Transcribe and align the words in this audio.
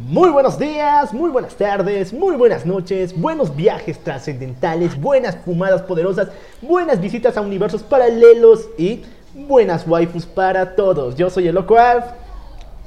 Muy 0.00 0.30
buenos 0.30 0.60
días, 0.60 1.12
muy 1.12 1.28
buenas 1.28 1.56
tardes, 1.56 2.12
muy 2.12 2.36
buenas 2.36 2.64
noches, 2.64 3.18
buenos 3.20 3.56
viajes 3.56 3.98
trascendentales, 3.98 4.98
buenas 5.00 5.36
fumadas 5.44 5.82
poderosas, 5.82 6.28
buenas 6.62 7.00
visitas 7.00 7.36
a 7.36 7.40
universos 7.40 7.82
paralelos 7.82 8.68
y 8.78 9.02
buenas 9.34 9.88
waifus 9.88 10.24
para 10.24 10.76
todos. 10.76 11.16
Yo 11.16 11.28
soy 11.30 11.48
el 11.48 11.56
Loco 11.56 11.76
Alf 11.76 12.04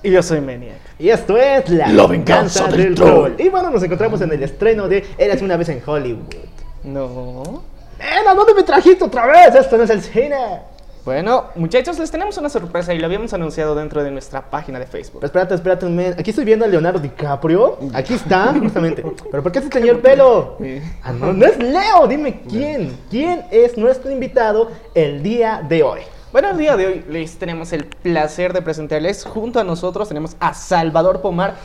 Y 0.04 0.12
yo 0.12 0.24
soy 0.24 0.40
Maniac. 0.40 0.78
y 0.98 1.10
esto 1.10 1.36
es 1.36 1.70
La, 1.70 1.90
La 1.90 2.08
venganza 2.08 2.68
del 2.70 2.96
troll. 2.96 3.34
Y 3.38 3.50
bueno, 3.50 3.70
nos 3.72 3.84
encontramos 3.84 4.22
en 4.22 4.32
el 4.32 4.42
estreno 4.44 4.88
de 4.88 5.06
Eras 5.18 5.42
una 5.42 5.58
vez 5.58 5.68
en 5.68 5.82
Hollywood. 5.86 6.34
No. 6.86 7.62
¡Nena, 8.00 8.34
dónde 8.34 8.54
me 8.54 8.64
trajiste 8.64 9.04
otra 9.04 9.26
vez! 9.28 9.54
Esto 9.54 9.76
no 9.76 9.84
es 9.84 9.90
el 9.90 10.02
cine. 10.02 10.62
Bueno, 11.04 11.46
muchachos, 11.56 11.98
les 11.98 12.12
tenemos 12.12 12.38
una 12.38 12.48
sorpresa 12.48 12.94
y 12.94 13.00
lo 13.00 13.08
habíamos 13.08 13.34
anunciado 13.34 13.74
dentro 13.74 14.04
de 14.04 14.12
nuestra 14.12 14.52
página 14.52 14.78
de 14.78 14.86
Facebook. 14.86 15.20
Pero 15.22 15.26
espérate, 15.26 15.56
espérate 15.56 15.86
un 15.88 15.96
momento. 15.96 16.20
Aquí 16.20 16.30
estoy 16.30 16.46
viendo 16.46 16.64
a 16.64 16.68
Leonardo 16.68 17.00
DiCaprio. 17.00 17.80
Aquí 17.94 18.14
está, 18.14 18.54
justamente. 18.60 19.04
¿Pero 19.32 19.42
por 19.42 19.52
qué 19.52 19.60
ese 19.60 19.70
señor 19.70 20.00
pelo? 20.02 20.58
Ah, 21.02 21.12
no, 21.12 21.34
no 21.34 21.46
es 21.48 21.58
Leo. 21.58 22.06
Dime 22.08 22.42
quién. 22.48 22.96
¿Quién 23.10 23.46
es 23.50 23.80
nuestro 23.80 24.12
invitado 24.12 24.70
el 24.94 25.24
día 25.24 25.66
de 25.68 25.82
hoy? 25.82 26.02
Bueno, 26.32 26.52
el 26.52 26.58
día 26.60 26.78
de 26.78 26.86
hoy 26.86 27.06
les 27.10 27.36
tenemos 27.40 27.74
el 27.74 27.86
placer 27.86 28.54
de 28.54 28.62
presentarles 28.62 29.26
junto 29.26 29.60
a 29.60 29.64
nosotros 29.64 30.08
tenemos 30.08 30.38
a 30.40 30.54
Salvador 30.54 31.22
Pomar, 31.22 31.56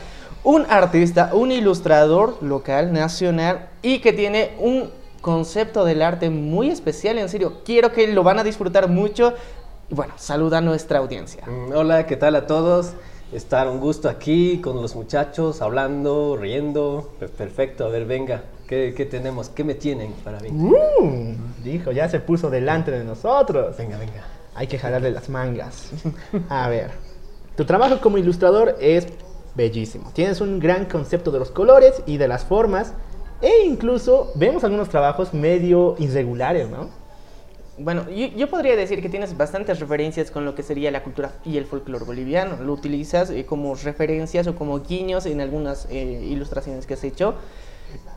un 0.43 0.65
artista, 0.67 1.29
un 1.33 1.51
ilustrador 1.51 2.37
local, 2.41 2.91
nacional 2.91 3.69
y 3.83 3.99
que 3.99 4.13
tiene 4.13 4.55
un 4.59 4.89
concepto 5.27 5.83
del 5.83 6.01
arte 6.03 6.29
muy 6.29 6.69
especial, 6.69 7.17
en 7.17 7.27
serio. 7.27 7.55
Quiero 7.65 7.91
que 7.91 8.07
lo 8.07 8.23
van 8.23 8.39
a 8.39 8.45
disfrutar 8.45 8.87
mucho. 8.87 9.33
Y 9.89 9.93
bueno, 9.93 10.13
saluda 10.15 10.59
a 10.59 10.61
nuestra 10.61 10.99
audiencia. 10.99 11.43
Mm, 11.45 11.73
Hola, 11.73 12.05
¿qué 12.05 12.15
tal 12.15 12.37
a 12.37 12.47
todos? 12.47 12.93
Estar 13.33 13.67
un 13.67 13.81
gusto 13.81 14.07
aquí 14.07 14.61
con 14.61 14.81
los 14.81 14.95
muchachos, 14.95 15.61
hablando, 15.61 16.37
riendo. 16.39 17.11
Pues 17.19 17.29
perfecto, 17.29 17.83
a 17.83 17.89
ver, 17.89 18.05
venga, 18.05 18.45
¿qué, 18.69 18.93
qué 18.95 19.05
tenemos? 19.05 19.49
¿Qué 19.49 19.65
me 19.65 19.75
tienen 19.75 20.13
para 20.23 20.39
mí? 20.39 20.47
Uh, 20.47 21.35
dijo, 21.61 21.91
ya 21.91 22.07
se 22.07 22.21
puso 22.21 22.49
delante 22.49 22.91
de 22.91 23.03
nosotros. 23.03 23.75
Venga, 23.77 23.97
venga. 23.97 24.23
Hay 24.55 24.67
que 24.67 24.79
jalarle 24.79 25.11
las 25.11 25.27
mangas. 25.27 25.89
A 26.47 26.69
ver, 26.69 26.91
tu 27.57 27.65
trabajo 27.65 27.99
como 27.99 28.17
ilustrador 28.17 28.77
es 28.79 29.07
bellísimo. 29.55 30.09
Tienes 30.13 30.39
un 30.39 30.61
gran 30.61 30.85
concepto 30.85 31.31
de 31.31 31.39
los 31.39 31.51
colores 31.51 32.01
y 32.05 32.15
de 32.15 32.29
las 32.29 32.45
formas. 32.45 32.93
E 33.41 33.65
incluso 33.65 34.31
vemos 34.35 34.63
algunos 34.63 34.89
trabajos 34.89 35.33
medio 35.33 35.95
irregulares, 35.99 36.69
¿no? 36.69 36.89
Bueno, 37.79 38.09
yo, 38.09 38.27
yo 38.35 38.49
podría 38.49 38.75
decir 38.75 39.01
que 39.03 39.09
tienes 39.09 39.37
bastantes 39.37 39.79
referencias 39.79 40.31
con 40.31 40.45
lo 40.45 40.55
que 40.55 40.63
sería 40.63 40.89
la 40.89 41.03
cultura 41.03 41.33
y 41.45 41.57
el 41.57 41.65
folclore 41.65 42.05
boliviano. 42.05 42.55
Lo 42.63 42.73
utilizas 42.73 43.29
eh, 43.29 43.45
como 43.45 43.75
referencias 43.75 44.47
o 44.47 44.55
como 44.55 44.79
guiños 44.79 45.27
en 45.27 45.41
algunas 45.41 45.85
eh, 45.91 46.03
ilustraciones 46.27 46.87
que 46.87 46.95
has 46.95 47.03
hecho. 47.03 47.35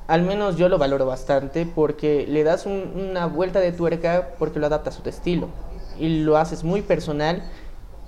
Al 0.09 0.23
menos 0.23 0.57
yo 0.57 0.71
lo 0.71 0.79
valoro 0.79 1.05
bastante 1.05 1.67
porque 1.67 2.27
le 2.27 2.43
das 2.43 2.65
un- 2.65 2.93
una 3.11 3.27
vuelta 3.27 3.61
de 3.61 3.73
tuerca 3.73 4.31
porque 4.39 4.59
lo 4.59 4.67
adaptas 4.67 4.99
a 4.99 5.03
tu 5.03 5.11
estilo. 5.11 5.49
Y 5.99 6.21
lo 6.21 6.39
haces 6.39 6.65
muy 6.65 6.81
personal, 6.81 7.43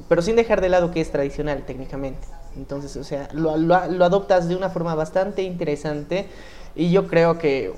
pero 0.09 0.23
sin 0.23 0.37
dejar 0.37 0.63
de 0.63 0.71
lado 0.71 0.91
que 0.91 1.03
es 1.03 1.13
tradicional 1.13 1.65
técnicamente. 1.67 2.27
Entonces, 2.57 2.97
o 2.97 3.05
sea, 3.05 3.29
lo, 3.35 3.59
lo- 3.59 3.87
lo 3.89 4.05
adoptas 4.07 4.49
de 4.49 4.57
una 4.57 4.71
forma 4.71 4.95
bastante 4.95 5.43
interesante 5.43 6.27
y 6.75 6.91
yo 6.91 7.07
creo 7.07 7.39
que, 7.39 7.73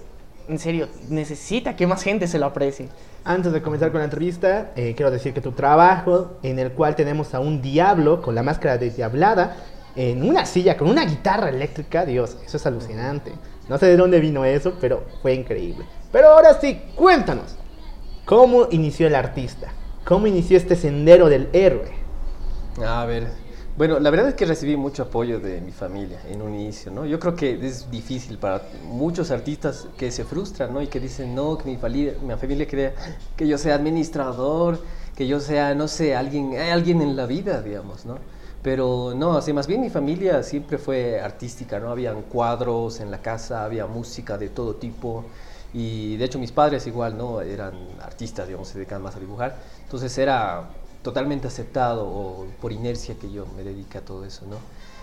en 0.49 0.59
serio, 0.59 0.88
necesita 1.09 1.77
que 1.77 1.87
más 1.87 2.03
gente 2.03 2.27
se 2.27 2.38
lo 2.38 2.47
aprecie. 2.47 2.88
Antes 3.25 3.53
de 3.53 3.62
comenzar 3.62 3.91
con 3.91 4.00
la 4.00 4.05
entrevista, 4.05 4.72
eh, 4.77 4.94
quiero 4.94 5.10
decir 5.10 5.32
que 5.32 5.41
tu 5.41 5.53
trabajo, 5.53 6.32
en 6.43 6.59
el 6.59 6.72
cual 6.72 6.94
tenemos 6.94 7.34
a 7.34 7.41
un 7.41 7.62
diablo 7.62 8.21
con 8.21 8.34
la 8.34 8.43
máscara 8.43 8.77
de 8.77 8.91
diablada, 8.91 9.56
en 9.97 10.28
una 10.28 10.44
silla 10.44 10.77
con 10.77 10.91
una 10.91 11.04
guitarra 11.04 11.49
eléctrica, 11.49 12.04
Dios, 12.04 12.37
eso 12.44 12.56
es 12.56 12.66
alucinante. 12.66 13.33
No 13.69 13.78
sé 13.78 13.87
de 13.87 13.97
dónde 13.97 14.21
vino 14.21 14.44
eso, 14.44 14.75
pero 14.81 15.04
fue 15.22 15.34
increíble. 15.34 15.87
Pero 16.12 16.28
ahora 16.28 16.54
sí, 16.60 16.83
cuéntanos, 16.94 17.56
¿cómo 18.25 18.69
inició 18.71 19.06
el 19.06 19.15
artista? 19.15 19.72
¿Cómo 20.04 20.27
inició 20.27 20.59
este 20.59 20.77
sendero 20.77 21.28
del 21.28 21.49
héroe? 21.53 21.93
A 22.87 23.06
ver, 23.06 23.28
bueno, 23.77 23.99
la 23.99 24.11
verdad 24.11 24.29
es 24.29 24.35
que 24.35 24.47
recibí 24.47 24.77
mucho 24.77 25.03
apoyo 25.03 25.41
de 25.41 25.61
mi 25.61 25.73
familia 25.73 26.21
en 26.31 26.43
un 26.43 26.55
inicio, 26.55 26.93
¿no? 26.93 27.07
Yo 27.07 27.19
creo 27.19 27.35
que 27.35 27.67
es 27.67 27.91
difícil 27.91 28.39
para 28.39 28.62
muchos 28.85 29.33
artistas 29.33 29.89
que 29.99 30.12
se 30.12 30.25
frustran, 30.25 30.73
¿no? 30.73 30.81
Y 30.81 30.87
que 30.87 31.01
dicen, 31.01 31.35
no, 31.35 31.59
que 31.59 31.65
mi 31.65 31.77
familia, 31.77 32.15
mi 32.23 32.34
familia 32.37 32.69
crea 32.69 32.95
que 33.37 33.49
yo 33.49 33.59
sea 33.59 33.75
administrador, 33.75 34.79
que 35.17 35.27
yo 35.27 35.41
sea, 35.41 35.75
no 35.75 35.89
sé, 35.89 36.15
alguien, 36.15 36.53
eh, 36.53 36.71
alguien 36.71 37.03
en 37.03 37.17
la 37.17 37.27
vida, 37.27 37.63
digamos, 37.63 38.07
¿no? 38.07 38.19
Pero 38.63 39.13
no, 39.17 39.37
así 39.37 39.53
más 39.53 39.67
bien 39.67 39.81
mi 39.81 39.91
familia 39.91 40.43
siempre 40.45 40.79
fue 40.79 41.21
artística, 41.21 41.81
¿no? 41.81 41.91
Habían 41.91 42.23
cuadros 42.23 43.01
en 43.01 43.11
la 43.11 43.21
casa, 43.23 43.65
había 43.65 43.87
música 43.87 44.39
de 44.39 44.51
todo 44.51 44.77
tipo. 44.77 45.25
Y 45.73 46.17
de 46.17 46.25
hecho 46.27 46.39
mis 46.39 46.53
padres 46.53 46.87
igual, 46.87 47.19
¿no? 47.19 47.41
Eran 47.41 47.75
artistas, 48.01 48.47
digamos, 48.47 48.69
se 48.69 48.79
dedicaban 48.79 49.03
más 49.03 49.17
a 49.17 49.21
dibujar. 49.21 49.57
Entonces 49.83 50.17
era 50.17 50.71
totalmente 51.04 51.48
aceptado 51.48 52.06
o 52.09 52.48
por 52.60 52.72
inercia 52.72 53.16
que 53.20 53.31
yo 53.32 53.47
me 53.56 53.65
dedique 53.65 53.98
a 53.98 54.03
todo 54.03 54.26
eso, 54.26 54.47
¿no? 54.48 54.59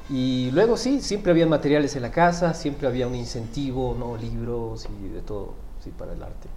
Y 0.09 0.51
luego 0.51 0.77
sí, 0.77 1.01
siempre 1.01 1.31
había 1.31 1.47
materiales 1.47 1.95
en 1.95 2.03
la 2.03 2.11
casa, 2.11 2.53
siempre 2.55 2.87
había 2.89 3.07
un 3.07 3.15
incentivo, 3.15 3.95
¿no? 3.97 4.17
Libros 4.17 4.87
y 4.89 5.09
de 5.09 5.21
todo, 5.21 5.55
sí, 5.83 5.91
para 5.91 6.13
el 6.13 6.23
arte. 6.23 6.49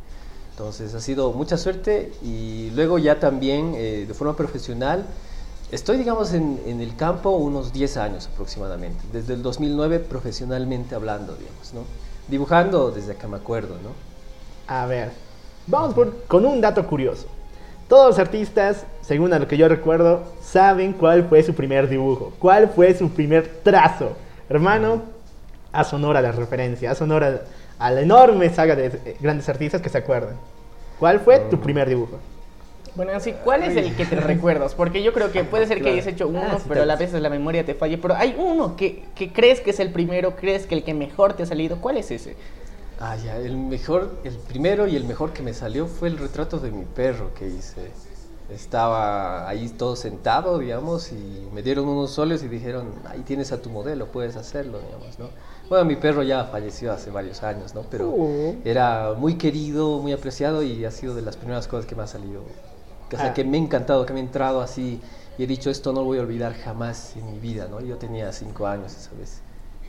Entonces 0.50 0.94
ha 0.94 1.00
sido 1.00 1.32
mucha 1.32 1.56
suerte 1.58 2.12
y 2.22 2.70
luego 2.74 2.98
ya 2.98 3.20
también 3.20 3.74
eh, 3.76 4.06
de 4.08 4.14
forma 4.14 4.36
profesional 4.36 5.06
estoy 5.70 5.96
digamos 5.98 6.32
en, 6.34 6.60
en 6.66 6.80
el 6.80 6.96
campo 6.96 7.30
unos 7.30 7.72
10 7.72 7.96
años 7.96 8.28
aproximadamente, 8.32 9.04
desde 9.12 9.34
el 9.34 9.42
2009 9.42 10.00
profesionalmente 10.00 10.94
hablando, 10.94 11.36
digamos, 11.36 11.74
¿no? 11.74 11.88
Dibujando 12.28 12.90
desde 12.92 13.16
que 13.16 13.26
me 13.28 13.36
acuerdo, 13.36 13.80
¿no? 13.82 13.96
A 14.66 14.86
ver, 14.86 15.12
vamos 15.66 15.94
por- 15.94 16.26
con 16.26 16.46
un 16.46 16.60
dato 16.60 16.86
curioso. 16.86 17.26
Todos 17.88 18.08
los 18.10 18.18
artistas, 18.18 18.86
según 19.06 19.32
a 19.34 19.38
lo 19.38 19.46
que 19.48 19.56
yo 19.56 19.68
recuerdo, 19.68 20.24
saben 20.42 20.92
cuál 20.94 21.24
fue 21.28 21.42
su 21.42 21.54
primer 21.54 21.88
dibujo, 21.88 22.32
cuál 22.38 22.68
fue 22.70 22.94
su 22.94 23.10
primer 23.10 23.46
trazo. 23.62 24.12
Hermano, 24.48 25.02
haz 25.72 25.92
honor 25.92 26.16
a 26.16 26.22
la 26.22 26.32
referencia, 26.32 26.90
haz 26.90 27.00
honor 27.02 27.24
a, 27.24 27.40
a 27.78 27.90
la 27.90 28.00
enorme 28.00 28.48
saga 28.50 28.74
de 28.76 29.16
grandes 29.20 29.48
artistas 29.48 29.80
que 29.82 29.88
se 29.88 29.98
acuerdan. 29.98 30.36
¿Cuál 30.98 31.20
fue 31.20 31.38
tu 31.50 31.60
primer 31.60 31.88
dibujo? 31.88 32.18
Bueno, 32.94 33.12
así, 33.12 33.34
¿cuál 33.42 33.64
es 33.64 33.76
el 33.76 33.94
que 33.96 34.06
te 34.06 34.16
recuerdas? 34.16 34.74
Porque 34.74 35.02
yo 35.02 35.12
creo 35.12 35.32
que 35.32 35.42
puede 35.44 35.66
ser 35.66 35.78
que 35.78 35.82
Claro. 35.82 35.94
hayas 35.96 36.06
hecho 36.06 36.28
uno, 36.28 36.42
Ah, 36.48 36.58
sí, 36.58 36.64
pero 36.68 36.82
a 36.82 36.86
la 36.86 36.94
vez 36.96 37.12
la 37.12 37.28
memoria 37.28 37.64
te 37.66 37.74
falle. 37.74 37.98
Pero 37.98 38.14
hay 38.14 38.36
uno 38.38 38.76
que, 38.76 39.02
que 39.16 39.32
crees 39.32 39.60
que 39.60 39.70
es 39.70 39.80
el 39.80 39.90
primero, 39.90 40.36
crees 40.36 40.66
que 40.66 40.76
el 40.76 40.84
que 40.84 40.94
mejor 40.94 41.32
te 41.34 41.42
ha 41.42 41.46
salido. 41.46 41.78
¿Cuál 41.78 41.96
es 41.96 42.10
ese? 42.12 42.36
Ah, 43.00 43.16
ya, 43.16 43.36
el 43.36 43.56
mejor, 43.56 44.12
el 44.22 44.36
primero 44.36 44.86
y 44.86 44.94
el 44.94 45.04
mejor 45.04 45.32
que 45.32 45.42
me 45.42 45.52
salió 45.52 45.88
fue 45.88 46.06
el 46.08 46.16
retrato 46.18 46.60
de 46.60 46.70
mi 46.70 46.84
perro 46.84 47.34
que 47.34 47.48
hice. 47.48 47.90
Estaba 48.50 49.48
ahí 49.48 49.70
todo 49.70 49.96
sentado, 49.96 50.58
digamos, 50.58 51.12
y 51.12 51.48
me 51.52 51.62
dieron 51.62 51.88
unos 51.88 52.10
soles 52.10 52.42
y 52.42 52.48
dijeron, 52.48 52.92
ahí 53.08 53.20
tienes 53.20 53.52
a 53.52 53.62
tu 53.62 53.70
modelo, 53.70 54.06
puedes 54.08 54.36
hacerlo, 54.36 54.80
digamos, 54.80 55.18
¿no? 55.18 55.28
Bueno, 55.70 55.86
mi 55.86 55.96
perro 55.96 56.22
ya 56.22 56.44
falleció 56.44 56.92
hace 56.92 57.10
varios 57.10 57.42
años, 57.42 57.74
¿no? 57.74 57.82
Pero 57.90 58.10
Oh. 58.10 58.54
era 58.64 59.14
muy 59.16 59.36
querido, 59.38 59.98
muy 59.98 60.12
apreciado 60.12 60.62
y 60.62 60.84
ha 60.84 60.90
sido 60.90 61.14
de 61.14 61.22
las 61.22 61.36
primeras 61.38 61.66
cosas 61.68 61.86
que 61.86 61.94
me 61.94 62.02
ha 62.02 62.06
salido. 62.06 62.42
O 63.12 63.16
sea, 63.16 63.28
Ah. 63.30 63.34
que 63.34 63.44
me 63.44 63.56
ha 63.56 63.60
encantado, 63.60 64.04
que 64.04 64.12
me 64.12 64.20
ha 64.20 64.22
entrado 64.22 64.60
así 64.60 65.00
y 65.38 65.42
he 65.44 65.46
dicho, 65.46 65.70
esto 65.70 65.92
no 65.94 66.00
lo 66.00 66.06
voy 66.06 66.18
a 66.18 66.22
olvidar 66.22 66.52
jamás 66.54 67.16
en 67.16 67.30
mi 67.32 67.38
vida, 67.38 67.66
¿no? 67.70 67.80
Yo 67.80 67.96
tenía 67.96 68.30
cinco 68.32 68.66
años 68.66 68.94
esa 68.94 69.10
vez 69.18 69.40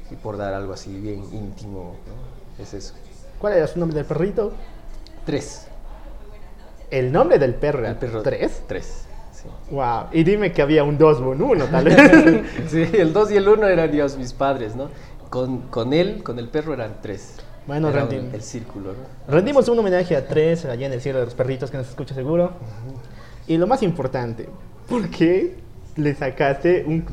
y 0.10 0.16
por 0.16 0.38
dar 0.38 0.54
algo 0.54 0.72
así 0.74 0.98
bien 0.98 1.24
íntimo, 1.34 1.96
¿no? 2.08 2.63
Es 2.63 2.74
eso. 2.74 2.94
¿Cuál 3.40 3.54
era 3.54 3.68
su 3.68 3.80
nombre 3.80 3.98
del 3.98 4.06
perrito? 4.06 4.54
Tres. 5.25 5.68
El 6.98 7.12
nombre 7.12 7.40
del 7.40 7.54
perro 7.56 7.80
era 7.80 7.90
El 7.92 7.98
perro. 7.98 8.22
¿Tres? 8.22 8.64
Tres. 8.68 9.06
Sí. 9.32 9.48
Wow. 9.72 10.06
Y 10.12 10.24
dime 10.24 10.52
que 10.52 10.62
había 10.62 10.84
un 10.84 10.98
dos 10.98 11.20
o 11.20 11.30
un 11.32 11.42
uno, 11.42 11.66
tal 11.66 11.86
vez. 11.86 11.98
Sí, 12.70 12.88
el 12.94 13.12
dos 13.12 13.32
y 13.32 13.38
el 13.38 13.48
uno 13.48 13.68
eran 13.68 13.92
Dios, 13.92 14.18
mis 14.18 14.34
padres, 14.34 14.76
¿no? 14.76 14.90
Con, 15.30 15.64
con 15.64 15.94
él, 15.94 16.24
con 16.24 16.40
el 16.40 16.48
perro 16.48 16.74
eran 16.74 16.98
tres. 17.02 17.36
Bueno, 17.68 17.90
Era 17.90 18.08
El 18.34 18.42
círculo, 18.42 18.94
¿no? 18.94 19.34
Rendimos 19.34 19.68
un 19.68 19.80
homenaje 19.80 20.16
a 20.16 20.28
tres 20.28 20.66
allá 20.66 20.86
en 20.86 20.94
el 20.94 21.02
cielo 21.02 21.20
de 21.20 21.26
los 21.26 21.34
perritos 21.34 21.72
que 21.72 21.78
nos 21.78 21.90
escucha 21.90 22.14
seguro. 22.16 22.52
Y 23.48 23.58
lo 23.58 23.68
más 23.68 23.82
importante, 23.84 24.48
¿por 24.88 25.10
qué 25.10 25.56
le 25.96 26.14
sacaste 26.14 26.84
un, 26.86 27.06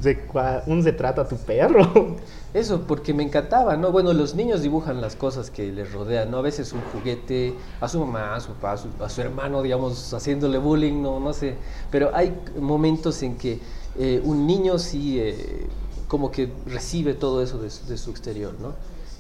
un 0.67 0.85
retrato 0.85 1.21
a 1.21 1.29
tu 1.29 1.37
perro. 1.37 2.17
Eso, 2.53 2.87
porque 2.87 3.15
me 3.15 3.23
encantaba, 3.23 3.79
¿no? 3.79 3.93
Bueno, 3.93 4.13
los 4.13 4.35
niños 4.35 4.61
dibujan 4.61 5.01
las 5.01 5.17
cosas 5.17 5.51
que 5.51 5.73
les 5.73 5.91
rodean, 5.91 6.31
¿no? 6.31 6.37
A 6.39 6.43
veces 6.43 6.75
un 6.75 6.83
juguete, 6.83 7.59
a 7.81 7.89
su 7.89 7.99
mamá, 8.01 8.35
a 8.35 8.41
su 8.41 8.53
papá, 8.55 8.73
a 8.73 8.77
su, 8.77 8.91
a 9.03 9.09
su 9.09 9.21
hermano, 9.23 9.63
digamos, 9.63 10.13
haciéndole 10.13 10.59
bullying, 10.59 11.01
no, 11.01 11.19
no 11.19 11.33
sé. 11.33 11.61
Pero 11.91 12.11
hay 12.15 12.39
momentos 12.61 13.23
en 13.23 13.39
que 13.39 13.63
eh, 13.95 14.21
un 14.23 14.47
niño 14.47 14.79
sí 14.79 15.19
eh, 15.19 15.71
como 16.07 16.31
que 16.31 16.63
recibe 16.67 17.15
todo 17.15 17.43
eso 17.43 17.59
de, 17.59 17.71
su- 17.71 17.87
de 17.87 17.97
su 17.97 18.11
exterior, 18.11 18.61
¿no? 18.61 18.77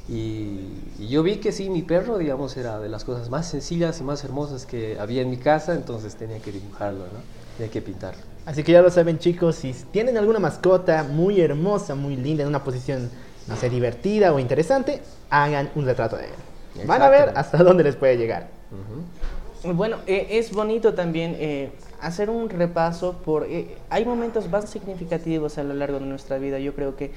Y, 0.06 0.92
y 0.98 1.08
yo 1.08 1.22
vi 1.22 1.36
que 1.40 1.52
sí, 1.52 1.70
mi 1.70 1.82
perro, 1.82 2.18
digamos, 2.18 2.56
era 2.58 2.78
de 2.80 2.88
las 2.90 3.04
cosas 3.04 3.30
más 3.30 3.48
sencillas 3.48 3.98
y 4.00 4.04
más 4.04 4.24
hermosas 4.24 4.66
que 4.66 4.98
había 4.98 5.22
en 5.22 5.30
mi 5.30 5.38
casa, 5.38 5.74
entonces 5.74 6.16
tenía 6.16 6.42
que 6.42 6.52
dibujarlo, 6.52 7.08
¿no? 7.10 7.24
Tenía 7.56 7.70
que 7.70 7.80
pintarlo. 7.80 8.31
Así 8.44 8.62
que 8.64 8.72
ya 8.72 8.82
lo 8.82 8.90
saben 8.90 9.18
chicos, 9.18 9.56
si 9.56 9.72
tienen 9.92 10.16
alguna 10.16 10.38
mascota 10.40 11.04
muy 11.04 11.40
hermosa, 11.40 11.94
muy 11.94 12.16
linda, 12.16 12.42
en 12.42 12.48
una 12.48 12.64
posición, 12.64 13.08
no 13.46 13.56
sé, 13.56 13.70
divertida 13.70 14.32
o 14.32 14.38
interesante, 14.38 15.00
hagan 15.30 15.70
un 15.74 15.84
retrato 15.84 16.16
de 16.16 16.24
él. 16.24 16.86
Van 16.86 17.02
a 17.02 17.08
ver 17.08 17.32
hasta 17.36 17.58
dónde 17.62 17.84
les 17.84 17.96
puede 17.96 18.16
llegar. 18.16 18.48
Ujú. 18.72 19.74
Bueno, 19.74 19.98
eh, 20.06 20.26
es 20.30 20.50
bonito 20.52 20.94
también 20.94 21.36
eh, 21.38 21.70
hacer 22.00 22.30
un 22.30 22.50
repaso 22.50 23.12
por... 23.24 23.44
eh, 23.48 23.76
hay 23.90 24.04
momentos 24.04 24.48
más 24.50 24.68
significativos 24.68 25.56
a 25.58 25.62
lo 25.62 25.74
largo 25.74 26.00
de 26.00 26.06
nuestra 26.06 26.38
vida. 26.38 26.58
Yo 26.58 26.74
creo 26.74 26.96
que... 26.96 27.12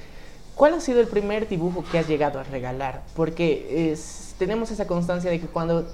¿Cuál 0.54 0.74
ha 0.74 0.80
sido 0.80 1.00
el 1.00 1.06
primer 1.08 1.48
dibujo 1.48 1.84
que 1.90 1.98
has 1.98 2.06
llegado 2.08 2.38
a 2.38 2.44
regalar? 2.44 3.02
Porque 3.16 3.90
es- 3.92 4.34
tenemos 4.38 4.70
esa 4.70 4.86
constancia 4.86 5.30
de 5.30 5.40
que 5.40 5.46
cuando 5.46 5.86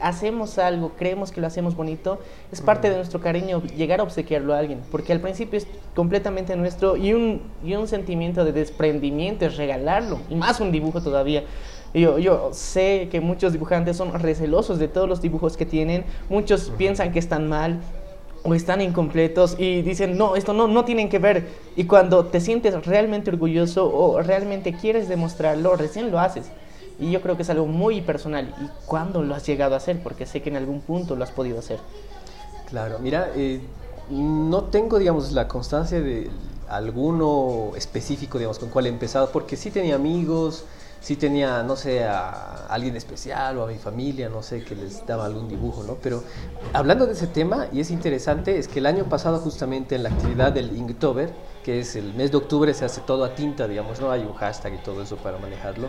hacemos 0.00 0.58
algo, 0.58 0.92
creemos 0.96 1.32
que 1.32 1.40
lo 1.40 1.46
hacemos 1.46 1.76
bonito, 1.76 2.18
es 2.52 2.60
parte 2.60 2.90
de 2.90 2.96
nuestro 2.96 3.20
cariño 3.20 3.62
llegar 3.76 4.00
a 4.00 4.02
obsequiarlo 4.02 4.54
a 4.54 4.58
alguien. 4.58 4.80
Porque 4.90 5.12
al 5.12 5.20
principio 5.20 5.58
es 5.58 5.66
completamente 5.94 6.56
nuestro 6.56 6.96
y 6.96 7.12
un, 7.12 7.42
y 7.64 7.74
un 7.74 7.88
sentimiento 7.88 8.44
de 8.44 8.52
desprendimiento 8.52 9.44
es 9.46 9.56
regalarlo. 9.56 10.18
Y 10.30 10.34
más 10.34 10.60
un 10.60 10.72
dibujo 10.72 11.00
todavía. 11.00 11.44
Yo, 11.94 12.18
yo 12.18 12.50
sé 12.52 13.08
que 13.10 13.20
muchos 13.20 13.52
dibujantes 13.52 13.96
son 13.96 14.12
recelosos 14.12 14.78
de 14.78 14.88
todos 14.88 15.08
los 15.08 15.22
dibujos 15.22 15.56
que 15.56 15.64
tienen, 15.64 16.04
muchos 16.28 16.72
piensan 16.76 17.12
que 17.12 17.18
están 17.18 17.48
mal 17.48 17.80
o 18.46 18.54
están 18.54 18.80
incompletos 18.80 19.56
y 19.58 19.82
dicen, 19.82 20.16
no, 20.16 20.36
esto 20.36 20.52
no, 20.52 20.68
no 20.68 20.84
tienen 20.84 21.08
que 21.08 21.18
ver. 21.18 21.48
Y 21.74 21.84
cuando 21.84 22.26
te 22.26 22.40
sientes 22.40 22.86
realmente 22.86 23.30
orgulloso 23.30 23.92
o 23.92 24.20
realmente 24.22 24.72
quieres 24.72 25.08
demostrarlo, 25.08 25.76
recién 25.76 26.10
lo 26.10 26.20
haces. 26.20 26.50
Y 26.98 27.10
yo 27.10 27.20
creo 27.20 27.36
que 27.36 27.42
es 27.42 27.50
algo 27.50 27.66
muy 27.66 28.00
personal. 28.00 28.54
¿Y 28.60 28.68
cuándo 28.86 29.22
lo 29.22 29.34
has 29.34 29.46
llegado 29.46 29.74
a 29.74 29.78
hacer? 29.78 30.02
Porque 30.02 30.26
sé 30.26 30.42
que 30.42 30.50
en 30.50 30.56
algún 30.56 30.80
punto 30.80 31.16
lo 31.16 31.24
has 31.24 31.30
podido 31.30 31.58
hacer. 31.58 31.78
Claro, 32.68 32.98
mira, 32.98 33.30
eh, 33.36 33.60
no 34.10 34.64
tengo, 34.64 34.98
digamos, 34.98 35.32
la 35.32 35.46
constancia 35.46 36.00
de 36.00 36.30
alguno 36.68 37.72
específico, 37.76 38.38
digamos, 38.38 38.58
con 38.58 38.70
cuál 38.70 38.86
he 38.86 38.88
empezado, 38.88 39.30
porque 39.30 39.56
sí 39.56 39.70
tenía 39.70 39.94
amigos, 39.94 40.64
sí 41.00 41.14
tenía, 41.16 41.62
no 41.62 41.76
sé, 41.76 42.04
a 42.04 42.66
alguien 42.66 42.96
especial 42.96 43.58
o 43.58 43.64
a 43.64 43.66
mi 43.68 43.78
familia, 43.78 44.28
no 44.28 44.42
sé, 44.42 44.64
que 44.64 44.74
les 44.74 45.06
daba 45.06 45.26
algún 45.26 45.48
dibujo, 45.48 45.84
¿no? 45.84 45.94
Pero 46.02 46.24
hablando 46.72 47.06
de 47.06 47.12
ese 47.12 47.28
tema, 47.28 47.68
y 47.72 47.80
es 47.80 47.90
interesante, 47.90 48.58
es 48.58 48.66
que 48.66 48.80
el 48.80 48.86
año 48.86 49.04
pasado 49.04 49.38
justamente 49.38 49.94
en 49.94 50.02
la 50.02 50.08
actividad 50.08 50.52
del 50.52 50.76
Inktober, 50.76 51.32
que 51.64 51.80
es 51.80 51.94
el 51.94 52.14
mes 52.14 52.32
de 52.32 52.38
octubre, 52.38 52.74
se 52.74 52.84
hace 52.84 53.00
todo 53.02 53.24
a 53.24 53.34
tinta, 53.34 53.68
digamos, 53.68 54.00
¿no? 54.00 54.10
Hay 54.10 54.22
un 54.22 54.34
hashtag 54.34 54.74
y 54.74 54.78
todo 54.78 55.02
eso 55.02 55.16
para 55.16 55.38
manejarlo. 55.38 55.88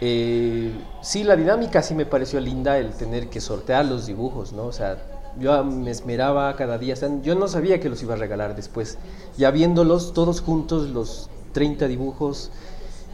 Eh, 0.00 0.72
sí, 1.02 1.24
la 1.24 1.34
dinámica 1.36 1.82
sí 1.82 1.94
me 1.94 2.06
pareció 2.06 2.38
linda 2.40 2.78
el 2.78 2.92
tener 2.92 3.28
que 3.28 3.40
sortear 3.40 3.84
los 3.84 4.06
dibujos, 4.06 4.52
¿no? 4.52 4.66
O 4.66 4.72
sea, 4.72 4.96
yo 5.38 5.64
me 5.64 5.90
esmeraba 5.90 6.54
cada 6.56 6.78
día, 6.78 6.94
o 6.94 7.22
yo 7.22 7.34
no 7.34 7.48
sabía 7.48 7.80
que 7.80 7.88
los 7.88 8.02
iba 8.02 8.14
a 8.14 8.16
regalar 8.16 8.54
después. 8.54 8.98
Ya 9.36 9.50
viéndolos 9.50 10.12
todos 10.12 10.40
juntos, 10.40 10.90
los 10.90 11.28
30 11.52 11.88
dibujos, 11.88 12.50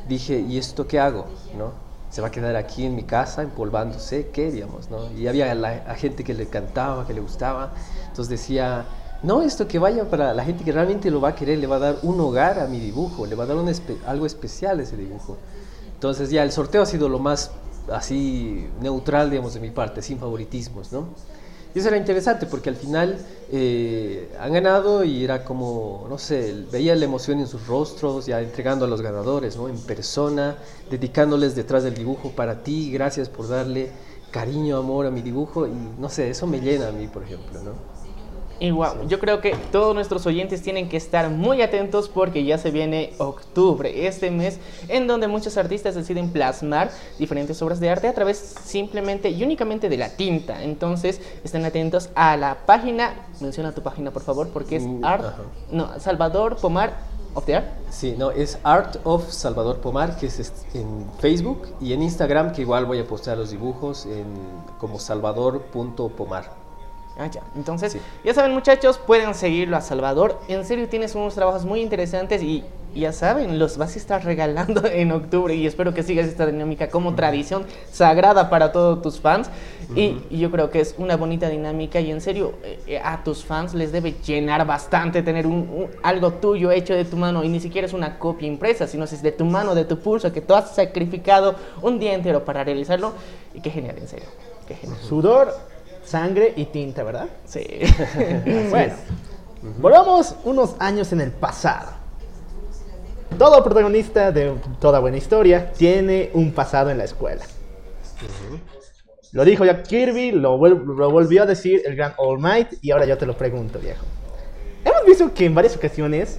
dije, 0.09 0.41
¿y 0.41 0.59
esto 0.59 0.87
qué 0.87 1.01
hago? 1.01 1.27
¿No? 1.57 1.73
Se 2.11 2.21
va 2.21 2.29
a 2.29 2.31
quedar 2.31 2.55
aquí 2.57 2.85
en 2.85 2.95
mi 2.95 3.03
casa 3.03 3.43
empolvándose, 3.43 4.29
¿qué? 4.29 4.51
Digamos, 4.53 4.91
¿no? 4.91 5.11
Y 5.19 5.27
había 5.27 5.55
la, 5.55 5.95
gente 5.97 6.23
que 6.23 6.35
le 6.35 6.47
cantaba, 6.47 7.07
que 7.07 7.15
le 7.15 7.21
gustaba, 7.21 7.73
entonces 8.09 8.29
decía, 8.29 8.85
no, 9.23 9.43
esto 9.43 9.67
que 9.67 9.79
vaya 9.79 10.09
para 10.09 10.33
la 10.35 10.45
gente 10.45 10.65
que 10.65 10.73
realmente 10.73 11.11
lo 11.11 11.21
va 11.21 11.31
a 11.31 11.35
querer, 11.35 11.59
le 11.59 11.67
va 11.67 11.77
a 11.77 11.81
dar 11.81 11.97
un 12.03 12.21
hogar 12.21 12.59
a 12.61 12.67
mi 12.67 12.79
dibujo, 12.79 13.27
le 13.27 13.35
va 13.35 13.45
a 13.45 13.47
dar 13.47 13.57
algo 14.07 14.27
especial 14.27 14.79
a 14.79 14.83
ese 14.83 14.97
dibujo. 14.97 15.39
Entonces 16.05 16.29
ya 16.29 16.43
el 16.43 16.53
sorteo 16.53 16.83
ha 16.83 16.87
sido 16.87 17.09
lo 17.09 17.19
más 17.19 17.53
así 17.91 18.69
neutral, 18.83 19.31
digamos, 19.31 19.55
de 19.55 19.61
mi 19.61 19.71
parte, 19.71 20.03
sin 20.03 20.19
favoritismos, 20.19 20.93
¿no? 20.93 21.07
Y 21.75 21.79
eso 21.79 21.89
era 21.89 21.97
interesante 21.97 22.45
porque 22.45 22.69
al 22.69 22.77
final 22.77 23.17
eh, 23.51 24.31
han 24.39 24.53
ganado 24.53 25.03
y 25.03 25.25
era 25.25 25.45
como, 25.45 26.05
no 26.11 26.19
sé, 26.19 26.67
veía 26.71 26.95
la 26.95 27.07
emoción 27.07 27.39
en 27.41 27.47
sus 27.47 27.67
rostros, 27.67 28.27
ya 28.27 28.43
entregando 28.43 28.85
a 28.85 28.89
los 28.89 29.01
ganadores, 29.01 29.57
¿no? 29.57 29.67
En 29.67 29.79
persona, 29.79 30.59
dedicándoles 30.91 31.57
detrás 31.57 31.85
del 31.85 31.95
dibujo 31.95 32.33
para 32.33 32.63
ti, 32.63 32.93
gracias 32.93 33.31
por 33.31 33.49
darle 33.49 33.89
cariño, 34.31 34.77
amor 34.77 35.07
a 35.07 35.11
mi 35.11 35.23
dibujo 35.23 35.67
y 35.67 35.73
no 35.99 36.11
sé, 36.11 36.29
eso 36.29 36.47
me 36.47 36.61
llena 36.61 36.89
a 36.89 36.93
mí, 36.93 37.09
por 37.09 37.23
ejemplo, 37.23 37.63
¿no? 37.63 37.94
Y 38.65 38.71
wow, 38.71 39.07
yo 39.09 39.19
creo 39.21 39.43
que 39.43 39.55
todos 39.71 39.95
nuestros 39.95 40.25
oyentes 40.25 40.63
tienen 40.63 40.89
que 40.89 40.97
estar 40.97 41.29
muy 41.29 41.61
atentos 41.61 42.09
porque 42.09 42.45
ya 42.47 42.57
se 42.57 42.71
viene 42.71 43.13
octubre, 43.19 44.07
este 44.07 44.31
mes 44.31 44.59
en 44.89 45.07
donde 45.07 45.29
muchos 45.29 45.59
artistas 45.59 45.95
deciden 45.95 46.31
plasmar 46.31 46.91
diferentes 47.19 47.61
obras 47.61 47.79
de 47.79 47.91
arte 47.91 48.09
a 48.09 48.15
través 48.15 48.39
simplemente 48.39 49.29
y 49.29 49.45
únicamente 49.45 49.91
de 49.91 49.99
la 49.99 50.09
tinta. 50.09 50.63
Entonces, 50.63 51.21
estén 51.45 51.67
atentos 51.67 52.09
a 52.15 52.39
la 52.39 52.57
página, 52.65 53.13
menciona 53.41 53.73
tu 53.73 53.83
página 53.83 54.13
por 54.13 54.23
favor, 54.23 54.49
porque 54.49 54.77
es 54.77 54.85
Mm, 54.85 55.05
Art, 55.05 55.25
ajá. 55.27 55.43
no, 55.71 56.01
Salvador 56.01 56.57
Pomar 56.57 56.95
of 57.35 57.45
the 57.45 57.57
Art. 57.57 57.67
Sí, 57.91 58.15
no, 58.17 58.31
es 58.31 58.59
Art 58.63 58.97
of 59.05 59.31
Salvador 59.31 59.83
Pomar, 59.83 60.17
que 60.17 60.25
es 60.25 60.53
en 60.73 61.05
Facebook 61.19 61.69
y 61.83 61.93
en 61.93 62.03
Instagram, 62.03 62.53
que 62.53 62.63
igual 62.63 62.87
voy 62.87 62.99
a 62.99 63.07
postear 63.07 63.37
los 63.37 63.51
dibujos 63.51 64.07
en, 64.07 64.25
como 64.79 64.99
salvador.pomar. 64.99 66.64
Ah, 67.19 67.27
ya. 67.29 67.43
Entonces, 67.55 67.93
Sí. 67.93 68.01
ya 68.25 68.35
saben, 68.35 68.53
muchachos, 68.53 68.99
pueden 68.99 69.35
seguirlo 69.35 69.77
a 69.77 69.81
Salvador. 69.81 70.41
En 70.49 70.65
serio, 70.65 70.89
tienes 70.89 71.15
unos 71.15 71.35
trabajos 71.35 71.65
muy 71.65 71.81
interesantes 71.81 72.43
y 72.43 72.65
ya 72.93 73.13
saben, 73.13 73.59
los 73.59 73.77
vas 73.77 73.95
a 73.95 73.99
estar 73.99 74.25
regalando 74.25 74.83
en 74.87 75.13
octubre. 75.13 75.55
Y 75.55 75.65
espero 75.67 75.95
que 75.95 76.03
sigas 76.03 76.27
esta 76.27 76.45
dinámica 76.47 76.89
como 76.89 77.15
tradición 77.15 77.67
sagrada 77.93 78.51
para 78.51 78.73
todos 78.73 79.01
tus 79.01 79.21
fans. 79.21 79.49
y, 79.95 80.19
y 80.31 80.39
yo 80.39 80.51
creo 80.51 80.71
que 80.71 80.81
es 80.81 80.97
una 80.99 81.17
bonita 81.17 81.49
dinámica. 81.49 82.01
Y 82.01 82.11
en 82.11 82.21
serio, 82.21 82.55
eh, 82.65 82.81
eh, 82.89 82.99
a 83.05 83.23
tus 83.23 83.45
fans 83.45 83.75
les 83.75 83.93
debe 83.93 84.13
llenar 84.27 84.67
bastante 84.67 85.23
tener 85.23 85.47
un, 85.47 85.55
un- 85.71 85.91
algo 86.03 86.33
tuyo 86.33 86.73
hecho 86.73 86.95
de 86.95 87.05
tu 87.05 87.17
mano. 87.17 87.45
Y 87.45 87.49
ni 87.49 87.61
siquiera 87.61 87.87
es 87.87 87.93
una 87.93 88.19
copia 88.19 88.49
impresa, 88.49 88.89
sino 88.89 89.05
es 89.05 89.23
de 89.23 89.31
tu 89.31 89.45
mano, 89.45 89.77
de 89.77 89.85
tu 89.85 90.01
pulso, 90.01 90.33
que 90.33 90.41
tú 90.41 90.55
has 90.55 90.75
sacrificado 90.75 91.55
un 91.81 92.01
día 92.01 92.13
entero 92.15 92.45
para 92.45 92.65
realizarlo. 92.65 93.13
Y 93.55 93.61
qué 93.61 93.71
genial, 93.71 93.99
en 93.99 94.09
serio. 94.09 94.27
Qué 94.67 94.75
genial. 94.75 94.99
Sudor, 95.03 95.55
sangre 96.05 96.53
y 96.57 96.67
tinta, 96.67 97.03
¿verdad? 97.03 97.29
Sí. 97.45 97.65
bueno, 98.71 98.95
volvamos 99.79 100.37
unos 100.45 100.77
años 100.79 101.13
en 101.13 101.21
el 101.21 101.31
pasado. 101.31 101.91
Todo 103.39 103.65
protagonista 103.65 104.31
de 104.31 104.55
toda 104.81 105.01
buena 105.01 105.17
historia 105.17 105.73
tiene 105.73 106.31
un 106.35 106.53
pasado 106.53 106.91
en 106.91 106.99
la 106.99 107.05
escuela. 107.05 107.45
Lo 109.33 109.45
dijo 109.45 109.65
Jack 109.65 109.87
Kirby, 109.89 110.31
lo, 110.31 110.57
lo 110.57 111.11
volvió 111.11 111.43
a 111.43 111.47
decir 111.47 111.83
el 111.85 111.97
gran 111.97 112.15
All 112.17 112.39
Might 112.39 112.75
y 112.81 112.93
ahora 112.93 113.05
yo 113.07 113.19
te 113.19 113.27
lo 113.27 113.37
pregunto, 113.37 113.81
viejo. 113.81 114.05
Hemos 114.85 115.05
visto 115.05 115.35
que 115.35 115.47
en 115.47 115.55
varias 115.55 115.77
ocasiones 115.77 116.39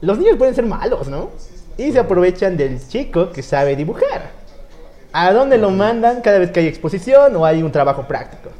los 0.00 0.18
niños 0.18 0.36
pueden 0.36 0.54
ser 0.54 0.66
malos, 0.66 1.06
¿no? 1.06 1.30
Y 1.78 1.92
se 1.92 2.00
aprovechan 2.00 2.56
del 2.56 2.86
chico 2.88 3.30
que 3.30 3.42
sabe 3.42 3.76
dibujar. 3.76 4.30
¿A 5.12 5.32
dónde 5.32 5.58
lo 5.58 5.70
mandan 5.70 6.22
cada 6.22 6.38
vez 6.38 6.50
que 6.50 6.60
hay 6.60 6.66
exposición 6.66 7.36
o 7.36 7.44
hay 7.44 7.62
un 7.62 7.70
trabajo 7.70 8.08
práctico? 8.08 8.50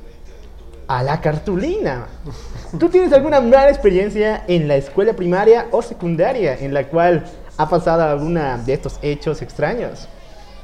A 0.93 1.03
la 1.03 1.23
cartulina. 1.23 2.07
¿Tú 2.79 2.91
tienes 2.91 3.15
alguna 3.15 3.41
mala 3.41 3.71
experiencia 3.71 4.45
en 4.47 4.69
la 4.69 4.77
escuela 4.77 5.15
primaria 5.15 5.69
o 5.71 5.81
secundaria 5.81 6.55
en 6.59 6.75
la 6.75 6.87
cual 6.89 7.25
ha 7.57 7.67
pasado 7.67 8.03
alguna 8.03 8.59
de 8.59 8.75
estos 8.75 8.99
hechos 9.01 9.41
extraños? 9.41 10.07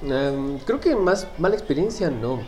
Em, 0.03 0.59
creo 0.59 0.81
que 0.81 0.95
más 0.95 1.27
mala 1.39 1.55
experiencia 1.55 2.11
no. 2.11 2.43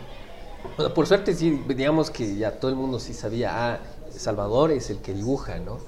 O 0.77 0.81
sea, 0.83 0.93
por 0.93 1.07
suerte 1.07 1.33
sí, 1.33 1.59
digamos 1.69 2.11
que 2.11 2.35
ya 2.35 2.51
todo 2.51 2.69
el 2.69 2.77
mundo 2.77 2.99
sí 2.99 3.15
sabía, 3.15 3.49
ah, 3.73 3.79
Salvador 4.15 4.71
es 4.71 4.91
el 4.91 4.99
que 4.99 5.15
dibuja, 5.15 5.57
¿no? 5.57 5.79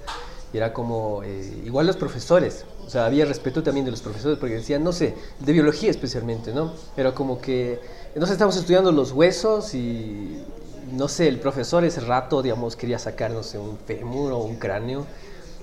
Y 0.51 0.57
era 0.57 0.73
como, 0.73 1.21
eh, 1.21 1.61
igual 1.63 1.85
los 1.85 1.97
profesores, 1.97 2.65
o 2.87 2.89
sea, 2.89 3.05
había 3.05 3.25
respeto 3.25 3.61
también 3.61 3.85
de 3.85 3.91
los 3.91 4.01
profesores 4.01 4.39
porque 4.39 4.55
decían, 4.55 4.83
no 4.83 4.93
sé, 4.93 5.13
de 5.39 5.53
biología 5.53 5.91
especialmente, 5.91 6.53
¿no? 6.53 6.73
Era 6.97 7.13
como 7.13 7.39
que, 7.39 7.79
sé, 8.15 8.31
estamos 8.33 8.57
estudiando 8.57 8.91
los 8.91 9.11
huesos 9.11 9.75
y, 9.75 10.43
no 10.93 11.07
sé, 11.07 11.27
el 11.27 11.39
profesor 11.39 11.83
ese 11.83 12.01
rato, 12.01 12.41
digamos, 12.41 12.75
quería 12.75 12.99
sacar, 12.99 13.31
no 13.31 13.43
sé, 13.43 13.57
un 13.57 13.77
fémur 13.77 14.31
o 14.31 14.37
un 14.39 14.55
cráneo 14.55 15.05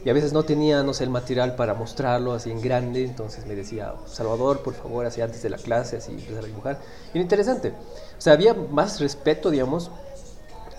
y 0.04 0.08
a 0.08 0.12
veces 0.12 0.32
no 0.32 0.44
tenía, 0.44 0.82
no 0.82 0.94
sé, 0.94 1.04
el 1.04 1.10
material 1.10 1.56
para 1.56 1.74
mostrarlo 1.74 2.32
así 2.32 2.50
en 2.50 2.60
grande, 2.62 3.04
entonces 3.04 3.46
me 3.46 3.54
decía, 3.54 3.94
Salvador, 4.06 4.62
por 4.62 4.74
favor, 4.74 5.04
así 5.04 5.20
antes 5.20 5.42
de 5.42 5.50
la 5.50 5.58
clase, 5.58 5.98
así 5.98 6.12
empezar 6.12 6.44
a 6.44 6.46
dibujar. 6.46 6.78
Y 7.12 7.18
era 7.18 7.22
interesante. 7.22 7.74
O 8.18 8.20
sea, 8.20 8.32
había 8.32 8.54
más 8.54 8.98
respeto, 9.00 9.50
digamos, 9.50 9.90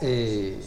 eh, 0.01 0.59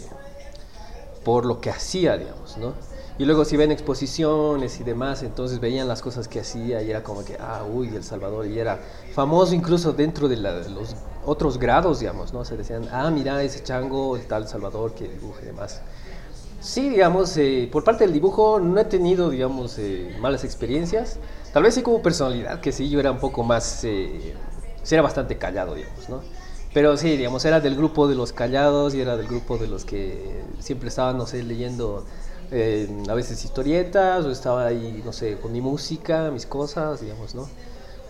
por 1.25 1.47
lo 1.47 1.61
que 1.61 1.71
hacía, 1.71 2.17
digamos, 2.17 2.57
¿no? 2.59 2.75
Y 3.17 3.25
luego 3.27 3.45
si 3.45 3.57
ven 3.57 3.71
exposiciones 3.71 4.81
y 4.81 4.85
demás, 4.85 5.23
entonces 5.23 5.61
veían 5.61 5.87
las 5.87 6.03
cosas 6.03 6.27
que 6.27 6.41
hacía 6.41 6.83
y 6.83 6.91
era 6.91 7.05
como 7.05 7.25
que, 7.25 7.37
ah, 7.39 7.65
uy, 7.65 7.95
El 7.95 8.03
Salvador, 8.03 8.47
y 8.47 8.59
era 8.59 8.83
famoso 9.11 9.55
incluso 9.55 9.93
dentro 9.93 10.29
de, 10.29 10.37
la- 10.37 10.61
de 10.61 10.71
los 10.71 10.97
otros 11.23 11.59
grados, 11.59 12.01
digamos, 12.01 12.33
¿no? 12.33 12.45
Se 12.45 12.57
decían, 12.57 12.89
ah, 12.91 13.11
mira 13.11 13.43
ese 13.43 13.63
chango, 13.63 14.17
el 14.17 14.27
tal 14.27 14.49
Salvador 14.49 14.95
que 14.95 15.09
dibuja 15.09 15.43
y 15.43 15.47
demás. 15.47 15.83
Sí, 16.61 16.89
digamos, 16.89 17.37
eh, 17.37 17.69
por 17.71 17.85
parte 17.85 18.05
del 18.05 18.13
dibujo 18.13 18.59
no 18.61 18.81
he 18.81 18.85
tenido, 18.87 19.31
digamos, 19.31 19.79
eh, 19.79 20.11
malas 20.19 20.45
experiencias. 20.45 21.21
Tal 21.53 21.63
vez 21.63 21.75
sí 21.75 21.83
como 21.83 22.03
personalidad, 22.03 22.61
que 22.61 22.73
sí, 22.73 22.89
yo 22.89 23.01
era 23.01 23.11
un 23.13 23.21
poco 23.21 23.43
más, 23.45 23.85
eh, 23.85 24.35
sí 24.83 24.95
era 24.95 25.03
bastante 25.03 25.37
callado, 25.39 25.75
digamos, 25.75 26.09
¿no? 26.09 26.25
Pero 26.73 26.97
sí, 26.97 27.17
digamos, 27.17 27.45
era 27.45 27.61
del 27.61 27.77
grupo 27.77 28.09
de 28.09 28.17
los 28.17 28.33
callados 28.33 28.95
y 28.95 29.01
era 29.01 29.17
del 29.17 29.29
grupo 29.29 29.59
de 29.59 29.69
los 29.69 29.85
que 29.85 30.45
siempre 30.59 30.89
estaban, 30.89 31.17
no 31.19 31.27
sé, 31.27 31.43
leyendo 31.43 32.07
eh, 32.57 32.89
a 33.09 33.15
veces 33.15 33.45
historietas 33.45 34.25
o 34.25 34.31
estaba 34.31 34.67
ahí, 34.67 35.03
no 35.05 35.13
sé, 35.13 35.37
con 35.39 35.51
mi 35.53 35.61
música, 35.61 36.31
mis 36.31 36.47
cosas, 36.47 37.01
digamos, 37.01 37.35
¿no? 37.35 37.49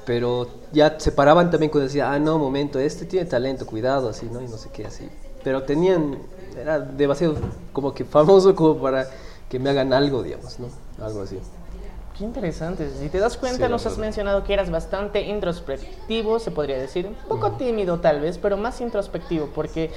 Pero 0.05 0.49
ya 0.71 1.01
se 1.01 1.13
paraban 1.13 1.51
también 1.51 1.71
cuando 1.71 1.87
decía, 1.87 2.13
ah, 2.13 2.19
no, 2.19 2.39
momento, 2.39 2.79
este 2.79 3.07
tiene 3.07 3.25
talento, 3.25 3.65
cuidado, 3.65 4.11
así, 4.11 4.27
¿no? 4.31 4.43
Y 4.43 4.47
no 4.47 4.59
sé 4.59 4.69
qué, 4.71 4.85
así. 4.85 5.09
Pero 5.43 5.63
tenían, 5.63 6.19
era 6.61 6.79
demasiado 6.79 7.37
como 7.73 7.95
que 7.95 8.05
famoso 8.05 8.55
como 8.55 8.77
para 8.77 9.09
que 9.49 9.59
me 9.59 9.71
hagan 9.71 9.95
algo, 9.95 10.23
digamos, 10.23 10.59
¿no? 10.61 10.69
Algo 11.03 11.23
así. 11.23 11.39
Qué 12.19 12.25
interesante. 12.25 12.89
Si 13.01 13.09
te 13.09 13.19
das 13.19 13.39
cuenta, 13.39 13.65
Sí, 13.65 13.73
nos 13.73 13.87
has 13.87 13.97
mencionado 13.97 14.45
que 14.45 14.53
eras 14.53 14.71
bastante 14.71 15.23
introspectivo, 15.23 16.39
se 16.39 16.51
podría 16.51 16.77
decir. 16.79 17.07
Un 17.07 17.15
poco 17.29 17.53
tímido 17.53 17.99
tal 17.99 18.21
vez, 18.21 18.37
pero 18.39 18.59
más 18.59 18.81
introspectivo, 18.83 19.49
porque 19.55 19.91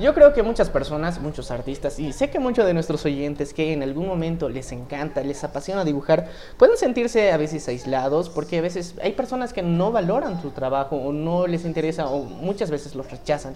yo 0.00 0.14
creo 0.14 0.32
que 0.32 0.42
muchas 0.42 0.70
personas, 0.70 1.20
muchos 1.20 1.50
artistas, 1.50 1.98
y 1.98 2.12
sé 2.12 2.30
que 2.30 2.38
muchos 2.38 2.64
de 2.64 2.72
nuestros 2.72 3.04
oyentes 3.04 3.52
que 3.52 3.72
en 3.72 3.82
algún 3.82 4.06
momento 4.06 4.48
les 4.48 4.72
encanta, 4.72 5.22
les 5.22 5.44
apasiona 5.44 5.84
dibujar, 5.84 6.28
pueden 6.56 6.76
sentirse 6.76 7.30
a 7.32 7.36
veces 7.36 7.68
aislados, 7.68 8.30
porque 8.30 8.58
a 8.58 8.62
veces 8.62 8.94
hay 9.02 9.12
personas 9.12 9.52
que 9.52 9.62
no 9.62 9.92
valoran 9.92 10.40
su 10.40 10.50
trabajo 10.50 10.96
o 10.96 11.12
no 11.12 11.46
les 11.46 11.64
interesa 11.64 12.08
o 12.08 12.24
muchas 12.24 12.70
veces 12.70 12.94
los 12.94 13.10
rechazan. 13.10 13.54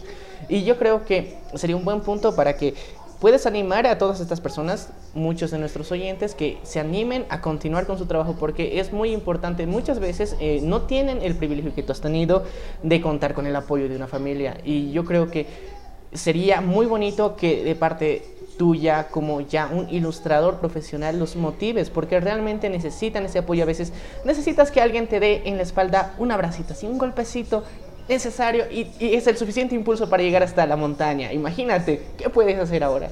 Y 0.48 0.64
yo 0.64 0.76
creo 0.78 1.04
que 1.04 1.38
sería 1.54 1.76
un 1.76 1.84
buen 1.84 2.00
punto 2.00 2.36
para 2.36 2.56
que 2.56 2.74
puedes 3.20 3.46
animar 3.46 3.86
a 3.86 3.96
todas 3.96 4.20
estas 4.20 4.40
personas, 4.42 4.90
muchos 5.14 5.50
de 5.50 5.58
nuestros 5.58 5.90
oyentes, 5.92 6.34
que 6.34 6.58
se 6.62 6.78
animen 6.78 7.24
a 7.30 7.40
continuar 7.40 7.86
con 7.86 7.96
su 7.96 8.04
trabajo 8.04 8.36
porque 8.38 8.80
es 8.80 8.92
muy 8.92 9.12
importante. 9.12 9.66
Muchas 9.66 9.98
veces 9.98 10.36
eh, 10.40 10.60
no 10.62 10.82
tienen 10.82 11.22
el 11.22 11.34
privilegio 11.34 11.74
que 11.74 11.82
tú 11.82 11.92
has 11.92 12.02
tenido 12.02 12.44
de 12.82 13.00
contar 13.00 13.32
con 13.32 13.46
el 13.46 13.56
apoyo 13.56 13.88
de 13.88 13.96
una 13.96 14.08
familia 14.08 14.58
y 14.62 14.92
yo 14.92 15.06
creo 15.06 15.30
que 15.30 15.73
sería 16.14 16.60
muy 16.60 16.86
bonito 16.86 17.36
que 17.36 17.62
de 17.64 17.74
parte 17.74 18.24
tuya 18.56 19.08
como 19.08 19.40
ya 19.40 19.66
un 19.66 19.90
ilustrador 19.90 20.60
profesional 20.60 21.18
los 21.18 21.34
motives 21.34 21.90
porque 21.90 22.20
realmente 22.20 22.70
necesitan 22.70 23.24
ese 23.24 23.40
apoyo 23.40 23.64
a 23.64 23.66
veces 23.66 23.92
necesitas 24.24 24.70
que 24.70 24.80
alguien 24.80 25.08
te 25.08 25.18
dé 25.18 25.42
en 25.44 25.56
la 25.56 25.64
espalda 25.64 26.14
un 26.18 26.30
abracito 26.30 26.72
así 26.72 26.86
un 26.86 26.98
golpecito 26.98 27.64
necesario 28.08 28.70
y, 28.70 28.92
y 29.00 29.14
es 29.14 29.26
el 29.26 29.36
suficiente 29.36 29.74
impulso 29.74 30.08
para 30.08 30.22
llegar 30.22 30.44
hasta 30.44 30.66
la 30.66 30.76
montaña 30.76 31.32
imagínate 31.32 32.00
qué 32.16 32.30
puedes 32.30 32.56
hacer 32.58 32.84
ahora 32.84 33.10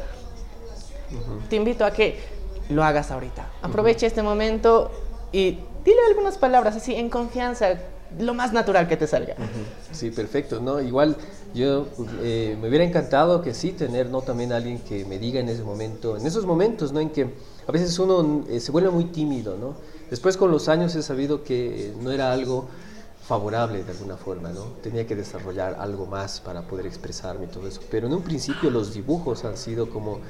te 1.48 1.56
invito 1.56 1.84
a 1.84 1.90
que 1.90 2.18
lo 2.68 2.84
hagas 2.84 3.10
ahorita. 3.10 3.46
Aprovecha 3.62 4.06
este 4.06 4.22
momento 4.22 4.90
y 5.32 5.58
dile 5.84 5.98
algunas 6.08 6.38
palabras 6.38 6.76
así 6.76 6.94
en 6.94 7.10
confianza, 7.10 7.74
lo 8.18 8.34
más 8.34 8.52
natural 8.52 8.88
que 8.88 8.96
te 8.96 9.06
salga. 9.06 9.34
Sí, 9.90 10.10
perfecto, 10.10 10.60
¿no? 10.60 10.80
Igual 10.80 11.16
yo 11.54 11.86
eh, 12.22 12.56
me 12.60 12.68
hubiera 12.68 12.84
encantado 12.84 13.42
que 13.42 13.52
sí 13.54 13.72
tener, 13.72 14.08
¿no? 14.08 14.22
También 14.22 14.52
alguien 14.52 14.78
que 14.78 15.04
me 15.04 15.18
diga 15.18 15.40
en 15.40 15.48
ese 15.48 15.62
momento, 15.62 16.16
en 16.16 16.26
esos 16.26 16.46
momentos, 16.46 16.92
¿no? 16.92 17.00
En 17.00 17.10
que 17.10 17.34
a 17.66 17.72
veces 17.72 17.98
uno 17.98 18.44
eh, 18.48 18.60
se 18.60 18.72
vuelve 18.72 18.90
muy 18.90 19.04
tímido, 19.04 19.56
¿no? 19.56 19.74
Después 20.10 20.36
con 20.36 20.50
los 20.50 20.68
años 20.68 20.94
he 20.94 21.02
sabido 21.02 21.44
que 21.44 21.88
eh, 21.88 21.94
no 22.00 22.10
era 22.10 22.32
algo 22.32 22.68
favorable 23.26 23.84
de 23.84 23.92
alguna 23.92 24.16
forma, 24.16 24.50
¿no? 24.50 24.64
Tenía 24.82 25.06
que 25.06 25.14
desarrollar 25.14 25.76
algo 25.78 26.06
más 26.06 26.40
para 26.40 26.62
poder 26.62 26.86
expresarme 26.86 27.44
y 27.44 27.48
todo 27.48 27.68
eso. 27.68 27.80
Pero 27.90 28.06
en 28.06 28.14
un 28.14 28.22
principio 28.22 28.70
los 28.70 28.94
dibujos 28.94 29.44
han 29.44 29.56
sido 29.56 29.90
como 29.90 30.20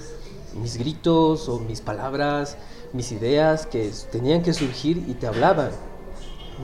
mis 0.61 0.77
gritos 0.77 1.49
o 1.49 1.59
mis 1.59 1.81
palabras, 1.81 2.57
mis 2.93 3.13
ideas 3.13 3.67
que 3.67 3.91
tenían 4.11 4.43
que 4.43 4.53
surgir 4.53 5.05
y 5.09 5.15
te 5.15 5.27
hablaban, 5.27 5.71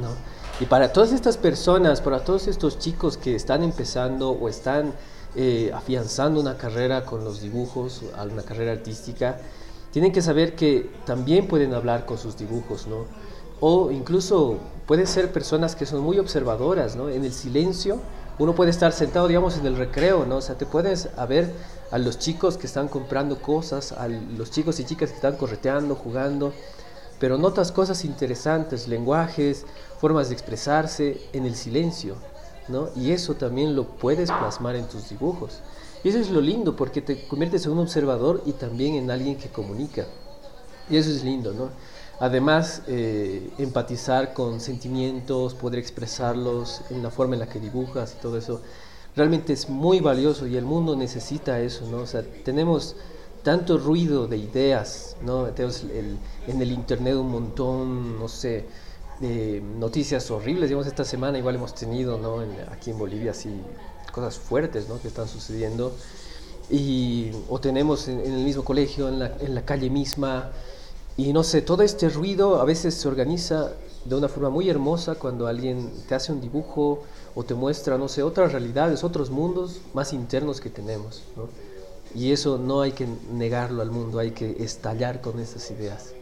¿no? 0.01 0.38
Y 0.61 0.67
para 0.67 0.93
todas 0.93 1.13
estas 1.13 1.37
personas, 1.37 2.01
para 2.01 2.25
todos 2.25 2.49
estos 2.49 2.81
chicos 2.81 3.17
que 3.17 3.37
están 3.37 3.63
empezando 3.63 4.31
o 4.31 4.49
están 4.49 4.93
eh, 5.37 5.71
afianzando 5.73 6.41
una 6.41 6.57
carrera 6.57 7.05
con 7.05 7.23
los 7.23 7.41
dibujos, 7.41 8.03
una 8.33 8.43
carrera 8.43 8.73
artística, 8.73 9.39
tienen 9.93 10.13
que 10.13 10.21
saber 10.21 10.57
que 10.57 10.91
también 11.07 11.47
pueden 11.47 11.75
hablar 11.75 12.07
con 12.07 12.19
sus 12.19 12.37
dibujos, 12.37 12.89
¿no? 12.89 13.07
O 13.61 13.93
incluso 13.93 14.57
pueden 14.87 15.07
ser 15.07 15.33
personas 15.33 15.77
que 15.77 15.87
son 15.87 16.01
muy 16.01 16.19
observadoras, 16.19 16.97
¿no? 16.97 17.09
En 17.09 17.25
el 17.25 17.33
silencio, 17.33 18.01
uno 18.41 18.55
puede 18.55 18.71
estar 18.71 18.93
sentado, 18.93 19.29
digamos, 19.29 19.59
en 19.59 19.67
el 19.67 19.77
recreo, 19.77 20.27
¿no? 20.27 20.37
O 20.37 20.41
sea, 20.41 20.57
te 20.57 20.67
puedes 20.67 21.09
a 21.17 21.27
ver 21.27 21.53
a 21.93 21.99
los 21.99 22.19
chicos 22.19 22.57
que 22.57 22.67
están 22.67 22.89
comprando 22.89 23.41
cosas, 23.41 23.93
a 23.93 24.09
los 24.09 24.51
chicos 24.51 24.81
y 24.81 24.85
chicas 24.85 25.11
que 25.11 25.17
están 25.17 25.37
correteando, 25.37 25.95
jugando, 25.95 26.53
pero 27.19 27.37
notas 27.37 27.73
cosas 27.73 28.05
interesantes, 28.05 28.89
lenguajes, 28.89 29.67
formas 29.99 30.29
de 30.29 30.35
expresarse 30.35 31.21
en 31.33 31.45
el 31.47 31.55
silencio, 31.57 32.17
¿no? 32.69 32.89
Y 32.97 33.13
eso 33.13 33.35
también 33.35 33.75
lo 33.77 33.85
puedes 33.85 34.31
plasmar 34.31 34.77
en 34.77 34.89
tus 34.89 35.09
dibujos. 35.09 35.61
Y 36.05 36.09
eso 36.11 36.19
es 36.19 36.31
lo 36.31 36.41
lindo, 36.41 36.77
porque 36.77 37.03
te 37.03 37.27
conviertes 37.27 37.67
en 37.67 37.73
un 37.73 37.81
observador 37.81 38.43
y 38.47 38.53
también 38.53 38.95
en 38.95 39.11
alguien 39.11 39.37
que 39.37 39.49
comunica. 39.49 40.07
Y 40.91 40.97
eso 40.97 41.11
es 41.11 41.25
lindo, 41.25 41.53
¿no? 41.53 41.71
Además, 42.21 42.83
eh, 42.89 43.51
empatizar 43.59 44.33
con 44.35 44.61
sentimientos, 44.61 45.55
poder 45.55 45.79
expresarlos 45.79 46.83
en 46.91 47.03
la 47.03 47.11
forma 47.11 47.35
en 47.35 47.41
la 47.41 47.49
que 47.49 47.61
dibujas 47.61 48.15
y 48.19 48.23
todo 48.23 48.37
eso, 48.39 48.61
realmente 49.15 49.53
es 49.53 49.69
muy 49.69 50.01
valioso 50.01 50.47
y 50.47 50.57
el 50.57 50.65
mundo 50.65 50.97
necesita 50.97 51.61
eso, 51.61 51.87
¿no? 51.91 51.99
O 51.99 52.07
sea, 52.07 52.23
tenemos 52.45 52.97
tanto 53.43 53.79
ruido 53.79 54.27
de 54.27 54.37
ideas, 54.39 55.17
¿no? 55.23 55.45
Tenemos 55.47 55.83
el- 55.85 56.19
en 56.47 56.61
el 56.63 56.73
internet 56.73 57.15
un 57.17 57.31
montón, 57.31 58.19
no 58.19 58.29
sé, 58.29 58.65
noticias 59.21 60.31
horribles, 60.31 60.69
digamos, 60.69 60.87
esta 60.87 61.05
semana 61.05 61.39
igual 61.39 61.57
hemos 61.57 61.75
tenido, 61.75 62.19
¿no? 62.19 62.43
En- 62.43 62.57
aquí 62.71 62.91
en 62.91 62.99
Bolivia, 62.99 63.33
así, 63.33 63.51
cosas 64.13 64.39
fuertes, 64.39 64.89
¿no? 64.89 65.01
Que 65.01 65.09
están 65.09 65.29
sucediendo. 65.29 65.93
Y, 66.71 67.31
o 67.49 67.61
tenemos 67.61 68.09
en, 68.09 68.21
en 68.21 68.33
el 68.35 68.45
mismo 68.45 68.65
colegio, 68.65 69.09
en 69.09 69.19
la, 69.21 69.37
en 69.41 69.55
la 69.55 69.65
calle 69.65 69.91
misma, 69.91 70.51
y 71.17 71.33
no 71.33 71.43
sé, 71.43 71.63
todo 71.63 71.83
este 71.83 72.09
ruido 72.11 72.61
a 72.61 72.65
veces 72.65 72.95
se 72.95 73.09
organiza 73.09 73.73
de 74.05 74.15
una 74.15 74.29
forma 74.29 74.51
muy 74.51 74.69
hermosa 74.71 75.17
cuando 75.17 75.47
alguien 75.47 75.91
te 76.09 76.15
hace 76.15 76.33
un 76.33 76.41
dibujo 76.41 77.03
o 77.35 77.45
te 77.45 77.55
muestra, 77.55 77.99
no 77.99 78.09
sé, 78.09 78.23
otras 78.23 78.53
realidades, 78.53 79.03
otros 79.05 79.31
mundos 79.31 79.81
más 79.95 80.13
internos 80.13 80.61
que 80.61 80.71
tenemos, 80.71 81.23
¿no? 81.37 81.49
Y 82.15 82.33
eso 82.33 82.59
no 82.59 82.81
hay 82.83 82.93
que 82.93 83.07
negarlo 83.33 83.83
al 83.83 83.91
mundo, 83.91 84.19
hay 84.19 84.31
que 84.33 84.63
estallar 84.63 85.21
con 85.21 85.41
esas 85.41 85.71
ideas. 85.71 86.15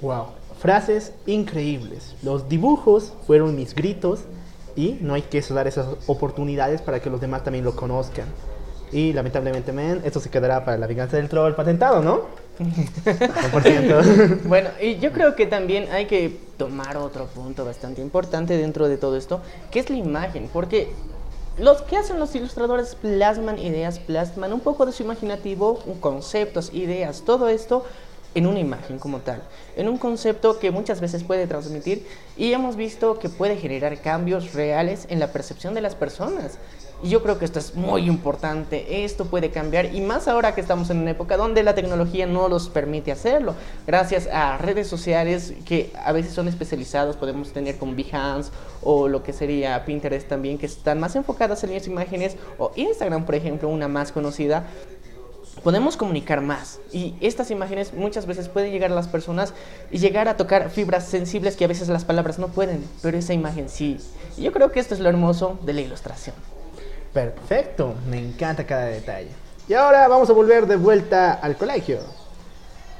Wow. 0.00 0.26
Frases 0.62 1.12
increíbles. 1.26 2.14
Los 2.22 2.48
dibujos 2.48 3.12
fueron 3.26 3.56
mis 3.56 3.74
gritos 3.74 4.20
y 4.76 4.96
no 5.00 5.14
hay 5.14 5.22
que 5.22 5.40
dar 5.40 5.66
esas 5.66 5.88
oportunidades 6.06 6.80
para 6.80 7.00
que 7.00 7.10
los 7.10 7.20
demás 7.20 7.42
también 7.42 7.64
lo 7.64 7.74
conozcan. 7.74 8.26
Y 8.92 9.12
lamentablemente, 9.12 9.72
men, 9.72 10.02
esto 10.04 10.20
se 10.20 10.30
quedará 10.30 10.64
para 10.64 10.78
la 10.78 10.86
venganza 10.86 11.16
del 11.16 11.28
troll 11.28 11.54
patentado, 11.54 12.00
¿no? 12.00 12.26
100%. 12.60 14.42
Bueno, 14.44 14.70
y 14.80 14.98
yo 14.98 15.10
creo 15.10 15.34
que 15.34 15.46
también 15.46 15.88
hay 15.90 16.06
que 16.06 16.38
tomar 16.58 16.96
otro 16.96 17.26
punto 17.26 17.64
bastante 17.64 18.00
importante 18.00 18.56
dentro 18.56 18.86
de 18.86 18.98
todo 18.98 19.16
esto, 19.16 19.40
que 19.72 19.80
es 19.80 19.90
la 19.90 19.96
imagen, 19.96 20.48
porque 20.52 20.92
los 21.58 21.82
que 21.82 21.96
hacen 21.96 22.20
los 22.20 22.36
ilustradores 22.36 22.94
plasman 22.94 23.58
ideas, 23.58 23.98
plasman 23.98 24.52
un 24.52 24.60
poco 24.60 24.86
de 24.86 24.92
su 24.92 25.02
imaginativo, 25.02 25.80
conceptos, 26.00 26.72
ideas, 26.72 27.22
todo 27.26 27.48
esto 27.48 27.84
en 28.34 28.46
una 28.46 28.60
imagen 28.60 28.98
como 28.98 29.18
tal, 29.18 29.42
en 29.76 29.88
un 29.88 29.98
concepto 29.98 30.58
que 30.58 30.70
muchas 30.70 31.00
veces 31.00 31.24
puede 31.24 31.46
transmitir 31.46 32.06
y 32.36 32.52
hemos 32.52 32.76
visto 32.76 33.18
que 33.18 33.28
puede 33.28 33.56
generar 33.56 34.00
cambios 34.00 34.54
reales 34.54 35.06
en 35.10 35.20
la 35.20 35.32
percepción 35.32 35.74
de 35.74 35.82
las 35.82 35.94
personas. 35.94 36.58
Y 37.04 37.08
yo 37.08 37.20
creo 37.20 37.36
que 37.36 37.44
esto 37.44 37.58
es 37.58 37.74
muy 37.74 38.06
importante, 38.06 39.04
esto 39.04 39.24
puede 39.24 39.50
cambiar 39.50 39.92
y 39.92 40.00
más 40.00 40.28
ahora 40.28 40.54
que 40.54 40.60
estamos 40.60 40.88
en 40.88 40.98
una 40.98 41.10
época 41.10 41.36
donde 41.36 41.64
la 41.64 41.74
tecnología 41.74 42.26
no 42.26 42.48
los 42.48 42.68
permite 42.68 43.10
hacerlo. 43.10 43.56
Gracias 43.88 44.28
a 44.28 44.56
redes 44.58 44.86
sociales 44.86 45.52
que 45.64 45.92
a 46.04 46.12
veces 46.12 46.32
son 46.32 46.46
especializados, 46.46 47.16
podemos 47.16 47.52
tener 47.52 47.76
como 47.76 47.96
Behance 47.96 48.52
o 48.82 49.08
lo 49.08 49.24
que 49.24 49.32
sería 49.32 49.84
Pinterest 49.84 50.28
también, 50.28 50.58
que 50.58 50.66
están 50.66 51.00
más 51.00 51.16
enfocadas 51.16 51.64
en 51.64 51.74
las 51.74 51.88
imágenes, 51.88 52.36
o 52.56 52.70
Instagram, 52.76 53.24
por 53.24 53.34
ejemplo, 53.34 53.68
una 53.68 53.88
más 53.88 54.12
conocida, 54.12 54.66
podemos 55.62 55.96
comunicar 55.96 56.40
más 56.40 56.80
y 56.92 57.14
estas 57.20 57.50
imágenes 57.50 57.94
muchas 57.94 58.26
veces 58.26 58.48
pueden 58.48 58.72
llegar 58.72 58.92
a 58.92 58.94
las 58.94 59.08
personas 59.08 59.54
y 59.90 59.98
llegar 59.98 60.28
a 60.28 60.36
tocar 60.36 60.70
fibras 60.70 61.06
sensibles 61.06 61.56
que 61.56 61.64
a 61.64 61.68
veces 61.68 61.88
las 61.88 62.04
palabras 62.04 62.38
no 62.38 62.48
pueden, 62.48 62.84
pero 63.00 63.16
esa 63.16 63.32
imagen 63.32 63.68
sí. 63.68 63.98
Y 64.36 64.42
yo 64.42 64.52
creo 64.52 64.72
que 64.72 64.80
esto 64.80 64.94
es 64.94 65.00
lo 65.00 65.08
hermoso 65.08 65.58
de 65.62 65.72
la 65.72 65.80
ilustración. 65.80 66.34
Perfecto, 67.12 67.94
me 68.08 68.18
encanta 68.18 68.64
cada 68.66 68.86
detalle. 68.86 69.30
Y 69.68 69.74
ahora 69.74 70.08
vamos 70.08 70.28
a 70.30 70.32
volver 70.32 70.66
de 70.66 70.76
vuelta 70.76 71.34
al 71.34 71.56
colegio. 71.56 72.00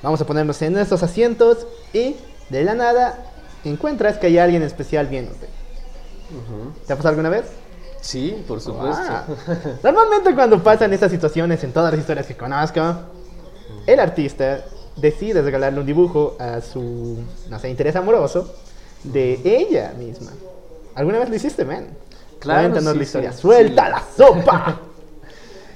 Vamos 0.02 0.20
a 0.20 0.26
ponernos 0.26 0.60
en 0.62 0.74
nuestros 0.74 1.02
asientos 1.02 1.66
y 1.92 2.16
de 2.50 2.64
la 2.64 2.74
nada 2.74 3.18
encuentras 3.64 4.18
que 4.18 4.26
hay 4.28 4.38
alguien 4.38 4.62
especial 4.62 5.06
viéndote. 5.06 5.48
¿Te 6.86 6.92
ha 6.92 6.96
pasado 6.96 7.10
alguna 7.10 7.28
vez? 7.28 7.61
Sí, 8.02 8.44
por 8.46 8.60
supuesto. 8.60 9.02
Normalmente 9.82 10.34
cuando 10.34 10.62
pasan 10.62 10.92
estas 10.92 11.10
situaciones 11.10 11.62
en 11.64 11.72
todas 11.72 11.92
las 11.92 12.00
historias 12.00 12.26
que 12.26 12.36
conozco, 12.36 12.82
el 13.86 14.00
artista 14.00 14.64
decide 14.96 15.40
regalarle 15.40 15.80
un 15.80 15.86
dibujo 15.86 16.36
a 16.38 16.60
su, 16.60 17.18
no 17.48 17.58
sé, 17.58 17.70
interés 17.70 17.96
amoroso 17.96 18.54
de 19.04 19.40
ella 19.44 19.94
misma. 19.96 20.32
¿Alguna 20.94 21.20
vez 21.20 21.30
lo 21.30 21.36
hiciste, 21.36 21.64
man? 21.64 21.86
Claro, 22.40 22.62
Cuéntanos 22.70 22.92
sí, 22.92 22.98
la 22.98 23.04
historia. 23.04 23.32
sí, 23.32 23.40
¡Suelta 23.40 23.86
sí. 23.86 23.90
la 23.92 24.26
sopa! 24.26 24.80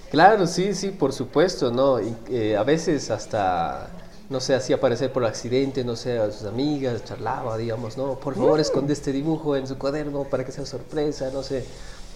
Claro, 0.09 0.47
sí, 0.47 0.73
sí, 0.73 0.91
por 0.93 1.13
supuesto, 1.13 1.73
¿no? 1.73 2.01
Y, 2.01 2.15
eh, 2.31 2.57
a 2.57 2.63
veces 2.63 3.11
hasta, 3.11 3.89
no 4.31 4.39
sé, 4.39 4.55
hacía 4.55 4.77
aparecer 4.77 5.13
por 5.13 5.25
accidente, 5.25 5.85
no 5.85 5.97
sé, 5.97 6.19
a 6.19 6.31
sus 6.31 6.47
amigas, 6.47 7.05
charlaba, 7.05 7.59
digamos, 7.59 7.97
¿no? 7.99 8.15
Por 8.15 8.37
favor, 8.37 8.61
esconde 8.61 8.93
este 8.93 9.11
dibujo 9.11 9.57
en 9.57 9.67
su 9.67 9.77
cuaderno 9.77 10.23
para 10.23 10.45
que 10.45 10.53
sea 10.53 10.65
sorpresa, 10.65 11.31
no 11.33 11.43
sé, 11.43 11.65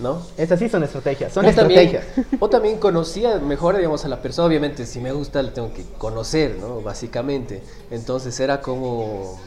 ¿no? 0.01 0.33
Estas 0.37 0.59
sí 0.59 0.69
son 0.69 0.83
estrategias, 0.85 1.33
son 1.33 1.47
o 1.47 1.53
también, 1.55 1.95
estrategias. 1.95 2.07
o 2.39 2.49
también 2.51 2.79
conocía 2.79 3.39
mejor, 3.39 3.77
digamos, 3.77 4.05
a 4.05 4.09
la 4.09 4.21
persona. 4.23 4.47
Obviamente, 4.49 4.87
si 4.87 5.01
me 5.01 5.13
gusta, 5.13 5.43
le 5.43 5.51
tengo 5.53 5.73
que 5.73 5.85
conocer, 5.99 6.57
¿no? 6.59 6.83
Básicamente. 6.83 7.63
Entonces 7.91 8.39
era 8.41 8.61
como. 8.63 9.41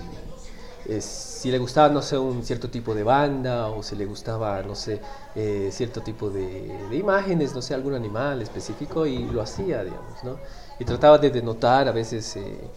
eh, 0.85 1.01
si 1.01 1.51
le 1.51 1.57
gustaba, 1.59 1.89
no 1.89 2.01
sé, 2.01 2.17
un 2.17 2.43
cierto 2.43 2.69
tipo 2.69 2.93
de 2.95 3.03
banda, 3.03 3.67
o 3.69 3.83
si 3.83 3.95
le 3.95 4.05
gustaba, 4.05 4.61
no 4.63 4.75
sé, 4.75 5.01
eh, 5.35 5.69
cierto 5.71 6.03
tipo 6.03 6.29
de, 6.29 6.87
de 6.89 6.97
imágenes, 6.97 7.53
no 7.55 7.61
sé, 7.61 7.73
algún 7.73 7.93
animal 7.95 8.41
específico, 8.41 9.05
y 9.05 9.29
lo 9.29 9.41
hacía, 9.41 9.83
digamos, 9.83 10.23
¿no? 10.23 10.39
Y 10.79 10.85
trataba 10.85 11.17
de 11.19 11.29
denotar 11.31 11.87
a 11.87 11.91
veces. 11.91 12.35
eh, 12.37 12.71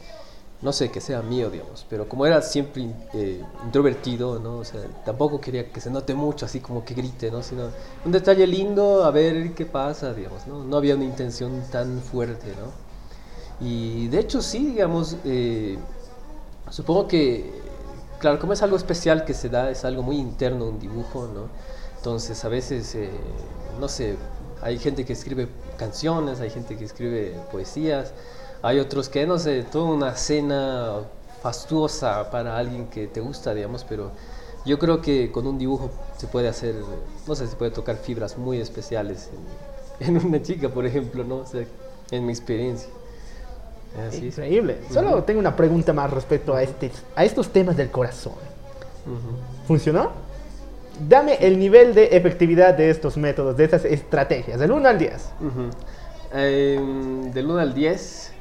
no 0.63 0.73
sé, 0.73 0.91
que 0.91 1.01
sea 1.01 1.21
mío, 1.23 1.51
digamos, 1.51 1.85
pero 1.89 2.09
como 2.09 2.25
era 2.25 2.41
siempre 2.41 2.89
eh, 3.13 3.43
introvertido, 3.65 4.39
¿no? 4.39 4.59
O 4.59 4.65
sea, 4.65 4.81
tampoco 5.05 5.41
quería 5.41 5.71
que 5.71 5.81
se 5.81 5.91
note 5.91 6.15
mucho, 6.15 6.47
así 6.47 6.61
como 6.61 6.85
que 6.85 6.95
grite, 6.95 7.31
¿no? 7.31 7.43
Sino 7.43 7.69
un 8.05 8.13
detalle 8.13 8.47
lindo, 8.47 9.05
a 9.05 9.11
ver 9.11 9.53
qué 9.55 9.67
pasa, 9.67 10.15
digamos, 10.15 10.47
¿no? 10.47 10.65
No 10.65 10.77
había 10.79 10.95
una 10.95 11.05
intención 11.05 11.63
tan 11.71 12.01
fuerte, 12.01 12.47
¿no? 12.57 12.87
Y 13.67 14.09
de 14.09 14.21
hecho 14.21 14.41
sí, 14.41 14.67
digamos, 14.67 15.17
eh, 15.25 15.79
supongo 16.71 17.07
que, 17.07 17.53
claro, 18.19 18.39
como 18.39 18.53
es 18.55 18.63
algo 18.63 18.77
especial 18.77 19.25
que 19.25 19.35
se 19.35 19.51
da, 19.51 19.71
es 19.71 19.85
algo 19.85 20.03
muy 20.03 20.17
interno, 20.17 20.67
un 20.69 20.79
dibujo, 20.79 21.29
¿no? 21.35 21.49
Entonces 21.99 22.43
a 22.45 22.49
veces, 22.49 22.95
eh, 22.95 23.11
no 23.79 23.89
sé, 23.89 24.17
hay 24.63 24.79
gente 24.79 25.05
que 25.05 25.13
escribe 25.13 25.49
canciones, 25.77 26.41
hay 26.41 26.51
gente 26.51 26.77
que 26.77 26.85
escribe 26.85 27.35
poesías, 27.53 28.13
hay 28.63 28.79
otros 28.79 29.09
que, 29.09 29.27
no 29.27 29.39
sé, 29.39 29.63
toda 29.63 29.87
una 29.87 30.15
cena 30.17 31.01
fastuosa 31.43 32.31
para 32.31 32.57
alguien 32.57 32.87
que 32.87 33.07
te 33.07 33.21
gusta, 33.21 33.55
digamos, 33.55 33.85
pero 33.85 34.11
yo 34.65 34.79
creo 34.79 35.01
que 35.01 35.31
con 35.31 35.47
un 35.47 35.59
dibujo 35.59 35.91
se 36.17 36.27
puede 36.27 36.49
hacer, 36.49 36.75
no 37.27 37.35
sé, 37.35 37.47
se 37.47 37.57
puede 37.57 37.71
tocar 37.71 37.97
fibras 37.97 38.37
muy 38.37 38.61
especiales 38.61 39.31
en, 40.01 40.17
en 40.17 40.27
una 40.27 40.43
chica, 40.43 40.69
por 40.69 40.87
ejemplo, 40.87 41.25
¿no? 41.25 41.37
O 41.37 41.47
sea, 41.47 41.65
en 42.11 42.27
mi 42.27 42.33
experiencia. 42.33 42.89
Así 44.09 44.29
es. 44.29 44.39
Increíble. 44.39 44.79
Solo 44.91 45.23
tengo 45.25 45.41
una 45.41 45.57
pregunta 45.57 45.93
más 45.93 46.11
respecto 46.11 46.55
a, 46.55 46.63
este, 46.63 46.91
a 47.15 47.25
estos 47.25 47.49
temas 47.49 47.77
del 47.77 47.91
corazón. 47.91 48.35
¿Funcionó? 49.67 50.11
Dame 51.09 51.35
el 51.41 51.59
nivel 51.59 51.95
de 51.95 52.17
efectividad 52.17 52.75
de 52.75 52.91
estos 52.91 53.17
métodos, 53.17 53.57
de 53.57 53.65
estas 53.65 53.85
estrategias, 53.85 54.59
del 54.59 54.73
1 54.73 54.89
al 54.89 54.99
10. 54.99 55.13
Ujú. 55.41 55.71
Em, 56.35 57.33
del 57.33 57.47
1 57.47 57.59
al 57.59 57.75
10, 57.75 58.33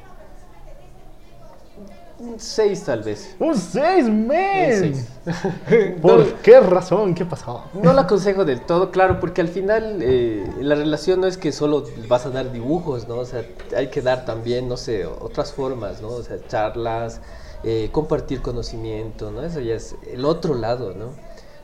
6 2.38 2.84
tal 2.84 3.02
vez. 3.02 3.36
¡Un 3.38 3.54
6, 3.54 4.06
Un 4.06 4.26
men! 4.26 5.06
¿Por 6.00 6.18
No, 6.18 6.42
qué 6.42 6.60
razón? 6.60 7.14
¿Qué 7.14 7.26
pasó? 7.26 7.64
No 7.74 7.92
lo 7.92 8.00
aconsejo 8.00 8.44
del 8.44 8.62
todo, 8.62 8.90
claro, 8.90 9.20
porque 9.20 9.42
al 9.42 9.48
final 9.48 9.98
eh, 10.00 10.50
la 10.60 10.76
relación 10.76 11.20
no 11.20 11.26
es 11.26 11.36
que 11.36 11.52
solo 11.52 11.84
vas 12.08 12.24
a 12.24 12.30
dar 12.30 12.52
dibujos, 12.52 13.06
¿no? 13.06 13.16
O 13.16 13.24
sea, 13.26 13.44
hay 13.76 13.88
que 13.88 14.00
dar 14.00 14.24
también, 14.24 14.66
no 14.68 14.78
sé, 14.78 15.04
otras 15.04 15.52
formas, 15.52 16.00
¿no? 16.00 16.08
O 16.08 16.22
sea, 16.22 16.38
charlas, 16.48 17.20
eh, 17.64 17.90
compartir 17.92 18.40
conocimiento, 18.40 19.30
¿no? 19.30 19.42
Eso 19.42 19.60
ya 19.60 19.74
es 19.74 19.94
el 20.10 20.24
otro 20.24 20.54
lado, 20.54 20.94
¿no? 20.94 21.10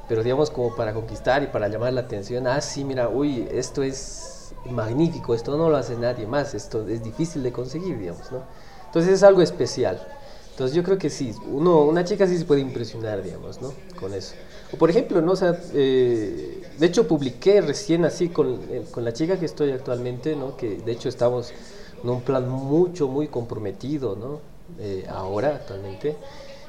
Pero 0.09 0.23
digamos 0.23 0.51
como 0.51 0.75
para 0.77 0.93
conquistar 0.93 1.43
y 1.43 1.47
para 1.47 1.69
llamar 1.69 1.95
la 1.95 2.03
atención, 2.03 2.47
ah, 2.47 2.61
sí, 2.61 2.85
mira, 2.85 3.09
uy, 3.09 3.49
esto 3.51 3.83
es 3.83 4.53
magnífico, 4.67 5.35
esto 5.35 5.57
no 5.57 5.71
lo 5.71 5.77
hace 5.79 5.97
nadie 5.97 6.27
más, 6.27 6.53
esto 6.53 6.87
es 6.89 7.03
difícil 7.03 7.43
de 7.43 7.53
conseguir, 7.53 7.99
digamos, 7.99 8.31
¿no? 8.31 8.43
Entonces 8.87 9.13
es 9.13 9.23
algo 9.23 9.41
especial. 9.41 10.07
Entonces 10.53 10.77
yo 10.77 10.83
creo 10.83 10.99
que 10.99 11.11
sí, 11.11 11.35
uno, 11.47 11.83
una 11.85 12.05
chica 12.05 12.27
sí 12.27 12.37
se 12.39 12.45
puede 12.45 12.61
impresionar, 12.61 13.23
digamos, 13.23 13.61
¿no? 13.63 13.75
Con 13.95 14.15
eso. 14.15 14.37
O 14.71 14.77
por 14.79 14.91
ejemplo, 14.91 15.21
¿no? 15.23 15.33
O 15.33 15.37
sea, 15.37 15.59
eh, 15.73 16.63
de 16.79 16.87
hecho 16.87 17.09
publiqué 17.09 17.61
recién 17.63 18.05
así 18.05 18.31
con, 18.31 18.61
eh, 18.71 18.87
con 18.91 19.05
la 19.05 19.13
chica 19.15 19.39
que 19.39 19.47
estoy 19.47 19.71
actualmente, 19.73 20.37
¿no? 20.37 20.57
Que 20.57 20.77
de 20.83 20.93
hecho 20.93 21.09
estamos 21.09 21.55
en 22.03 22.11
un 22.11 22.23
plan 22.23 22.49
mucho, 22.49 23.09
muy 23.09 23.29
comprometido, 23.29 24.15
¿no? 24.17 24.41
Eh, 24.79 25.07
ahora, 25.09 25.57
actualmente. 25.57 26.19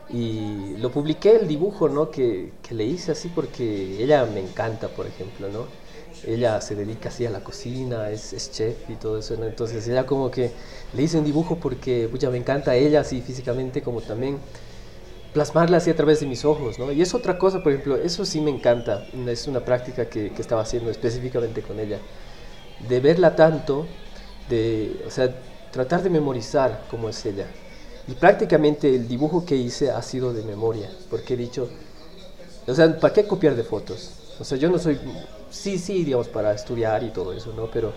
Y 0.09 0.75
lo 0.77 0.91
publiqué 0.91 1.35
el 1.35 1.47
dibujo, 1.47 1.89
¿no? 1.89 2.11
Que, 2.11 2.53
que 2.61 2.75
le 2.75 2.85
hice 2.85 3.11
así 3.11 3.29
porque 3.29 4.01
ella 4.03 4.25
me 4.25 4.39
encanta, 4.41 4.93
por 4.93 5.07
ejemplo, 5.07 5.49
¿no? 5.49 5.69
Ella 6.25 6.61
se 6.61 6.75
dedica 6.75 7.09
así 7.09 7.25
a 7.25 7.29
la 7.29 7.43
cocina, 7.43 8.09
es, 8.09 8.33
es 8.33 8.51
chef 8.51 8.89
y 8.89 8.95
todo 8.95 9.19
eso, 9.19 9.35
¿no? 9.37 9.45
Entonces 9.45 9.87
ella 9.87 10.05
como 10.05 10.31
que 10.31 10.51
le 10.93 11.03
hice 11.03 11.17
un 11.17 11.25
dibujo 11.25 11.57
porque, 11.57 12.07
pucha, 12.09 12.29
me 12.29 12.37
encanta 12.37 12.75
ella 12.75 13.01
así 13.01 13.21
físicamente 13.21 13.81
como 13.81 14.01
también 14.01 14.37
plasmarla 15.33 15.77
así 15.77 15.89
a 15.89 15.95
través 15.95 16.19
de 16.19 16.27
mis 16.27 16.45
ojos, 16.45 16.79
¿no? 16.79 16.91
Y 16.91 17.01
es 17.01 17.13
otra 17.13 17.37
cosa, 17.37 17.63
por 17.63 17.71
ejemplo, 17.71 17.97
eso 17.97 18.23
sí 18.23 18.39
me 18.39 18.51
encanta, 18.51 19.05
es 19.27 19.47
una 19.47 19.61
práctica 19.61 20.05
que, 20.05 20.31
que 20.31 20.41
estaba 20.41 20.61
haciendo 20.61 20.91
específicamente 20.91 21.61
con 21.61 21.79
ella, 21.79 21.97
de 22.87 22.99
verla 22.99 23.35
tanto, 23.35 23.87
de, 24.49 25.03
o 25.07 25.09
sea, 25.09 25.33
tratar 25.71 26.03
de 26.03 26.09
memorizar 26.09 26.83
cómo 26.89 27.09
es 27.09 27.25
ella. 27.25 27.47
Y 28.07 28.13
prácticamente 28.13 28.93
el 28.93 29.07
dibujo 29.07 29.45
que 29.45 29.55
hice 29.55 29.89
ha 29.89 30.01
sido 30.01 30.33
de 30.33 30.43
memoria, 30.43 30.89
porque 31.09 31.33
he 31.33 31.37
dicho, 31.37 31.67
o 32.67 32.73
sea, 32.75 32.99
¿para 32.99 33.13
qué 33.13 33.25
copiar 33.25 33.55
de 33.55 33.63
fotos? 33.63 34.11
O 34.39 34.43
sea, 34.43 34.57
yo 34.57 34.69
no 34.69 34.77
soy, 34.77 34.99
sí, 35.53 35.77
sí, 35.77 36.03
digamos, 36.03 36.27
para 36.27 36.53
estudiar 36.53 37.03
y 37.03 37.11
todo 37.11 37.31
eso, 37.31 37.53
¿no? 37.55 37.67
Pero 37.67 37.93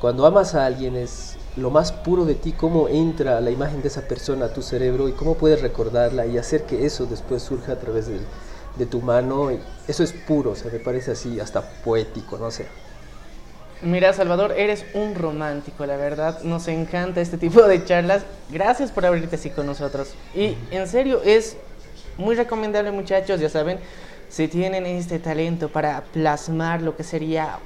cuando 0.00 0.24
amas 0.24 0.54
a 0.54 0.64
alguien 0.64 0.96
es 0.96 1.36
lo 1.56 1.70
más 1.70 1.92
puro 1.92 2.24
de 2.24 2.34
ti, 2.34 2.52
cómo 2.52 2.88
entra 2.88 3.40
la 3.40 3.50
imagen 3.50 3.82
de 3.82 3.88
esa 3.88 4.02
persona 4.02 4.46
a 4.46 4.52
tu 4.52 4.62
cerebro 4.62 5.08
y 5.08 5.12
cómo 5.12 5.34
puedes 5.34 5.60
recordarla 5.60 6.26
y 6.26 6.38
hacer 6.38 6.64
que 6.64 6.86
eso 6.86 7.06
después 7.06 7.42
surja 7.42 7.72
a 7.72 7.78
través 7.78 8.06
de, 8.06 8.20
de 8.76 8.86
tu 8.86 9.00
mano. 9.00 9.50
Eso 9.86 10.02
es 10.02 10.12
puro, 10.12 10.52
o 10.52 10.56
sea, 10.56 10.70
me 10.72 10.78
parece 10.78 11.10
así 11.10 11.40
hasta 11.40 11.60
poético, 11.82 12.38
no 12.38 12.50
sé. 12.50 12.66
Mira, 13.82 14.12
Salvador, 14.12 14.52
eres 14.56 14.84
un 14.94 15.16
romántico, 15.16 15.84
la 15.86 15.96
verdad. 15.96 16.40
Nos 16.44 16.68
encanta 16.68 17.20
este 17.20 17.36
tipo 17.36 17.62
de 17.62 17.84
charlas. 17.84 18.22
Gracias 18.48 18.92
por 18.92 19.04
abrirte 19.04 19.34
así 19.34 19.50
con 19.50 19.66
nosotros. 19.66 20.14
Y 20.36 20.56
en 20.70 20.86
serio, 20.86 21.20
es 21.24 21.56
muy 22.16 22.36
recomendable, 22.36 22.92
muchachos, 22.92 23.40
ya 23.40 23.48
saben, 23.48 23.80
si 24.32 24.48
tienen 24.48 24.86
este 24.86 25.18
talento 25.18 25.68
para 25.68 26.04
plasmar 26.04 26.80
lo 26.80 26.96
que 26.96 27.04
sería 27.04 27.58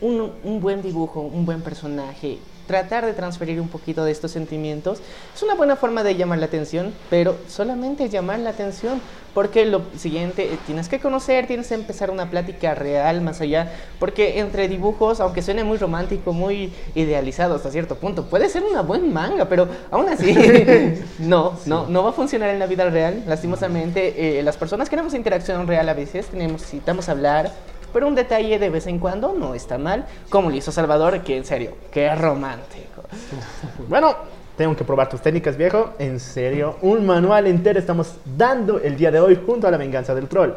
un, 0.00 0.32
un 0.44 0.60
buen 0.60 0.80
dibujo, 0.80 1.20
un 1.20 1.44
buen 1.44 1.60
personaje, 1.60 2.38
tratar 2.68 3.04
de 3.04 3.14
transferir 3.14 3.60
un 3.60 3.68
poquito 3.68 4.04
de 4.04 4.12
estos 4.12 4.30
sentimientos, 4.30 5.00
es 5.34 5.42
una 5.42 5.54
buena 5.54 5.74
forma 5.74 6.04
de 6.04 6.14
llamar 6.14 6.38
la 6.38 6.46
atención, 6.46 6.92
pero 7.10 7.36
solamente 7.48 8.08
llamar 8.08 8.38
la 8.38 8.50
atención, 8.50 9.00
porque 9.34 9.64
lo 9.66 9.82
siguiente, 9.96 10.52
eh, 10.52 10.58
tienes 10.66 10.88
que 10.88 11.00
conocer, 11.00 11.46
tienes 11.46 11.68
que 11.68 11.74
empezar 11.74 12.10
una 12.10 12.30
plática 12.30 12.74
real 12.74 13.20
más 13.22 13.40
allá, 13.40 13.72
porque 13.98 14.38
entre 14.38 14.68
dibujos, 14.68 15.20
aunque 15.20 15.42
suene 15.42 15.64
muy 15.64 15.78
romántico, 15.78 16.32
muy 16.32 16.72
idealizado 16.94 17.56
hasta 17.56 17.70
cierto 17.70 17.96
punto, 17.96 18.26
puede 18.26 18.48
ser 18.48 18.62
una 18.62 18.82
buena 18.82 19.06
manga, 19.06 19.46
pero 19.46 19.66
aún 19.90 20.08
así, 20.08 20.34
no, 21.18 21.58
no, 21.66 21.86
no 21.86 22.02
va 22.04 22.10
a 22.10 22.12
funcionar 22.12 22.50
en 22.50 22.58
la 22.58 22.66
vida 22.66 22.88
real, 22.90 23.24
lastimosamente, 23.26 24.38
eh, 24.38 24.42
las 24.42 24.56
personas 24.56 24.88
queremos 24.90 25.14
interacción 25.14 25.66
real 25.66 25.88
a 25.88 25.94
veces, 25.94 26.26
tenemos, 26.26 26.60
necesitamos 26.60 27.08
hablar, 27.08 27.50
pero 27.92 28.06
un 28.06 28.14
detalle 28.14 28.58
de 28.58 28.70
vez 28.70 28.86
en 28.86 28.98
cuando 28.98 29.32
no 29.32 29.54
está 29.54 29.78
mal, 29.78 30.06
como 30.28 30.50
lo 30.50 30.56
hizo 30.56 30.72
Salvador, 30.72 31.20
que 31.22 31.36
en 31.36 31.44
serio, 31.44 31.72
qué 31.90 32.14
romántico. 32.14 33.02
Bueno, 33.88 34.14
tengo 34.56 34.74
que 34.76 34.84
probar 34.84 35.08
tus 35.08 35.20
técnicas, 35.20 35.56
viejo. 35.56 35.90
En 35.98 36.18
serio, 36.18 36.76
un 36.82 37.06
manual 37.06 37.46
entero 37.46 37.78
estamos 37.78 38.14
dando 38.36 38.78
el 38.78 38.96
día 38.96 39.10
de 39.10 39.20
hoy 39.20 39.40
junto 39.46 39.68
a 39.68 39.70
la 39.70 39.76
venganza 39.76 40.14
del 40.14 40.28
troll. 40.28 40.50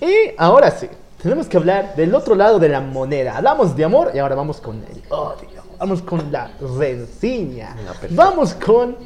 Y 0.00 0.34
ahora 0.36 0.70
sí, 0.70 0.88
tenemos 1.22 1.46
que 1.46 1.56
hablar 1.56 1.94
del 1.94 2.14
otro 2.14 2.34
lado 2.34 2.58
de 2.58 2.68
la 2.68 2.80
moneda. 2.80 3.36
Hablamos 3.36 3.76
de 3.76 3.84
amor 3.84 4.10
y 4.14 4.18
ahora 4.18 4.34
vamos 4.34 4.60
con 4.60 4.76
el 4.76 5.02
odio. 5.10 5.62
Vamos 5.78 6.02
con 6.02 6.30
la 6.32 6.50
rencilla. 6.78 7.74
No. 7.74 7.92
Vamos 8.10 8.54
con 8.54 8.96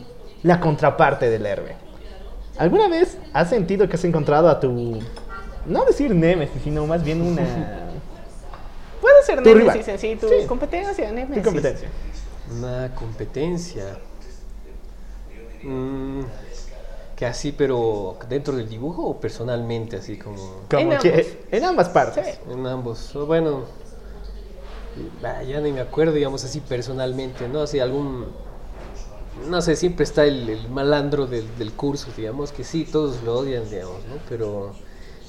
la 0.43 0.59
contraparte 0.59 1.29
del 1.29 1.45
héroe. 1.45 1.77
¿Alguna 2.59 2.89
vez 2.89 3.19
has 3.33 3.49
sentido 3.49 3.89
que 3.89 3.97
has 3.97 4.05
encontrado 4.05 4.49
a 4.49 4.59
tu... 4.59 4.99
No 5.67 5.85
decir 5.85 6.15
némesis, 6.15 6.63
sino 6.63 6.87
más 6.87 7.03
bien 7.05 7.21
una... 7.23 7.43
Puede 9.01 9.23
ser 9.25 9.43
Tu 9.43 9.49
Nemesis 9.55 9.73
rival. 9.87 9.91
en 9.91 9.99
sí, 9.99 10.17
tu 10.17 10.29
Sí. 10.29 10.47
competencia, 10.47 11.11
Nemesis. 11.11 11.43
tu 11.43 11.49
competencia? 11.49 11.89
Una 12.59 12.95
competencia. 12.95 13.99
Mm, 15.63 16.21
que 17.17 17.27
así, 17.27 17.53
pero 17.53 18.19
dentro 18.29 18.57
del 18.57 18.69
dibujo 18.69 19.05
o 19.07 19.21
personalmente, 19.21 19.97
así 19.97 20.19
como 20.19 20.63
Como 20.71 20.93
En 20.93 20.99
que- 20.99 21.09
ambos. 21.13 21.27
en 21.51 21.65
ambas 21.65 21.89
partes. 21.91 22.27
Sí. 22.27 22.53
en 22.53 22.67
ambos. 22.67 23.13
Bueno, 23.27 23.65
ya 25.47 25.61
ni 25.61 25.73
me 25.73 25.81
acuerdo, 25.81 26.13
digamos 26.15 26.45
así, 26.45 26.61
personalmente, 26.61 27.49
¿no? 27.49 27.61
Así 27.63 27.79
algún. 27.81 28.27
No 29.49 29.63
sé, 29.63 29.77
siempre 29.77 30.05
está 30.05 30.25
el, 30.25 30.49
el 30.49 30.69
malandro 30.69 31.27
del, 31.27 31.47
del 31.59 31.73
curso, 31.73 32.09
digamos, 32.17 32.53
que 32.53 32.65
sí, 32.65 32.85
todos 32.85 33.23
lo 33.23 33.37
odian, 33.39 33.69
digamos, 33.71 33.97
¿no? 34.09 34.17
Pero 34.29 34.73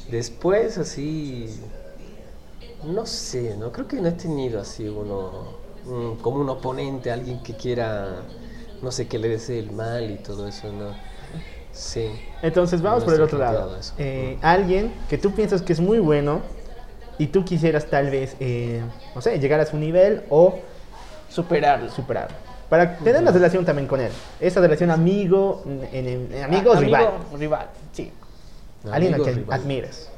después, 0.10 0.78
así. 0.78 1.50
No 2.84 3.06
sé, 3.06 3.56
¿no? 3.58 3.72
Creo 3.72 3.88
que 3.88 3.98
no 4.02 4.08
he 4.10 4.14
tenido 4.14 4.60
así 4.60 4.88
uno. 4.88 5.60
un- 5.84 6.16
como 6.18 6.42
un 6.42 6.50
oponente, 6.50 7.12
alguien 7.12 7.40
que 7.40 7.54
quiera. 7.56 8.08
No 8.84 8.92
sé, 8.92 9.08
que 9.08 9.18
le 9.20 9.30
desee 9.30 9.60
el 9.60 9.72
mal 9.72 10.10
y 10.12 10.16
todo 10.16 10.48
eso, 10.48 10.72
¿no? 10.72 10.94
Sí. 11.74 12.08
Entonces 12.44 12.82
vamos 12.82 13.00
No 13.02 13.06
por 13.06 13.14
el 13.16 13.22
otro 13.22 13.38
lado. 13.40 13.78
Eh, 13.98 14.38
alguien 14.42 14.94
que 15.10 15.18
tú 15.18 15.32
piensas 15.32 15.62
que 15.62 15.74
es 15.74 15.80
muy 15.80 16.00
bueno 16.00 16.42
y 17.18 17.28
tú 17.28 17.46
quisieras 17.46 17.86
tal 17.90 18.10
vez, 18.10 18.36
eh, 18.40 18.82
no 19.16 19.22
sé, 19.22 19.40
llegar 19.40 19.60
a 19.60 19.66
su 19.66 19.78
nivel 19.78 20.24
o 20.30 20.60
Superarlo. 21.30 21.90
superarlo. 21.90 22.36
Para 22.70 22.98
tener 22.98 23.22
una 23.22 23.32
relación 23.32 23.66
también 23.66 23.88
con 23.88 24.00
él. 24.02 24.12
Esa 24.40 24.60
relación 24.62 24.92
amigo, 24.92 25.64
en, 25.66 26.08
en- 26.08 26.34
en 26.34 26.44
amigos, 26.44 26.76
Ah, 26.76 26.80
amigo, 26.80 26.98
rival. 26.98 27.40
rival, 27.40 27.68
sí. 27.94 28.12
Alguien 28.90 29.14
a 29.16 29.20
quien 29.20 29.46
admires. 29.50 30.10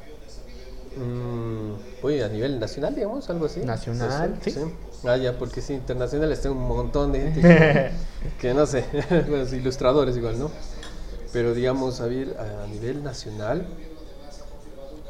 Mm, 0.96 1.74
oye, 2.02 2.22
a 2.24 2.28
nivel 2.28 2.60
nacional, 2.60 2.94
digamos, 2.94 3.28
algo 3.30 3.46
así. 3.46 3.60
Nacional, 3.60 4.38
sí. 4.42 4.54
Ah, 5.04 5.16
ya, 5.16 5.36
porque 5.38 5.60
sí, 5.60 5.74
internacionales 5.74 6.40
tengo 6.40 6.56
un 6.56 6.66
montón 6.68 7.12
de 7.12 7.20
gente 7.20 7.42
que, 7.42 7.90
que 8.38 8.54
no 8.54 8.66
sé, 8.66 8.84
sí, 9.48 9.56
ilustradores 9.56 10.16
igual, 10.16 10.38
¿no? 10.38 10.50
Pero 11.32 11.54
digamos, 11.54 12.00
a, 12.00 12.06
ver, 12.06 12.36
a 12.38 12.66
nivel 12.68 13.02
nacional, 13.02 13.66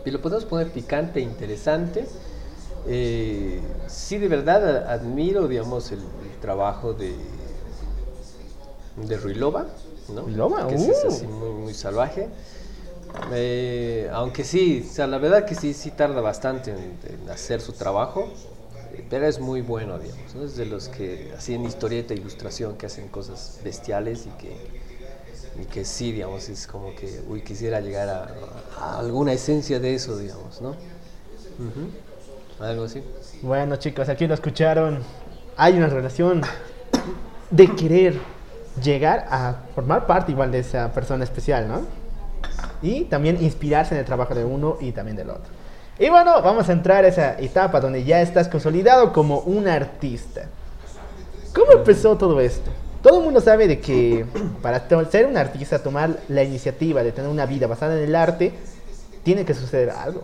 y 0.04 0.10
lo 0.10 0.20
podemos 0.20 0.44
poner 0.44 0.70
picante 0.72 1.20
e 1.20 1.22
interesante. 1.22 2.08
eh, 2.86 3.60
sí, 3.86 4.18
de 4.18 4.28
verdad 4.28 4.88
admiro, 4.90 5.48
digamos, 5.48 5.90
el, 5.92 6.00
el 6.00 6.38
trabajo 6.40 6.94
de, 6.94 7.14
de 8.96 9.16
Ruilova, 9.16 9.66
¿no? 10.08 10.22
Ruilova, 10.22 10.66
Que 10.66 10.78
sí 10.78 10.90
es 10.90 11.04
uh. 11.04 11.08
así 11.08 11.26
muy, 11.26 11.50
muy 11.50 11.74
salvaje. 11.74 12.28
Eh, 13.32 14.10
aunque 14.12 14.44
sí, 14.44 14.84
o 14.88 14.92
sea, 14.92 15.06
la 15.06 15.18
verdad 15.18 15.44
que 15.44 15.54
sí, 15.54 15.72
sí 15.72 15.90
tarda 15.90 16.20
bastante 16.20 16.72
en, 16.72 17.30
hacer 17.30 17.60
su 17.60 17.72
trabajo, 17.72 18.28
eh, 18.92 19.04
pero 19.08 19.26
es 19.26 19.40
muy 19.40 19.60
bueno, 19.60 19.98
digamos, 19.98 20.34
¿no? 20.34 20.44
Es 20.44 20.56
de 20.56 20.66
los 20.66 20.88
que 20.88 21.32
así 21.36 21.54
en 21.54 21.64
historieta 21.64 22.14
ilustración 22.14 22.76
que 22.76 22.86
hacen 22.86 23.08
cosas 23.08 23.60
bestiales 23.64 24.26
y 24.26 24.30
que, 24.30 24.56
y 25.62 25.64
que 25.66 25.84
sí, 25.84 26.12
digamos, 26.12 26.48
es 26.48 26.66
como 26.66 26.94
que, 26.94 27.20
uy, 27.28 27.42
quisiera 27.42 27.80
llegar 27.80 28.08
a, 28.78 28.98
alguna 28.98 29.32
esencia 29.32 29.78
de 29.78 29.94
eso, 29.94 30.18
digamos, 30.18 30.60
¿no? 30.60 30.74
Algo 32.60 32.84
así. 32.84 33.02
Bueno, 33.42 33.76
chicos, 33.76 34.08
aquí 34.08 34.26
lo 34.26 34.34
escucharon. 34.34 35.02
Hay 35.56 35.74
una 35.76 35.86
relación 35.86 36.42
de 37.50 37.74
querer 37.76 38.18
llegar 38.82 39.26
a 39.30 39.62
formar 39.74 40.06
parte 40.06 40.32
igual 40.32 40.50
de 40.50 40.58
esa 40.60 40.92
persona 40.92 41.24
especial, 41.24 41.68
¿no? 41.68 42.03
Y 42.82 43.04
también 43.04 43.42
inspirarse 43.42 43.94
en 43.94 44.00
el 44.00 44.06
trabajo 44.06 44.34
de 44.34 44.44
uno 44.44 44.76
y 44.80 44.92
también 44.92 45.16
del 45.16 45.30
otro. 45.30 45.50
Y 45.98 46.08
bueno, 46.08 46.42
vamos 46.42 46.68
a 46.68 46.72
entrar 46.72 47.04
a 47.04 47.08
esa 47.08 47.38
etapa 47.38 47.80
donde 47.80 48.04
ya 48.04 48.20
estás 48.20 48.48
consolidado 48.48 49.12
como 49.12 49.40
un 49.40 49.68
artista. 49.68 50.46
¿Cómo 51.54 51.72
empezó 51.72 52.16
todo 52.16 52.40
esto? 52.40 52.70
Todo 53.00 53.18
el 53.18 53.24
mundo 53.24 53.40
sabe 53.40 53.68
de 53.68 53.80
que 53.80 54.26
para 54.60 54.88
ser 55.10 55.26
un 55.26 55.36
artista, 55.36 55.78
tomar 55.78 56.18
la 56.28 56.42
iniciativa 56.42 57.02
de 57.02 57.12
tener 57.12 57.30
una 57.30 57.46
vida 57.46 57.66
basada 57.66 57.96
en 57.96 58.04
el 58.04 58.16
arte, 58.16 58.52
tiene 59.22 59.44
que 59.44 59.54
suceder 59.54 59.90
algo. 59.90 60.22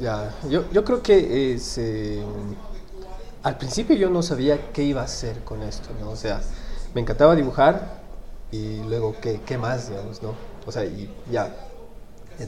Ya, 0.00 0.34
yo, 0.48 0.64
yo 0.72 0.84
creo 0.84 1.02
que 1.02 1.54
es, 1.54 1.78
eh, 1.78 2.22
al 3.42 3.58
principio 3.58 3.94
yo 3.94 4.08
no 4.10 4.22
sabía 4.22 4.72
qué 4.72 4.82
iba 4.82 5.02
a 5.02 5.04
hacer 5.04 5.40
con 5.44 5.62
esto, 5.62 5.90
¿no? 6.00 6.10
O 6.10 6.16
sea, 6.16 6.40
me 6.94 7.00
encantaba 7.00 7.36
dibujar 7.36 8.00
y 8.50 8.78
luego 8.84 9.14
qué, 9.20 9.40
qué 9.44 9.58
más, 9.58 9.90
digamos, 9.90 10.22
¿no? 10.22 10.34
O 10.66 10.72
sea, 10.72 10.84
y 10.84 11.08
ya, 11.30 11.54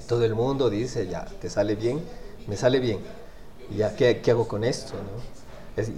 todo 0.09 0.25
el 0.25 0.35
mundo 0.35 0.71
dice, 0.71 1.07
ya, 1.07 1.25
te 1.41 1.51
sale 1.51 1.75
bien, 1.75 2.01
me 2.47 2.57
sale 2.57 2.81
bien, 2.81 2.99
y 3.71 3.77
ya, 3.79 3.95
¿qué, 3.95 4.21
qué 4.21 4.31
hago 4.33 4.49
con 4.49 4.65
esto, 4.65 4.95
no? 4.95 5.37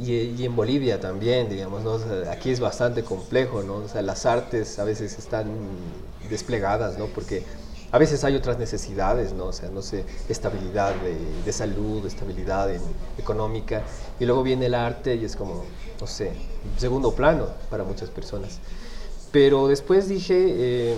Y, 0.04 0.44
en 0.44 0.56
Bolivia 0.56 0.98
también, 0.98 1.48
digamos, 1.48 1.84
¿no? 1.84 2.00
Aquí 2.32 2.50
es 2.50 2.58
bastante 2.58 3.04
complejo, 3.04 3.62
¿no? 3.62 3.76
O 3.76 3.88
sea, 3.88 4.02
las 4.02 4.26
artes 4.26 4.76
a 4.80 4.84
veces 4.84 5.16
están 5.18 5.46
desplegadas, 6.28 6.98
¿no? 6.98 7.06
Porque 7.06 7.44
a 7.92 7.98
veces 7.98 8.24
hay 8.24 8.34
otras 8.34 8.58
necesidades, 8.58 9.32
¿no? 9.32 9.46
O 9.46 9.52
sea, 9.52 9.70
no 9.70 9.80
sé, 9.82 10.04
estabilidad 10.28 10.94
de, 10.96 11.16
de 11.44 11.52
salud, 11.52 12.04
estabilidad 12.06 12.74
en- 12.74 12.82
económica, 13.18 13.82
y 14.18 14.24
luego 14.26 14.42
viene 14.42 14.66
el 14.66 14.74
arte 14.74 15.14
y 15.14 15.24
es 15.24 15.36
como, 15.36 15.64
no 16.00 16.06
sé, 16.08 16.32
segundo 16.76 17.14
plano 17.14 17.46
para 17.70 17.84
muchas 17.84 18.10
personas. 18.10 18.58
Pero 19.30 19.68
después 19.68 20.08
dije, 20.08 20.34
eh, 20.92 20.96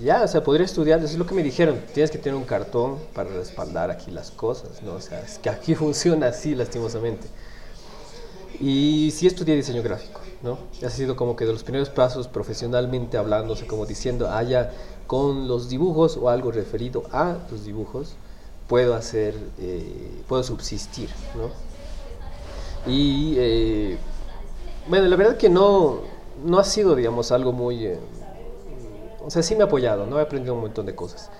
ya, 0.00 0.22
o 0.22 0.28
sea, 0.28 0.42
podría 0.42 0.66
estudiar, 0.66 0.98
eso 0.98 1.08
es 1.08 1.18
lo 1.18 1.26
que 1.26 1.34
me 1.34 1.42
dijeron, 1.42 1.80
tienes 1.92 2.10
que 2.10 2.18
tener 2.18 2.36
un 2.36 2.44
cartón 2.44 2.98
para 3.14 3.30
respaldar 3.30 3.90
aquí 3.90 4.10
las 4.10 4.30
cosas, 4.30 4.82
¿no? 4.82 4.94
O 4.94 5.00
sea, 5.00 5.20
es 5.20 5.38
que 5.38 5.48
aquí 5.48 5.74
funciona 5.74 6.28
así, 6.28 6.54
lastimosamente. 6.54 7.26
Y 8.60 9.10
sí 9.14 9.26
estudié 9.26 9.56
diseño 9.56 9.82
gráfico, 9.82 10.20
¿no? 10.42 10.58
Ha 10.84 10.90
sido 10.90 11.16
como 11.16 11.36
que 11.36 11.44
de 11.44 11.52
los 11.52 11.64
primeros 11.64 11.88
pasos 11.88 12.28
profesionalmente 12.28 13.16
hablando, 13.16 13.54
o 13.54 13.56
sea, 13.56 13.66
como 13.66 13.86
diciendo, 13.86 14.28
ah, 14.30 14.42
ya, 14.42 14.72
con 15.06 15.48
los 15.48 15.68
dibujos 15.68 16.16
o 16.16 16.28
algo 16.28 16.52
referido 16.52 17.04
a 17.10 17.38
los 17.50 17.64
dibujos, 17.64 18.14
puedo 18.68 18.94
hacer, 18.94 19.34
eh, 19.58 20.22
puedo 20.28 20.42
subsistir, 20.42 21.08
¿no? 21.34 21.50
Y, 22.90 23.34
eh, 23.38 23.98
bueno, 24.88 25.06
la 25.06 25.16
verdad 25.16 25.36
que 25.36 25.48
no, 25.48 26.00
no 26.44 26.58
ha 26.58 26.64
sido, 26.64 26.94
digamos, 26.94 27.32
algo 27.32 27.52
muy... 27.52 27.86
eh, 27.86 27.98
o 29.24 29.30
sea, 29.30 29.42
sí 29.42 29.54
me 29.54 29.62
ha 29.62 29.66
apoyado, 29.66 30.06
¿no? 30.06 30.18
He 30.18 30.22
aprendido 30.22 30.54
un 30.54 30.60
montón 30.60 30.86
de 30.86 30.94
cosas. 30.94 31.30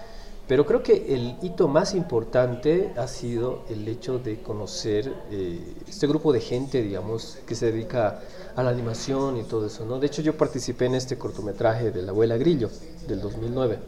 Pero 0.46 0.66
creo 0.66 0.82
que 0.82 1.14
el 1.14 1.36
hito 1.40 1.68
más 1.68 1.94
importante 1.94 2.92
ha 2.96 3.08
sido 3.08 3.62
el 3.70 3.88
hecho 3.88 4.18
de 4.18 4.42
conocer 4.42 5.10
eh, 5.30 5.58
este 5.88 6.06
grupo 6.06 6.34
de 6.34 6.40
gente, 6.40 6.82
digamos, 6.82 7.38
que 7.46 7.54
se 7.54 7.72
dedica 7.72 8.20
a 8.54 8.62
la 8.62 8.70
animación 8.70 9.38
y 9.38 9.44
todo 9.44 9.66
eso, 9.66 9.86
¿no? 9.86 9.98
De 9.98 10.06
hecho, 10.06 10.20
yo 10.20 10.36
participé 10.36 10.84
en 10.84 10.96
este 10.96 11.16
cortometraje 11.16 11.90
de 11.90 12.02
La 12.02 12.10
Abuela 12.10 12.36
Grillo, 12.36 12.68
del 13.08 13.22
2009. 13.22 13.78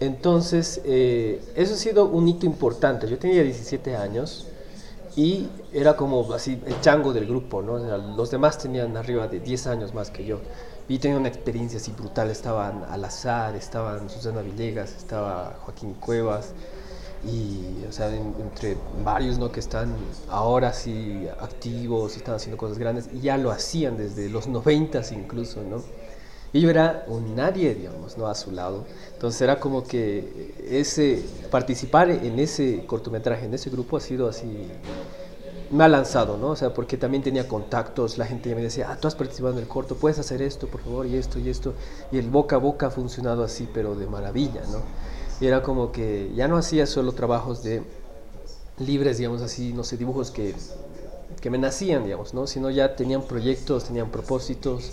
Entonces, 0.00 0.80
eh, 0.84 1.40
eso 1.54 1.74
ha 1.74 1.76
sido 1.76 2.06
un 2.06 2.26
hito 2.26 2.44
importante. 2.44 3.08
Yo 3.08 3.18
tenía 3.18 3.44
17 3.44 3.94
años 3.94 4.48
y 5.14 5.48
era 5.72 5.96
como 5.96 6.32
así 6.32 6.60
el 6.66 6.80
chango 6.80 7.12
del 7.12 7.26
grupo, 7.26 7.62
¿no? 7.62 7.74
O 7.74 7.80
sea, 7.80 7.98
los 7.98 8.32
demás 8.32 8.58
tenían 8.58 8.96
arriba 8.96 9.28
de 9.28 9.38
10 9.38 9.68
años 9.68 9.94
más 9.94 10.10
que 10.10 10.24
yo. 10.24 10.40
Y 10.92 10.98
tenía 10.98 11.16
una 11.16 11.28
experiencia 11.28 11.78
así 11.78 11.90
brutal. 11.92 12.28
Estaban 12.30 12.84
Al 12.90 13.02
Azar, 13.06 13.56
estaban 13.56 14.10
Susana 14.10 14.42
Villegas, 14.42 14.94
estaba 14.94 15.56
Joaquín 15.64 15.94
Cuevas. 15.94 16.52
Y, 17.24 17.84
o 17.88 17.92
sea, 17.92 18.08
en- 18.14 18.34
entre 18.38 18.76
varios, 19.02 19.38
¿no? 19.38 19.50
Que 19.50 19.60
están 19.60 19.94
ahora 20.28 20.72
sí 20.74 21.26
activos 21.40 22.14
y 22.14 22.18
están 22.18 22.34
haciendo 22.34 22.58
cosas 22.58 22.76
grandes. 22.78 23.08
Y 23.10 23.20
ya 23.20 23.38
lo 23.38 23.50
hacían 23.50 23.96
desde 23.96 24.28
los 24.28 24.48
90 24.48 25.00
incluso, 25.12 25.62
¿no? 25.62 25.82
Y 26.52 26.60
yo 26.60 26.68
era 26.68 27.04
un 27.08 27.34
nadie, 27.36 27.74
digamos, 27.74 28.18
¿no? 28.18 28.26
A 28.26 28.34
su 28.34 28.50
lado. 28.50 28.84
Entonces 29.14 29.40
era 29.40 29.58
como 29.60 29.84
que 29.84 30.54
ese, 30.68 31.22
participar 31.50 32.10
en 32.10 32.38
ese 32.38 32.84
cortometraje, 32.86 33.46
en 33.46 33.54
ese 33.54 33.70
grupo, 33.70 33.96
ha 33.96 34.00
sido 34.00 34.28
así, 34.28 34.68
me 35.72 35.84
ha 35.84 35.88
lanzado, 35.88 36.36
¿no? 36.36 36.48
O 36.48 36.56
sea, 36.56 36.74
porque 36.74 36.98
también 36.98 37.22
tenía 37.22 37.48
contactos, 37.48 38.18
la 38.18 38.26
gente 38.26 38.54
me 38.54 38.60
decía, 38.60 38.90
ah, 38.90 38.98
tú 39.00 39.08
has 39.08 39.14
participado 39.14 39.54
en 39.54 39.60
el 39.60 39.66
corto, 39.66 39.96
puedes 39.96 40.18
hacer 40.18 40.42
esto, 40.42 40.68
por 40.68 40.82
favor, 40.82 41.06
y 41.06 41.16
esto, 41.16 41.38
y 41.38 41.48
esto. 41.48 41.72
Y 42.12 42.18
el 42.18 42.28
boca 42.28 42.56
a 42.56 42.58
boca 42.58 42.88
ha 42.88 42.90
funcionado 42.90 43.42
así, 43.42 43.66
pero 43.72 43.94
de 43.94 44.06
maravilla, 44.06 44.60
¿no? 44.70 44.82
Y 45.40 45.46
era 45.46 45.62
como 45.62 45.90
que 45.90 46.30
ya 46.34 46.46
no 46.46 46.58
hacía 46.58 46.86
solo 46.86 47.12
trabajos 47.12 47.62
de 47.62 47.82
libres, 48.78 49.16
digamos 49.16 49.40
así, 49.40 49.72
no 49.72 49.82
sé, 49.82 49.96
dibujos 49.96 50.30
que, 50.30 50.54
que 51.40 51.48
me 51.48 51.56
nacían, 51.56 52.04
digamos, 52.04 52.34
¿no? 52.34 52.46
Sino 52.46 52.68
ya 52.70 52.94
tenían 52.94 53.22
proyectos, 53.22 53.84
tenían 53.84 54.10
propósitos. 54.10 54.92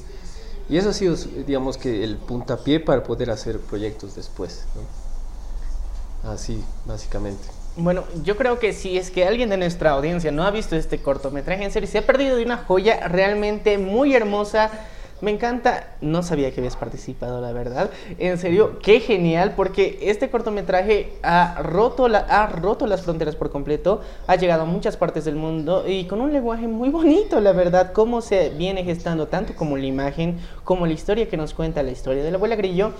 Y 0.69 0.77
eso 0.77 0.89
ha 0.89 0.93
sido, 0.93 1.15
digamos 1.45 1.77
que, 1.77 2.05
el 2.05 2.15
puntapié 2.15 2.79
para 2.79 3.03
poder 3.03 3.31
hacer 3.31 3.59
proyectos 3.59 4.15
después, 4.15 4.63
¿no? 4.75 6.31
Así, 6.31 6.63
básicamente. 6.85 7.58
Bueno, 7.79 8.03
yo 8.25 8.35
creo 8.35 8.59
que 8.59 8.73
si 8.73 8.97
es 8.97 9.09
que 9.09 9.25
alguien 9.25 9.49
de 9.49 9.55
nuestra 9.55 9.91
audiencia 9.91 10.33
no 10.33 10.43
ha 10.43 10.51
visto 10.51 10.75
este 10.75 10.97
cortometraje, 11.01 11.63
en 11.63 11.71
serio, 11.71 11.87
se 11.87 11.99
ha 11.99 12.05
perdido 12.05 12.35
de 12.35 12.43
una 12.43 12.57
joya 12.57 13.07
realmente 13.07 13.77
muy 13.77 14.13
hermosa, 14.13 14.69
Me 15.21 15.31
encanta, 15.31 15.97
no 15.99 16.23
sabía 16.23 16.49
que 16.53 16.61
habías 16.61 16.77
participado, 16.77 17.41
la 17.41 17.51
verdad. 17.51 17.89
En 18.19 18.37
serio, 18.37 18.79
qué 18.79 19.01
genial, 19.01 19.53
porque 19.53 19.99
este 20.01 20.29
cortometraje 20.29 21.11
ha 21.23 21.61
roto, 21.61 22.07
la, 22.07 22.19
ha 22.19 22.47
roto 22.47 22.87
las 22.87 23.01
fronteras 23.01 23.35
por 23.35 23.51
completo, 23.51 23.99
ha 24.27 24.37
llegado 24.37 24.61
a 24.61 24.65
muchas 24.65 24.95
partes 24.95 25.25
del 25.25 25.35
mundo 25.35 25.83
y 25.85 26.05
con 26.05 26.21
un 26.21 26.31
lenguaje 26.31 26.69
muy 26.69 26.87
bonito, 26.87 27.41
la 27.41 27.51
verdad, 27.51 27.91
cómo 27.91 28.21
se 28.21 28.51
viene 28.51 28.85
gestando 28.85 29.27
tanto 29.27 29.55
como 29.55 29.75
la 29.75 29.87
imagen, 29.87 30.39
como 30.63 30.85
la 30.87 30.93
historia 30.93 31.27
que 31.27 31.35
nos 31.35 31.53
cuenta 31.53 31.83
la 31.83 31.91
historia 31.91 32.23
de 32.23 32.31
la 32.31 32.37
abuela 32.37 32.55
Grillo, 32.55 32.93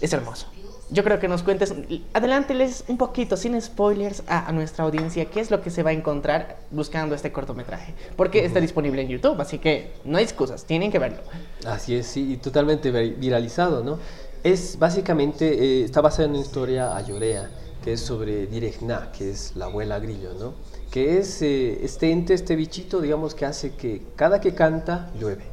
es 0.00 0.12
hermoso 0.12 0.48
yo 0.92 1.04
creo 1.04 1.18
que 1.20 1.28
nos 1.28 1.42
cuentes, 1.42 1.74
adelánteles 2.12 2.84
un 2.88 2.98
poquito, 2.98 3.36
sin 3.36 3.60
spoilers, 3.60 4.22
a, 4.26 4.50
nuestra 4.52 4.84
audiencia, 4.84 5.24
qué 5.26 5.40
es 5.40 5.50
lo 5.50 5.62
que 5.62 5.70
se 5.70 5.82
va 5.82 5.90
a 5.90 5.92
encontrar 5.92 6.58
buscando 6.70 7.14
este 7.14 7.30
cortometraje. 7.32 7.94
Porque 8.16 8.44
está 8.44 8.60
disponible 8.60 9.02
en 9.02 9.08
YouTube, 9.08 9.40
así 9.40 9.58
que 9.58 9.92
no 10.04 10.18
hay 10.18 10.24
excusas, 10.24 10.64
tienen 10.64 10.90
que 10.90 10.98
verlo. 10.98 11.18
Así 11.64 11.94
es, 11.94 12.06
sí, 12.06 12.32
y 12.32 12.36
totalmente 12.38 12.90
viralizado, 12.90 13.84
¿no? 13.84 13.98
Es 14.42 14.78
básicamente, 14.78 15.46
eh, 15.80 15.84
está 15.84 16.00
basado 16.00 16.24
en 16.24 16.30
una 16.30 16.40
historia 16.40 16.96
ayorea, 16.96 17.50
que 17.84 17.92
es 17.92 18.00
sobre 18.00 18.46
Direcna, 18.46 19.10
que 19.16 19.30
es 19.30 19.54
la 19.54 19.66
abuela 19.66 19.98
grillo, 19.98 20.34
¿no? 20.34 20.54
Que 20.90 21.18
es 21.18 21.40
eh, 21.42 21.84
este 21.84 22.10
ente, 22.10 22.34
este 22.34 22.56
bichito, 22.56 23.00
digamos, 23.00 23.34
que 23.34 23.46
hace 23.46 23.74
que 23.74 24.02
cada 24.16 24.40
que 24.40 24.54
canta, 24.54 25.10
llueve, 25.18 25.44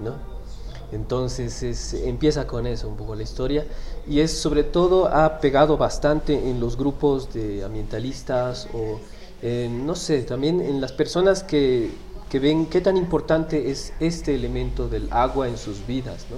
¿no? 0.00 0.34
Entonces 0.92 1.94
empieza 1.94 2.46
con 2.46 2.66
eso 2.66 2.88
un 2.88 2.96
poco 2.96 3.14
la 3.14 3.22
historia 3.22 3.66
y 4.06 4.20
es 4.20 4.36
sobre 4.36 4.64
todo 4.64 5.08
ha 5.08 5.40
pegado 5.40 5.76
bastante 5.76 6.34
en 6.34 6.60
los 6.60 6.76
grupos 6.76 7.32
de 7.32 7.64
ambientalistas 7.64 8.68
o 8.72 9.00
no 9.42 9.94
sé, 9.94 10.22
también 10.22 10.60
en 10.62 10.80
las 10.80 10.92
personas 10.92 11.42
que, 11.42 11.90
que, 12.30 12.38
ven 12.38 12.64
qué 12.66 12.80
tan 12.80 12.96
importante 12.96 13.70
es 13.70 13.92
este 14.00 14.34
elemento 14.34 14.88
del 14.88 15.12
agua 15.12 15.48
en 15.48 15.58
sus 15.58 15.86
vidas, 15.86 16.24
¿no? 16.30 16.36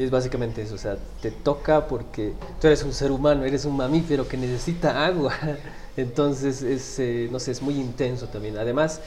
Y 0.00 0.04
es 0.04 0.10
básicamente 0.10 0.62
eso, 0.62 0.76
o 0.76 0.78
sea, 0.78 0.96
te 1.20 1.30
toca 1.30 1.86
porque 1.88 2.32
tú 2.58 2.68
eres 2.68 2.82
un 2.84 2.94
ser 2.94 3.10
humano, 3.10 3.44
eres 3.44 3.66
un 3.66 3.76
mamífero 3.76 4.26
que 4.26 4.38
necesita 4.38 5.04
agua, 5.04 5.34
entonces 5.96 6.62
es, 6.62 6.98
eh, 7.00 7.28
no 7.30 7.38
sé, 7.38 7.50
es 7.50 7.60
muy 7.60 7.74
intenso 7.74 8.26
también. 8.28 8.56
Además, 8.56 9.00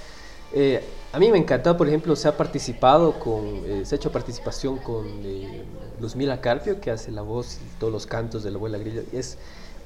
eh, 0.53 0.83
a 1.11 1.19
mí 1.19 1.31
me 1.31 1.37
encanta, 1.37 1.75
por 1.75 1.87
ejemplo, 1.87 2.15
se 2.15 2.27
ha 2.27 2.37
participado 2.37 3.19
con, 3.19 3.45
eh, 3.65 3.83
se 3.85 3.95
ha 3.95 3.97
hecho 3.97 4.11
participación 4.11 4.77
con 4.77 5.05
eh, 5.23 5.63
Luzmila 5.99 6.41
Carpio, 6.41 6.79
que 6.79 6.91
hace 6.91 7.11
la 7.11 7.21
voz 7.21 7.57
y 7.57 7.79
todos 7.79 7.91
los 7.91 8.05
cantos 8.05 8.43
de 8.43 8.51
la 8.51 8.57
abuela 8.57 8.77
grilla. 8.77 9.01
Es 9.11 9.37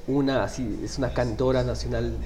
una, 0.06 0.44
así, 0.44 0.80
es 0.84 0.98
una 0.98 1.12
cantora 1.12 1.64
nacional 1.64 2.16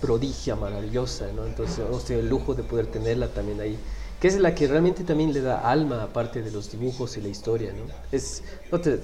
prodigia, 0.00 0.56
maravillosa, 0.56 1.26
¿no? 1.34 1.46
Entonces, 1.46 1.78
hemos 1.78 2.04
tenido 2.04 2.22
el 2.22 2.28
lujo 2.28 2.54
de 2.54 2.62
poder 2.62 2.86
tenerla 2.86 3.28
también 3.28 3.60
ahí 3.60 3.78
que 4.24 4.28
es 4.28 4.38
la 4.38 4.54
que 4.54 4.66
realmente 4.66 5.04
también 5.04 5.34
le 5.34 5.42
da 5.42 5.70
alma 5.70 6.02
aparte 6.02 6.40
de 6.40 6.50
los 6.50 6.72
dibujos 6.72 7.18
y 7.18 7.20
la 7.20 7.28
historia, 7.28 7.74
¿no? 7.74 7.84
Es, 8.10 8.42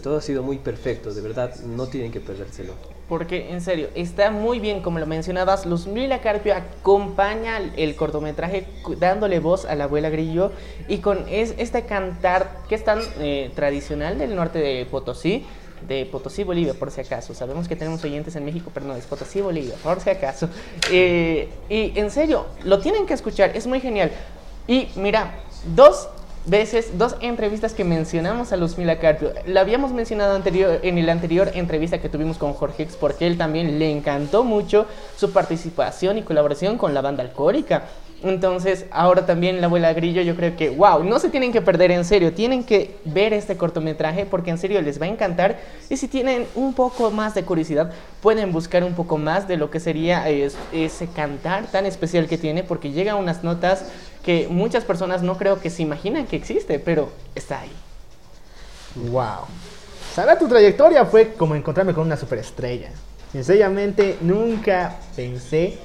todo 0.03 0.17
ha 0.17 0.23
sido 0.23 0.43
muy 0.43 0.57
perfecto, 0.57 1.13
de 1.13 1.21
verdad, 1.21 1.55
no 1.61 1.89
tienen 1.89 2.11
que 2.11 2.21
perdérselo. 2.21 2.73
Porque, 3.11 3.51
en 3.51 3.61
serio, 3.61 3.89
está 3.97 4.31
muy 4.31 4.61
bien, 4.61 4.83
como 4.83 5.01
lo 5.01 5.07
mencionabas, 5.07 5.67
Luzmila 5.67 6.21
Carpio 6.21 6.55
acompaña 6.55 7.59
el 7.77 7.97
cortometraje 7.97 8.69
dándole 9.01 9.41
voz 9.41 9.65
a 9.65 9.75
la 9.75 9.85
abuela 9.85 10.11
Grillo 10.11 10.53
y 10.87 10.99
con 10.99 11.27
es, 11.29 11.57
este 11.59 11.87
cantar 11.87 12.59
que 12.69 12.77
es 12.77 12.85
tan 12.85 13.01
eh, 13.19 13.51
tradicional 13.57 14.17
del 14.17 14.37
norte 14.37 14.61
de 14.61 14.87
Potosí, 14.87 15.45
de 15.89 16.07
Potosí, 16.07 16.45
Bolivia, 16.45 16.75
por 16.75 16.93
si 16.93 17.01
acaso. 17.01 17.35
Sabemos 17.35 17.67
que 17.67 17.75
tenemos 17.75 18.05
oyentes 18.05 18.37
en 18.37 18.45
México, 18.45 18.71
pero 18.73 18.87
no, 18.87 18.95
es 18.95 19.07
Potosí, 19.07 19.41
Bolivia, 19.41 19.75
por 19.83 20.01
si 20.01 20.11
acaso. 20.11 20.49
Eh, 20.93 21.49
y 21.69 21.99
en 21.99 22.13
serio, 22.13 22.47
lo 22.63 22.79
tienen 22.79 23.07
que 23.07 23.15
escuchar, 23.15 23.57
es 23.57 23.67
muy 23.67 23.81
genial. 23.81 24.13
Y 24.69 24.87
mira, 24.95 25.35
dos 25.75 26.09
veces, 26.47 26.99
dos 26.99 27.17
entrevistas 27.21 27.75
que 27.75 27.85
mencionamos 27.85 28.53
a 28.53 28.57
Luzmila 28.57 28.99
Carpio. 28.99 29.33
La 29.47 29.61
habíamos 29.61 29.93
mencionado 29.93 30.35
anterior, 30.35 30.81
en 30.83 31.05
la 31.05 31.13
anterior 31.13 31.51
entrevista 31.55 32.01
que 32.01 32.09
tuvimos 32.09 32.39
con 32.39 32.55
Jorge 32.55 32.85
X, 32.85 32.97
porque 32.99 33.27
él 33.27 33.37
también 33.37 33.79
le 33.79 33.91
encantó 33.91 34.45
mucho 34.45 34.87
su 35.17 35.33
participación 35.33 36.19
y 36.19 36.23
colaboración 36.23 36.79
con 36.79 36.95
la 36.95 37.01
banda 37.01 37.23
alcohólica. 37.23 37.85
Entonces, 38.23 38.85
ahora 38.91 39.25
también 39.25 39.61
la 39.61 39.67
abuela 39.67 39.93
Grillo, 39.95 40.21
yo 40.21 40.37
creo 40.37 40.55
que, 40.57 40.69
wow, 40.69 41.03
no 41.05 41.19
se 41.19 41.31
tienen 41.31 41.53
que 41.53 41.63
perder 41.63 41.91
en 41.91 42.05
serio, 42.05 42.33
tienen 42.35 42.65
que 42.65 42.97
ver 43.05 43.33
este 43.33 43.57
cortometraje 43.57 44.27
porque 44.27 44.51
en 44.51 44.59
serio 44.59 44.83
les 44.83 45.01
va 45.01 45.07
a 45.07 45.09
encantar. 45.09 45.59
Y 45.89 45.97
si 45.97 46.07
tienen 46.07 46.47
un 46.55 46.75
poco 46.75 47.11
más 47.11 47.35
de 47.35 47.45
curiosidad, 47.45 47.93
pueden 48.21 48.53
buscar 48.53 48.85
un 48.85 48.95
poco 48.95 49.17
más 49.17 49.49
de 49.49 49.57
lo 49.57 49.71
que 49.71 49.81
sería 49.81 50.29
ese 50.29 51.07
cantar 51.09 51.67
tan 51.69 51.87
especial 51.87 52.29
que 52.29 52.37
tiene, 52.37 52.63
porque 52.63 52.93
llega 52.93 53.13
a 53.13 53.17
unas 53.17 53.43
notas 53.43 53.87
que 54.23 54.49
muchas 54.51 54.85
personas 54.85 55.23
no 55.23 55.39
creo 55.39 55.61
que 55.61 55.71
se 55.71 55.83
imaginan 55.83 56.27
que 56.27 56.37
existe, 56.37 56.79
pero 56.79 57.11
está 57.35 57.61
ahí. 57.61 57.73
Wow. 59.11 59.47
Saber 60.15 60.39
tu 60.39 60.49
trayectoria 60.49 61.07
fue 61.07 61.33
como 61.33 61.55
encontrarme 61.55 61.95
con 61.95 62.05
una 62.05 62.17
superestrella. 62.17 62.91
Sencillamente 63.33 64.19
nunca 64.21 64.97
pensé 65.17 65.79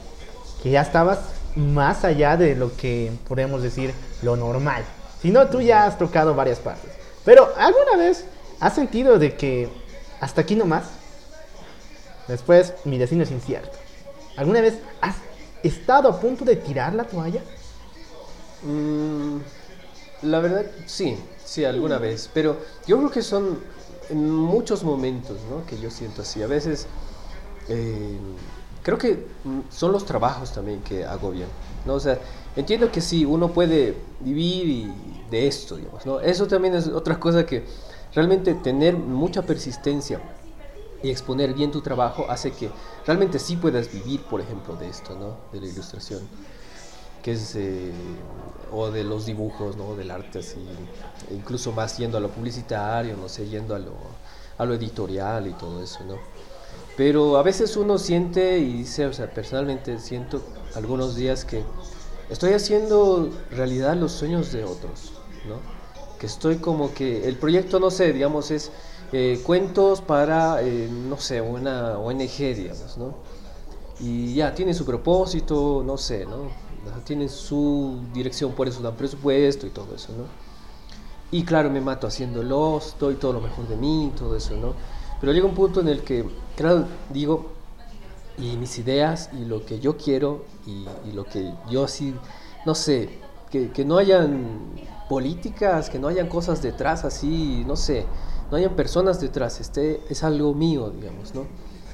que 0.62 0.72
ya 0.72 0.82
estabas 0.82 1.20
más 1.56 2.04
allá 2.04 2.38
de 2.38 2.56
lo 2.56 2.76
que 2.76 3.12
podemos 3.28 3.62
decir 3.62 3.94
lo 4.22 4.36
normal. 4.36 4.84
Si 5.22 5.32
no, 5.32 5.48
tú 5.48 5.62
ya 5.62 5.86
has 5.86 5.98
tocado 5.98 6.36
varias 6.36 6.60
partes. 6.60 6.92
Pero 7.24 7.54
¿alguna 7.58 7.98
vez 7.98 8.26
has 8.60 8.76
sentido 8.76 9.18
de 9.18 9.36
que 9.36 9.70
hasta 10.20 10.42
aquí 10.42 10.56
nomás? 10.56 10.84
Después 12.28 12.74
mi 12.86 12.98
destino 12.98 13.24
es 13.24 13.32
incierto. 13.32 13.78
¿Alguna 14.38 14.62
vez 14.62 14.76
has 15.02 15.16
estado 15.64 16.10
a 16.10 16.20
punto 16.20 16.44
de 16.44 16.56
tirar 16.56 16.94
la 16.94 17.06
toalla? 17.06 17.42
Mm, 18.64 19.38
la 20.24 20.40
verdad, 20.40 20.66
sí, 20.86 21.18
sí, 21.44 21.64
alguna 21.64 21.98
vez. 21.98 22.30
Pero 22.34 22.58
yo 22.86 22.98
creo 22.98 23.12
que 23.12 23.22
son 23.22 23.60
muchos 24.12 24.84
momentos, 24.84 25.38
¿no? 25.50 25.66
Que 25.66 25.80
yo 25.80 25.90
siento 25.90 26.22
así. 26.22 26.44
A 26.44 26.48
veces 26.48 26.88
eh, 27.70 28.18
creo 28.86 29.00
que 29.00 29.26
son 29.72 29.92
los 29.92 30.06
trabajos 30.06 30.52
también 30.52 30.82
que 30.82 31.04
hago 31.04 31.32
bien, 31.32 31.48
¿no? 31.86 31.96
O 31.96 32.00
sea, 32.00 32.20
entiendo 32.56 32.92
que 32.92 33.02
sí, 33.02 33.26
uno 33.26 33.52
puede 33.52 33.98
vivir 34.20 34.92
de 35.32 35.48
esto, 35.48 35.76
digamos, 35.76 36.06
¿no? 36.06 36.20
Eso 36.20 36.46
también 36.46 36.76
es 36.76 36.88
otra 36.88 37.20
cosa 37.20 37.48
que 37.48 37.66
realmente 38.14 38.54
tener 38.54 38.96
mucha 38.96 39.42
persistencia 39.42 40.22
y 41.02 41.10
exponer 41.10 41.56
bien 41.56 41.72
tu 41.72 41.82
trabajo 41.82 42.28
hace 42.30 42.52
que 42.52 42.70
realmente 43.08 43.40
sí 43.40 43.56
puedas 43.58 43.92
vivir, 43.92 44.22
por 44.22 44.40
ejemplo, 44.40 44.76
de 44.76 44.88
esto, 44.88 45.16
¿no? 45.16 45.36
De 45.52 45.66
la 45.66 45.68
ilustración 45.68 46.22
que 47.24 47.32
es, 47.32 47.56
eh, 47.56 47.92
o 48.72 48.92
de 48.92 49.04
los 49.04 49.26
dibujos, 49.26 49.76
¿no? 49.78 49.96
Del 49.96 50.12
arte, 50.12 50.40
así, 50.40 50.64
incluso 51.32 51.72
más 51.72 51.98
yendo 51.98 52.20
a 52.20 52.22
lo 52.22 52.30
publicitario, 52.30 53.18
no 53.18 53.30
sé, 53.30 53.50
yendo 53.50 53.74
a 53.74 53.80
lo, 53.80 53.96
a 54.60 54.64
lo 54.66 54.76
editorial 54.76 55.48
y 55.48 55.54
todo 55.54 55.82
eso, 55.82 56.04
¿no? 56.04 56.20
Pero 56.98 57.38
a 57.38 57.44
veces 57.44 57.76
uno 57.76 57.98
siente 57.98 58.60
y 58.60 58.74
dice, 58.74 59.06
o 59.06 59.14
sea, 59.14 59.30
personalmente 59.30 60.00
siento 60.00 60.42
algunos 60.76 61.16
días 61.16 61.44
que 61.44 61.64
estoy 62.30 62.54
haciendo 62.54 63.30
realidad 63.52 63.96
los 63.96 64.14
sueños 64.14 64.52
de 64.52 64.64
otros, 64.64 65.12
¿no? 65.48 65.56
Que 66.20 66.28
estoy 66.28 66.58
como 66.58 66.94
que 66.94 67.28
el 67.28 67.36
proyecto, 67.36 67.80
no 67.80 67.92
sé, 67.92 68.14
digamos, 68.14 68.50
es 68.52 68.72
eh, 69.12 69.42
cuentos 69.44 70.02
para, 70.02 70.62
eh, 70.62 70.90
no 70.90 71.18
sé, 71.18 71.42
una 71.42 72.00
ONG, 72.00 72.38
digamos, 72.56 72.98
¿no? 72.98 73.16
Y 74.00 74.34
ya, 74.34 74.54
tiene 74.54 74.74
su 74.74 74.86
propósito, 74.86 75.84
no 75.86 75.98
sé, 75.98 76.26
¿no? 76.26 76.66
tienen 77.04 77.30
su 77.30 78.00
dirección, 78.14 78.52
por 78.54 78.68
eso 78.68 78.82
dan 78.82 78.96
presupuesto 78.96 79.66
y 79.66 79.70
todo 79.72 79.96
eso, 79.96 80.14
¿no? 80.14 80.26
Y 81.32 81.44
claro, 81.44 81.70
me 81.70 81.82
mato 81.82 82.08
haciéndolo, 82.08 82.80
doy 83.00 83.16
todo 83.16 83.34
lo 83.34 83.42
mejor 83.42 83.68
de 83.68 83.76
mí, 83.76 84.12
todo 84.16 84.36
eso, 84.36 84.56
¿no? 84.56 84.74
Pero 85.26 85.34
llega 85.34 85.48
un 85.48 85.56
punto 85.56 85.80
en 85.80 85.88
el 85.88 86.04
que, 86.04 86.24
claro, 86.56 86.86
digo, 87.10 87.48
y 88.38 88.58
mis 88.58 88.78
ideas 88.78 89.32
y 89.34 89.46
lo 89.46 89.66
que 89.66 89.80
yo 89.80 89.98
quiero 89.98 90.46
y, 90.68 90.86
lo 91.14 91.24
que 91.24 91.52
yo 91.68 91.86
así, 91.86 92.14
no 92.64 92.76
sé, 92.76 93.10
que, 93.50 93.72
que, 93.72 93.84
no 93.86 93.98
hayan 93.98 94.70
políticas, 95.10 95.90
que 95.90 95.98
no 95.98 96.10
hayan 96.10 96.28
cosas 96.28 96.62
detrás 96.62 97.06
así, 97.06 97.64
no 97.66 97.76
sé, 97.76 98.06
no 98.52 98.58
hayan 98.58 98.76
personas 98.76 99.20
detrás, 99.20 99.60
este 99.60 100.00
es 100.10 100.24
algo 100.24 100.54
mío, 100.54 100.92
digamos, 100.92 101.34
¿no? 101.34 101.48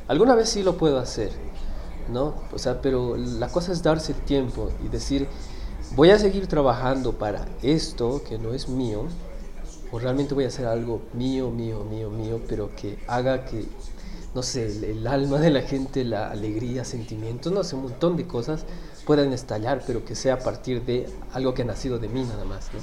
Alguna 0.09 0.35
vez 0.35 0.49
sí 0.49 0.61
lo 0.61 0.75
puedo 0.75 0.99
hacer, 0.99 1.31
¿no? 2.11 2.33
O 2.53 2.59
sea, 2.59 2.81
pero 2.81 3.15
la 3.15 3.47
cosa 3.47 3.71
es 3.71 3.81
darse 3.81 4.11
el 4.11 4.19
tiempo 4.23 4.71
y 4.83 4.89
decir, 4.89 5.29
voy 5.95 6.09
a 6.09 6.19
seguir 6.19 6.47
trabajando 6.47 7.13
para 7.13 7.45
esto 7.61 8.21
que 8.27 8.37
no 8.37 8.53
es 8.53 8.67
mío, 8.67 9.05
o 9.91 9.99
realmente 9.99 10.33
voy 10.33 10.45
a 10.45 10.47
hacer 10.47 10.65
algo 10.65 11.01
mío, 11.13 11.51
mío, 11.51 11.83
mío, 11.83 12.09
mío, 12.09 12.41
pero 12.47 12.75
que 12.75 12.97
haga 13.07 13.45
que, 13.45 13.65
no 14.33 14.41
sé, 14.41 14.65
el, 14.65 15.05
alma 15.05 15.39
de 15.39 15.49
la 15.49 15.61
gente, 15.61 16.03
la 16.05 16.31
alegría, 16.31 16.85
sentimientos, 16.85 17.51
no 17.51 17.63
sé, 17.63 17.75
un 17.75 17.83
montón 17.83 18.15
de 18.15 18.25
cosas 18.25 18.65
puedan 19.05 19.33
estallar, 19.33 19.83
pero 19.85 20.05
que 20.05 20.15
sea 20.15 20.35
a 20.35 20.39
partir 20.39 20.83
de 20.83 21.09
algo 21.33 21.53
que 21.53 21.63
ha 21.63 21.65
nacido 21.65 21.99
de 21.99 22.07
mí 22.07 22.23
nada 22.23 22.45
más, 22.45 22.69
¿no? 22.73 22.79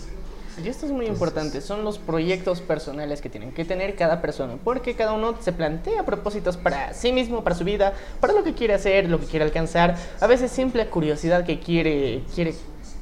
Y 0.63 0.69
esto 0.69 0.87
es 0.87 0.93
muy 0.93 1.07
importante, 1.07 1.61
son 1.61 1.85
los 1.85 1.99
proyectos 1.99 2.61
personales 2.61 3.21
que 3.21 3.31
tienen 3.31 3.53
que 3.53 3.65
tener 3.65 3.95
cada 3.95 4.21
persona, 4.21 4.57
porque 4.65 4.97
cada 4.97 5.13
uno 5.13 5.37
se 5.41 5.53
plantea 5.53 6.05
propósitos 6.05 6.57
para 6.57 6.95
sí 6.95 7.13
mismo, 7.13 7.45
para 7.45 7.55
su 7.55 7.63
vida, 7.63 7.93
para 8.21 8.33
lo 8.33 8.43
que 8.43 8.55
quiere 8.55 8.75
hacer, 8.75 9.09
lo 9.09 9.21
que 9.21 9.27
quiere 9.27 9.45
alcanzar, 9.45 9.97
a 10.21 10.27
veces 10.27 10.51
simple 10.51 10.89
curiosidad 10.89 11.47
que 11.47 11.61
quiere, 11.61 12.25
quiere 12.35 12.55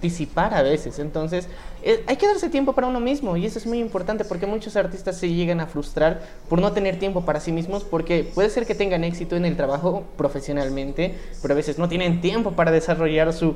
disipar 0.03 0.55
a 0.55 0.63
veces. 0.63 0.99
Entonces, 0.99 1.49
eh, 1.89 2.03
hay 2.09 2.17
que 2.17 2.27
darse 2.27 2.51
tiempo 2.51 2.73
para 2.73 2.89
uno 2.89 2.99
mismo 2.99 3.37
y 3.37 3.47
eso 3.47 3.61
es 3.61 3.67
muy 3.67 3.79
importante 3.79 4.25
porque 4.25 4.45
muchos 4.45 4.75
artistas 4.75 5.19
se 5.19 5.33
llegan 5.33 5.61
a 5.61 5.69
frustrar 5.69 6.21
por 6.49 6.61
no 6.61 6.73
tener 6.73 6.99
tiempo 6.99 7.25
para 7.25 7.39
sí 7.39 7.53
mismos 7.53 7.85
porque 7.85 8.29
puede 8.35 8.51
ser 8.51 8.67
que 8.67 8.75
tengan 8.75 9.05
éxito 9.05 9.37
en 9.37 9.45
el 9.45 9.57
trabajo 9.57 10.03
profesionalmente, 10.17 11.15
pero 11.41 11.55
a 11.55 11.57
veces 11.57 11.79
no 11.79 11.89
tienen 11.89 12.21
tiempo 12.21 12.51
para 12.51 12.73
desarrollar 12.73 13.33
su, 13.33 13.55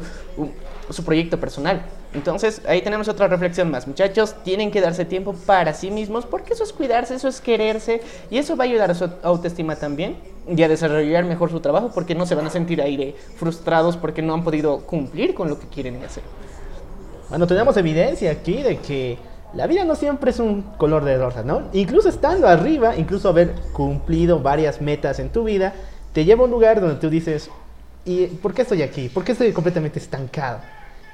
su 0.91 1.05
proyecto 1.05 1.41
personal. 1.41 1.83
Entonces, 2.15 2.63
ahí 2.69 2.83
tenemos 2.83 3.09
otra 3.09 3.27
reflexión 3.27 3.69
más. 3.69 3.89
Muchachos, 3.89 4.37
tienen 4.45 4.71
que 4.71 4.81
darse 4.81 5.05
tiempo 5.05 5.35
para 5.35 5.75
sí 5.75 5.91
mismos 5.91 6.25
porque 6.25 6.53
eso 6.53 6.63
es 6.63 6.73
cuidarse, 6.73 7.17
eso 7.17 7.27
es 7.27 7.41
quererse 7.41 8.01
y 8.31 8.39
eso 8.39 8.57
va 8.57 8.63
a 8.63 8.69
ayudar 8.69 8.93
a 8.93 8.95
su 8.95 9.11
autoestima 9.25 9.75
también 9.75 10.17
y 10.47 10.63
a 10.63 10.69
desarrollar 10.69 11.25
mejor 11.25 11.51
su 11.51 11.59
trabajo 11.59 11.91
porque 11.93 12.15
no 12.15 12.27
se 12.27 12.37
van 12.37 12.47
a 12.47 12.51
sentir 12.51 12.81
ahí 12.81 13.13
frustrados 13.37 13.97
porque 13.97 14.23
no 14.23 14.35
han 14.35 14.45
podido 14.45 14.87
cumplir 14.87 15.35
con 15.35 15.49
lo 15.49 15.59
que 15.59 15.67
quieren 15.67 16.01
hacer. 16.05 16.23
Bueno, 17.31 17.47
tenemos 17.47 17.77
evidencia 17.77 18.33
aquí 18.33 18.61
de 18.61 18.79
que 18.79 19.17
la 19.55 19.69
vida 19.69 19.85
no 19.85 19.95
siempre 19.95 20.33
es 20.33 20.41
un 20.41 20.63
color 20.63 21.05
de 21.05 21.17
rosa, 21.17 21.45
¿no? 21.45 21.63
Incluso 21.73 22.09
estando 22.09 22.49
arriba, 22.49 22.97
incluso 22.97 23.29
haber 23.29 23.55
cumplido 23.73 24.41
varias 24.41 24.81
metas 24.81 25.21
en 25.21 25.31
tu 25.31 25.45
vida, 25.45 25.73
te 26.13 26.25
lleva 26.25 26.43
a 26.43 26.45
un 26.47 26.51
lugar 26.51 26.81
donde 26.81 26.97
tú 26.97 27.09
dices, 27.09 27.49
¿y 28.05 28.27
por 28.27 28.53
qué 28.53 28.63
estoy 28.63 28.83
aquí? 28.83 29.09
¿Por 29.09 29.23
qué 29.23 29.33
estoy 29.33 29.53
completamente 29.53 30.01
estancado? 30.01 30.59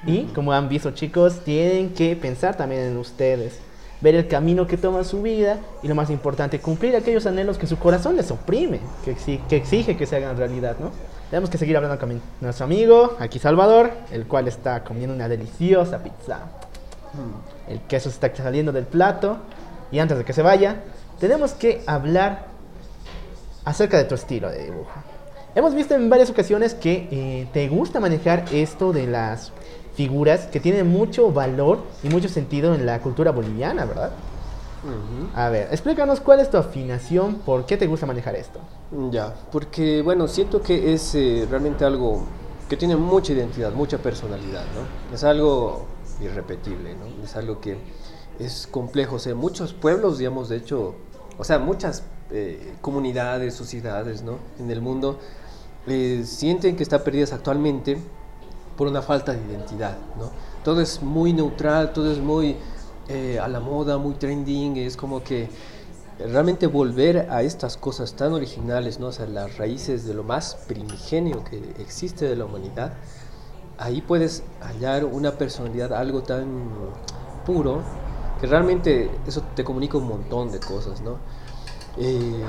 Y 0.07 0.23
como 0.33 0.51
han 0.53 0.67
visto 0.69 0.89
chicos, 0.89 1.41
tienen 1.43 1.93
que 1.93 2.15
pensar 2.15 2.57
también 2.57 2.81
en 2.81 2.97
ustedes, 2.97 3.59
ver 4.01 4.15
el 4.15 4.27
camino 4.27 4.65
que 4.65 4.77
toma 4.77 5.03
su 5.03 5.21
vida 5.21 5.59
y 5.83 5.87
lo 5.87 5.93
más 5.93 6.09
importante, 6.09 6.59
cumplir 6.59 6.95
aquellos 6.95 7.27
anhelos 7.27 7.59
que 7.59 7.67
su 7.67 7.77
corazón 7.77 8.15
les 8.15 8.31
oprime, 8.31 8.79
que, 9.05 9.15
que 9.47 9.55
exige 9.55 9.95
que 9.95 10.07
se 10.07 10.15
hagan 10.15 10.35
realidad, 10.35 10.77
¿no? 10.79 10.91
Tenemos 11.29 11.49
que 11.49 11.57
seguir 11.57 11.75
hablando 11.75 11.99
con 11.99 12.21
nuestro 12.39 12.65
amigo, 12.65 13.17
aquí 13.19 13.37
Salvador, 13.37 13.91
el 14.11 14.27
cual 14.27 14.47
está 14.47 14.83
comiendo 14.83 15.13
una 15.13 15.27
deliciosa 15.27 16.01
pizza. 16.01 16.39
Mm. 17.13 17.71
El 17.71 17.81
queso 17.81 18.07
está 18.07 18.33
saliendo 18.33 18.71
del 18.71 18.85
plato. 18.85 19.37
Y 19.91 19.99
antes 19.99 20.17
de 20.17 20.23
que 20.23 20.33
se 20.33 20.41
vaya, 20.41 20.83
tenemos 21.19 21.51
que 21.51 21.83
hablar 21.85 22.45
acerca 23.65 23.97
de 23.97 24.05
tu 24.05 24.15
estilo 24.15 24.49
de 24.49 24.65
dibujo. 24.65 24.91
Hemos 25.53 25.75
visto 25.75 25.95
en 25.95 26.09
varias 26.09 26.29
ocasiones 26.29 26.73
que 26.73 27.07
eh, 27.11 27.47
te 27.51 27.67
gusta 27.67 27.99
manejar 27.99 28.45
esto 28.51 28.93
de 28.93 29.07
las 29.07 29.51
figuras 29.95 30.45
que 30.45 30.59
tienen 30.59 30.87
mucho 30.87 31.31
valor 31.31 31.83
y 32.03 32.09
mucho 32.09 32.29
sentido 32.29 32.75
en 32.75 32.85
la 32.85 32.99
cultura 32.99 33.31
boliviana, 33.31 33.83
¿verdad? 33.83 34.11
A 35.35 35.49
ver, 35.49 35.67
explícanos 35.71 36.19
cuál 36.19 36.39
es 36.39 36.49
tu 36.49 36.57
afinación, 36.57 37.35
por 37.35 37.65
qué 37.65 37.77
te 37.77 37.87
gusta 37.87 38.05
manejar 38.05 38.35
esto. 38.35 38.59
Ya, 39.11 39.33
porque 39.51 40.01
bueno, 40.01 40.27
siento 40.27 40.61
que 40.61 40.93
es 40.93 41.15
eh, 41.15 41.47
realmente 41.49 41.85
algo 41.85 42.23
que 42.69 42.77
tiene 42.77 42.95
mucha 42.95 43.33
identidad, 43.33 43.71
mucha 43.71 43.97
personalidad, 43.97 44.63
¿no? 44.75 45.15
Es 45.15 45.23
algo 45.23 45.85
irrepetible, 46.21 46.95
¿no? 46.95 47.23
Es 47.23 47.35
algo 47.35 47.59
que 47.59 47.77
es 48.39 48.67
complejo. 48.67 49.15
O 49.15 49.19
sea, 49.19 49.35
muchos 49.35 49.73
pueblos, 49.73 50.17
digamos, 50.17 50.49
de 50.49 50.57
hecho, 50.57 50.95
o 51.37 51.43
sea, 51.43 51.59
muchas 51.59 52.03
eh, 52.31 52.75
comunidades, 52.81 53.53
sociedades, 53.53 54.23
¿no? 54.23 54.39
En 54.59 54.69
el 54.71 54.81
mundo 54.81 55.19
eh, 55.87 56.23
sienten 56.25 56.75
que 56.75 56.83
están 56.83 57.01
perdidas 57.03 57.33
actualmente 57.33 57.97
por 58.75 58.87
una 58.87 59.01
falta 59.01 59.33
de 59.33 59.39
identidad, 59.39 59.97
¿no? 60.17 60.31
Todo 60.63 60.81
es 60.81 61.01
muy 61.01 61.33
neutral, 61.33 61.93
todo 61.93 62.11
es 62.11 62.19
muy 62.19 62.57
eh, 63.09 63.39
a 63.39 63.47
la 63.47 63.59
moda, 63.59 63.97
muy 63.97 64.15
trending, 64.15 64.77
es 64.77 64.97
como 64.97 65.23
que 65.23 65.49
realmente 66.19 66.67
volver 66.67 67.27
a 67.29 67.41
estas 67.43 67.77
cosas 67.77 68.13
tan 68.13 68.33
originales, 68.33 68.99
¿no? 68.99 69.07
o 69.07 69.25
las 69.27 69.57
raíces 69.57 70.05
de 70.05 70.13
lo 70.13 70.23
más 70.23 70.55
primigenio 70.67 71.43
que 71.43 71.57
existe 71.79 72.25
de 72.25 72.35
la 72.35 72.45
humanidad, 72.45 72.93
ahí 73.77 74.01
puedes 74.01 74.43
hallar 74.61 75.05
una 75.05 75.33
personalidad, 75.33 75.93
algo 75.93 76.23
tan 76.23 76.47
puro, 77.45 77.81
que 78.39 78.47
realmente 78.47 79.09
eso 79.25 79.41
te 79.55 79.63
comunica 79.63 79.97
un 79.97 80.07
montón 80.07 80.51
de 80.51 80.59
cosas, 80.59 81.01
¿no? 81.01 81.17
Eh, 81.97 82.43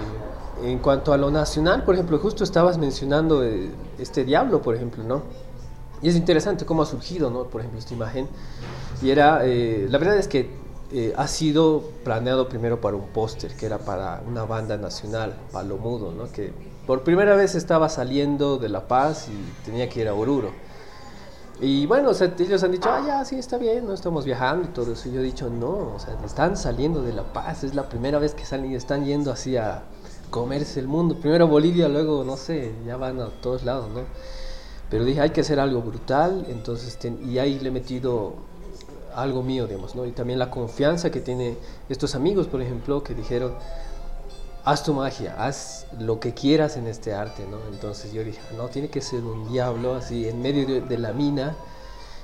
en 0.63 0.79
cuanto 0.81 1.13
a 1.13 1.17
lo 1.17 1.31
nacional, 1.31 1.85
por 1.85 1.95
ejemplo, 1.95 2.19
justo 2.19 2.45
estabas 2.45 2.79
mencionando 2.79 3.45
eh, 3.45 3.71
este 3.99 4.25
diablo, 4.25 4.61
por 4.61 4.75
ejemplo, 4.75 5.05
¿no? 5.05 5.23
Y 6.03 6.09
es 6.09 6.17
interesante 6.17 6.65
cómo 6.67 6.83
ha 6.83 6.87
surgido, 6.87 7.31
¿no? 7.31 7.45
Por 7.45 7.61
ejemplo, 7.61 7.79
esta 7.79 7.95
imagen. 7.95 8.29
Y 9.01 9.11
era, 9.11 9.45
eh, 9.45 9.87
la 9.89 9.99
verdad 9.99 10.17
es 10.17 10.29
que 10.29 10.51
eh, 10.91 11.13
ha 11.17 11.29
sido 11.29 11.83
planeado 12.03 12.49
primero 12.49 12.81
para 12.81 12.97
un 12.97 13.09
póster, 13.09 13.55
que 13.55 13.67
era 13.67 13.79
para 13.79 14.23
una 14.27 14.45
banda 14.45 14.77
nacional, 14.77 15.37
Palo 15.53 15.77
Mudo, 15.77 16.13
¿no? 16.13 16.33
Que 16.33 16.53
por 16.87 17.03
primera 17.03 17.37
vez 17.37 17.55
estaba 17.55 17.89
saliendo 17.89 18.57
de 18.57 18.71
La 18.71 18.89
Paz 18.89 19.29
y 19.29 19.65
tenía 19.65 19.89
que 19.89 20.01
ir 20.01 20.09
a 20.09 20.15
Oruro. 20.15 20.51
Y 21.61 21.87
bueno, 21.87 22.11
o 22.11 22.15
sea, 22.15 22.33
ellos 22.39 22.63
han 22.63 22.73
dicho, 22.73 22.89
ah, 22.89 23.03
ya, 23.07 23.25
sí, 23.25 23.37
está 23.37 23.59
bien, 23.59 23.87
no 23.87 23.93
estamos 23.93 24.25
viajando 24.25 24.69
y 24.69 24.73
todo 24.73 24.93
eso. 24.93 25.09
Y 25.09 25.13
yo 25.13 25.21
he 25.21 25.25
dicho, 25.25 25.51
no, 25.51 25.95
o 25.95 25.99
sea, 25.99 26.17
están 26.25 26.57
saliendo 26.57 27.03
de 27.03 27.13
La 27.13 27.33
Paz, 27.33 27.65
es 27.65 27.75
la 27.75 27.89
primera 27.89 28.19
vez 28.19 28.35
que 28.35 28.45
salen 28.47 28.73
y 28.73 28.77
están 28.77 29.05
yendo 29.05 29.31
así 29.31 29.57
a 29.57 29.83
comerse 30.31 30.81
el 30.81 30.89
mundo. 30.89 31.17
Primero 31.17 31.49
Bolivia, 31.49 31.89
luego, 31.89 32.25
no 32.25 32.37
sé, 32.37 32.73
ya 32.87 32.97
van 32.97 33.21
a 33.21 33.27
todos 33.43 33.65
lados, 33.65 33.91
¿no? 33.91 34.01
Pero 34.89 35.05
dije, 35.05 35.21
hay 35.21 35.31
que 35.31 35.43
hacer 35.43 35.61
algo 35.61 35.83
brutal, 35.83 36.47
entonces, 36.49 36.97
y 37.27 37.39
ahí 37.39 37.59
le 37.59 37.69
he 37.69 37.73
metido 37.73 38.48
algo 39.23 39.43
mío, 39.43 39.67
digamos, 39.67 39.95
¿no? 39.95 40.07
Y 40.07 40.13
también 40.13 40.39
la 40.39 40.51
confianza 40.51 41.11
que 41.11 41.21
tiene 41.21 41.57
estos 41.89 42.15
amigos, 42.15 42.47
por 42.47 42.63
ejemplo, 42.63 43.03
que 43.03 43.15
dijeron, 43.15 43.55
haz 44.65 44.83
tu 44.83 44.93
magia, 44.93 45.35
haz 45.39 45.87
lo 45.99 46.21
que 46.21 46.35
quieras 46.35 46.77
en 46.77 46.87
este 46.87 47.15
arte, 47.15 47.47
¿no? 47.51 47.57
Entonces 47.73 48.13
yo 48.13 48.23
dije, 48.23 48.41
no, 48.57 48.69
tiene 48.69 48.89
que 48.89 49.01
ser 49.01 49.25
un 49.25 49.51
diablo 49.51 49.95
así 49.95 50.29
en 50.29 50.43
medio 50.43 50.83
de, 50.83 50.99
la 50.99 51.13
mina, 51.13 51.57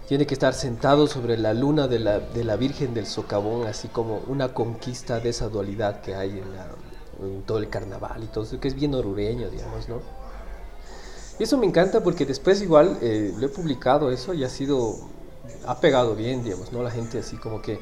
tiene 0.09 0.27
que 0.27 0.35
estar 0.35 0.53
sentado 0.53 1.07
sobre 1.07 1.39
la 1.39 1.55
luna 1.55 1.89
de 1.89 1.99
la, 2.01 2.21
de 2.21 2.45
la, 2.45 2.57
Virgen 2.57 2.93
del 2.93 3.07
Socavón, 3.07 3.67
así 3.67 3.89
como 3.89 4.21
una 4.27 4.53
conquista 4.53 5.21
de 5.21 5.31
esa 5.31 5.49
dualidad 5.49 6.03
que 6.03 6.15
hay 6.15 6.31
en, 6.31 7.43
todo 7.47 7.59
el 7.59 7.71
carnaval 7.71 8.23
y 8.25 8.27
todo 8.27 8.45
eso, 8.45 8.61
que 8.61 8.69
es 8.69 8.75
bien 8.75 8.95
orureño, 8.95 9.49
digamos, 9.49 9.89
¿no? 9.89 10.01
Y 11.39 11.45
eso 11.45 11.57
me 11.57 11.67
encanta 11.67 12.03
porque 12.03 12.27
después 12.27 12.61
igual 12.61 12.99
eh, 13.01 13.33
lo 13.39 13.47
he 13.47 13.49
publicado 13.49 14.11
eso 14.11 14.35
y 14.35 14.45
ha 14.45 14.51
sido, 14.51 14.97
ha 15.67 15.81
pegado 15.81 16.15
bien, 16.15 16.43
digamos, 16.43 16.73
¿no? 16.73 16.83
La 16.83 16.91
gente 16.91 17.19
así 17.19 17.37
como 17.37 17.63
que 17.63 17.81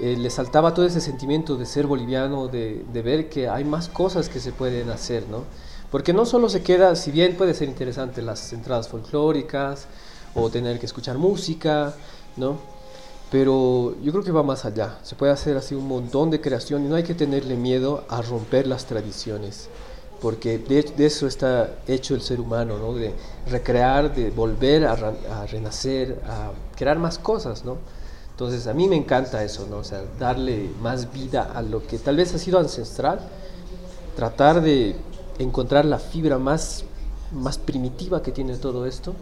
eh, 0.00 0.16
le 0.16 0.30
saltaba 0.30 0.74
todo 0.74 0.86
ese 0.86 1.00
sentimiento 1.00 1.56
de 1.56 1.66
ser 1.66 1.86
boliviano, 1.86 2.48
de, 2.48 2.84
de, 2.92 3.02
ver 3.02 3.28
que 3.28 3.48
hay 3.48 3.64
más 3.64 3.88
cosas 3.88 4.28
que 4.28 4.40
se 4.40 4.52
pueden 4.52 4.90
hacer, 4.90 5.28
¿no? 5.28 5.44
Porque 5.90 6.12
no 6.12 6.26
solo 6.26 6.48
se 6.48 6.62
queda, 6.62 6.96
si 6.96 7.10
bien 7.10 7.36
puede 7.36 7.54
ser 7.54 7.68
interesante 7.68 8.20
las 8.20 8.52
entradas 8.52 8.88
folclóricas 8.88 9.86
o 10.34 10.50
tener 10.50 10.80
que 10.80 10.86
escuchar 10.86 11.18
música, 11.18 11.94
¿no? 12.36 12.58
Pero 13.30 13.94
yo 14.02 14.12
creo 14.12 14.24
que 14.24 14.32
va 14.32 14.42
más 14.42 14.64
allá. 14.64 14.98
Se 15.02 15.16
puede 15.16 15.32
hacer 15.32 15.56
así 15.56 15.74
un 15.74 15.88
montón 15.88 16.30
de 16.30 16.40
creación 16.40 16.84
y 16.84 16.88
no 16.88 16.96
hay 16.96 17.04
que 17.04 17.14
tenerle 17.14 17.56
miedo 17.56 18.04
a 18.08 18.22
romper 18.22 18.66
las 18.66 18.86
tradiciones 18.86 19.68
porque 20.20 20.58
de, 20.58 21.06
eso 21.06 21.26
está 21.26 21.76
hecho 21.86 22.14
el 22.14 22.22
ser 22.22 22.40
humano, 22.40 22.78
¿no? 22.78 22.94
de 22.94 23.12
recrear, 23.50 24.14
de 24.14 24.30
volver 24.30 24.86
a, 24.86 24.94
renacer, 25.46 26.20
a 26.26 26.52
crear 26.76 26.98
más 26.98 27.18
cosas. 27.18 27.64
¿no? 27.64 27.76
Entonces 28.30 28.66
a 28.66 28.74
mí 28.74 28.88
me 28.88 28.96
encanta 28.96 29.44
eso, 29.44 29.66
¿no? 29.68 29.78
o 29.78 29.84
sea, 29.84 30.02
darle 30.18 30.70
más 30.80 31.12
vida 31.12 31.52
a 31.54 31.62
lo 31.62 31.86
que 31.86 31.98
tal 31.98 32.16
vez 32.16 32.34
ha 32.34 32.38
sido 32.38 32.58
ancestral, 32.58 33.20
tratar 34.16 34.62
de 34.62 34.96
encontrar 35.38 35.84
la 35.84 35.98
fibra 35.98 36.38
más, 36.38 36.84
más 37.32 37.58
primitiva 37.58 38.22
que 38.22 38.32
tiene 38.32 38.56
todo 38.56 38.86
esto 38.86 39.14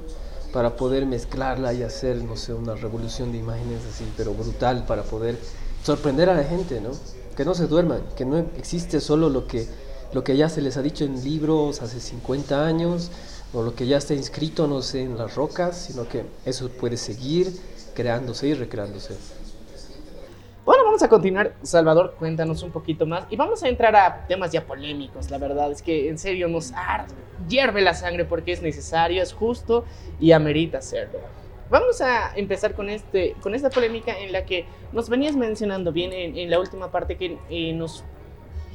para 0.53 0.77
poder 0.77 1.07
mezclarla 1.07 1.73
y 1.73 1.83
hacer, 1.83 2.23
no 2.23 2.37
sé, 2.37 2.53
una 2.53 2.75
revolución 2.75 3.33
de 3.33 3.39
imágenes 3.39 3.81
así, 3.93 4.05
pero 4.17 4.35
brutal, 4.35 4.85
para 4.87 5.03
poder 5.03 5.39
sorprender 5.83 6.29
a 6.29 6.35
la 6.35 6.45
gente, 6.45 6.81
¿no? 6.81 6.91
Que 7.37 7.45
no 7.45 7.55
se 7.55 7.67
duerman, 7.67 8.03
que 8.17 8.27
no 8.27 8.37
existe 8.59 9.01
solo 9.01 9.31
lo 9.31 9.47
que 9.47 9.67
lo 10.13 10.25
que 10.25 10.37
ya 10.37 10.49
se 10.49 10.61
les 10.61 10.77
ha 10.77 10.83
dicho 10.83 11.05
en 11.05 11.23
libros 11.25 11.83
hace 11.83 12.01
50 12.01 12.67
años, 12.67 13.11
o 13.53 13.63
lo 13.63 13.75
que 13.75 13.87
ya 13.87 13.99
está 13.99 14.15
inscrito, 14.15 14.67
no 14.67 14.83
sé, 14.83 15.03
en 15.03 15.19
las 15.19 15.35
rocas, 15.35 15.77
sino 15.77 16.09
que 16.09 16.25
eso 16.45 16.69
puede 16.69 16.97
seguir 16.97 17.53
creándose 17.95 18.49
y 18.49 18.55
recreándose. 18.55 19.15
Bueno, 20.65 20.85
vamos 20.85 21.03
a 21.03 21.09
continuar. 21.09 21.55
Salvador, 21.63 22.15
cuéntanos 22.19 22.63
un 22.63 22.71
poquito 22.71 23.05
más. 23.05 23.25
Y 23.31 23.37
vamos 23.37 23.63
a 23.65 23.69
entrar 23.69 23.97
a 23.97 24.27
temas 24.29 24.53
ya 24.53 24.65
polémicos. 24.65 25.29
La 25.31 25.39
verdad 25.39 25.73
es 25.73 25.83
que 25.83 26.09
en 26.09 26.19
serio 26.19 26.47
nos 26.47 26.73
hierve 27.49 27.83
la 27.83 27.95
sangre 27.95 28.25
porque 28.25 28.53
es 28.53 28.63
necesario, 28.63 29.23
es 29.23 29.33
justo 29.33 29.85
y 30.21 30.31
amerita 30.31 30.79
hacerlo. 30.79 31.19
Vamos 31.69 32.01
a 32.01 32.33
empezar 32.37 32.75
con, 32.75 32.91
este, 32.91 33.35
con 33.41 33.55
esta 33.55 33.71
polémica 33.71 34.17
en 34.17 34.31
la 34.31 34.45
que 34.45 34.67
nos 34.93 35.09
venías 35.09 35.35
mencionando 35.35 35.91
bien 35.91 36.13
en, 36.13 36.49
la 36.51 36.61
última 36.61 36.93
parte 36.93 37.17
que 37.17 37.39
eh, 37.51 37.73
nos 37.73 38.05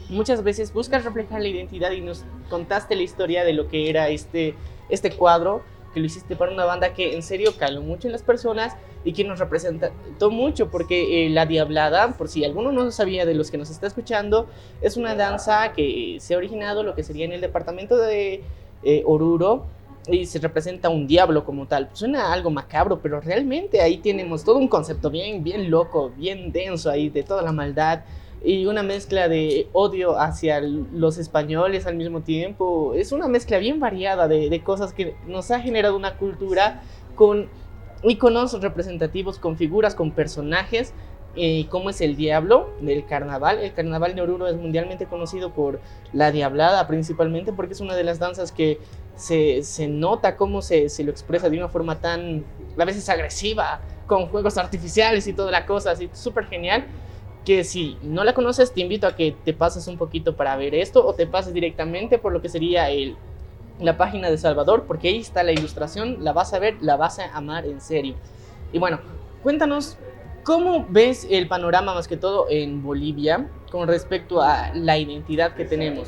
muchas 0.09 0.43
veces 0.43 0.73
buscas 0.73 1.03
reflejar 1.03 1.41
la 1.41 1.47
identidad 1.47 1.91
y 1.91 2.01
nos 2.01 2.23
contaste 2.49 2.95
la 2.95 3.03
historia 3.03 3.43
de 3.43 3.53
lo 3.53 3.67
que 3.67 3.89
era 3.89 4.09
este, 4.09 4.55
este 4.89 5.11
cuadro, 5.11 5.61
que 5.93 5.99
lo 5.99 6.05
hiciste 6.05 6.35
para 6.35 6.51
una 6.51 6.65
banda 6.65 6.93
que 6.93 7.15
en 7.15 7.23
serio 7.23 7.53
caló 7.57 7.81
mucho 7.81 8.07
en 8.07 8.11
las 8.11 8.21
personas 8.21 8.75
y 9.03 9.13
que 9.13 9.23
nos 9.23 9.39
representó 9.39 10.29
mucho, 10.29 10.69
porque 10.69 11.25
eh, 11.25 11.29
la 11.29 11.45
Diablada, 11.45 12.17
por 12.17 12.27
si 12.27 12.43
alguno 12.43 12.71
no 12.71 12.91
sabía 12.91 13.25
de 13.25 13.33
los 13.33 13.51
que 13.51 13.57
nos 13.57 13.69
está 13.69 13.87
escuchando, 13.87 14.47
es 14.81 14.97
una 14.97 15.15
danza 15.15 15.71
que 15.73 16.17
se 16.19 16.33
ha 16.33 16.37
originado 16.37 16.83
lo 16.83 16.93
que 16.93 17.03
sería 17.03 17.25
en 17.25 17.31
el 17.31 17.41
departamento 17.41 17.97
de 17.97 18.43
eh, 18.83 19.03
Oruro, 19.05 19.65
y 20.09 20.25
se 20.25 20.39
representa 20.39 20.89
un 20.89 21.05
diablo 21.05 21.43
como 21.43 21.67
tal. 21.67 21.89
Suena 21.93 22.31
algo 22.31 22.49
macabro, 22.49 22.99
pero 23.01 23.19
realmente 23.19 23.81
ahí 23.81 23.97
tenemos 23.97 24.43
todo 24.43 24.57
un 24.57 24.67
concepto 24.67 25.09
bien, 25.09 25.43
bien 25.43 25.69
loco, 25.69 26.11
bien 26.15 26.51
denso 26.51 26.89
ahí 26.89 27.09
de 27.09 27.23
toda 27.23 27.41
la 27.41 27.51
maldad 27.51 28.01
y 28.47 28.65
una 28.65 28.81
mezcla 28.81 29.27
de 29.27 29.67
odio 29.73 30.17
hacia 30.17 30.61
los 30.61 31.17
españoles 31.17 31.85
al 31.85 31.95
mismo 31.95 32.21
tiempo. 32.21 32.93
Es 32.93 33.11
una 33.11 33.27
mezcla 33.27 33.57
bien 33.57 33.81
variada 33.81 34.29
de, 34.29 34.49
de 34.49 34.63
cosas 34.63 34.93
que 34.93 35.15
nos 35.27 35.51
ha 35.51 35.59
generado 35.59 35.97
una 35.97 36.15
cultura 36.15 36.81
con 37.15 37.49
iconos 38.03 38.61
representativos, 38.61 39.37
con 39.37 39.57
figuras, 39.57 39.95
con 39.95 40.11
personajes 40.11 40.93
eh, 41.39 41.67
como 41.69 41.91
es 41.91 42.01
el 42.01 42.15
diablo 42.15 42.69
del 42.81 43.05
carnaval. 43.05 43.59
El 43.59 43.73
carnaval 43.73 44.15
de 44.15 44.21
Oruro 44.21 44.47
es 44.47 44.55
mundialmente 44.55 45.05
conocido 45.05 45.53
por 45.53 45.79
la 46.11 46.31
diablada 46.31 46.87
principalmente 46.87 47.53
porque 47.53 47.73
es 47.73 47.81
una 47.81 47.95
de 47.95 48.03
las 48.03 48.17
danzas 48.17 48.51
que 48.51 48.79
se, 49.15 49.61
se 49.61 49.87
nota 49.87 50.35
cómo 50.35 50.63
se, 50.63 50.89
se, 50.89 51.03
lo 51.03 51.11
expresa 51.11 51.49
de 51.49 51.57
una 51.57 51.67
forma 51.67 51.99
tan 51.99 52.43
a 52.75 52.85
veces 52.85 53.07
agresiva, 53.09 53.81
con 54.07 54.27
juegos 54.27 54.57
artificiales 54.57 55.27
y 55.27 55.33
toda 55.33 55.51
la 55.51 55.65
cosa, 55.65 55.91
así 55.91 56.09
súper 56.13 56.45
genial. 56.45 56.85
Que 57.47 57.63
si 57.63 57.97
no 58.03 58.23
la 58.23 58.33
conoces, 58.33 58.73
te 58.73 58.81
invito 58.81 59.07
a 59.07 59.15
que 59.15 59.33
te 59.45 59.53
pases 59.53 59.87
un 59.87 59.97
poquito 59.97 60.35
para 60.35 60.55
ver 60.57 60.75
esto 60.75 61.05
o 61.05 61.13
te 61.13 61.25
pases 61.25 61.53
directamente 61.53 62.19
por 62.19 62.33
lo 62.33 62.41
que 62.41 62.49
sería 62.49 62.89
el, 62.89 63.15
la 63.79 63.95
página 63.95 64.29
de 64.29 64.37
Salvador, 64.37 64.83
porque 64.85 65.07
ahí 65.07 65.19
está 65.19 65.43
la 65.43 65.53
ilustración, 65.53 66.23
la 66.25 66.33
vas 66.33 66.53
a 66.53 66.59
ver, 66.59 66.75
la 66.81 66.97
vas 66.97 67.19
a 67.19 67.35
amar 67.35 67.65
en 67.65 67.79
serio. 67.79 68.15
Y 68.73 68.79
bueno, 68.79 68.99
cuéntanos 69.41 69.97
¿Cómo 70.47 70.85
ves 70.87 71.27
el 71.29 71.49
panorama 71.49 71.93
más 71.93 72.07
que 72.07 72.15
todo 72.15 72.47
en 72.49 72.81
Bolivia 72.81 73.49
con 73.69 73.85
respecto 73.85 74.41
a 74.41 74.71
la 74.73 74.97
identidad 74.97 75.55
que 75.55 75.65
tenemos 75.65 76.07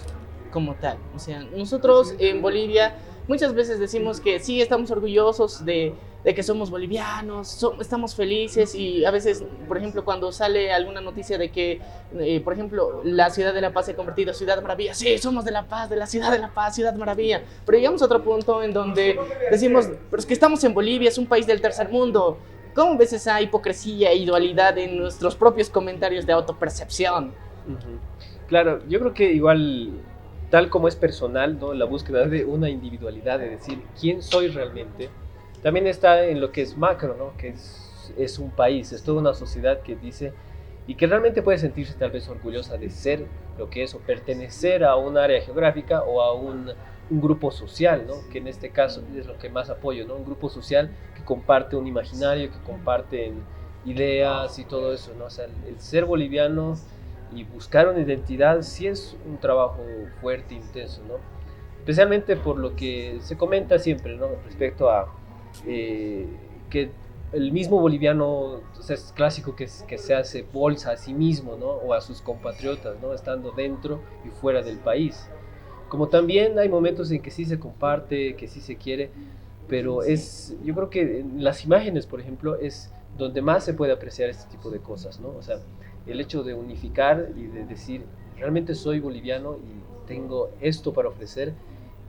como 0.49 0.75
tal? 0.75 0.97
O 1.13 1.19
sea, 1.19 1.43
nosotros 1.43 2.15
en 2.19 2.41
Bolivia 2.41 2.95
muchas 3.27 3.53
veces 3.53 3.79
decimos 3.79 4.21
que 4.21 4.39
sí, 4.39 4.61
estamos 4.61 4.91
orgullosos 4.91 5.65
de, 5.65 5.93
que 6.23 6.43
somos 6.43 6.69
bolivianos, 6.69 7.65
estamos 7.79 8.13
felices 8.13 8.75
y 8.75 9.05
a 9.05 9.11
veces, 9.11 9.43
por 9.67 9.77
ejemplo, 9.77 10.03
cuando 10.03 10.31
sale 10.31 10.71
alguna 10.71 11.01
noticia 11.01 11.37
de 11.37 11.49
que, 11.49 11.81
eh, 12.19 12.41
por 12.41 12.53
ejemplo, 12.53 13.01
la 13.03 13.29
ciudad 13.29 13.53
de 13.53 13.61
La 13.61 13.71
Paz 13.71 13.85
se 13.85 13.93
ha 13.93 13.95
convertido 13.95 14.31
en 14.31 14.35
Ciudad 14.35 14.61
Maravilla, 14.61 14.93
sí, 14.93 15.17
somos 15.17 15.45
de 15.45 15.51
La 15.51 15.65
Paz, 15.65 15.89
de 15.89 15.95
la 15.95 16.07
ciudad 16.07 16.31
de 16.31 16.39
La 16.39 16.49
Paz, 16.49 16.75
Ciudad 16.75 16.93
Maravilla, 16.95 17.41
pero 17.65 17.77
llegamos 17.77 18.01
a 18.01 18.05
otro 18.05 18.23
punto 18.23 18.61
en 18.61 18.73
donde 18.73 19.17
decimos, 19.49 19.89
pero 20.09 20.19
es 20.19 20.25
que 20.25 20.33
estamos 20.33 20.63
en 20.63 20.73
Bolivia, 20.73 21.09
es 21.09 21.17
un 21.17 21.25
país 21.25 21.47
del 21.47 21.61
tercer 21.61 21.89
mundo, 21.89 22.37
¿Cómo 22.73 22.97
ves 22.97 23.13
esa 23.13 23.41
hipocresía 23.41 24.13
y 24.13 24.25
dualidad 24.25 24.77
en 24.77 24.97
nuestros 24.97 25.35
propios 25.35 25.69
comentarios 25.69 26.25
de 26.25 26.33
autopercepción? 26.33 27.33
Claro, 28.47 28.81
yo 28.87 28.99
creo 28.99 29.13
que 29.13 29.33
igual, 29.33 29.91
tal 30.49 30.69
como 30.69 30.87
es 30.87 30.95
personal, 30.95 31.59
¿no? 31.59 31.73
la 31.73 31.85
búsqueda 31.85 32.25
de 32.25 32.45
una 32.45 32.69
individualidad, 32.69 33.39
de 33.39 33.49
decir 33.49 33.81
quién 33.99 34.21
soy 34.21 34.47
realmente, 34.47 35.09
también 35.61 35.87
está 35.87 36.25
en 36.25 36.41
lo 36.41 36.51
que 36.51 36.61
es 36.61 36.77
macro, 36.77 37.15
¿no? 37.17 37.35
que 37.37 37.49
es, 37.49 38.13
es 38.17 38.39
un 38.39 38.51
país, 38.51 38.91
es 38.91 39.03
toda 39.03 39.19
una 39.19 39.33
sociedad 39.33 39.81
que 39.81 39.95
dice 39.95 40.33
y 40.87 40.95
que 40.95 41.07
realmente 41.07 41.41
puede 41.41 41.57
sentirse 41.57 41.93
tal 41.93 42.11
vez 42.11 42.27
orgullosa 42.29 42.77
de 42.77 42.89
ser 42.89 43.25
lo 43.57 43.69
que 43.69 43.83
es 43.83 43.93
o 43.93 43.99
pertenecer 43.99 44.83
a 44.83 44.95
un 44.95 45.17
área 45.17 45.41
geográfica 45.41 46.01
o 46.03 46.21
a 46.21 46.33
un 46.33 46.71
un 47.09 47.21
grupo 47.21 47.51
social, 47.51 48.05
¿no? 48.07 48.15
que 48.31 48.37
en 48.37 48.47
este 48.47 48.69
caso 48.69 49.01
es 49.15 49.25
lo 49.25 49.37
que 49.37 49.49
más 49.49 49.69
apoyo, 49.69 50.05
¿no? 50.05 50.15
un 50.15 50.25
grupo 50.25 50.49
social 50.49 50.91
que 51.15 51.23
comparte 51.23 51.75
un 51.75 51.87
imaginario, 51.87 52.51
que 52.51 52.59
comparten 52.59 53.43
ideas 53.85 54.59
y 54.59 54.65
todo 54.65 54.93
eso. 54.93 55.13
¿no? 55.17 55.25
O 55.25 55.29
sea, 55.29 55.45
el, 55.45 55.79
ser 55.79 56.05
boliviano 56.05 56.75
y 57.33 57.43
buscar 57.43 57.87
una 57.87 57.99
identidad 57.99 58.61
sí 58.61 58.87
es 58.87 59.15
un 59.27 59.37
trabajo 59.37 59.83
fuerte, 60.21 60.55
intenso, 60.55 61.01
¿no? 61.07 61.15
especialmente 61.79 62.35
por 62.35 62.57
lo 62.57 62.75
que 62.75 63.17
se 63.21 63.37
comenta 63.37 63.79
siempre 63.79 64.15
¿no? 64.15 64.27
respecto 64.45 64.89
a 64.89 65.11
eh, 65.65 66.27
que 66.69 66.91
el 67.31 67.51
mismo 67.51 67.79
boliviano 67.79 68.27
o 68.27 68.81
sea, 68.81 68.95
es 68.95 69.13
clásico 69.15 69.55
que, 69.55 69.67
que, 69.87 69.97
se 69.97 70.15
hace 70.15 70.45
bolsa 70.51 70.91
a 70.91 70.97
sí 70.97 71.13
mismo 71.13 71.57
¿no? 71.57 71.67
o 71.67 71.93
a 71.93 72.01
sus 72.01 72.21
compatriotas, 72.21 72.99
¿no? 73.01 73.13
estando 73.13 73.51
dentro 73.51 74.01
y 74.25 74.29
fuera 74.29 74.61
del 74.61 74.77
país. 74.77 75.29
Como 75.89 76.07
también 76.07 76.57
hay 76.57 76.69
momentos 76.69 77.11
en 77.11 77.21
que 77.21 77.31
sí 77.31 77.45
se 77.45 77.59
comparte, 77.59 78.35
que 78.35 78.47
sí 78.47 78.61
se 78.61 78.77
quiere, 78.77 79.11
pero 79.67 80.03
es, 80.03 80.55
yo 80.63 80.73
creo 80.73 80.89
que 80.89 81.19
en 81.19 81.43
las 81.43 81.65
imágenes, 81.65 82.05
por 82.05 82.19
ejemplo, 82.19 82.55
es 82.59 82.91
donde 83.17 83.41
más 83.41 83.63
se 83.63 83.73
puede 83.73 83.91
apreciar 83.91 84.29
este 84.29 84.49
tipo 84.49 84.69
de 84.71 84.79
cosas, 84.79 85.19
¿no? 85.19 85.29
O 85.29 85.41
sea, 85.41 85.57
el 86.07 86.19
hecho 86.19 86.43
de 86.43 86.53
unificar 86.53 87.29
y 87.35 87.47
de 87.47 87.65
decir, 87.65 88.03
realmente 88.37 88.73
soy 88.73 88.99
boliviano 88.99 89.57
y 89.57 90.07
tengo 90.07 90.51
esto 90.61 90.93
para 90.93 91.09
ofrecer 91.09 91.53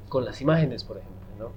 con 0.09 0.25
las 0.25 0.41
imágenes, 0.41 0.85
por 0.85 0.99
ejemplo, 0.99 1.27
¿no? 1.39 1.53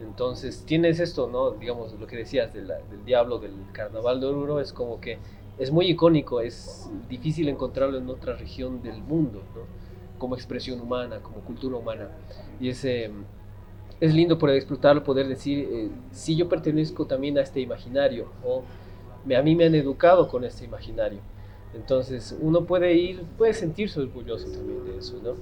Entonces, 0.00 0.64
tienes 0.64 1.00
esto, 1.00 1.28
¿no? 1.28 1.50
Digamos, 1.50 1.92
lo 1.98 2.06
que 2.06 2.16
decías 2.16 2.52
del 2.52 2.70
diablo, 3.04 3.38
del 3.38 3.52
carnaval 3.72 4.20
de 4.20 4.26
Oruro, 4.26 4.60
es 4.60 4.72
como 4.72 5.00
que 5.00 5.18
es 5.58 5.72
muy 5.72 5.86
icónico, 5.86 6.40
es 6.40 6.88
difícil 7.08 7.48
encontrarlo 7.48 7.98
en 7.98 8.08
otra 8.08 8.36
región 8.36 8.80
del 8.82 9.02
mundo, 9.02 9.42
¿no? 9.54 9.62
como 10.18 10.34
expresión 10.34 10.80
humana, 10.80 11.20
como 11.20 11.40
cultura 11.40 11.76
humana. 11.76 12.08
Y 12.60 12.68
es, 12.68 12.84
eh, 12.84 13.10
es 14.00 14.14
lindo 14.14 14.38
poder 14.38 14.56
explotarlo, 14.56 15.02
poder 15.02 15.26
decir, 15.26 15.68
eh, 15.70 15.88
si 16.12 16.36
yo 16.36 16.48
pertenezco 16.48 17.06
también 17.06 17.38
a 17.38 17.42
este 17.42 17.60
imaginario, 17.60 18.28
o 18.44 18.62
me, 19.24 19.36
a 19.36 19.42
mí 19.42 19.54
me 19.54 19.66
han 19.66 19.74
educado 19.74 20.28
con 20.28 20.44
este 20.44 20.64
imaginario. 20.64 21.20
Entonces 21.74 22.36
uno 22.40 22.64
puede 22.64 22.94
ir, 22.94 23.22
puede 23.36 23.52
sentirse 23.52 24.00
orgulloso 24.00 24.48
también 24.50 24.84
de 24.84 24.98
eso, 24.98 25.18
¿no? 25.22 25.34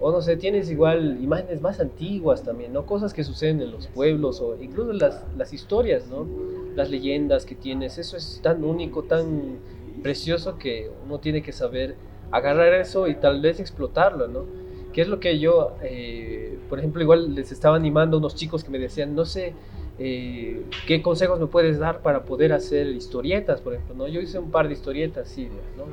O 0.00 0.10
no 0.10 0.20
sé, 0.20 0.36
tienes 0.36 0.70
igual 0.70 1.18
imágenes 1.22 1.60
más 1.60 1.80
antiguas 1.80 2.42
también, 2.42 2.72
¿no? 2.72 2.84
Cosas 2.84 3.14
que 3.14 3.22
suceden 3.22 3.60
en 3.60 3.70
los 3.70 3.86
pueblos 3.86 4.40
o 4.40 4.60
incluso 4.60 4.92
las, 4.92 5.24
las 5.36 5.52
historias, 5.52 6.08
¿no? 6.08 6.26
Las 6.74 6.90
leyendas 6.90 7.46
que 7.46 7.54
tienes, 7.54 7.98
eso 7.98 8.16
es 8.16 8.40
tan 8.42 8.64
único, 8.64 9.04
tan 9.04 9.58
precioso 10.02 10.58
que 10.58 10.90
uno 11.04 11.18
tiene 11.20 11.42
que 11.42 11.52
saber 11.52 11.96
agarrar 12.30 12.74
eso 12.74 13.06
y 13.06 13.14
tal 13.14 13.40
vez 13.40 13.60
explotarlo, 13.60 14.26
¿no? 14.28 14.44
Que 14.92 15.02
es 15.02 15.08
lo 15.08 15.20
que 15.20 15.38
yo, 15.38 15.76
eh, 15.82 16.58
por 16.68 16.78
ejemplo, 16.78 17.00
igual 17.00 17.34
les 17.34 17.52
estaba 17.52 17.76
animando 17.76 18.16
a 18.16 18.20
unos 18.20 18.34
chicos 18.34 18.64
que 18.64 18.70
me 18.70 18.78
decían, 18.78 19.14
no 19.14 19.24
sé, 19.24 19.54
eh, 19.98 20.64
¿qué 20.86 21.02
consejos 21.02 21.38
me 21.38 21.46
puedes 21.46 21.78
dar 21.78 22.02
para 22.02 22.24
poder 22.24 22.52
hacer 22.52 22.88
historietas, 22.88 23.60
por 23.60 23.74
ejemplo? 23.74 23.94
¿no? 23.94 24.08
Yo 24.08 24.20
hice 24.20 24.38
un 24.38 24.50
par 24.50 24.66
de 24.66 24.74
historietas, 24.74 25.28
sí, 25.28 25.48
¿no? 25.76 25.84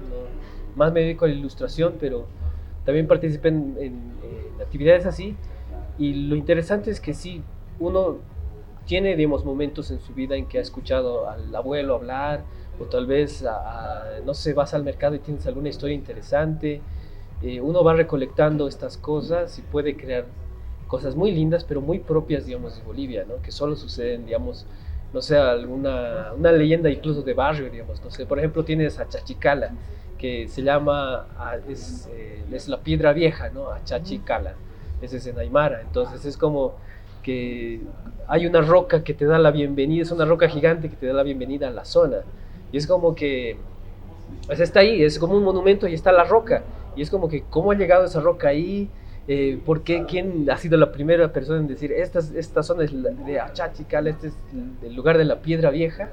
más 0.76 0.92
me 0.94 1.02
dedico 1.02 1.26
a 1.26 1.28
la 1.28 1.34
ilustración, 1.36 1.96
pero 2.00 2.26
también 2.86 3.08
participé 3.08 3.50
en, 3.50 3.76
en, 3.80 4.12
actividades 4.62 5.06
así. 5.06 5.36
Y 5.98 6.14
lo 6.28 6.36
interesante 6.36 6.92
es 6.92 7.00
que 7.00 7.14
sí, 7.14 7.44
uno 7.80 8.18
tiene, 8.86 9.16
digamos, 9.16 9.46
momentos 9.46 9.92
en 9.92 10.00
su 10.00 10.14
vida 10.14 10.36
en 10.36 10.48
que 10.48 10.58
ha 10.58 10.62
escuchado 10.62 11.30
al 11.30 11.54
abuelo 11.56 11.96
hablar, 11.96 12.44
o 12.80 12.86
tal 12.86 13.06
vez, 13.06 13.44
no 14.26 14.34
sé, 14.34 14.54
vas 14.54 14.74
al 14.74 14.84
mercado 14.84 15.16
y 15.16 15.20
tienes 15.20 15.46
alguna 15.48 15.70
historia 15.70 15.96
interesante. 15.96 16.82
Eh, 17.42 17.60
uno 17.60 17.84
va 17.84 17.94
recolectando 17.94 18.68
estas 18.68 18.98
cosas 18.98 19.58
y 19.60 19.62
puede 19.62 19.96
crear 19.96 20.26
cosas 20.88 21.16
muy 21.16 21.32
lindas, 21.32 21.64
pero 21.64 21.82
muy 21.82 22.00
propias, 22.00 22.46
digamos, 22.46 22.78
de 22.78 22.84
Bolivia, 22.84 23.26
¿no? 23.28 23.42
Que 23.42 23.52
solo 23.52 23.76
suceden, 23.76 24.26
digamos, 24.26 24.66
no 25.14 25.22
sé, 25.22 25.38
alguna 25.38 26.34
una 26.38 26.52
leyenda 26.52 26.90
incluso 26.90 27.22
de 27.22 27.34
barrio, 27.34 27.70
digamos, 27.70 28.04
no 28.04 28.12
sé, 28.12 28.26
por 28.26 28.40
ejemplo, 28.40 28.64
tienes 28.64 29.00
a 29.00 29.08
Chachicala, 29.08 29.72
que 30.22 30.48
se 30.48 30.62
llama, 30.62 31.26
es, 31.68 32.08
eh, 32.14 32.44
es, 32.52 32.68
la 32.68 32.78
piedra 32.78 33.12
vieja, 33.12 33.50
¿no? 33.50 33.72
A 33.72 33.84
Chachicala, 33.84 34.54
ese 35.02 35.18
es 35.18 35.26
en 35.26 35.40
Aymara, 35.40 35.82
entonces 35.82 36.24
es 36.26 36.38
como 36.38 36.76
que 37.24 37.82
hay 38.28 38.46
una 38.46 38.62
roca 38.62 39.04
que 39.04 39.16
te 39.16 39.26
da 39.26 39.40
la 39.40 39.50
bienvenida, 39.50 40.04
es 40.04 40.12
una 40.12 40.26
roca 40.26 40.48
gigante 40.48 40.90
que 40.90 40.96
te 40.96 41.08
da 41.08 41.14
la 41.14 41.24
bienvenida 41.24 41.70
a 41.70 41.72
la 41.72 41.86
zona, 41.86 42.18
y 42.72 42.78
es 42.78 42.86
como 42.86 43.16
que, 43.16 43.58
pues 44.46 44.60
está 44.60 44.82
ahí, 44.82 45.02
es 45.02 45.18
como 45.18 45.36
un 45.36 45.44
monumento 45.44 45.88
y 45.88 45.96
está 45.96 46.12
la 46.12 46.24
roca. 46.24 46.64
Y 46.96 47.02
es 47.02 47.10
como 47.10 47.28
que, 47.28 47.44
¿cómo 47.50 47.72
ha 47.72 47.76
llegado 47.76 48.06
esa 48.06 48.20
roca 48.20 48.50
ahí? 48.50 48.90
Eh, 49.28 49.60
¿Por 49.66 49.84
qué? 49.84 50.06
¿Quién 50.06 50.50
ha 50.50 50.58
sido 50.58 50.78
la 50.78 50.92
primera 50.92 51.32
persona 51.32 51.60
en 51.60 51.68
decir, 51.68 51.92
esta, 51.92 52.20
esta 52.36 52.64
zona 52.64 52.84
es 52.84 52.92
de 53.26 53.40
Achachical, 53.40 54.08
este 54.08 54.28
es 54.28 54.34
el 54.84 54.94
lugar 54.94 55.18
de 55.18 55.26
la 55.26 55.42
piedra 55.42 55.70
vieja? 55.70 56.10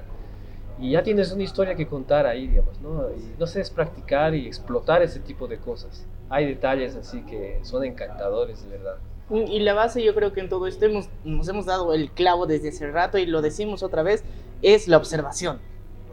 Y 0.81 0.93
ya 0.93 1.03
tienes 1.03 1.33
una 1.33 1.43
historia 1.43 1.75
que 1.75 1.87
contar 1.87 2.27
ahí, 2.27 2.47
digamos, 2.47 2.81
¿no? 2.81 3.11
Y 3.11 3.35
no 3.39 3.47
sé, 3.47 3.61
es 3.61 3.71
practicar 3.71 4.35
y 4.35 4.47
explotar 4.47 5.03
ese 5.03 5.21
tipo 5.21 5.49
de 5.49 5.59
cosas. 5.59 6.07
Hay 6.29 6.47
detalles 6.47 6.95
así 6.95 7.23
que 7.23 7.59
son 7.63 7.85
encantadores, 7.85 8.63
de 8.65 8.79
verdad. 8.79 8.97
Y 9.31 9.61
la 9.61 9.75
base, 9.75 10.03
yo 10.03 10.15
creo 10.15 10.33
que 10.33 10.41
en 10.41 10.49
todo 10.49 10.67
esto 10.67 10.87
hemos, 10.87 11.09
nos 11.25 11.49
hemos 11.49 11.67
dado 11.67 11.93
el 11.93 12.11
clavo 12.11 12.47
desde 12.47 12.71
hace 12.71 12.91
rato 12.91 13.19
y 13.19 13.27
lo 13.27 13.43
decimos 13.43 13.83
otra 13.83 14.03
vez, 14.03 14.25
es 14.63 14.89
la 14.89 14.97
observación. 14.97 15.59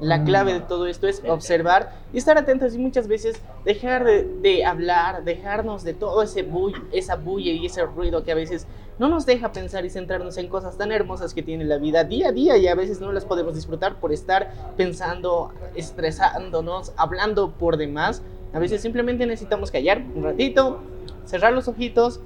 La 0.02 0.26
clave 0.26 0.54
de 0.54 0.60
todo 0.60 0.88
esto 0.88 1.08
es 1.08 1.24
observar 1.26 1.94
y 2.12 2.18
estar 2.18 2.38
atentos 2.38 2.76
y 2.76 2.78
muchas 2.78 3.08
veces 3.08 3.42
dejar 3.64 4.04
de, 4.04 4.66
hablar, 4.66 5.24
dejarnos 5.24 5.86
de 5.86 5.94
todo 5.94 6.22
ese 6.22 6.44
bull, 6.44 6.74
esa 6.92 7.16
bulla 7.16 7.54
y 7.54 7.66
ese 7.66 7.86
ruido 7.86 8.26
que 8.26 8.34
a 8.34 8.36
veces 8.36 8.68
no 8.98 9.10
nos 9.10 9.26
deja 9.26 9.52
pensar 9.52 9.86
y 9.86 9.90
centrarnos 9.90 10.38
en 10.38 10.48
cosas 10.48 10.78
tan 10.78 10.92
hermosas 10.92 11.34
que 11.34 11.44
tiene 11.44 11.66
la 11.66 11.78
vida 11.78 12.04
día 12.04 12.30
a 12.30 12.32
día 12.32 12.58
y 12.58 12.68
a 12.68 12.76
veces 12.76 13.02
no 13.02 13.12
las 13.12 13.26
podemos 13.26 13.56
disfrutar 13.56 14.00
por 14.00 14.14
estar 14.14 14.52
pensando, 14.78 15.52
estresándonos, 15.76 16.94
hablando 16.96 17.52
por 17.52 17.78
demás. 17.78 18.22
A 18.54 18.60
veces 18.60 18.82
simplemente 18.82 19.26
necesitamos 19.26 19.70
callar 19.70 20.02
un 20.16 20.24
ratito, 20.24 20.80
cerrar 21.26 21.52
los 21.52 21.68
ojitos, 21.68 22.22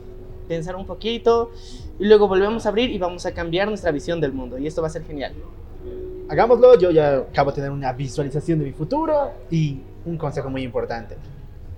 pensar 0.48 0.76
un 0.76 0.86
poquito 0.86 1.52
y 1.98 2.06
luego 2.06 2.28
volvemos 2.28 2.66
a 2.66 2.70
abrir 2.70 2.92
y 2.92 3.00
vamos 3.00 3.26
a 3.26 3.34
cambiar 3.34 3.68
nuestra 3.68 3.92
visión 3.92 4.22
del 4.22 4.32
mundo. 4.32 4.58
Y 4.60 4.68
esto 4.68 4.82
va 4.82 4.88
a 4.88 4.92
ser 4.92 5.04
genial. 5.04 5.34
Hagámoslo, 6.30 6.78
yo 6.78 6.92
ya 6.92 7.18
acabo 7.18 7.50
de 7.50 7.56
tener 7.56 7.72
una 7.72 7.92
visualización 7.94 8.60
de 8.60 8.66
mi 8.66 8.72
futuro 8.72 9.32
y 9.50 9.82
un 10.06 10.18
consejo 10.18 10.52
muy 10.52 10.62
importante. 10.62 11.18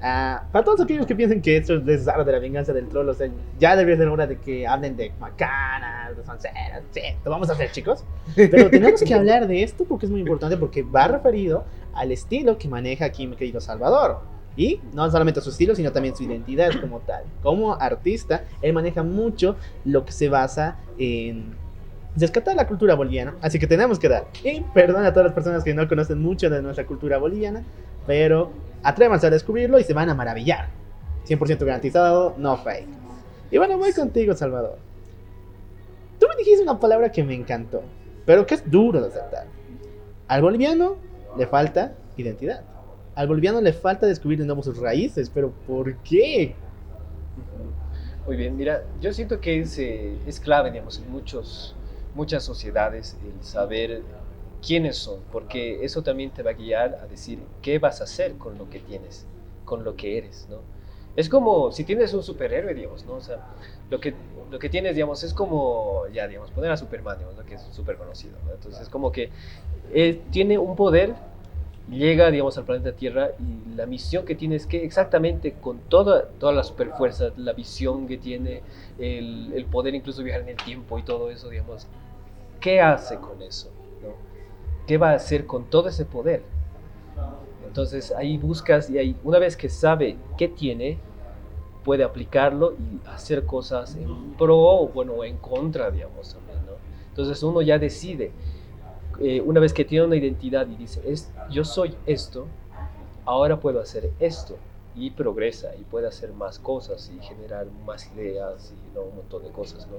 Ah, 0.04 0.46
para 0.52 0.66
todos 0.66 0.82
aquellos 0.82 1.06
que 1.06 1.16
piensen 1.16 1.42
que 1.42 1.58
esto 1.58 1.76
es 1.76 1.86
desarrollo 1.86 2.26
de 2.26 2.32
la 2.32 2.40
venganza 2.40 2.74
del 2.74 2.88
troll, 2.88 3.08
o 3.10 3.14
sea, 3.14 3.30
ya 3.60 3.76
debería 3.76 3.98
ser 3.98 4.08
hora 4.08 4.26
de 4.26 4.38
que 4.38 4.66
hablen 4.66 4.98
de 4.98 5.12
macanas, 5.20 6.18
de 6.18 6.26
sonceras, 6.26 6.82
sí, 6.90 7.02
lo 7.24 7.30
vamos 7.30 7.50
a 7.50 7.54
hacer 7.54 7.72
chicos. 7.72 8.04
Pero 8.36 8.70
tenemos 8.72 9.04
que 9.04 9.14
hablar 9.14 9.48
de 9.48 9.62
esto 9.62 9.86
porque 9.86 10.08
es 10.08 10.12
muy 10.12 10.22
importante 10.22 10.58
porque 10.58 10.82
va 10.82 11.08
referido 11.08 11.66
al 11.94 12.12
estilo 12.12 12.58
que 12.58 12.68
maneja 12.68 13.06
aquí 13.06 13.28
mi 13.28 13.36
querido 13.36 13.62
Salvador. 13.62 14.22
Y 14.58 14.82
no 14.94 15.10
solamente 15.10 15.40
su 15.40 15.50
estilo, 15.50 15.76
sino 15.76 15.92
también 15.92 16.16
su 16.16 16.24
identidad 16.24 16.72
como 16.82 17.00
tal. 17.00 17.24
Como 17.42 17.74
artista, 17.74 18.44
él 18.62 18.74
maneja 18.74 19.02
mucho 19.02 19.56
lo 19.86 20.04
que 20.04 20.12
se 20.12 20.28
basa 20.28 20.78
en 20.98 21.56
rescatar 22.18 22.56
la 22.56 22.68
cultura 22.68 22.96
boliviana. 22.96 23.36
Así 23.42 23.60
que 23.60 23.68
tenemos 23.68 23.98
que 23.98 24.10
dar. 24.10 24.28
Y 24.44 24.62
perdón 24.74 25.06
a 25.06 25.12
todas 25.12 25.28
las 25.28 25.34
personas 25.34 25.64
que 25.64 25.74
no 25.74 25.88
conocen 25.88 26.20
mucho 26.20 26.50
de 26.50 26.62
nuestra 26.62 26.86
cultura 26.86 27.18
boliviana, 27.18 27.64
pero 28.06 28.52
atrévanse 28.84 29.28
a 29.28 29.30
descubrirlo 29.30 29.80
y 29.80 29.84
se 29.84 29.94
van 29.94 30.10
a 30.10 30.16
maravillar. 30.16 30.70
100% 31.28 31.66
garantizado, 31.66 32.36
no 32.38 32.58
fake. 32.58 32.88
Y 33.52 33.58
bueno, 33.58 33.78
voy 33.78 33.94
contigo, 33.94 34.34
Salvador. 34.34 34.78
Tú 36.20 36.28
me 36.30 36.36
dijiste 36.36 36.64
una 36.64 36.80
palabra 36.80 37.12
que 37.12 37.24
me 37.24 37.34
encantó, 37.34 37.84
pero 38.26 38.46
que 38.46 38.56
es 38.56 38.70
duro 38.70 39.02
de 39.02 39.08
aceptar. 39.08 39.48
Al 40.28 40.42
boliviano 40.42 40.98
le 41.38 41.48
falta 41.48 41.94
identidad. 42.18 42.64
Al 43.16 43.28
boliviano 43.28 43.60
le 43.60 43.74
falta 43.74 44.08
descubrir 44.08 44.40
de 44.40 44.46
nuevo 44.46 44.64
sus 44.64 44.78
raíces, 44.78 45.30
pero 45.30 45.52
¿por 45.68 45.96
qué? 45.98 46.56
Muy 48.26 48.36
bien, 48.38 48.56
mira, 48.56 48.84
yo 49.02 49.12
siento 49.12 49.42
que 49.42 49.60
es, 49.60 49.78
eh, 49.80 50.16
es 50.26 50.40
clave, 50.40 50.72
digamos, 50.72 51.00
en 51.00 51.12
muchos, 51.12 51.76
muchas 52.16 52.44
sociedades 52.44 53.18
el 53.26 53.44
saber 53.44 54.04
quiénes 54.66 54.98
son, 54.98 55.20
porque 55.32 55.84
eso 55.84 56.04
también 56.04 56.30
te 56.32 56.44
va 56.44 56.52
a 56.52 56.54
guiar 56.54 57.00
a 57.02 57.08
decir 57.08 57.40
qué 57.62 57.80
vas 57.80 58.02
a 58.02 58.04
hacer 58.06 58.34
con 58.34 58.58
lo 58.58 58.70
que 58.70 58.80
tienes, 58.80 59.26
con 59.66 59.84
lo 59.84 59.96
que 59.96 60.18
eres, 60.18 60.48
¿no? 60.50 60.58
Es 61.16 61.28
como 61.28 61.72
si 61.72 61.84
tienes 61.84 62.14
un 62.14 62.24
superhéroe, 62.24 62.74
digamos, 62.74 63.06
¿no? 63.06 63.16
O 63.16 63.22
sea, 63.22 63.40
lo 63.90 64.00
que, 64.00 64.14
lo 64.50 64.60
que 64.60 64.70
tienes, 64.70 64.96
digamos, 64.96 65.24
es 65.24 65.34
como, 65.34 66.08
ya, 66.14 66.28
digamos, 66.28 66.52
poner 66.52 66.72
a 66.72 66.78
Superman, 66.78 67.18
digamos, 67.18 67.38
¿no? 67.38 67.46
que 67.46 67.56
es 67.56 67.62
súper 67.72 67.98
conocido, 67.98 68.38
¿no? 68.46 68.54
Entonces, 68.54 68.88
como 68.88 69.12
que 69.12 69.30
él 69.94 70.22
tiene 70.32 70.58
un 70.58 70.76
poder, 70.78 71.16
llega, 71.90 72.32
digamos, 72.32 72.58
al 72.58 72.64
planeta 72.64 72.94
Tierra 72.94 73.32
y 73.40 73.76
la 73.76 73.86
misión 73.86 74.24
que 74.24 74.36
tiene 74.36 74.56
es 74.56 74.66
que 74.68 74.86
exactamente 74.86 75.54
con 75.54 75.80
toda, 75.80 76.28
toda 76.40 76.54
la 76.54 76.64
superfuerza, 76.64 77.32
la 77.36 77.52
visión 77.52 78.08
que 78.08 78.18
tiene, 78.18 78.62
el, 78.98 79.52
el 79.54 79.66
poder 79.66 79.96
incluso 79.96 80.24
viajar 80.24 80.44
en 80.44 80.50
el 80.50 80.58
tiempo 80.58 80.98
y 80.98 81.04
todo 81.04 81.30
eso, 81.30 81.50
digamos, 81.50 81.88
¿qué 82.62 82.80
hace 82.80 83.18
con 83.18 83.42
eso? 83.42 83.70
¿Qué 84.88 84.98
va 84.98 85.12
a 85.12 85.16
hacer 85.16 85.46
con 85.46 85.66
todo 85.66 85.90
ese 85.90 86.06
poder? 86.06 86.44
Entonces 87.66 88.12
ahí 88.12 88.38
buscas 88.38 88.90
y 88.90 88.98
ahí, 88.98 89.16
una 89.24 89.40
vez 89.40 89.56
que 89.56 89.70
sabe 89.70 90.18
qué 90.38 90.48
tiene, 90.48 90.98
puede 91.84 92.04
aplicarlo 92.04 92.74
y 92.74 93.08
hacer 93.08 93.46
cosas 93.46 93.96
en 93.96 94.34
pro 94.34 94.58
o 94.58 94.88
bueno, 94.90 95.24
en 95.24 95.38
contra, 95.38 95.90
digamos, 95.90 96.34
también, 96.34 96.66
¿no? 96.66 96.74
Entonces 97.10 97.42
uno 97.44 97.62
ya 97.62 97.80
decide, 97.80 98.32
eh, 99.20 99.42
una 99.42 99.60
vez 99.60 99.74
que 99.74 99.86
tiene 99.86 100.06
una 100.06 100.16
identidad 100.18 100.68
y 100.68 100.76
dice, 100.76 101.02
es, 101.06 101.32
yo 101.50 101.64
soy 101.64 101.96
esto, 102.06 102.48
ahora 103.26 103.60
puedo 103.60 103.80
hacer 103.80 104.12
esto, 104.20 104.58
y 104.96 105.12
progresa 105.12 105.76
y 105.76 105.84
puede 105.84 106.08
hacer 106.08 106.34
más 106.34 106.60
cosas 106.60 107.12
y 107.16 107.24
generar 107.24 107.68
más 107.86 108.12
ideas 108.16 108.74
y 108.76 108.96
¿no? 108.96 109.04
un 109.04 109.16
montón 109.18 109.44
de 109.44 109.50
cosas, 109.50 109.88
¿no? 109.88 109.98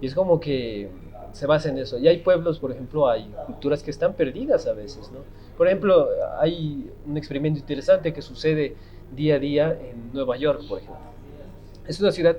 Y 0.00 0.06
es 0.06 0.14
como 0.14 0.40
que 0.40 0.88
se 1.32 1.46
basa 1.46 1.68
en 1.68 1.78
eso. 1.78 1.98
Y 1.98 2.08
hay 2.08 2.18
pueblos, 2.18 2.58
por 2.58 2.72
ejemplo, 2.72 3.08
hay 3.08 3.32
culturas 3.46 3.82
que 3.82 3.90
están 3.90 4.14
perdidas 4.14 4.66
a 4.66 4.72
veces, 4.72 5.10
¿no? 5.12 5.20
Por 5.56 5.66
ejemplo, 5.66 6.08
hay 6.38 6.90
un 7.06 7.16
experimento 7.16 7.60
interesante 7.60 8.12
que 8.12 8.22
sucede 8.22 8.76
día 9.14 9.36
a 9.36 9.38
día 9.38 9.72
en 9.72 10.12
Nueva 10.12 10.36
York, 10.36 10.62
por 10.68 10.78
ejemplo. 10.78 11.00
Es 11.86 12.00
una 12.00 12.12
ciudad 12.12 12.36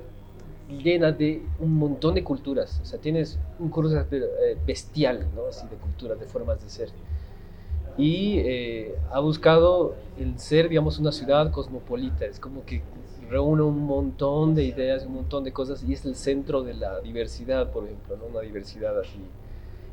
llena 0.70 1.12
de 1.12 1.44
un 1.60 1.76
montón 1.76 2.16
de 2.16 2.24
culturas. 2.24 2.80
O 2.82 2.86
sea, 2.86 3.00
tienes 3.00 3.38
un 3.60 3.70
cruce 3.70 4.04
eh, 4.12 4.58
bestial, 4.66 5.28
¿no? 5.36 5.48
Así 5.48 5.68
de 5.68 5.76
culturas, 5.76 6.20
de 6.20 6.26
formas 6.26 6.62
de 6.64 6.70
ser. 6.70 6.90
Y 7.98 8.40
eh, 8.40 8.96
ha 9.12 9.20
buscado 9.20 9.96
el 10.18 10.40
ser, 10.40 10.70
digamos, 10.70 10.98
una 10.98 11.12
ciudad 11.12 11.52
cosmopolita. 11.52 12.26
Es 12.26 12.40
como 12.40 12.66
que 12.66 12.82
reúne 13.32 13.62
un 13.64 13.86
montón 13.86 14.54
de 14.56 14.66
ideas, 14.66 15.06
un 15.06 15.14
montón 15.14 15.46
de 15.46 15.54
cosas 15.54 15.82
y 15.84 15.94
es 15.94 16.06
el 16.06 16.16
centro 16.16 16.64
de 16.64 16.74
la 16.74 17.00
diversidad, 17.00 17.72
por 17.72 17.86
ejemplo, 17.86 18.18
¿no? 18.18 18.26
Una 18.26 18.42
diversidad 18.42 19.00
así 19.00 19.20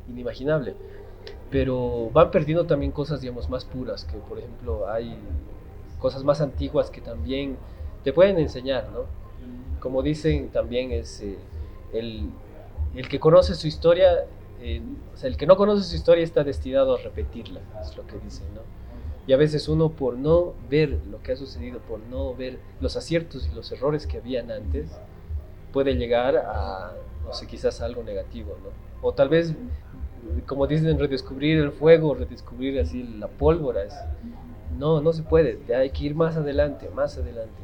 inimaginable. 0.09 0.75
Pero 1.49 2.09
van 2.11 2.31
perdiendo 2.31 2.65
también 2.65 2.91
cosas, 2.91 3.21
digamos, 3.21 3.49
más 3.49 3.63
puras, 3.63 4.03
que 4.03 4.17
por 4.17 4.39
ejemplo 4.39 4.89
hay 4.89 5.15
cosas 5.99 6.25
más 6.25 6.41
antiguas 6.41 6.89
que 6.89 6.99
también 6.99 7.55
te 8.03 8.11
pueden 8.11 8.37
enseñar, 8.39 8.89
¿no? 8.91 9.05
Como 9.79 10.03
dicen 10.03 10.49
también 10.49 10.91
es 10.91 11.21
eh, 11.21 11.37
el, 11.93 12.29
el, 12.93 13.07
que 13.07 13.21
conoce 13.21 13.55
su 13.55 13.67
historia, 13.67 14.25
eh, 14.59 14.81
o 15.13 15.17
sea, 15.17 15.29
el 15.29 15.37
que 15.37 15.47
no 15.47 15.55
conoce 15.55 15.83
su 15.83 15.95
historia 15.95 16.25
está 16.25 16.43
destinado 16.43 16.95
a 16.95 16.97
repetirla, 16.97 17.61
es 17.81 17.95
lo 17.95 18.05
que 18.05 18.17
dicen, 18.19 18.47
¿no? 18.53 18.78
Y 19.29 19.33
a 19.33 19.37
veces 19.37 19.69
uno 19.69 19.89
por 19.89 20.17
no 20.17 20.55
ver 20.71 20.97
lo 21.11 21.21
que 21.21 21.33
ha 21.33 21.35
sucedido, 21.35 21.77
por 21.81 21.99
no 21.99 22.33
ver 22.33 22.57
los 22.81 22.95
aciertos 22.95 23.47
y 23.47 23.53
los 23.53 23.71
errores 23.71 24.07
que 24.07 24.17
habían 24.17 24.49
antes, 24.49 24.89
puede 25.71 25.93
llegar 25.93 26.35
a, 26.35 26.95
no 27.23 27.31
sé, 27.31 27.45
quizás 27.45 27.79
algo 27.81 28.01
negativo, 28.01 28.57
¿no? 28.63 28.69
O 29.07 29.13
tal 29.13 29.29
vez, 29.29 29.53
como 30.47 30.65
dicen, 30.65 30.97
redescubrir 30.97 31.59
el 31.59 31.71
fuego, 31.71 32.15
redescubrir 32.15 32.79
así 32.79 33.03
la 33.03 33.27
pólvora. 33.27 33.83
Es, 33.83 33.93
no, 34.79 34.99
no 34.99 35.13
se 35.13 35.21
puede, 35.21 35.59
hay 35.75 35.91
que 35.91 36.05
ir 36.05 36.15
más 36.15 36.35
adelante, 36.35 36.89
más 36.89 37.15
adelante. 37.15 37.61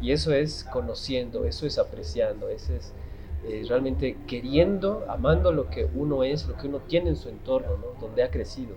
Y 0.00 0.12
eso 0.12 0.32
es 0.32 0.64
conociendo, 0.64 1.44
eso 1.44 1.66
es 1.66 1.76
apreciando, 1.76 2.48
eso 2.48 2.72
es 2.72 2.94
eh, 3.46 3.62
realmente 3.68 4.16
queriendo, 4.26 5.04
amando 5.10 5.52
lo 5.52 5.68
que 5.68 5.86
uno 5.94 6.24
es, 6.24 6.48
lo 6.48 6.56
que 6.56 6.66
uno 6.66 6.78
tiene 6.78 7.10
en 7.10 7.16
su 7.16 7.28
entorno, 7.28 7.76
¿no? 7.76 8.00
Donde 8.00 8.22
ha 8.22 8.30
crecido 8.30 8.74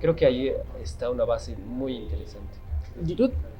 creo 0.00 0.16
que 0.16 0.26
ahí 0.26 0.52
está 0.82 1.10
una 1.10 1.24
base 1.24 1.56
muy 1.56 1.96
interesante. 1.96 2.58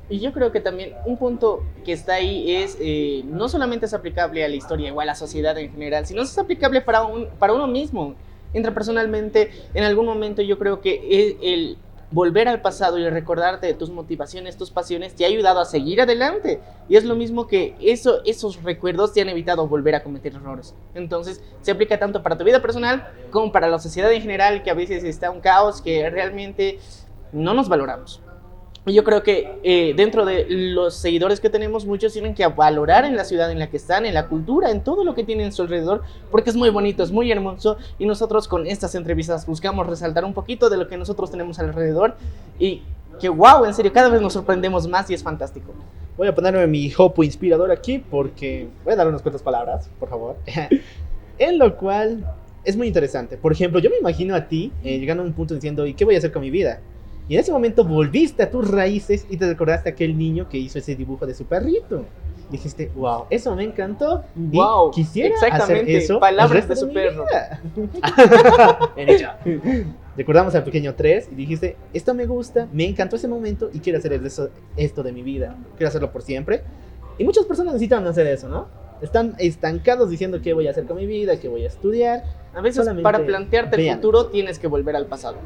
Y 0.09 0.18
yo 0.18 0.32
creo 0.32 0.51
que 0.51 0.61
también 0.61 0.95
un 1.07 1.16
punto 1.16 1.62
que 1.84 1.93
está 1.93 2.14
ahí 2.14 2.57
es, 2.57 2.76
eh, 2.80 3.22
no 3.26 3.49
solamente 3.49 3.86
es 3.86 3.95
aplicable 3.95 4.45
a 4.45 4.49
la 4.49 4.57
historia 4.57 4.93
o 4.93 5.01
a 5.01 5.05
la 5.05 5.14
sociedad 5.14 5.57
en 5.57 5.70
general, 5.70 6.05
sino 6.05 6.22
es 6.22 6.36
aplicable 6.36 6.80
para, 6.80 7.05
un, 7.05 7.28
para 7.38 7.53
uno 7.53 7.68
mismo. 7.68 8.16
Intrapersonalmente, 8.53 9.51
en 9.72 9.84
algún 9.84 10.07
momento 10.07 10.43
yo 10.43 10.59
creo 10.59 10.80
que 10.80 10.97
el, 11.11 11.36
el 11.41 11.78
volver 12.11 12.48
al 12.48 12.61
pasado 12.61 12.98
y 12.98 13.08
recordarte 13.08 13.66
de 13.66 13.74
tus 13.74 13.90
motivaciones, 13.90 14.56
tus 14.56 14.70
pasiones, 14.70 15.14
te 15.14 15.24
ha 15.24 15.28
ayudado 15.28 15.61
a 15.61 15.64
seguir 15.64 16.00
adelante. 16.00 16.61
Y 16.88 16.96
es 16.96 17.04
lo 17.04 17.14
mismo 17.14 17.46
que 17.46 17.76
eso, 17.80 18.22
esos 18.24 18.62
recuerdos 18.62 19.12
te 19.12 19.20
han 19.20 19.28
evitado 19.28 19.68
volver 19.68 19.94
a 19.94 20.02
cometer 20.02 20.34
errores. 20.34 20.74
Entonces, 20.94 21.42
se 21.62 21.70
aplica 21.70 21.98
tanto 21.98 22.22
para 22.22 22.36
tu 22.36 22.44
vida 22.44 22.61
personal 22.61 23.08
como 23.30 23.52
para 23.52 23.68
la 23.68 23.78
sociedad 23.78 24.12
en 24.12 24.22
general, 24.22 24.62
que 24.62 24.70
a 24.70 24.74
veces 24.74 25.04
está 25.04 25.30
un 25.30 25.40
caos 25.40 25.80
que 25.80 26.08
realmente 26.11 26.78
no 27.32 27.54
nos 27.54 27.68
valoramos. 27.68 28.20
Yo 28.87 29.05
creo 29.05 29.22
que 29.22 29.59
eh, 29.62 29.93
dentro 29.95 30.24
de 30.24 30.47
los 30.49 30.95
seguidores 30.95 31.39
que 31.39 31.51
tenemos, 31.51 31.85
muchos 31.85 32.14
tienen 32.14 32.35
que 32.35 32.47
valorar 32.47 33.05
en 33.05 33.14
la 33.14 33.24
ciudad 33.24 33.51
en 33.51 33.59
la 33.59 33.68
que 33.68 33.76
están, 33.76 34.07
en 34.07 34.14
la 34.14 34.26
cultura, 34.26 34.70
en 34.70 34.83
todo 34.83 35.05
lo 35.05 35.14
que 35.14 35.22
tienen 35.22 35.49
a 35.49 35.53
su 35.53 35.62
alrededor, 35.62 36.03
porque 36.31 36.49
es 36.49 36.57
muy 36.57 36.70
bonito, 36.70 37.03
es 37.03 37.12
muy 37.12 37.31
hermoso. 37.31 37.76
Y 37.99 38.07
nosotros 38.07 38.49
con 38.49 38.66
estas 38.66 38.95
entrevistas 38.95 39.47
buscamos 39.47 39.87
resaltar 39.87 40.24
un 40.24 40.33
poquito 40.33 40.70
de 40.70 40.78
lo 40.78 40.89
que 40.89 40.97
nosotros 40.97 41.31
tenemos 41.31 41.59
alrededor. 41.59 42.16
Y 42.59 42.83
que 43.20 43.28
wow, 43.28 43.66
en 43.66 43.74
serio, 43.74 43.93
cada 43.93 44.09
vez 44.09 44.22
nos 44.22 44.33
sorprendemos 44.33 44.89
más 44.89 45.11
y 45.11 45.14
es 45.14 45.22
fantástico. 45.22 45.74
Voy 46.16 46.28
a 46.28 46.35
ponerme 46.35 46.66
mi 46.66 46.91
hopo 46.97 47.22
inspirador 47.22 47.70
aquí 47.70 47.99
porque 47.99 48.68
voy 48.83 48.95
a 48.95 48.97
dar 48.97 49.09
unas 49.09 49.20
cuantas 49.20 49.43
palabras, 49.43 49.91
por 50.01 50.09
favor. 50.09 50.37
en 51.39 51.59
lo 51.59 51.76
cual 51.76 52.24
es 52.64 52.76
muy 52.76 52.87
interesante. 52.87 53.37
Por 53.37 53.53
ejemplo, 53.53 53.78
yo 53.78 53.91
me 53.91 53.99
imagino 53.99 54.35
a 54.35 54.49
ti 54.49 54.72
eh, 54.83 54.99
llegando 54.99 55.22
a 55.22 55.26
un 55.26 55.35
punto 55.35 55.55
diciendo, 55.55 55.87
¿y 55.87 55.93
qué 55.93 56.05
voy 56.07 56.14
a 56.14 56.18
hacer 56.18 56.33
con 56.33 56.43
mi 56.43 56.51
vida? 56.51 56.81
Y 57.31 57.35
en 57.35 57.41
ese 57.43 57.53
momento 57.53 57.85
volviste 57.85 58.43
a 58.43 58.51
tus 58.51 58.68
raíces 58.68 59.24
y 59.31 59.37
te 59.37 59.47
recordaste 59.47 59.89
a 59.89 59.93
aquel 59.93 60.18
niño 60.18 60.49
que 60.49 60.59
hizo 60.59 60.81
ese 60.81 60.97
dibujo 60.97 61.28
de 61.28 61.35
su 61.35 61.45
perrito. 61.45 62.05
Dijiste, 62.51 62.91
wow, 62.97 63.26
eso 63.31 63.55
me 63.55 63.62
encantó. 63.62 64.24
Wow, 64.35 64.89
y 64.89 64.95
quisiera 64.95 65.28
exactamente, 65.28 65.83
hacer 65.83 65.89
eso. 65.91 66.18
palabras 66.18 66.51
el 66.51 66.68
de 66.68 66.74
resto 66.74 66.87
su 66.87 66.89
mi 66.89 66.95
perro. 66.95 67.24
vida. 67.24 67.62
Recordamos 70.16 70.57
al 70.57 70.64
pequeño 70.64 70.97
3 70.97 71.28
y 71.31 71.35
dijiste, 71.37 71.76
esto 71.93 72.14
me 72.14 72.26
gusta, 72.26 72.66
me 72.72 72.85
encantó 72.85 73.14
ese 73.14 73.28
momento 73.28 73.70
y 73.72 73.78
quiero 73.78 74.01
hacer 74.01 74.12
eso, 74.14 74.49
esto 74.76 75.05
de 75.05 75.12
mi 75.12 75.22
vida. 75.22 75.57
Quiero 75.76 75.87
hacerlo 75.87 76.11
por 76.11 76.22
siempre. 76.22 76.64
Y 77.16 77.22
muchas 77.22 77.45
personas 77.45 77.74
necesitan 77.74 78.05
hacer 78.09 78.26
eso, 78.26 78.49
¿no? 78.49 78.66
Están 79.03 79.37
estancados 79.39 80.11
diciendo 80.11 80.41
qué 80.43 80.53
voy 80.53 80.66
a 80.66 80.72
hacer 80.72 80.85
con 80.85 80.97
mi 80.97 81.07
vida, 81.07 81.39
qué 81.39 81.47
voy 81.47 81.62
a 81.62 81.68
estudiar. 81.68 82.24
A 82.53 82.61
veces 82.61 82.78
Solamente 82.78 83.05
para 83.05 83.24
plantearte 83.24 83.76
el 83.76 83.83
vean. 83.83 83.99
futuro 83.99 84.26
tienes 84.26 84.59
que 84.59 84.66
volver 84.66 84.97
al 84.97 85.07
pasado. 85.07 85.37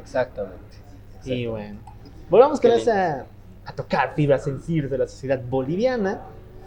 Exactamente. 0.00 0.81
Y 1.24 1.46
bueno, 1.46 1.78
volvamos 2.28 2.60
con 2.60 2.70
esa 2.72 3.26
a 3.64 3.72
tocar 3.72 4.14
fibras 4.14 4.44
sensibles 4.44 4.90
de 4.90 4.98
la 4.98 5.06
sociedad 5.06 5.40
boliviana. 5.48 6.20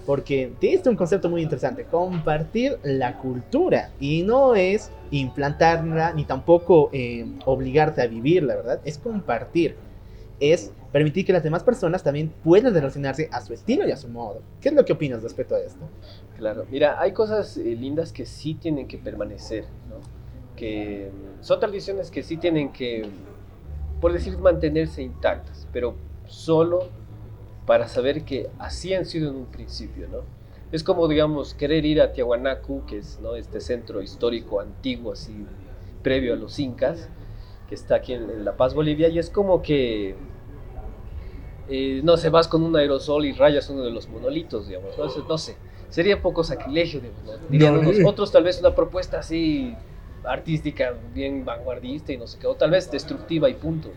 porque 0.06 0.54
tienes 0.60 0.86
un 0.86 0.96
concepto 0.96 1.30
muy 1.30 1.42
interesante, 1.42 1.84
compartir 1.86 2.78
la 2.84 3.18
cultura 3.18 3.90
y 4.00 4.22
no 4.22 4.54
es 4.54 4.92
implantarla 5.10 6.14
ni 6.14 6.26
tampoco 6.26 6.92
eh, 6.94 7.26
obligarte 7.46 8.04
a 8.04 8.06
vivirla, 8.06 8.56
¿verdad? 8.56 8.80
Es 8.86 9.00
compartir, 9.00 9.76
es 10.40 10.72
permitir 10.92 11.26
que 11.26 11.34
las 11.34 11.42
demás 11.42 11.64
personas 11.64 12.04
también 12.04 12.32
puedan 12.44 12.72
relacionarse 12.72 13.30
a 13.32 13.42
su 13.42 13.54
estilo 13.54 13.88
y 13.88 13.92
a 13.92 13.98
su 13.98 14.08
modo. 14.08 14.44
¿Qué 14.62 14.70
es 14.70 14.76
lo 14.76 14.86
que 14.86 14.94
opinas 14.94 15.24
respecto 15.24 15.56
a 15.56 15.60
esto? 15.60 15.90
Claro, 16.38 16.68
mira, 16.70 17.02
hay 17.02 17.12
cosas 17.12 17.58
eh, 17.58 17.64
lindas 17.64 18.12
que 18.12 18.28
sí 18.28 18.54
tienen 18.54 18.88
que 18.88 19.00
permanecer, 19.00 19.64
¿no? 19.90 19.96
Que 20.56 21.10
mm, 21.12 21.44
son 21.44 21.60
tradiciones 21.60 22.12
que 22.12 22.22
sí 22.22 22.38
tienen 22.38 22.72
que, 22.72 23.10
por 24.06 24.14
decir, 24.14 24.38
mantenerse 24.38 25.02
intactas, 25.02 25.68
pero 25.74 25.96
solo 26.28 26.90
para 27.66 27.88
saber 27.88 28.24
que 28.24 28.52
así 28.60 28.94
han 28.94 29.04
sido 29.04 29.32
en 29.32 29.36
un 29.36 29.46
principio, 29.48 30.08
¿no? 30.08 30.20
Es 30.72 30.84
como, 30.84 31.08
digamos, 31.08 31.56
querer 31.56 31.88
ir 31.88 32.00
a 32.00 32.14
Tiahuanacu, 32.14 32.86
que 32.86 33.00
es 33.00 33.20
¿no? 33.20 33.36
este 33.36 33.60
centro 33.60 34.04
histórico 34.04 34.60
antiguo, 34.60 35.14
así, 35.14 35.48
previo 36.04 36.34
a 36.34 36.36
los 36.36 36.60
incas, 36.60 37.10
que 37.68 37.74
está 37.74 37.96
aquí 37.96 38.14
en, 38.14 38.30
en 38.30 38.46
La 38.46 38.56
Paz, 38.56 38.76
Bolivia, 38.76 39.10
y 39.10 39.18
es 39.18 39.32
como 39.32 39.64
que, 39.64 40.16
eh, 41.68 42.02
no 42.04 42.16
sé, 42.18 42.30
vas 42.30 42.48
con 42.48 42.62
un 42.62 42.76
aerosol 42.76 43.26
y 43.26 43.34
rayas 43.34 43.72
uno 43.72 43.82
de 43.82 43.90
los 43.90 44.08
monolitos, 44.08 44.68
digamos, 44.68 44.96
no, 45.00 45.06
Eso, 45.06 45.26
no 45.28 45.40
sé, 45.40 45.56
sería 45.90 46.22
poco 46.22 46.44
sacrilegio, 46.44 47.02
digamos, 47.02 47.24
¿no? 47.24 47.48
Dirían 47.50 47.74
No. 47.74 47.80
unos 47.80 47.98
otros 48.06 48.32
tal 48.32 48.44
vez 48.44 48.60
una 48.60 48.76
propuesta 48.76 49.18
así 49.18 49.76
artística, 50.28 50.94
bien 51.14 51.46
vanguardista 51.46 52.12
y 52.14 52.18
no 52.18 52.28
sé 52.28 52.38
qué, 52.40 52.48
o 52.48 52.56
tal 52.56 52.72
vez 52.72 52.90
destructiva 52.92 53.50
y 53.50 53.54
punto. 53.54 53.92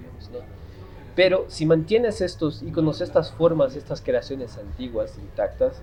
Pero 1.15 1.47
si 1.49 1.67
mantienes 1.67 2.21
estos 2.21 2.63
iconos, 2.63 3.01
estas 3.01 3.33
formas, 3.33 3.75
estas 3.75 4.01
creaciones 4.01 4.57
antiguas, 4.57 5.19
intactas, 5.19 5.81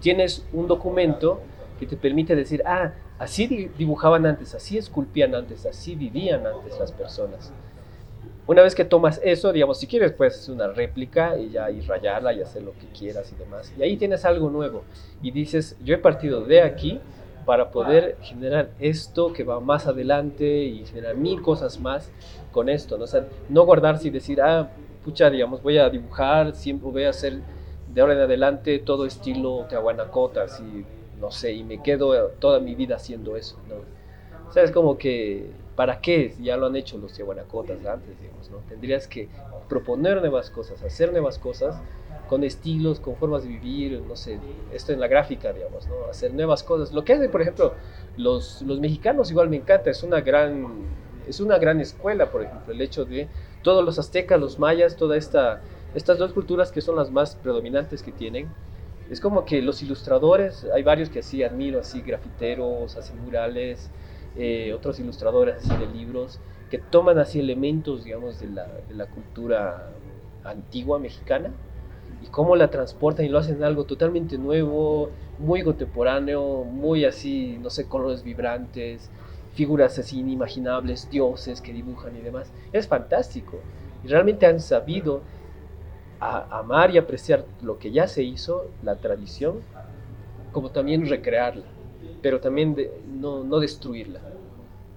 tienes 0.00 0.44
un 0.52 0.68
documento 0.68 1.40
que 1.78 1.86
te 1.86 1.96
permite 1.96 2.36
decir, 2.36 2.62
ah, 2.66 2.92
así 3.18 3.46
di- 3.46 3.70
dibujaban 3.78 4.26
antes, 4.26 4.54
así 4.54 4.76
esculpían 4.76 5.34
antes, 5.34 5.64
así 5.64 5.94
vivían 5.94 6.46
antes 6.46 6.78
las 6.78 6.92
personas. 6.92 7.50
Una 8.46 8.60
vez 8.60 8.74
que 8.74 8.84
tomas 8.84 9.20
eso, 9.24 9.52
digamos, 9.52 9.78
si 9.78 9.86
quieres 9.86 10.12
puedes 10.12 10.34
hacer 10.38 10.54
una 10.54 10.68
réplica 10.68 11.38
y 11.38 11.50
ya 11.50 11.70
y 11.70 11.80
rayarla 11.80 12.34
y 12.34 12.42
hacer 12.42 12.62
lo 12.62 12.72
que 12.72 12.86
quieras 12.88 13.32
y 13.32 13.36
demás. 13.36 13.72
Y 13.78 13.82
ahí 13.82 13.96
tienes 13.96 14.26
algo 14.26 14.50
nuevo. 14.50 14.84
Y 15.22 15.30
dices, 15.30 15.76
yo 15.82 15.94
he 15.94 15.98
partido 15.98 16.44
de 16.44 16.60
aquí 16.60 17.00
para 17.44 17.70
poder 17.70 18.16
generar 18.22 18.70
esto 18.78 19.32
que 19.32 19.44
va 19.44 19.60
más 19.60 19.86
adelante 19.86 20.64
y 20.64 20.84
generar 20.86 21.16
mil 21.16 21.42
cosas 21.42 21.80
más 21.80 22.10
con 22.52 22.68
esto, 22.68 22.96
¿no? 22.98 23.04
O 23.04 23.06
sea, 23.06 23.26
no 23.48 23.64
guardarse 23.64 24.08
y 24.08 24.10
decir, 24.10 24.40
ah, 24.40 24.70
pucha, 25.04 25.30
digamos, 25.30 25.62
voy 25.62 25.78
a 25.78 25.88
dibujar, 25.90 26.54
siempre 26.54 26.90
voy 26.90 27.04
a 27.04 27.10
hacer 27.10 27.40
de 27.92 28.00
ahora 28.00 28.14
en 28.14 28.20
adelante 28.20 28.78
todo 28.78 29.06
estilo 29.06 29.66
Tehuanacota, 29.68 30.44
así, 30.44 30.84
no 31.20 31.30
sé, 31.30 31.52
y 31.52 31.64
me 31.64 31.82
quedo 31.82 32.28
toda 32.38 32.60
mi 32.60 32.74
vida 32.74 32.96
haciendo 32.96 33.36
eso, 33.36 33.58
¿no? 33.68 33.76
O 34.48 34.52
sea, 34.52 34.62
es 34.62 34.70
como 34.70 34.96
que, 34.98 35.50
¿para 35.76 36.00
qué? 36.00 36.34
Ya 36.40 36.56
lo 36.56 36.66
han 36.66 36.76
hecho 36.76 36.98
los 36.98 37.12
Tehuanacotas 37.12 37.84
antes, 37.84 38.20
digamos, 38.20 38.50
¿no? 38.50 38.58
Tendrías 38.68 39.06
que 39.06 39.28
proponer 39.68 40.20
nuevas 40.20 40.50
cosas, 40.50 40.82
hacer 40.82 41.12
nuevas 41.12 41.38
cosas 41.38 41.80
con 42.28 42.44
estilos, 42.44 43.00
con 43.00 43.16
formas 43.16 43.42
de 43.42 43.50
vivir, 43.50 44.02
no 44.06 44.16
sé, 44.16 44.38
esto 44.72 44.92
en 44.92 45.00
la 45.00 45.08
gráfica, 45.08 45.52
digamos, 45.52 45.86
¿no? 45.86 46.06
Hacer 46.10 46.32
nuevas 46.32 46.62
cosas. 46.62 46.92
Lo 46.92 47.04
que 47.04 47.14
hacen, 47.14 47.30
por 47.30 47.42
ejemplo, 47.42 47.74
los, 48.16 48.62
los 48.62 48.80
mexicanos 48.80 49.30
igual 49.30 49.48
me 49.48 49.56
encanta, 49.56 49.90
es 49.90 50.02
una 50.02 50.20
gran, 50.20 50.66
es 51.28 51.40
una 51.40 51.58
gran 51.58 51.80
escuela, 51.80 52.30
por 52.30 52.42
ejemplo, 52.42 52.72
el 52.72 52.80
hecho 52.80 53.04
de 53.04 53.28
todos 53.62 53.84
los 53.84 53.98
aztecas, 53.98 54.40
los 54.40 54.58
mayas, 54.58 54.96
toda 54.96 55.16
esta, 55.16 55.60
estas 55.94 56.18
dos 56.18 56.32
culturas 56.32 56.72
que 56.72 56.80
son 56.80 56.96
las 56.96 57.10
más 57.10 57.36
predominantes 57.36 58.02
que 58.02 58.12
tienen. 58.12 58.48
Es 59.10 59.20
como 59.20 59.44
que 59.44 59.60
los 59.60 59.82
ilustradores, 59.82 60.66
hay 60.74 60.82
varios 60.82 61.10
que 61.10 61.18
así 61.18 61.42
admiro, 61.42 61.80
así 61.80 62.00
grafiteros, 62.00 62.96
hacen 62.96 63.22
murales, 63.22 63.90
eh, 64.36 64.72
otros 64.72 64.98
ilustradores 64.98 65.56
así 65.56 65.76
de 65.76 65.86
libros, 65.86 66.38
que 66.70 66.78
toman 66.78 67.18
así 67.18 67.38
elementos, 67.38 68.04
digamos, 68.04 68.40
de 68.40 68.48
la, 68.48 68.66
de 68.88 68.94
la 68.94 69.06
cultura 69.06 69.90
antigua 70.42 70.98
mexicana 70.98 71.50
y 72.24 72.28
cómo 72.30 72.56
la 72.56 72.70
transportan 72.70 73.26
y 73.26 73.28
lo 73.28 73.38
hacen 73.38 73.62
algo 73.62 73.84
totalmente 73.86 74.38
nuevo, 74.38 75.14
muy 75.38 75.62
contemporáneo, 75.62 76.64
muy 76.64 77.04
así, 77.04 77.58
no 77.58 77.70
sé, 77.70 77.88
colores 77.88 78.22
vibrantes, 78.22 79.10
figuras 79.50 79.98
así 79.98 80.20
inimaginables, 80.20 81.08
dioses 81.10 81.60
que 81.60 81.72
dibujan 81.72 82.16
y 82.16 82.22
demás. 82.22 82.52
Es 82.72 82.88
fantástico. 82.88 83.66
Y 84.02 84.08
realmente 84.08 84.46
han 84.46 84.60
sabido 84.60 85.24
amar 86.20 86.90
y 86.94 86.98
apreciar 86.98 87.46
lo 87.60 87.78
que 87.78 87.92
ya 87.92 88.06
se 88.08 88.22
hizo, 88.22 88.72
la 88.80 89.00
tradición, 89.00 89.64
como 90.52 90.70
también 90.72 91.06
recrearla, 91.08 91.74
pero 92.20 92.40
también 92.40 92.74
de- 92.74 93.02
no, 93.04 93.44
destruirla. 93.60 94.24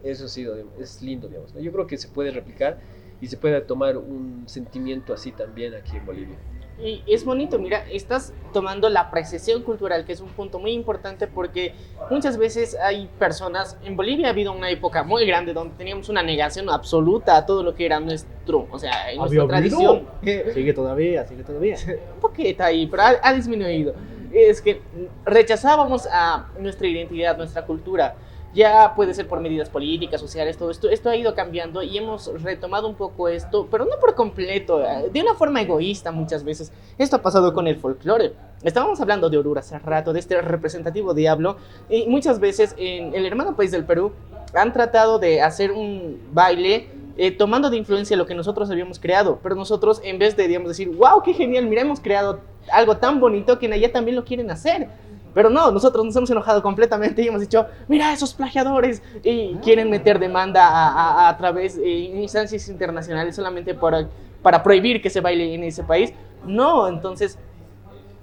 Eso 0.03 0.25
ha 0.25 0.30
sido, 0.30 0.55
es 0.78 1.01
lindo, 1.01 1.28
digamos. 1.30 1.53
Yo 1.53 1.71
creo 1.71 1.88
que 1.88 1.97
se 1.97 2.09
puede 2.09 2.32
replicar 2.32 2.80
y 3.21 3.28
se 3.28 3.38
puede 3.38 3.61
tomar 3.61 3.97
un 3.97 4.47
sentimiento 4.49 5.13
así 5.13 5.32
también 5.34 5.75
aquí 5.75 5.97
en 5.97 6.05
Bolivia. 6.05 6.39
Y 6.80 7.03
es 7.07 7.25
bonito, 7.25 7.57
mira, 7.57 7.86
estás 7.91 8.34
tomando 8.53 8.88
la 8.89 9.01
apreciación 9.01 9.63
cultural, 9.63 10.05
que 10.05 10.13
es 10.13 10.21
un 10.21 10.30
punto 10.30 10.59
muy 10.59 10.71
importante 10.71 11.25
porque 11.25 11.73
muchas 12.11 12.38
veces 12.38 12.78
hay 12.80 13.09
personas, 13.17 13.78
en 13.84 13.95
Bolivia 13.95 14.28
ha 14.28 14.30
habido 14.30 14.51
una 14.51 14.69
época 14.69 15.01
muy 15.03 15.25
grande 15.25 15.53
donde 15.53 15.75
teníamos 15.75 16.07
una 16.09 16.21
negación 16.21 16.69
absoluta 16.69 17.36
a 17.36 17.45
todo 17.47 17.63
lo 17.63 17.73
que 17.73 17.86
era 17.86 17.99
nuestro, 17.99 18.67
o 18.69 18.78
sea, 18.78 19.11
en 19.11 19.17
nuestra 19.17 19.47
tradición. 19.47 20.07
Sigue 20.53 20.73
todavía, 20.73 21.25
sigue 21.25 21.43
todavía. 21.43 21.78
un 22.13 22.19
poquito 22.19 22.63
ahí, 22.63 22.86
pero 22.86 23.03
ha, 23.03 23.15
ha 23.23 23.34
disminuido. 23.34 23.95
Es 24.32 24.61
que 24.61 24.82
rechazábamos 25.25 26.07
a 26.11 26.47
nuestra 26.59 26.88
identidad, 26.88 27.38
nuestra 27.38 27.65
cultura. 27.65 28.15
Ya 28.58 28.95
puede 28.95 29.14
ser 29.14 29.28
por 29.28 29.39
medidas 29.39 29.70
políticas, 29.70 30.20
sociales, 30.20 30.58
todo 30.58 30.72
esto. 30.72 30.89
Esto 30.89 31.12
ha 31.12 31.16
ido 31.16 31.36
cambiando 31.36 31.84
y 31.84 31.95
hemos 31.95 32.41
retomado 32.41 32.88
un 32.88 32.95
poco 32.95 33.28
esto, 33.28 33.68
pero 33.70 33.86
no 33.86 33.99
por 33.99 34.16
completo, 34.16 34.84
eh, 34.84 35.12
de 35.14 35.22
una 35.22 35.36
forma 35.36 35.62
egoísta 35.62 36.12
muchas 36.12 36.43
veces. 36.43 36.72
Esto 36.97 37.18
ha 37.18 37.22
pasado 37.22 37.53
con 37.53 37.68
el 37.68 37.76
folclore. 37.76 38.34
Estábamos 38.64 38.99
hablando 38.99 39.30
de 39.30 39.38
Oruro 39.38 39.60
hace 39.60 39.78
rato, 39.78 40.12
de 40.12 40.20
este 40.20 40.41
representativo 40.41 41.14
diablo, 41.14 41.58
y 41.88 42.08
muchas 42.08 42.39
veces 42.39 42.74
en 42.80 43.14
el 43.14 43.28
hermano 43.28 43.55
país 43.55 43.70
del 43.70 43.86
Perú 43.86 44.12
han 44.55 44.74
tratado 44.74 45.20
de 45.20 45.39
hacer 45.43 45.72
un 45.72 46.20
baile 46.34 46.89
eh, 47.16 47.30
tomando 47.30 47.70
de 47.70 47.78
influencia 47.78 48.18
lo 48.18 48.26
que 48.26 48.34
nosotros 48.34 48.72
habíamos 48.72 48.97
creado, 48.97 49.38
pero 49.43 49.53
nosotros 49.53 50.01
en 50.03 50.18
vez 50.18 50.36
de, 50.36 50.47
digamos, 50.47 50.70
decir, 50.70 50.89
wow, 50.89 51.22
qué 51.24 51.36
genial, 51.36 51.68
mira, 51.68 51.84
hemos 51.84 51.99
creado 51.99 52.39
algo 52.72 52.97
tan 52.97 53.20
bonito 53.20 53.60
que 53.60 53.68
en 53.68 53.74
allá 53.74 53.91
también 53.91 54.16
lo 54.16 54.26
quieren 54.26 54.49
hacer. 54.49 54.89
Pero 55.38 55.51
no, 55.51 55.69
nosotros 55.69 56.03
nos 56.03 56.15
hemos 56.15 56.31
enojado 56.31 56.63
completamente 56.63 57.21
y 57.21 57.27
hemos 57.27 57.41
dicho, 57.41 57.67
mira 57.88 58.11
esos 58.11 58.33
plagiadores 58.33 59.03
y 59.23 59.53
quieren 59.57 59.88
meter 59.88 60.17
demanda 60.17 60.67
a, 60.67 60.88
a- 60.89 61.29
a 61.29 61.38
través 61.38 61.75
de 61.77 61.88
instancias 61.88 62.67
internacionales 62.69 63.35
solamente 63.35 63.75
para, 63.75 64.07
para 64.41 64.63
prohibir 64.63 64.99
que 64.99 65.11
se 65.11 65.21
baile 65.21 65.53
en 65.53 65.63
ese 65.63 65.83
país. 65.83 66.11
No, 66.43 66.88
entonces 66.88 67.38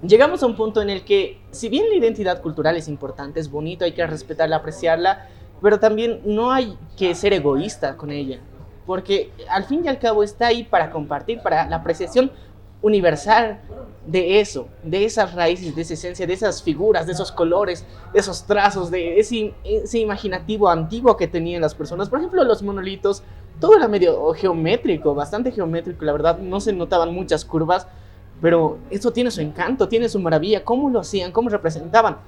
llegamos 0.02 0.42
a 0.42 0.46
un 0.46 0.56
punto 0.56 0.82
en 0.82 0.90
el 0.90 1.04
que, 1.04 1.40
si 1.52 1.68
bien 1.68 1.88
la 1.88 1.94
identidad 1.94 2.42
cultural 2.42 2.76
es 2.76 2.88
importante, 2.88 3.38
es 3.38 3.48
bonito, 3.48 3.84
hay 3.84 3.92
que 3.92 4.04
respetarla, 4.04 4.56
apreciarla, 4.56 5.28
pero 5.62 5.78
también 5.78 6.20
no 6.24 6.50
hay 6.50 6.76
que 6.96 7.14
ser 7.14 7.32
egoísta 7.32 7.96
con 7.96 8.10
ella, 8.10 8.40
porque 8.86 9.30
al 9.48 9.62
fin 9.66 9.82
y 9.84 9.88
al 9.88 10.00
cabo 10.00 10.24
está 10.24 10.48
ahí 10.48 10.64
para 10.64 10.90
compartir, 10.90 11.40
para 11.42 11.68
la 11.68 11.76
apreciación 11.76 12.32
universal 12.84 13.60
de 14.06 14.40
eso, 14.40 14.68
de 14.82 15.06
esas 15.06 15.34
raíces, 15.34 15.74
de 15.74 15.80
esa 15.80 15.94
esencia, 15.94 16.26
de 16.26 16.34
esas 16.34 16.62
figuras, 16.62 17.06
de 17.06 17.12
esos 17.12 17.32
colores, 17.32 17.86
de 18.12 18.20
esos 18.20 18.44
trazos, 18.44 18.90
de 18.90 19.18
ese, 19.18 19.54
imaginativo 19.98 20.68
antiguo 20.68 21.16
que 21.16 21.26
tenían 21.26 21.62
las 21.62 21.74
personas. 21.74 22.10
Por 22.10 22.18
ejemplo, 22.18 22.44
los 22.44 22.62
monolitos, 22.62 23.22
todo 23.58 23.74
era 23.74 23.88
medio 23.88 24.34
geométrico, 24.34 25.14
bastante 25.14 25.50
geométrico, 25.50 26.04
la 26.04 26.12
verdad, 26.12 26.38
no 26.38 26.60
se 26.60 26.74
notaban 26.74 27.14
muchas 27.14 27.46
curvas, 27.46 27.88
pero 28.42 28.76
eso 28.90 29.12
tiene 29.12 29.30
su 29.30 29.40
encanto, 29.40 29.88
tiene 29.88 30.10
su 30.10 30.20
maravilla, 30.20 30.62
cómo 30.62 30.90
lo 30.90 31.00
hacían, 31.00 31.32
cómo 31.32 31.48
representaban. 31.48 32.18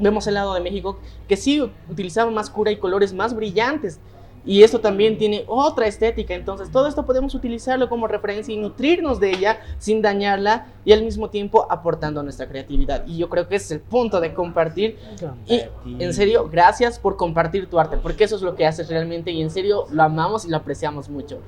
Vemos 0.00 0.26
el 0.26 0.34
lado 0.34 0.52
de 0.52 0.60
México 0.60 0.98
que 1.28 1.36
sí 1.36 1.60
utilizaban 1.88 2.34
más 2.34 2.50
cura 2.50 2.72
y 2.72 2.76
colores 2.78 3.14
más 3.14 3.34
brillantes. 3.36 4.00
Y 4.46 4.62
esto 4.62 4.80
también 4.80 5.18
tiene 5.18 5.44
otra 5.48 5.86
estética. 5.86 6.34
Entonces, 6.34 6.70
todo 6.70 6.86
esto 6.86 7.04
podemos 7.04 7.34
utilizarlo 7.34 7.88
como 7.88 8.06
referencia 8.06 8.54
y 8.54 8.58
nutrirnos 8.58 9.18
de 9.18 9.30
ella 9.30 9.60
sin 9.78 10.00
dañarla 10.00 10.68
y 10.84 10.92
al 10.92 11.02
mismo 11.02 11.28
tiempo 11.30 11.66
aportando 11.68 12.20
a 12.20 12.22
nuestra 12.22 12.48
creatividad. 12.48 13.04
Y 13.06 13.18
yo 13.18 13.28
creo 13.28 13.48
que 13.48 13.56
ese 13.56 13.64
es 13.66 13.70
el 13.72 13.80
punto 13.80 14.20
de 14.20 14.32
compartir. 14.32 14.98
Y 15.46 15.62
en 15.98 16.14
serio, 16.14 16.48
gracias 16.48 16.98
por 16.98 17.16
compartir 17.16 17.68
tu 17.68 17.78
arte, 17.80 17.96
porque 17.96 18.24
eso 18.24 18.36
es 18.36 18.42
lo 18.42 18.54
que 18.54 18.64
haces 18.64 18.88
realmente 18.88 19.32
y 19.32 19.42
en 19.42 19.50
serio 19.50 19.86
lo 19.90 20.02
amamos 20.04 20.44
y 20.44 20.50
lo 20.50 20.56
apreciamos 20.56 21.08
mucho. 21.08 21.40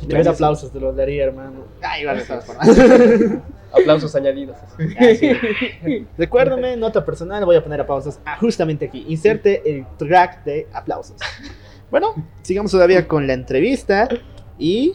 Si 0.00 0.06
tuviera 0.06 0.30
aplausos 0.30 0.72
te 0.72 0.80
los 0.80 0.96
daría, 0.96 1.24
hermano. 1.24 1.64
Ay, 1.82 2.04
vale, 2.04 2.22
todas 2.24 2.44
formas. 2.44 2.68
Aplausos 3.72 4.14
añadidos. 4.16 4.56
Recuérdame, 6.18 6.76
nota 6.76 7.04
personal, 7.04 7.44
voy 7.44 7.56
a 7.56 7.62
poner 7.62 7.80
aplausos 7.80 8.18
ah, 8.24 8.36
justamente 8.40 8.86
aquí. 8.86 9.04
Inserte 9.08 9.62
el 9.64 9.86
track 9.96 10.42
de 10.44 10.66
aplausos. 10.72 11.16
Bueno, 11.90 12.14
sigamos 12.42 12.70
todavía 12.70 13.08
con 13.08 13.26
la 13.26 13.32
entrevista 13.32 14.08
y 14.58 14.94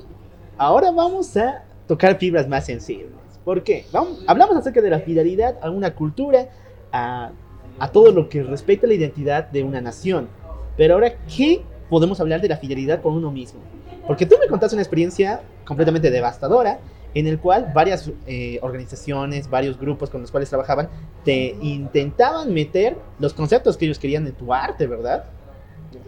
ahora 0.58 0.92
vamos 0.92 1.36
a 1.36 1.66
tocar 1.88 2.18
fibras 2.18 2.48
más 2.48 2.66
sensibles. 2.66 3.12
¿Por 3.44 3.64
qué? 3.64 3.86
Hablamos 4.28 4.56
acerca 4.56 4.82
de 4.82 4.90
la 4.90 5.00
fidelidad 5.00 5.58
a 5.62 5.70
una 5.72 5.94
cultura, 5.94 6.48
a, 6.94 7.32
a 7.80 7.92
todo 7.92 8.12
lo 8.12 8.30
que 8.30 8.44
respecta 8.44 8.88
a 8.88 8.90
la 8.90 8.94
identidad 8.94 9.50
de 9.50 9.64
una 9.64 9.82
nación. 9.82 10.30
Pero 10.78 10.94
ahora, 10.94 11.16
¿qué 11.28 11.64
podemos 11.90 12.22
hablar 12.22 12.40
de 12.40 12.48
la 12.48 12.58
fidelidad 12.58 13.02
con 13.02 13.14
uno 13.14 13.30
mismo? 13.30 13.60
Porque 14.08 14.26
tú 14.26 14.36
me 14.40 14.48
contaste 14.48 14.76
una 14.76 14.84
experiencia 14.84 15.42
completamente 15.66 16.10
devastadora 16.10 16.80
en 17.14 17.28
el 17.28 17.40
cual 17.40 17.72
varias 17.74 18.10
eh, 18.26 18.60
organizaciones, 18.62 19.50
varios 19.50 19.78
grupos 19.78 20.10
con 20.10 20.22
los 20.22 20.32
cuales 20.32 20.50
trabajaban, 20.50 20.90
te 21.26 21.58
intentaban 21.62 22.54
meter 22.54 22.96
los 23.20 23.34
conceptos 23.34 23.76
que 23.76 23.86
ellos 23.86 24.00
querían 24.00 24.26
en 24.28 24.34
tu 24.34 24.54
arte, 24.54 24.88
¿verdad? 24.88 25.26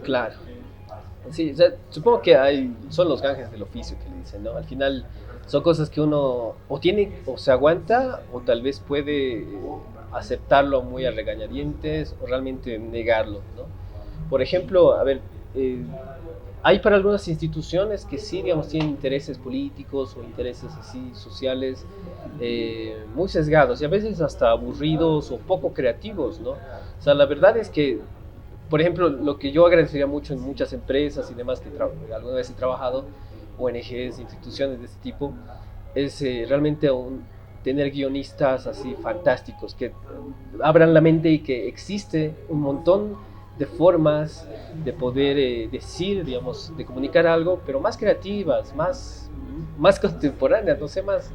Claro. 0.02 0.47
Sí, 1.30 1.50
o 1.52 1.56
sea, 1.56 1.76
supongo 1.90 2.22
que 2.22 2.36
hay, 2.36 2.76
son 2.88 3.08
los 3.08 3.20
ganjes 3.20 3.50
del 3.50 3.62
oficio 3.62 3.98
que 3.98 4.08
le 4.08 4.16
dicen, 4.16 4.42
¿no? 4.42 4.56
Al 4.56 4.64
final 4.64 5.08
son 5.44 5.62
cosas 5.62 5.90
que 5.90 6.00
uno 6.00 6.62
o 6.66 6.80
tiene 6.80 7.20
o 7.24 7.36
se 7.38 7.50
aguanta 7.52 8.24
o 8.28 8.42
tal 8.42 8.62
vez 8.62 8.80
puede 8.80 9.68
aceptarlo 10.10 10.82
muy 10.82 11.04
a 11.04 11.10
regañadientes 11.10 12.16
o 12.18 12.26
realmente 12.26 12.78
negarlo, 12.78 13.46
¿no? 13.52 13.74
Por 14.28 14.42
ejemplo, 14.42 14.92
a 14.94 15.04
ver, 15.04 15.26
eh, 15.54 15.86
hay 16.62 16.80
para 16.80 16.96
algunas 16.96 17.26
instituciones 17.28 18.04
que 18.06 18.18
sí, 18.18 18.42
digamos, 18.42 18.68
tienen 18.68 18.90
intereses 18.90 19.38
políticos 19.38 20.16
o 20.16 20.24
intereses 20.24 20.76
así 20.78 21.14
sociales 21.14 21.86
eh, 22.38 23.06
muy 23.08 23.28
sesgados 23.28 23.80
y 23.80 23.84
a 23.84 23.88
veces 23.88 24.20
hasta 24.20 24.50
aburridos 24.50 25.30
o 25.30 25.44
poco 25.44 25.72
creativos, 25.74 26.40
¿no? 26.40 26.52
O 26.52 26.62
sea, 27.00 27.14
la 27.14 27.26
verdad 27.26 27.56
es 27.56 27.70
que 27.70 28.06
por 28.68 28.80
ejemplo, 28.80 29.08
lo 29.08 29.38
que 29.38 29.52
yo 29.52 29.66
agradecería 29.66 30.06
mucho 30.06 30.34
en 30.34 30.40
muchas 30.40 30.72
empresas 30.72 31.30
y 31.30 31.34
demás 31.34 31.60
que 31.60 31.70
alguna 32.14 32.34
vez 32.36 32.50
he 32.50 32.54
trabajado, 32.54 33.08
ONGs, 33.56 34.18
instituciones 34.18 34.78
de 34.80 34.86
este 34.86 35.00
tipo, 35.00 35.34
es 35.94 36.20
eh, 36.22 36.44
realmente 36.48 36.90
un- 36.90 37.26
tener 37.62 37.90
guionistas 37.90 38.66
así 38.66 38.94
fantásticos 38.94 39.74
que 39.74 39.94
abran 40.62 40.94
la 40.94 41.00
mente 41.00 41.28
y 41.30 41.40
que 41.42 41.68
existe 41.68 42.36
un 42.48 42.60
montón 42.60 43.18
de 43.56 43.66
formas 43.66 44.48
de 44.84 44.92
poder 44.92 45.38
eh, 45.38 45.68
decir, 45.70 46.24
digamos, 46.24 46.72
de 46.76 46.84
comunicar 46.84 47.26
algo, 47.26 47.62
pero 47.64 47.80
más 47.80 47.96
creativas, 47.96 48.74
más, 48.74 49.30
más 49.76 49.98
contemporáneas, 50.00 50.78
no 50.80 50.88
sé, 50.88 51.02
más 51.02 51.32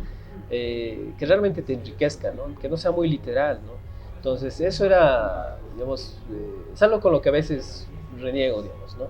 eh, 0.50 1.14
que 1.18 1.26
realmente 1.26 1.62
te 1.62 1.74
enriquezca, 1.74 2.32
¿no? 2.32 2.58
que 2.58 2.70
no 2.70 2.78
sea 2.78 2.92
muy 2.92 3.08
literal, 3.10 3.62
¿no? 3.66 3.80
Entonces, 4.16 4.60
eso 4.62 4.86
era, 4.86 5.60
digamos, 5.74 6.18
eh, 6.32 6.72
es 6.74 6.82
algo 6.82 7.00
con 7.00 7.12
lo 7.12 7.22
que 7.22 7.30
a 7.30 7.32
veces 7.32 7.88
reniego, 8.20 8.62
digamos, 8.62 8.98
¿no? 8.98 9.08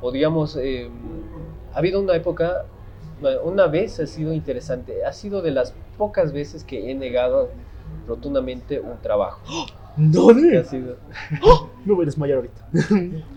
O 0.00 0.12
digamos, 0.12 0.56
eh, 0.56 0.88
ha 1.74 1.78
habido 1.78 2.00
una 2.00 2.14
época, 2.14 2.64
una 3.44 3.66
vez 3.66 3.98
ha 4.00 4.06
sido 4.06 4.32
interesante, 4.32 5.04
ha 5.04 5.12
sido 5.12 5.42
de 5.42 5.50
las 5.50 5.74
pocas 5.96 6.32
veces 6.32 6.64
que 6.64 6.90
he 6.90 6.94
negado 6.94 7.50
rotundamente 8.06 8.80
un 8.80 8.98
trabajo. 8.98 9.40
¿Dónde? 9.96 10.58
ha 10.58 10.64
sido, 10.64 10.96
Me 11.84 11.92
voy 11.92 12.04
a 12.04 12.06
desmayar 12.06 12.36
ahorita. 12.36 12.68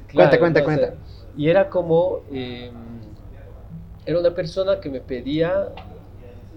Claro, 0.07 0.39
cuenta, 0.39 0.59
¿no? 0.59 0.63
O 0.63 0.65
cuenta. 0.65 0.87
sea, 0.87 0.95
y 1.35 1.49
era 1.49 1.69
como, 1.69 2.19
eh, 2.31 2.71
era 4.05 4.19
una 4.19 4.31
persona 4.35 4.79
que 4.79 4.89
me 4.89 4.99
pedía 4.99 5.69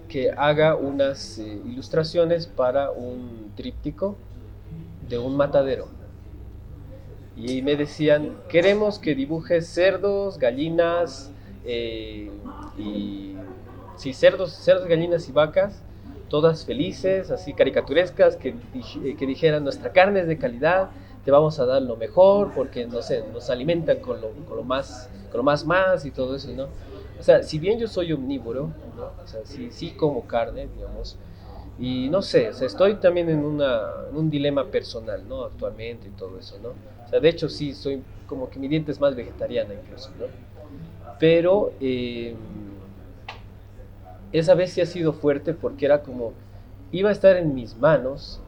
que 0.07 0.31
haga 0.31 0.75
unas 0.75 1.39
eh, 1.39 1.61
ilustraciones 1.65 2.47
para 2.47 2.91
un 2.91 3.51
tríptico 3.55 4.15
de 5.09 5.17
un 5.17 5.35
matadero. 5.35 5.87
Y 7.37 7.61
me 7.61 7.75
decían, 7.75 8.37
queremos 8.47 8.97
que 8.97 9.13
dibujes 9.13 9.67
cerdos, 9.67 10.39
gallinas, 10.39 11.31
eh, 11.65 12.31
y 12.77 13.35
sí, 13.97 14.13
cerdos, 14.13 14.51
cerdos, 14.53 14.87
gallinas 14.87 15.27
y 15.27 15.31
vacas, 15.33 15.81
todas 16.29 16.65
felices, 16.65 17.31
así 17.31 17.53
caricaturescas, 17.53 18.37
que, 18.37 18.55
eh, 19.03 19.15
que 19.17 19.25
dijeran, 19.25 19.63
nuestra 19.63 19.91
carne 19.91 20.21
es 20.21 20.27
de 20.27 20.37
calidad, 20.37 20.89
te 21.25 21.31
vamos 21.31 21.59
a 21.59 21.65
dar 21.65 21.81
lo 21.81 21.97
mejor, 21.97 22.51
porque, 22.53 22.87
no 22.87 23.01
sé, 23.01 23.23
nos 23.33 23.49
alimentan 23.49 23.99
con 23.99 24.21
lo, 24.21 24.29
con 24.47 24.57
lo 24.57 24.63
más, 24.63 25.09
con 25.29 25.39
lo 25.39 25.43
más 25.43 25.65
más 25.65 26.05
y 26.05 26.11
todo 26.11 26.35
eso, 26.35 26.51
¿no? 26.53 26.67
O 27.19 27.23
sea, 27.23 27.43
si 27.43 27.59
bien 27.59 27.79
yo 27.79 27.87
soy 27.87 28.13
omnívoro, 28.13 28.69
¿no? 28.95 29.11
O 29.23 29.27
sea, 29.27 29.41
sí, 29.45 29.69
sí 29.71 29.91
como 29.91 30.25
carne, 30.25 30.67
digamos, 30.75 31.17
y 31.77 32.07
no 32.09 32.21
sé, 32.21 32.49
o 32.49 32.65
estoy 32.65 32.95
también 32.95 33.29
en, 33.29 33.43
una, 33.43 33.81
en 34.09 34.15
un 34.15 34.29
dilema 34.29 34.65
personal, 34.65 35.27
¿no? 35.27 35.43
Actualmente 35.43 36.07
y 36.07 36.11
todo 36.11 36.39
eso, 36.39 36.57
¿no? 36.61 36.94
O 37.05 37.07
sea, 37.09 37.19
de 37.19 37.29
hecho 37.29 37.49
sí, 37.49 37.73
soy 37.73 38.03
como 38.25 38.49
que 38.49 38.59
mi 38.59 38.67
diente 38.67 38.91
es 38.91 38.99
más 38.99 39.15
vegetariana 39.15 39.73
incluso, 39.73 40.13
¿no? 40.17 40.31
Pero 41.17 41.77
eh, 41.79 42.35
esa 44.31 44.55
vez 44.55 44.73
sí 44.73 44.81
ha 44.81 44.85
sido 44.85 45.13
fuerte 45.13 45.53
porque 45.53 45.85
era 45.85 46.03
como, 46.03 46.33
iba 46.91 47.09
a 47.09 47.13
estar 47.13 47.37
en 47.37 47.53
mis 47.53 47.77
manos 47.77 48.43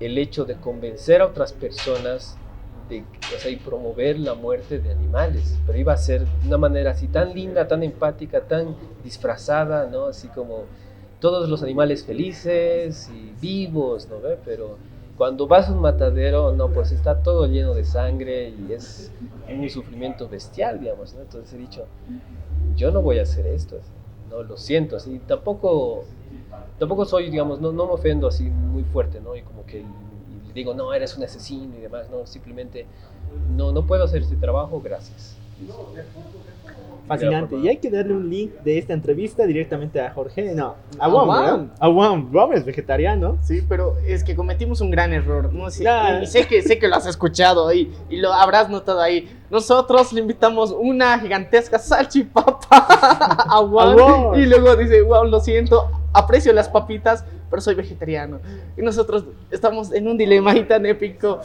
el 0.00 0.18
hecho 0.18 0.44
de 0.44 0.60
convencer 0.60 1.20
a 1.22 1.26
otras 1.26 1.52
personas 1.52 2.40
de, 2.88 3.08
o 3.34 3.38
sea, 3.38 3.50
y 3.50 3.56
promover 3.56 4.18
la 4.18 4.34
muerte 4.34 4.78
de 4.80 4.90
animales, 4.92 5.62
pero 5.66 5.78
iba 5.78 5.92
a 5.92 5.96
ser 5.96 6.28
de 6.28 6.46
una 6.48 6.58
manera 6.58 6.92
así 6.92 7.08
tan 7.08 7.34
linda, 7.34 7.66
tan 7.68 7.82
empática, 7.82 8.46
tan 8.46 8.76
disfrazada, 9.02 9.86
¿no? 9.88 10.06
Así 10.06 10.30
como 10.30 10.70
todos 11.18 11.48
los 11.48 11.62
animales 11.62 12.04
felices 12.04 13.08
y 13.08 13.34
vivos, 13.34 14.08
¿no? 14.08 14.18
Pero 14.44 14.80
cuando 15.16 15.46
vas 15.46 15.68
a 15.68 15.72
un 15.72 15.80
matadero, 15.80 16.52
no, 16.52 16.72
pues 16.72 16.92
está 16.92 17.22
todo 17.22 17.46
lleno 17.46 17.74
de 17.74 17.84
sangre 17.84 18.50
y 18.50 18.72
es 18.72 19.12
un 19.48 19.68
sufrimiento 19.70 20.28
bestial, 20.28 20.80
digamos, 20.80 21.14
¿no? 21.14 21.22
Entonces 21.22 21.52
he 21.54 21.56
dicho, 21.58 21.86
yo 22.76 22.90
no 22.90 23.02
voy 23.02 23.18
a 23.18 23.22
hacer 23.22 23.46
esto, 23.46 23.80
no, 24.30 24.42
lo 24.42 24.56
siento, 24.56 24.96
así, 24.96 25.20
tampoco, 25.20 26.04
tampoco 26.78 27.04
soy, 27.04 27.30
digamos, 27.30 27.60
no, 27.60 27.72
no 27.72 27.86
me 27.86 27.92
ofendo 27.92 28.28
así 28.28 28.44
muy 28.50 28.84
fuerte, 28.84 29.20
¿no? 29.20 29.36
Y 29.36 29.42
como 29.42 29.64
que 29.66 29.80
y 29.80 30.52
digo, 30.54 30.74
no, 30.74 30.92
eres 30.94 31.16
un 31.16 31.24
asesino 31.24 31.76
y 31.76 31.80
demás, 31.80 32.10
no, 32.10 32.26
simplemente, 32.26 32.86
no, 33.56 33.72
no 33.72 33.86
puedo 33.86 34.04
hacer 34.04 34.22
este 34.22 34.36
trabajo, 34.36 34.80
gracias. 34.80 35.40
Fascinante. 37.06 37.56
Y 37.56 37.68
hay 37.68 37.76
que 37.76 37.90
darle 37.90 38.14
un 38.14 38.28
link 38.28 38.52
de 38.64 38.78
esta 38.78 38.92
entrevista 38.92 39.46
directamente 39.46 40.00
a 40.00 40.10
Jorge. 40.12 40.52
No, 40.54 40.74
a. 40.98 41.08
¿verdad? 41.08 41.66
A. 41.78 41.88
Wam 41.88 42.28
es 42.52 42.64
vegetariano. 42.64 43.38
Sí, 43.42 43.62
pero 43.68 43.96
es 44.06 44.24
que 44.24 44.34
cometimos 44.34 44.80
un 44.80 44.90
gran 44.90 45.12
error. 45.12 45.52
No 45.52 45.70
sé, 45.70 45.82
Claro. 45.82 46.22
y 46.22 46.26
sé 46.26 46.46
que 46.46 46.62
sé 46.62 46.78
que 46.78 46.88
lo 46.88 46.96
has 46.96 47.06
escuchado 47.06 47.68
ahí 47.68 47.92
y 48.10 48.16
lo 48.16 48.32
habrás 48.32 48.68
notado 48.68 49.00
ahí. 49.00 49.28
Nosotros 49.50 50.12
le 50.12 50.20
invitamos 50.20 50.74
una 50.76 51.18
gigantesca 51.20 51.78
salchipapa 51.78 52.58
a 52.70 53.58
Juan 53.68 53.96
Juan. 53.98 54.40
y 54.40 54.46
luego 54.46 54.74
dice, 54.76 55.02
"Wow, 55.02 55.24
lo 55.26 55.38
siento, 55.40 55.88
aprecio 56.12 56.52
las 56.52 56.68
papitas, 56.68 57.24
pero 57.48 57.62
soy 57.62 57.74
vegetariano." 57.76 58.40
Y 58.76 58.82
nosotros 58.82 59.24
estamos 59.50 59.92
en 59.92 60.08
un 60.08 60.18
dilema 60.18 60.50
ahí 60.50 60.64
tan 60.64 60.84
épico. 60.86 61.40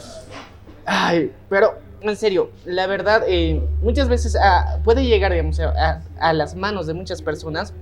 Ay, 0.84 1.30
pero 1.48 1.74
en 2.10 2.16
serio, 2.16 2.50
la 2.64 2.86
verdad, 2.86 3.22
eh, 3.26 3.62
muchas 3.80 4.08
veces 4.08 4.36
ah, 4.40 4.80
puede 4.84 5.04
llegar, 5.04 5.32
digamos, 5.32 5.60
a, 5.60 6.32
las 6.32 6.54
manos 6.54 6.86
de 6.86 6.94
muchas 6.94 7.22
personas 7.22 7.74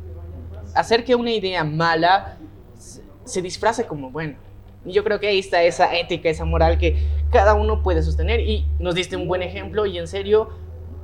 hacer 0.74 1.04
que 1.04 1.14
una 1.14 1.32
idea 1.32 1.64
mala 1.64 2.36
se, 2.78 3.02
se 3.24 3.42
disfrace 3.42 3.84
como 3.84 4.10
buena. 4.10 4.36
Y 4.84 4.92
yo 4.92 5.04
creo 5.04 5.20
que 5.20 5.28
ahí 5.28 5.38
está 5.38 5.62
esa 5.62 5.94
ética, 5.96 6.28
esa 6.28 6.44
moral 6.44 6.78
que 6.78 7.04
cada 7.30 7.54
uno 7.54 7.82
puede 7.82 8.02
sostener. 8.02 8.40
Y 8.40 8.66
nos 8.78 8.94
diste 8.94 9.16
un 9.16 9.28
buen 9.28 9.42
ejemplo 9.42 9.86
y 9.86 9.98
en 9.98 10.06
serio, 10.06 10.48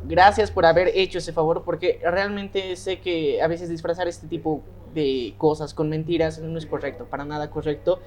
gracias 0.04 0.50
por 0.50 0.66
haber 0.66 0.88
hecho 0.94 1.18
ese 1.18 1.32
favor 1.32 1.62
porque 1.64 2.00
realmente 2.02 2.76
sé 2.76 3.00
que 3.00 3.42
a 3.42 3.48
veces 3.48 3.68
disfrazar 3.68 4.08
este 4.08 4.26
tipo 4.26 4.62
de 4.94 5.34
cosas 5.36 5.74
con 5.74 5.88
mentiras 5.88 6.38
no 6.38 6.58
es 6.58 6.66
correcto, 6.66 7.04
para 7.04 7.24
nada 7.24 7.50
correcto. 7.50 8.00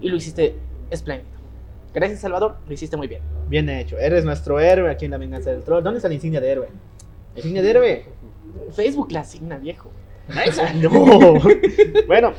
Y 0.00 0.08
lo 0.08 0.16
hiciste 0.16 0.56
espléndido. 0.90 1.37
Gracias, 1.98 2.20
Salvador, 2.20 2.58
lo 2.64 2.72
hiciste 2.72 2.96
muy 2.96 3.08
bien. 3.08 3.22
Bien 3.48 3.68
hecho. 3.68 3.98
Eres 3.98 4.24
nuestro 4.24 4.60
héroe 4.60 4.88
aquí 4.88 5.06
en 5.06 5.10
la 5.10 5.18
venganza 5.18 5.50
del 5.50 5.64
troll. 5.64 5.82
¿Dónde 5.82 5.98
está 5.98 6.06
la 6.06 6.14
insignia 6.14 6.40
de 6.40 6.48
héroe? 6.48 6.68
¿La 7.34 7.40
insignia 7.40 7.60
de 7.60 7.70
héroe? 7.70 8.04
Facebook 8.70 9.10
la 9.10 9.20
asigna, 9.20 9.58
viejo. 9.58 9.90
No. 10.80 11.40
bueno, 12.06 12.34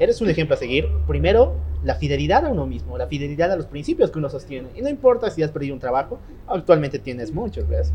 eres 0.00 0.20
un 0.20 0.30
ejemplo 0.30 0.56
a 0.56 0.58
seguir. 0.58 0.88
Primero, 1.06 1.54
la 1.84 1.94
fidelidad 1.94 2.44
a 2.44 2.48
uno 2.48 2.66
mismo, 2.66 2.98
la 2.98 3.06
fidelidad 3.06 3.52
a 3.52 3.56
los 3.56 3.66
principios 3.66 4.10
que 4.10 4.18
uno 4.18 4.28
sostiene. 4.28 4.70
Y 4.74 4.82
no 4.82 4.88
importa 4.88 5.30
si 5.30 5.44
has 5.44 5.52
perdido 5.52 5.74
un 5.74 5.80
trabajo, 5.80 6.18
actualmente 6.48 6.98
tienes 6.98 7.32
muchos, 7.32 7.68
¿ves? 7.68 7.92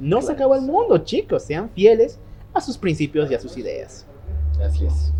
No 0.00 0.22
se 0.22 0.32
acabó 0.32 0.56
el 0.56 0.62
mundo, 0.62 0.98
chicos. 1.04 1.44
Sean 1.44 1.70
fieles 1.70 2.18
a 2.52 2.60
sus 2.60 2.76
principios 2.78 3.30
y 3.30 3.34
a 3.36 3.38
sus 3.38 3.56
ideas. 3.56 4.06
Así 4.60 4.86
es. 4.86 5.12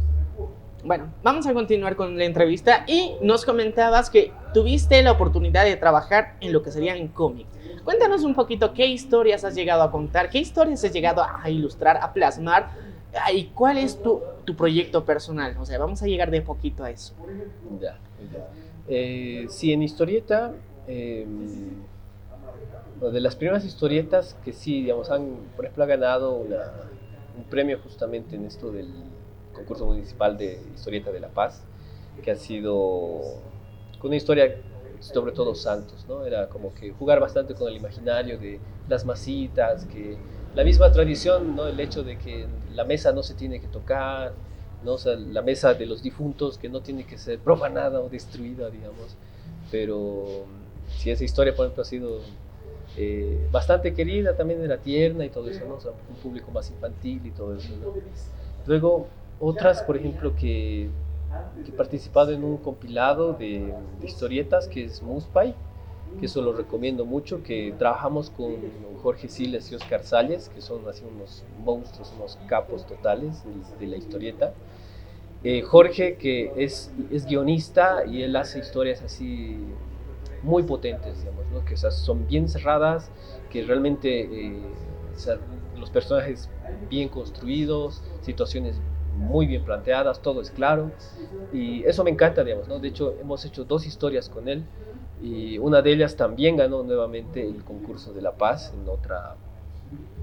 Bueno, 0.85 1.14
vamos 1.22 1.47
a 1.47 1.55
continuar 1.55 1.97
con 1.97 2.18
la 2.18 2.24
entrevista 2.24 2.85
y 2.87 3.12
nos 3.22 3.45
comentabas 3.47 4.11
que 4.11 4.32
tuviste 4.53 5.03
la 5.03 5.12
oportunidad 5.12 5.64
de 5.64 5.76
trabajar 5.76 6.37
en 6.41 6.53
lo 6.53 6.62
que 6.62 6.70
sería 6.70 6.95
en 6.95 7.09
cómic. 7.09 7.47
Cuéntanos 7.85 8.22
un 8.22 8.35
poquito 8.35 8.74
qué 8.74 8.87
historias 8.87 9.45
has 9.45 9.55
llegado 9.55 9.82
a 9.82 9.91
contar, 9.91 10.28
qué 10.28 10.39
historias 10.39 10.85
has 10.85 10.93
llegado 10.93 11.22
a 11.24 11.49
ilustrar, 11.49 11.97
a 11.97 12.12
plasmar 12.12 12.68
ah, 13.18 13.32
y 13.32 13.47
cuál 13.47 13.78
es 13.78 14.03
tu, 14.03 14.20
tu 14.45 14.55
proyecto 14.57 15.05
personal. 15.07 15.57
O 15.59 15.64
sea, 15.64 15.78
vamos 15.78 16.03
a 16.03 16.07
llegar 16.07 16.30
de 16.30 16.43
poquito 16.43 16.85
a 16.85 16.91
eso. 16.91 17.14
Ya, 17.80 17.97
bien. 18.18 18.43
Eh, 18.87 19.47
sí, 19.49 19.72
en 19.72 19.82
historieta, 19.82 20.53
bueno, 23.01 23.12
de 23.14 23.20
las 23.20 23.37
primeras 23.37 23.64
historietas 23.64 24.37
que 24.45 24.53
sí, 24.53 24.82
digamos, 24.82 25.11
han, 25.11 25.37
por 25.57 25.64
ejemplo, 25.64 25.85
ha 25.85 25.87
ganado 25.87 26.35
una- 26.37 26.72
un 27.37 27.45
premio 27.45 27.78
justamente 27.82 28.37
en 28.37 28.45
esto 28.45 28.70
del, 28.70 28.89
concurso 29.65 29.87
municipal 29.87 30.37
de 30.37 30.61
historieta 30.75 31.11
de 31.11 31.21
La 31.21 31.29
Paz, 31.29 31.62
que 32.23 32.31
ha 32.31 32.37
sido 32.37 33.21
con 33.99 34.09
una 34.09 34.17
historia 34.17 34.57
sobre 35.01 35.33
todo 35.33 35.55
Santos, 35.55 36.05
¿no? 36.09 36.25
Era 36.25 36.49
como 36.49 36.73
que 36.75 36.91
jugar 36.93 37.21
bastante 37.21 37.55
con 37.55 37.69
el 37.69 37.77
imaginario 37.77 38.39
de 38.39 38.61
las 38.89 39.05
masitas, 39.05 39.85
que 39.87 40.17
la 40.55 40.65
misma 40.65 40.93
tradición, 40.93 41.57
¿no? 41.57 41.67
El 41.67 41.81
hecho 41.81 42.03
de 42.03 42.17
que 42.17 42.47
la 42.75 42.85
mesa 42.85 43.12
no 43.12 43.23
se 43.23 43.35
tiene 43.35 43.61
que 43.61 43.67
tocar, 43.67 44.33
¿no? 44.85 44.93
O 44.93 44.99
sea, 44.99 45.17
la 45.17 45.43
mesa 45.43 45.75
de 45.75 45.87
los 45.87 46.03
difuntos 46.03 46.59
que 46.59 46.69
no 46.69 46.81
tiene 46.81 47.05
que 47.05 47.19
ser 47.19 47.39
profanada 47.39 48.01
o 48.01 48.09
destruida, 48.09 48.71
digamos. 48.71 49.17
Pero 49.71 50.45
si 50.97 51.11
esa 51.11 51.25
historia, 51.25 51.55
por 51.55 51.67
ejemplo, 51.67 51.83
ha 51.83 51.87
sido 51.87 52.21
eh, 52.97 53.49
bastante 53.51 53.93
querida, 53.93 54.37
también 54.37 54.62
era 54.62 54.79
tierna 54.79 55.25
y 55.25 55.31
todo 55.31 55.49
eso, 55.51 55.67
¿no? 55.67 55.75
O 55.75 55.81
sea, 55.81 55.91
un 55.91 56.17
público 56.17 56.51
más 56.51 56.71
infantil 56.71 57.27
y 57.27 57.31
todo 57.31 57.57
eso, 57.57 57.71
¿no? 57.77 57.93
Luego, 58.67 59.09
otras, 59.45 59.82
por 59.82 59.97
ejemplo, 59.97 60.34
que 60.34 60.90
que 61.64 61.70
he 61.70 61.74
participado 61.74 62.32
en 62.32 62.45
un 62.45 62.57
compilado 62.57 63.32
de, 63.32 63.72
historietas 64.03 64.68
que 64.68 64.84
es 64.84 65.03
Muspay, 65.03 65.55
que 66.20 66.26
eso 66.26 66.42
lo 66.42 66.53
recomiendo 66.53 67.05
mucho, 67.05 67.42
que 67.42 67.74
trabajamos 67.78 68.30
con 68.30 68.57
Jorge 69.03 69.28
Siles 69.28 69.70
y 69.72 69.74
Oscar 69.74 70.03
Salles, 70.05 70.49
que 70.49 70.61
son 70.61 70.86
así 70.88 71.03
unos 71.05 71.45
monstruos, 71.64 72.12
unos 72.16 72.38
capos 72.47 72.86
totales 72.86 73.42
de, 73.78 73.86
la 73.86 73.97
historieta. 73.97 74.53
Eh, 75.42 75.62
Jorge, 75.62 76.16
que 76.16 76.53
es, 76.57 76.92
es 77.11 77.26
guionista 77.26 78.05
y 78.07 78.22
él 78.22 78.36
hace 78.36 78.59
historias 78.59 79.03
así 79.03 79.59
muy 80.42 80.62
potentes, 80.62 81.18
digamos, 81.20 81.47
¿no? 81.53 81.64
que 81.64 81.76
son 81.76 82.26
bien 82.26 82.49
cerradas, 82.49 83.11
que 83.51 83.62
realmente 83.62 84.20
eh, 84.20 84.62
los 85.78 85.90
personajes 85.90 86.49
bien 86.88 87.09
construidos, 87.09 88.03
situaciones 88.22 88.80
muy 89.17 89.47
bien 89.47 89.65
planteadas, 89.65 90.21
todo 90.21 90.41
es 90.41 90.51
claro. 90.51 90.91
Y 91.53 91.85
eso 91.85 92.05
me 92.05 92.11
encanta, 92.11 92.45
digamos, 92.45 92.69
¿no? 92.69 92.79
De 92.79 92.89
hecho, 92.89 93.15
hemos 93.21 93.45
hecho 93.45 93.65
dos 93.65 93.87
historias 93.87 94.29
con 94.29 94.49
él 94.49 94.65
y 95.23 95.59
una 95.59 95.81
de 95.83 95.93
ellas 95.93 96.17
también 96.17 96.57
ganó 96.57 96.83
nuevamente 96.83 97.47
el 97.47 97.65
concurso 97.65 98.12
de 98.12 98.23
La 98.23 98.33
Paz 98.33 98.73
en, 98.75 98.89
otra, 98.89 99.37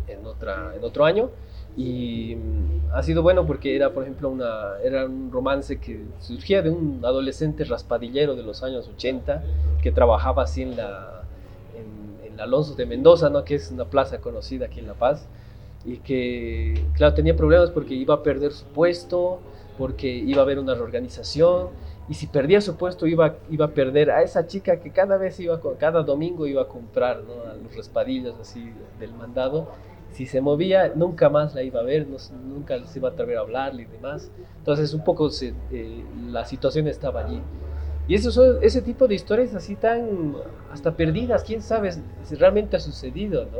en, 0.08 0.26
otra, 0.26 0.74
en 0.76 0.84
otro 0.84 1.06
año. 1.06 1.30
Y 1.78 2.36
mm, 2.36 2.94
ha 2.94 3.02
sido 3.02 3.24
bueno 3.24 3.46
porque 3.46 3.76
era, 3.76 3.92
por 3.92 4.04
ejemplo, 4.04 4.30
una, 4.30 4.78
era 4.84 5.06
un 5.06 5.32
romance 5.32 5.80
que 5.80 6.04
surgía 6.20 6.62
de 6.62 6.70
un 6.70 7.02
adolescente 7.04 7.64
raspadillero 7.64 8.36
de 8.36 8.44
los 8.44 8.62
años 8.62 8.90
80 8.90 9.44
que 9.82 9.92
trabajaba 9.92 10.44
así 10.44 10.64
en 10.64 10.76
la, 10.76 11.24
en, 11.76 12.34
en 12.34 12.40
Alonso 12.40 12.76
de 12.76 12.86
Mendoza, 12.86 13.30
¿no? 13.30 13.46
que 13.46 13.56
es 13.56 13.72
una 13.72 13.86
plaza 13.86 14.20
conocida 14.20 14.66
aquí 14.66 14.80
en 14.82 14.88
La 14.88 14.96
Paz 14.96 15.28
y 15.86 15.98
que, 15.98 16.86
claro, 16.94 17.14
tenía 17.14 17.36
problemas 17.36 17.72
porque 17.72 17.94
iba 17.94 18.16
a 18.16 18.24
perder 18.24 18.52
su 18.52 18.66
puesto, 18.66 19.40
porque 19.78 20.10
iba 20.10 20.42
a 20.42 20.44
haber 20.44 20.60
una 20.60 20.76
reorganización, 20.76 21.70
y 22.10 22.14
si 22.14 22.28
perdía 22.28 22.60
su 22.62 22.76
puesto 22.76 23.08
iba, 23.08 23.38
iba 23.50 23.66
a 23.66 23.70
perder 23.70 24.12
a 24.12 24.22
esa 24.22 24.46
chica 24.46 24.80
que 24.82 24.92
cada 24.92 25.18
vez 25.18 25.40
iba, 25.40 25.60
cada 25.78 26.04
domingo 26.04 26.46
iba 26.46 26.64
a 26.64 26.68
comprar 26.68 27.24
¿no? 27.24 27.50
a 27.50 27.54
los 27.56 27.76
respadillos 27.76 28.36
así 28.40 28.74
del 29.00 29.14
mandado. 29.14 29.70
Si 30.12 30.26
se 30.26 30.42
movía, 30.42 30.92
nunca 30.94 31.30
más 31.30 31.56
la 31.56 31.64
iba 31.64 31.80
a 31.80 31.84
ver, 31.84 32.06
nunca 32.44 32.84
se 32.86 33.00
iba 33.00 33.08
a 33.08 33.12
atrever 33.14 33.38
a 33.38 33.42
hablarle 33.42 33.84
y 33.84 33.86
demás. 33.86 34.30
Entonces, 34.58 34.94
un 34.94 35.06
poco 35.06 35.30
eh, 35.72 36.04
la 36.30 36.44
situación 36.44 36.90
estaba 36.90 37.24
allí. 37.24 37.42
Y 38.10 38.16
eso, 38.16 38.60
ese 38.60 38.82
tipo 38.82 39.08
de 39.08 39.16
historias 39.16 39.56
así 39.56 39.78
tan 39.78 40.36
hasta 40.70 40.98
perdidas, 40.98 41.46
quién 41.46 41.62
sabe 41.62 41.94
si 41.94 42.36
realmente 42.36 42.76
ha 42.76 42.82
sucedido, 42.82 43.46
¿no? 43.46 43.60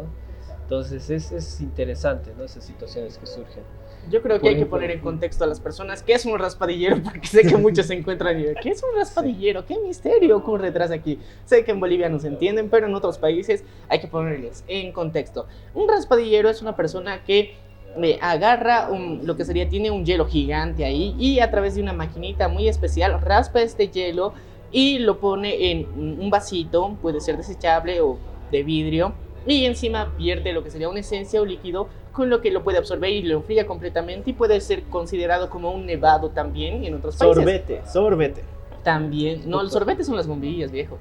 Entonces 0.72 1.10
es, 1.10 1.34
es 1.34 1.60
interesante, 1.60 2.32
¿no? 2.38 2.46
Esas 2.46 2.64
situaciones 2.64 3.18
que 3.18 3.26
surgen. 3.26 3.62
Yo 4.10 4.22
creo 4.22 4.40
que 4.40 4.48
hay 4.48 4.56
que 4.56 4.66
poner 4.66 4.90
en 4.92 5.02
contexto 5.02 5.44
a 5.44 5.48
las 5.48 5.60
personas 5.60 6.02
qué 6.02 6.14
es 6.14 6.26
un 6.26 6.40
raspadillero, 6.40 7.04
porque 7.04 7.28
sé 7.28 7.42
que 7.42 7.58
muchos 7.58 7.88
se 7.88 7.94
encuentran 7.94 8.40
y 8.40 8.46
¿qué 8.62 8.70
es 8.70 8.82
un 8.82 8.98
raspadillero? 8.98 9.66
¿Qué 9.66 9.78
misterio 9.80 10.38
ocurre 10.38 10.68
detrás 10.68 10.92
de 10.92 10.96
aquí? 10.96 11.20
Sé 11.44 11.66
que 11.66 11.72
en 11.72 11.82
Bolivia 11.82 12.08
no 12.08 12.20
se 12.20 12.30
entienden, 12.30 12.70
pero 12.70 12.88
en 12.88 12.96
otros 12.96 13.18
países 13.18 13.66
hay 13.90 14.00
que 14.00 14.08
ponerles 14.08 14.64
en 14.70 14.94
contexto. 14.94 15.46
Un 15.74 15.90
raspadillero 15.90 16.50
es 16.50 16.62
una 16.62 16.74
persona 16.74 17.22
que 17.26 17.54
le 17.98 18.18
agarra 18.22 18.88
lo 18.90 19.36
que 19.36 19.44
sería, 19.44 19.68
tiene 19.68 19.92
un 19.92 20.06
hielo 20.06 20.26
gigante 20.26 20.86
ahí 20.86 21.18
y 21.20 21.42
a 21.42 21.52
través 21.52 21.76
de 21.76 21.82
una 21.82 21.92
maquinita 21.92 22.48
muy 22.48 22.70
especial 22.70 23.20
raspa 23.20 23.62
este 23.62 23.90
hielo 23.90 24.34
y 24.72 25.00
lo 25.00 25.20
pone 25.20 25.72
en 25.72 25.86
un 26.18 26.30
vasito, 26.30 26.96
puede 27.02 27.20
ser 27.20 27.36
desechable 27.36 28.00
o 28.00 28.18
de 28.54 28.64
vidrio 28.64 29.14
y 29.46 29.66
encima 29.66 30.14
pierde 30.18 30.54
lo 30.54 30.64
que 30.64 30.72
sería 30.72 30.90
una 30.90 31.00
esencia 31.00 31.42
o 31.42 31.46
líquido 31.46 31.88
con 32.12 32.30
lo 32.30 32.42
que 32.42 32.52
lo 32.52 32.64
puede 32.64 32.78
absorber 32.78 33.10
y 33.10 33.24
lo 33.24 33.38
enfría 33.38 33.66
completamente 33.66 34.32
y 34.32 34.34
puede 34.34 34.60
ser 34.62 34.84
considerado 34.84 35.50
como 35.50 35.72
un 35.72 35.86
nevado 35.86 36.30
también 36.30 36.84
en 36.84 36.96
otros 36.96 37.16
países. 37.16 37.36
Sorbete, 37.36 37.82
sorbete. 37.92 38.44
También, 38.84 39.50
no, 39.50 39.62
el 39.62 39.70
sorbete 39.70 40.04
son 40.04 40.16
las 40.16 40.28
bombillas, 40.28 40.72
viejo. 40.72 40.98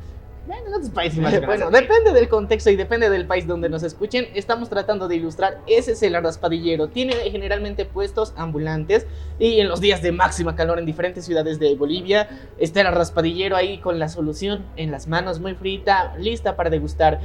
Bueno, 0.47 0.67
en 0.67 0.75
otros 0.75 0.91
países 0.91 1.19
Bueno, 1.47 1.71
depende 1.71 2.13
del 2.13 2.29
contexto 2.29 2.71
y 2.71 2.77
depende 2.77 3.09
del 3.09 3.27
país 3.27 3.47
donde 3.47 3.69
nos 3.69 3.83
escuchen. 3.83 4.27
Estamos 4.35 4.69
tratando 4.69 5.07
de 5.07 5.17
ilustrar. 5.17 5.59
Ese 5.67 5.93
es 5.93 6.03
el 6.03 6.15
raspadillero. 6.15 6.89
Tiene 6.89 7.15
generalmente 7.31 7.85
puestos 7.85 8.33
ambulantes 8.37 9.07
y 9.39 9.61
en 9.61 9.69
los 9.69 9.81
días 9.81 10.03
de 10.03 10.13
máxima 10.13 10.57
calor 10.57 10.79
en 10.79 10.87
diferentes 10.87 11.25
ciudades 11.25 11.59
de 11.59 11.75
Bolivia 11.77 12.29
está 12.59 12.81
el 12.81 12.89
raspadillero 12.89 13.55
ahí 13.55 13.79
con 13.79 13.99
la 13.99 14.09
solución 14.09 14.65
en 14.77 14.91
las 14.91 15.09
manos, 15.09 15.41
muy 15.41 15.55
frita, 15.55 16.17
lista 16.17 16.57
para 16.57 16.71
degustar. 16.71 17.21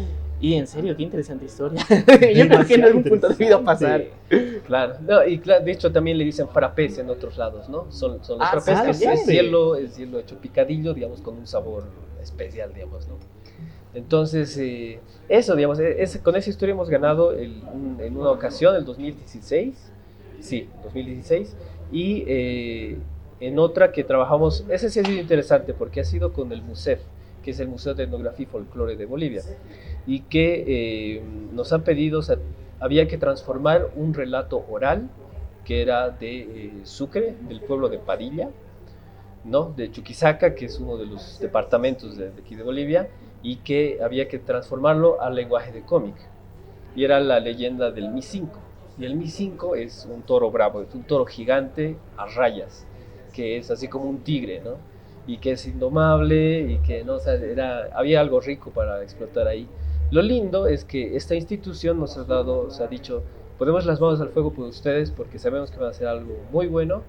Y 0.45 0.53
en 0.53 0.67
serio, 0.67 0.95
qué 0.95 1.01
interesante 1.01 1.45
historia. 1.45 1.81
Yo 2.35 2.47
creo 2.47 2.67
que 2.67 2.75
en 2.75 2.83
algún 2.83 3.03
punto 3.03 3.29
debido 3.29 3.63
pasar. 3.63 4.03
Claro, 4.67 4.97
no, 5.01 5.25
y 5.25 5.37
de 5.37 5.71
hecho 5.71 5.91
también 5.91 6.19
le 6.19 6.23
dicen 6.23 6.47
frappés 6.47 6.99
en 6.99 7.09
otros 7.09 7.35
lados, 7.35 7.67
¿no? 7.67 7.91
Son, 7.91 8.23
son 8.23 8.37
los 8.37 8.47
ah, 8.47 8.61
frappés, 8.61 8.99
que 8.99 9.11
es, 9.11 9.25
hielo, 9.25 9.75
es 9.75 9.97
hielo 9.97 10.19
hecho 10.19 10.37
picadillo, 10.37 10.93
digamos, 10.93 11.21
con 11.21 11.35
un 11.35 11.47
sabor 11.47 11.85
especial, 12.21 12.71
digamos, 12.75 13.07
¿no? 13.07 13.15
Entonces, 13.95 14.55
eh, 14.59 14.99
eso, 15.29 15.55
digamos, 15.55 15.79
e, 15.79 16.03
es, 16.03 16.19
con 16.19 16.35
esa 16.35 16.47
historia 16.47 16.73
hemos 16.73 16.91
ganado 16.91 17.31
el, 17.31 17.63
en 17.97 18.15
una 18.15 18.29
ocasión, 18.29 18.75
el 18.75 18.85
2016, 18.85 19.73
sí, 20.41 20.69
2016, 20.83 21.57
y 21.91 22.23
eh, 22.27 22.97
en 23.39 23.57
otra 23.57 23.91
que 23.91 24.03
trabajamos, 24.03 24.63
ese 24.69 24.91
sí 24.91 24.99
ha 24.99 25.05
sido 25.05 25.19
interesante 25.19 25.73
porque 25.73 26.01
ha 26.01 26.05
sido 26.05 26.33
con 26.33 26.51
el 26.51 26.61
MUSEF, 26.61 26.99
que 27.41 27.49
es 27.49 27.59
el 27.59 27.67
Museo 27.67 27.95
de 27.95 28.03
Etnografía 28.03 28.43
y 28.43 28.47
Folclore 28.47 28.95
de 28.95 29.07
Bolivia, 29.07 29.41
y 30.07 30.21
que 30.21 30.63
eh, 30.67 31.23
nos 31.51 31.73
han 31.73 31.83
pedido, 31.83 32.19
o 32.19 32.21
sea, 32.23 32.37
había 32.79 33.07
que 33.07 33.17
transformar 33.17 33.89
un 33.95 34.13
relato 34.13 34.65
oral 34.69 35.09
que 35.63 35.81
era 35.81 36.09
de 36.09 36.39
eh, 36.41 36.71
Sucre, 36.83 37.35
del 37.47 37.61
pueblo 37.61 37.89
de 37.89 37.97
Padilla, 37.97 38.49
¿no? 39.43 39.73
de 39.75 39.91
Chuquisaca, 39.91 40.53
que 40.53 40.65
es 40.65 40.79
uno 40.79 40.97
de 40.97 41.07
los 41.07 41.39
departamentos 41.39 42.17
de, 42.17 42.31
aquí 42.39 42.55
de 42.55 42.63
Bolivia, 42.63 43.09
y 43.41 43.57
que 43.57 43.99
había 44.03 44.27
que 44.27 44.39
transformarlo 44.39 45.21
al 45.21 45.35
lenguaje 45.35 45.71
de 45.71 45.81
cómic. 45.81 46.15
Y 46.95 47.03
era 47.03 47.19
la 47.19 47.39
leyenda 47.39 47.91
del 47.91 48.09
Mi 48.09 48.21
5. 48.21 48.59
Y 48.99 49.05
el 49.05 49.15
Mi 49.15 49.27
5 49.27 49.75
es 49.75 50.07
un 50.09 50.21
toro 50.21 50.51
bravo, 50.51 50.81
es 50.81 50.93
un 50.93 51.03
toro 51.03 51.25
gigante 51.25 51.97
a 52.15 52.27
rayas, 52.27 52.85
que 53.33 53.57
es 53.57 53.71
así 53.71 53.87
como 53.87 54.05
un 54.05 54.19
tigre, 54.19 54.61
¿no? 54.63 54.77
y 55.27 55.37
que 55.37 55.53
es 55.53 55.65
indomable 55.65 56.61
y 56.71 56.77
que 56.79 57.03
no, 57.03 57.15
o 57.15 57.29
era, 57.29 57.89
había 57.95 58.19
algo 58.21 58.39
rico 58.39 58.71
para 58.71 59.01
explotar 59.01 59.47
ahí. 59.47 59.67
Lo 60.11 60.21
lindo 60.21 60.67
es 60.67 60.85
que 60.85 61.15
esta 61.15 61.35
institución 61.35 61.99
nos 61.99 62.17
ha 62.17 62.23
dado, 62.23 62.69
se 62.69 62.83
ha 62.83 62.87
dicho, 62.87 63.23
ponemos 63.57 63.85
las 63.85 63.99
manos 63.99 64.21
al 64.21 64.29
fuego 64.29 64.53
por 64.53 64.65
ustedes 64.65 65.11
porque 65.11 65.39
sabemos 65.39 65.71
que 65.71 65.77
van 65.77 65.87
a 65.87 65.91
hacer 65.91 66.07
algo 66.07 66.35
muy 66.51 66.67
bueno 66.67 67.01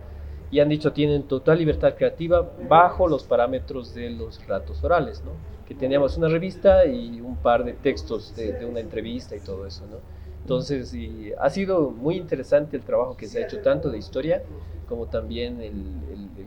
y 0.51 0.61
han 0.61 0.69
dicho 0.69 0.93
tienen 0.93 1.25
total 1.25 1.59
libertad 1.59 1.95
creativa 1.95 2.49
bajo 2.69 3.07
los 3.09 3.25
parámetros 3.25 3.95
de 3.95 4.11
los 4.11 4.41
relatos 4.41 4.83
orales, 4.83 5.23
¿no? 5.25 5.33
Que 5.67 5.75
teníamos 5.75 6.17
una 6.17 6.29
revista 6.29 6.87
y 6.87 7.21
un 7.21 7.37
par 7.37 7.65
de 7.65 7.75
textos 7.75 8.35
de, 8.35 8.65
una 8.65 8.81
entrevista 8.81 9.37
y 9.37 9.41
todo 9.41 9.67
eso, 9.67 9.85
¿no? 9.91 9.99
Entonces, 10.41 10.95
ha 11.41 11.51
sido 11.51 11.91
muy 11.91 12.17
interesante 12.17 12.77
el 12.77 12.85
trabajo 12.85 13.17
que 13.17 13.27
se 13.27 13.43
ha 13.43 13.47
hecho 13.47 13.59
tanto 13.63 13.91
de 13.91 13.99
historia 13.99 14.43
como 14.89 15.07
también 15.07 15.61
el, 15.61 15.75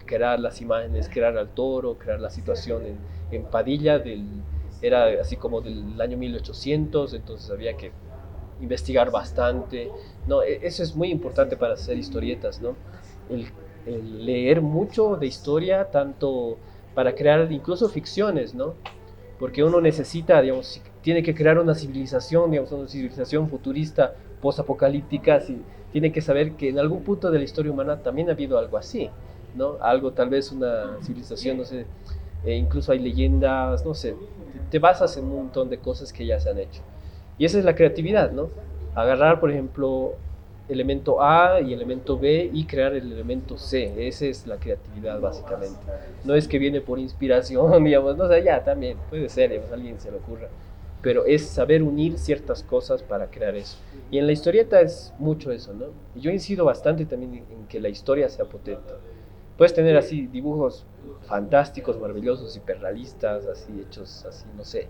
crear 0.05 0.39
las 0.39 0.61
imágenes, 0.61 1.09
crear 1.09 1.37
al 1.37 1.49
toro, 1.49 1.95
crear 1.95 2.21
la 2.21 2.29
situación 2.29 2.83
en, 2.85 2.97
en, 3.31 3.43
Padilla, 3.43 3.99
del, 3.99 4.23
era 4.81 5.21
así 5.21 5.35
como 5.35 5.61
del 5.61 5.99
año 5.99 6.17
1800, 6.17 7.13
entonces 7.13 7.49
había 7.49 7.75
que 7.75 7.91
investigar 8.61 9.11
bastante. 9.11 9.91
No, 10.27 10.41
e, 10.43 10.59
eso 10.65 10.83
es 10.83 10.95
muy 10.95 11.09
importante 11.09 11.57
para 11.57 11.73
hacer 11.73 11.97
historietas, 11.97 12.61
¿no? 12.61 12.75
El, 13.29 13.47
el 13.85 14.25
leer 14.25 14.61
mucho 14.61 15.15
de 15.15 15.27
historia, 15.27 15.89
tanto 15.91 16.57
para 16.93 17.15
crear 17.15 17.51
incluso 17.51 17.89
ficciones, 17.89 18.53
¿no? 18.53 18.73
Porque 19.39 19.63
uno 19.63 19.79
necesita, 19.79 20.41
digamos, 20.41 20.81
tiene 21.01 21.23
que 21.23 21.33
crear 21.33 21.57
una 21.59 21.73
civilización, 21.73 22.51
digamos, 22.51 22.71
una 22.71 22.87
civilización 22.87 23.49
futurista, 23.49 24.13
post-apocalíptica, 24.41 25.41
tiene 25.91 26.11
que 26.11 26.21
saber 26.21 26.53
que 26.53 26.69
en 26.69 26.79
algún 26.79 27.03
punto 27.03 27.31
de 27.31 27.39
la 27.39 27.45
historia 27.45 27.71
humana 27.71 28.01
también 28.01 28.29
ha 28.29 28.33
habido 28.33 28.57
algo 28.57 28.77
así, 28.77 29.09
¿no? 29.55 29.77
Algo, 29.81 30.11
tal 30.11 30.29
vez 30.29 30.51
una 30.51 30.97
civilización, 31.01 31.57
no 31.57 31.65
sé, 31.65 31.85
e 32.43 32.55
incluso 32.55 32.91
hay 32.91 32.99
leyendas, 32.99 33.85
no 33.85 33.93
sé, 33.93 34.15
te, 34.69 34.79
basas 34.79 35.17
en 35.17 35.25
un 35.25 35.35
montón 35.35 35.69
de 35.69 35.77
cosas 35.77 36.13
que 36.13 36.25
ya 36.25 36.39
se 36.39 36.49
han 36.49 36.59
hecho. 36.59 36.81
Y 37.37 37.45
esa 37.45 37.59
es 37.59 37.65
la 37.65 37.75
creatividad, 37.75 38.31
¿no? 38.31 38.49
Agarrar, 38.95 39.39
por 39.39 39.51
ejemplo, 39.51 40.15
elemento 40.67 41.21
A 41.21 41.61
y 41.61 41.73
elemento 41.73 42.17
B 42.17 42.49
y 42.53 42.65
crear 42.65 42.93
el 42.93 43.11
elemento 43.11 43.57
C. 43.57 44.07
Esa 44.07 44.25
es 44.25 44.45
la 44.45 44.57
creatividad 44.57 45.19
básicamente. 45.19 45.79
No 46.23 46.35
es 46.35 46.47
que 46.47 46.59
viene 46.59 46.81
por 46.81 46.99
inspiración, 46.99 47.83
digamos, 47.83 48.17
no 48.17 48.27
sé, 48.27 48.43
ya 48.43 48.63
también 48.63 48.97
puede 49.09 49.29
ser, 49.29 49.49
digamos, 49.49 49.71
a 49.71 49.75
alguien 49.75 49.99
se 49.99 50.11
le 50.11 50.17
ocurra. 50.17 50.47
Pero 51.01 51.25
es 51.25 51.47
saber 51.47 51.81
unir 51.81 52.17
ciertas 52.17 52.61
cosas 52.61 53.01
para 53.01 53.27
crear 53.27 53.55
eso. 53.55 53.77
Y 54.11 54.17
en 54.17 54.25
la 54.25 54.33
historieta 54.33 54.81
es 54.81 55.13
mucho 55.17 55.51
eso, 55.51 55.73
¿no? 55.73 55.85
Yo 56.19 56.29
incido 56.29 56.65
bastante 56.65 57.05
también 57.05 57.45
en 57.49 57.67
que 57.67 57.79
la 57.79 57.87
historia 57.87 58.27
sea 58.27 58.45
potente. 58.45 58.93
Puedes 59.59 59.73
tener 59.73 59.97
así 59.97 60.25
dibujos 60.27 60.85
fantásticos, 61.23 61.99
maravillosos, 61.99 62.55
hiperrealistas, 62.55 63.45
así 63.45 63.73
hechos 63.81 64.25
así, 64.25 64.45
no 64.55 64.63
sé, 64.63 64.87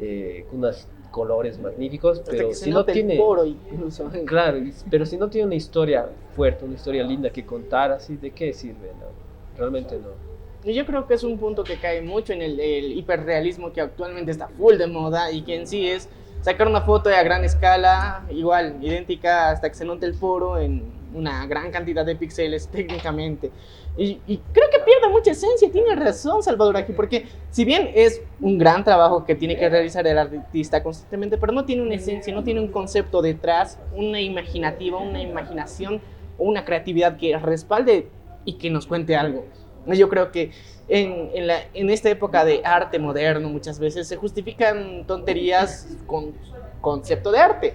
eh, 0.00 0.46
con 0.48 0.60
unos 0.60 0.88
colores 1.10 1.58
magníficos, 1.60 2.22
pero 2.24 2.54
si 2.54 2.70
no 2.70 2.86
tiene... 2.86 3.20
incluso. 3.44 4.10
Claro, 4.24 4.58
pero 4.90 5.04
si 5.04 5.18
no 5.18 5.28
tiene 5.28 5.48
una 5.48 5.56
historia 5.56 6.08
fuerte, 6.34 6.64
una 6.64 6.76
historia 6.76 7.04
linda 7.04 7.28
que 7.28 7.44
contar, 7.44 7.92
así, 7.92 8.16
¿de 8.16 8.30
qué 8.30 8.54
sirve? 8.54 8.88
No? 8.98 9.58
Realmente 9.58 9.98
no. 9.98 10.72
Yo 10.72 10.86
creo 10.86 11.06
que 11.06 11.12
es 11.12 11.22
un 11.22 11.36
punto 11.36 11.62
que 11.62 11.76
cae 11.76 12.00
mucho 12.00 12.32
en 12.32 12.40
el, 12.40 12.58
el 12.58 12.92
hiperrealismo 12.96 13.70
que 13.70 13.82
actualmente 13.82 14.30
está 14.30 14.48
full 14.48 14.76
de 14.78 14.86
moda 14.86 15.30
y 15.30 15.42
que 15.42 15.56
en 15.56 15.66
sí 15.66 15.86
es 15.86 16.08
sacar 16.40 16.68
una 16.68 16.80
foto 16.80 17.10
a 17.10 17.22
gran 17.22 17.44
escala, 17.44 18.24
igual, 18.30 18.78
idéntica 18.80 19.50
hasta 19.50 19.68
que 19.68 19.74
se 19.74 19.84
note 19.84 20.06
el 20.06 20.14
poro 20.14 20.56
en 20.58 20.93
una 21.14 21.46
gran 21.46 21.70
cantidad 21.70 22.04
de 22.04 22.16
píxeles 22.16 22.68
técnicamente. 22.68 23.50
Y, 23.96 24.16
creo 24.52 24.68
que 24.70 24.80
pierde 24.80 25.08
mucha 25.08 25.30
esencia, 25.30 25.70
tiene 25.70 25.94
razón 25.94 26.42
Salvador 26.42 26.76
aquí, 26.76 26.92
porque 26.92 27.26
si 27.50 27.64
bien 27.64 27.90
es 27.94 28.20
un 28.40 28.58
gran 28.58 28.82
trabajo 28.82 29.24
que 29.24 29.36
tiene 29.36 29.56
que 29.56 29.68
realizar 29.68 30.04
el 30.06 30.18
artista 30.18 30.82
constantemente, 30.82 31.38
pero 31.38 31.52
no 31.52 31.64
tiene 31.64 31.82
una 31.82 31.94
esencia, 31.94 32.34
no 32.34 32.42
tiene 32.42 32.60
un 32.60 32.68
concepto 32.68 33.22
detrás, 33.22 33.78
una 33.94 34.20
imaginativa, 34.20 34.98
una 34.98 35.22
imaginación 35.22 36.00
o 36.38 36.44
una 36.44 36.64
creatividad 36.64 37.16
que 37.16 37.38
respalde 37.38 38.08
y 38.44 38.54
que 38.54 38.68
nos 38.68 38.86
cuente 38.86 39.14
algo. 39.14 39.44
Yo 39.86 40.08
creo 40.08 40.32
que 40.32 40.50
en, 40.88 41.30
en, 41.34 41.46
la, 41.46 41.58
en 41.72 41.90
esta 41.90 42.10
época 42.10 42.44
de 42.44 42.62
arte 42.64 42.98
moderno 42.98 43.48
muchas 43.48 43.78
veces 43.78 44.08
se 44.08 44.16
justifican 44.16 45.06
tonterías 45.06 45.96
con 46.06 46.32
concepto 46.80 47.30
de 47.30 47.38
arte, 47.38 47.74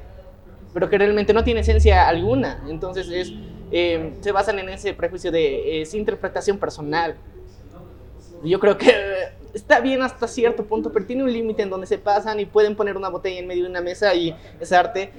pero 0.74 0.90
que 0.90 0.98
realmente 0.98 1.34
no 1.34 1.44
tiene 1.44 1.62
esencia 1.62 2.08
alguna. 2.08 2.64
Entonces 2.68 3.10
es 3.10 3.34
Em, 3.72 4.22
se 4.22 4.32
basan 4.32 4.58
en 4.60 4.70
ese 4.70 4.94
prejuicio 4.94 5.32
de 5.32 5.82
esa 5.82 5.98
interpretación 5.98 6.58
personal. 6.58 7.16
Yo 8.44 8.60
creo 8.60 8.78
que 8.78 8.92
está 9.54 9.80
bien 9.80 10.02
hasta 10.02 10.28
cierto 10.28 10.66
punto, 10.66 10.92
pero 10.92 11.06
tiene 11.06 11.24
un 11.24 11.32
límite 11.32 11.62
en 11.62 11.70
donde 11.70 11.86
se 11.86 11.98
pasan 11.98 12.40
y 12.40 12.46
pueden 12.46 12.76
poner 12.76 12.98
una 12.98 13.10
botella 13.10 13.40
en 13.40 13.48
medio 13.48 13.64
de 13.66 13.70
una 13.70 13.82
mesa 13.82 14.14
y 14.16 14.36
es 14.60 14.72
arte. 14.72 15.12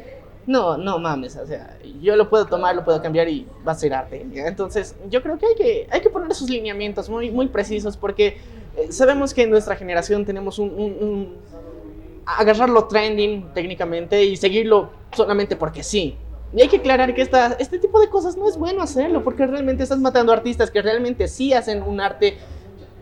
No, 0.47 0.77
no 0.77 0.99
mames, 0.99 1.37
o 1.37 1.47
sea, 1.47 1.79
yo 2.01 2.17
lo 2.17 2.29
puedo 2.29 2.47
tomar, 2.47 2.75
lo 2.75 2.83
puedo 2.83 3.01
cambiar 3.01 3.29
y 3.29 3.47
va 3.67 3.73
a 3.73 3.75
ser 3.75 3.93
arte. 3.93 4.27
Entonces, 4.35 4.97
yo 5.09 5.23
creo 5.23 5.39
que 5.39 5.47
hay 5.47 5.55
que, 5.55 5.89
hay 5.91 6.01
que 6.01 6.11
poner 6.11 6.31
esos 6.31 6.49
lineamientos 6.49 7.09
muy, 7.09 7.31
muy 7.31 7.47
precisos 7.49 7.97
porque 7.97 8.39
eh, 8.77 8.91
sabemos 8.91 9.33
que 9.33 9.43
en 9.43 9.51
nuestra 9.51 9.77
generación 9.77 10.25
tenemos 10.25 10.59
un, 10.59 10.71
un, 10.71 10.81
un 10.81 11.37
agarrarlo 12.39 12.87
trending 12.87 13.53
técnicamente 13.55 14.25
y 14.25 14.37
seguirlo 14.37 14.91
solamente 15.13 15.57
porque 15.57 15.83
sí. 15.83 16.17
Y 16.53 16.63
hay 16.63 16.69
que 16.69 16.79
aclarar 16.79 17.15
que 17.15 17.23
esta, 17.23 17.57
este 17.59 17.79
tipo 17.79 18.01
de 18.01 18.09
cosas 18.09 18.37
no 18.37 18.49
es 18.49 18.57
bueno 18.57 18.83
hacerlo, 18.83 19.23
porque 19.23 19.47
realmente 19.47 19.83
estás 19.83 20.01
matando 20.01 20.33
artistas 20.33 20.71
que 20.71 20.83
realmente 20.83 21.29
sí 21.29 21.53
hacen 21.53 21.83
un 21.83 22.01
arte 22.01 22.39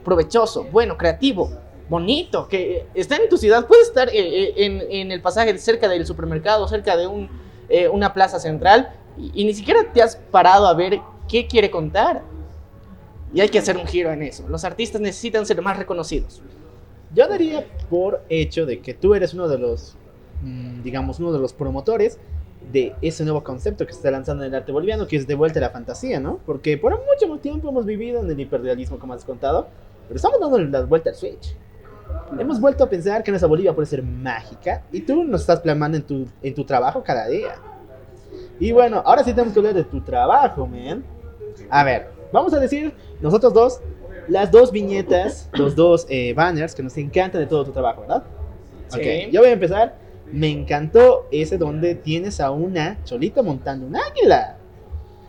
provechoso, 0.03 0.65
bueno, 0.65 0.97
creativo, 0.97 1.49
bonito, 1.89 2.47
que 2.47 2.85
está 2.93 3.15
en 3.15 3.27
tu 3.27 3.37
ciudad. 3.37 3.65
Puede 3.65 3.81
estar 3.81 4.09
eh, 4.09 4.13
eh, 4.13 4.53
en, 4.57 4.83
en, 4.89 5.11
el 5.11 5.21
pasaje 5.21 5.57
cerca 5.57 5.87
del 5.87 6.05
supermercado, 6.05 6.67
cerca 6.67 6.95
de 6.95 7.07
un, 7.07 7.29
eh, 7.69 7.87
una 7.87 8.13
plaza 8.13 8.39
central, 8.39 8.93
y, 9.17 9.41
y, 9.41 9.45
ni 9.45 9.53
siquiera 9.53 9.91
te 9.91 10.01
has 10.01 10.15
parado 10.15 10.67
a 10.67 10.73
ver 10.75 11.01
qué 11.27 11.47
quiere 11.47 11.71
contar. 11.71 12.21
Y 13.33 13.41
hay 13.41 13.49
que 13.49 13.59
hacer 13.59 13.77
un 13.77 13.85
giro 13.85 14.11
en 14.11 14.23
eso. 14.23 14.47
Los 14.47 14.63
artistas 14.63 15.01
necesitan 15.01 15.45
ser 15.45 15.61
más 15.61 15.77
reconocidos. 15.77 16.41
Yo 17.13 17.27
daría 17.27 17.65
por 17.89 18.21
hecho 18.29 18.65
de 18.65 18.81
que 18.81 18.93
tú 18.93 19.15
eres 19.15 19.33
uno 19.33 19.47
de 19.47 19.57
los, 19.57 19.95
mm, 20.43 20.83
digamos, 20.83 21.19
uno 21.19 21.31
de 21.31 21.39
los 21.39 21.53
promotores 21.53 22.19
de 22.71 22.95
ese 23.01 23.23
nuevo 23.23 23.43
concepto 23.43 23.85
que 23.85 23.93
se 23.93 23.99
está 23.99 24.11
lanzando 24.11 24.43
en 24.43 24.49
el 24.49 24.55
arte 24.55 24.71
boliviano, 24.71 25.07
que 25.07 25.15
es 25.15 25.25
de 25.25 25.33
vuelta 25.33 25.59
a 25.59 25.61
la 25.61 25.69
fantasía, 25.71 26.19
¿no? 26.19 26.39
Porque 26.45 26.77
por 26.77 26.91
mucho 26.91 27.39
tiempo 27.41 27.69
hemos 27.69 27.85
vivido 27.85 28.21
en 28.21 28.29
el 28.29 28.39
hiperrealismo, 28.39 28.99
como 28.99 29.13
has 29.13 29.25
contado, 29.25 29.67
pero 30.07 30.17
estamos 30.17 30.39
dando 30.39 30.59
la 30.59 30.81
vuelta 30.81 31.09
al 31.09 31.15
switch. 31.15 31.55
Hemos 32.39 32.59
vuelto 32.59 32.83
a 32.83 32.89
pensar 32.89 33.23
que 33.23 33.31
nuestra 33.31 33.47
Bolivia 33.47 33.73
puede 33.73 33.87
ser 33.87 34.03
mágica 34.03 34.83
y 34.91 35.01
tú 35.01 35.23
nos 35.23 35.41
estás 35.41 35.59
plasmando 35.61 35.97
en 35.97 36.03
tu, 36.03 36.27
en 36.41 36.53
tu 36.53 36.63
trabajo 36.63 37.03
cada 37.03 37.27
día. 37.27 37.55
Y 38.59 38.71
bueno, 38.71 39.01
ahora 39.05 39.23
sí 39.23 39.31
tenemos 39.31 39.53
que 39.53 39.59
hablar 39.59 39.73
de 39.73 39.83
tu 39.83 40.01
trabajo, 40.01 40.67
man. 40.67 41.03
A 41.69 41.83
ver, 41.83 42.09
vamos 42.31 42.53
a 42.53 42.59
decir 42.59 42.93
nosotros 43.21 43.53
dos 43.53 43.81
las 44.29 44.51
dos 44.51 44.71
viñetas, 44.71 45.49
los 45.53 45.75
dos 45.75 46.05
eh, 46.09 46.33
banners 46.33 46.75
que 46.75 46.83
nos 46.83 46.95
encantan 46.97 47.41
de 47.41 47.47
todo 47.47 47.65
tu 47.65 47.71
trabajo, 47.71 48.01
¿verdad? 48.01 48.23
Sí. 48.89 48.99
Ok, 48.99 49.31
yo 49.31 49.41
voy 49.41 49.49
a 49.49 49.53
empezar 49.53 50.09
me 50.31 50.49
encantó 50.49 51.27
ese 51.31 51.57
donde 51.57 51.95
tienes 51.95 52.39
a 52.39 52.51
una 52.51 53.03
cholita 53.03 53.41
montando 53.41 53.85
un 53.87 53.95
águila. 53.95 54.57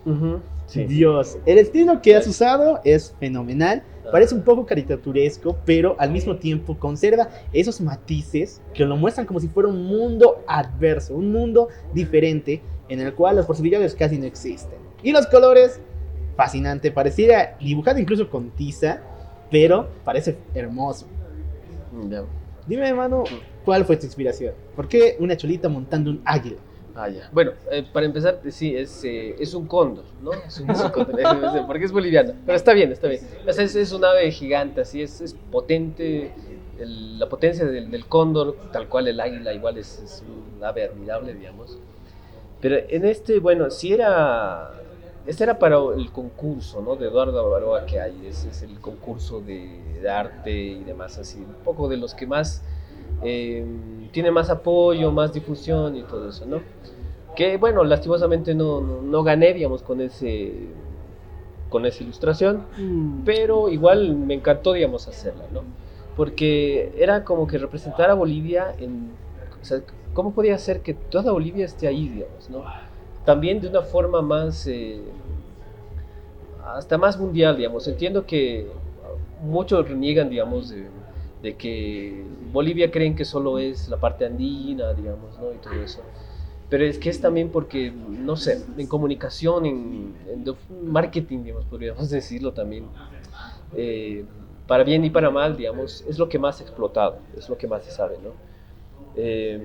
Uh 0.05 0.11
-huh. 0.11 0.41
sí. 0.67 0.85
Dios, 0.85 1.39
el 1.47 1.59
estilo 1.59 2.01
que 2.03 2.17
has 2.17 2.27
usado 2.27 2.81
es 2.85 3.15
fenomenal. 3.19 3.83
Parece 4.11 4.35
un 4.35 4.43
poco 4.43 4.67
caricaturesco, 4.67 5.57
pero 5.65 5.95
al 5.99 6.11
mismo 6.11 6.37
tiempo 6.37 6.77
conserva 6.77 7.29
esos 7.53 7.81
matices 7.81 8.61
que 8.75 8.85
lo 8.85 8.97
muestran 8.97 9.25
como 9.25 9.39
si 9.39 9.47
fuera 9.47 9.69
un 9.69 9.85
mundo 9.85 10.43
adverso, 10.49 11.15
un 11.15 11.31
mundo 11.31 11.69
diferente 11.95 12.61
en 12.89 12.99
el 13.01 13.15
cual 13.15 13.37
las 13.37 13.47
posibilidades 13.47 13.95
casi 13.95 14.19
no 14.19 14.25
existen. 14.25 14.79
Y 15.05 15.13
los 15.13 15.29
colores, 15.29 15.81
fascinante, 16.41 16.91
pareciera 16.91 17.55
dibujado 17.61 17.99
incluso 17.99 18.30
con 18.30 18.49
tiza, 18.53 19.03
pero 19.51 19.91
parece 20.07 20.38
hermoso. 20.55 21.07
Yeah. 22.09 22.24
Dime, 22.66 22.88
hermano, 22.88 23.24
¿cuál 23.62 23.84
fue 23.84 23.99
tu 23.99 24.07
inspiración? 24.07 24.55
¿Por 24.74 24.88
qué 24.88 25.16
una 25.18 25.36
cholita 25.36 25.68
montando 25.68 26.11
un 26.11 26.22
águila? 26.24 26.57
Ah, 26.95 27.11
ya. 27.11 27.28
Bueno, 27.30 27.53
eh, 27.70 27.84
para 27.93 28.07
empezar, 28.07 28.41
sí, 28.49 28.74
es, 28.74 29.05
eh, 29.05 29.36
es 29.38 29.53
un 29.53 29.66
cóndor, 29.66 30.07
¿no? 30.22 30.32
Es 30.32 30.59
un, 30.61 30.70
es 30.70 30.80
un 30.80 30.88
cóndor, 30.88 31.66
porque 31.66 31.84
es 31.84 31.93
boliviano. 31.93 32.32
Pero 32.47 32.57
está 32.57 32.72
bien, 32.72 32.91
está 32.91 33.09
bien. 33.09 33.20
Es, 33.47 33.76
es 33.76 33.93
un 33.93 34.03
ave 34.03 34.30
gigante, 34.30 34.80
así, 34.80 35.03
es, 35.03 35.36
potente. 35.53 36.32
El, 36.78 37.18
la 37.18 37.28
potencia 37.28 37.66
del, 37.66 37.91
del, 37.91 38.07
cóndor, 38.07 38.57
tal 38.72 38.88
cual 38.88 39.09
el 39.09 39.20
águila, 39.20 39.53
igual 39.53 39.76
es, 39.76 40.01
es 40.03 40.24
un 40.26 40.64
ave 40.64 40.84
admirable, 40.84 41.34
digamos. 41.34 41.78
Pero 42.62 42.76
en 42.88 43.05
este, 43.05 43.41
bueno, 43.41 43.70
sí 43.70 43.93
era. 43.93 44.80
Este 45.31 45.45
era 45.45 45.61
para 45.61 45.76
el 45.97 46.11
concurso, 46.11 46.83
¿no? 46.83 46.97
De 46.97 47.07
Eduardo 47.07 47.39
Avaroa 47.39 47.87
que 47.87 48.01
hay. 48.01 48.26
Ese 48.26 48.49
es 48.49 48.62
el 48.64 48.81
concurso 48.81 49.41
de, 49.41 49.81
de 50.03 50.11
arte 50.11 50.51
y 50.51 50.83
demás, 50.83 51.18
así. 51.18 51.39
Un 51.39 51.62
poco 51.62 51.89
de 51.89 51.97
los 51.97 52.16
que 52.16 52.26
más 52.26 52.64
eh, 53.22 53.64
tiene 54.11 54.33
más 54.33 54.51
apoyo, 54.51 55.12
más 55.12 55.33
difusión 55.33 55.95
y 55.95 56.03
todo 56.03 56.31
eso, 56.31 56.47
¿no? 56.47 56.61
Que 57.37 57.59
bueno, 57.59 57.85
lastimosamente 57.85 58.57
no, 58.57 58.81
no, 58.81 59.03
no 59.03 59.22
gané, 59.22 59.55
digamos, 59.55 59.85
con 59.85 60.01
ese 60.01 60.53
con 61.68 61.87
esa 61.87 62.03
ilustración, 62.03 62.64
mm. 62.76 63.22
pero 63.24 63.68
igual 63.68 64.16
me 64.16 64.35
encantó, 64.35 64.72
digamos, 64.72 65.07
hacerla, 65.07 65.45
¿no? 65.53 65.62
Porque 66.16 66.93
era 66.99 67.22
como 67.22 67.47
que 67.47 67.57
representar 67.57 68.11
a 68.11 68.14
Bolivia 68.14 68.74
en... 68.81 69.12
O 69.62 69.64
sea, 69.64 69.81
¿cómo 70.12 70.33
podía 70.33 70.59
ser 70.59 70.81
que 70.81 70.93
toda 70.93 71.31
Bolivia 71.31 71.66
esté 71.66 71.87
ahí, 71.87 72.09
digamos, 72.09 72.51
¿no? 72.51 72.64
También 73.31 73.61
de 73.61 73.68
una 73.68 73.83
forma 73.83 74.20
más... 74.22 74.66
Eh, 74.66 75.01
hasta 76.74 76.99
más 76.99 77.16
mundial, 77.16 77.57
digamos. 77.57 77.87
Entiendo 77.87 78.26
que 78.26 78.66
muchos 79.41 79.89
reniegan, 79.89 80.28
digamos, 80.28 80.70
de, 80.70 80.89
de 81.41 81.55
que 81.55 82.24
Bolivia 82.53 82.91
creen 82.91 83.14
que 83.14 83.24
solo 83.24 83.61
es 83.61 83.89
la 83.89 83.99
parte 83.99 84.26
andina, 84.26 84.95
digamos, 84.95 85.39
¿no? 85.39 85.53
Y 85.53 85.59
todo 85.59 85.74
eso. 85.74 86.01
Pero 86.68 86.85
es 86.85 86.99
que 86.99 87.09
es 87.09 87.20
también 87.20 87.51
porque, 87.51 87.93
no 87.93 88.35
sé, 88.35 88.64
en 88.76 88.89
comunicación, 88.89 89.64
en, 89.64 90.16
en 90.28 90.45
marketing, 90.91 91.45
digamos, 91.45 91.66
podríamos 91.66 92.11
decirlo 92.18 92.53
también, 92.53 92.87
eh, 93.76 94.24
para 94.66 94.83
bien 94.83 95.05
y 95.05 95.11
para 95.11 95.31
mal, 95.31 95.57
digamos, 95.57 96.05
es 96.09 96.18
lo 96.18 96.28
que 96.28 96.41
más 96.41 96.61
explotado, 96.61 97.18
es 97.39 97.49
lo 97.49 97.57
que 97.57 97.68
más 97.68 97.85
se 97.85 97.93
sabe, 97.93 98.18
¿no? 98.24 98.50
Eh, 99.17 99.61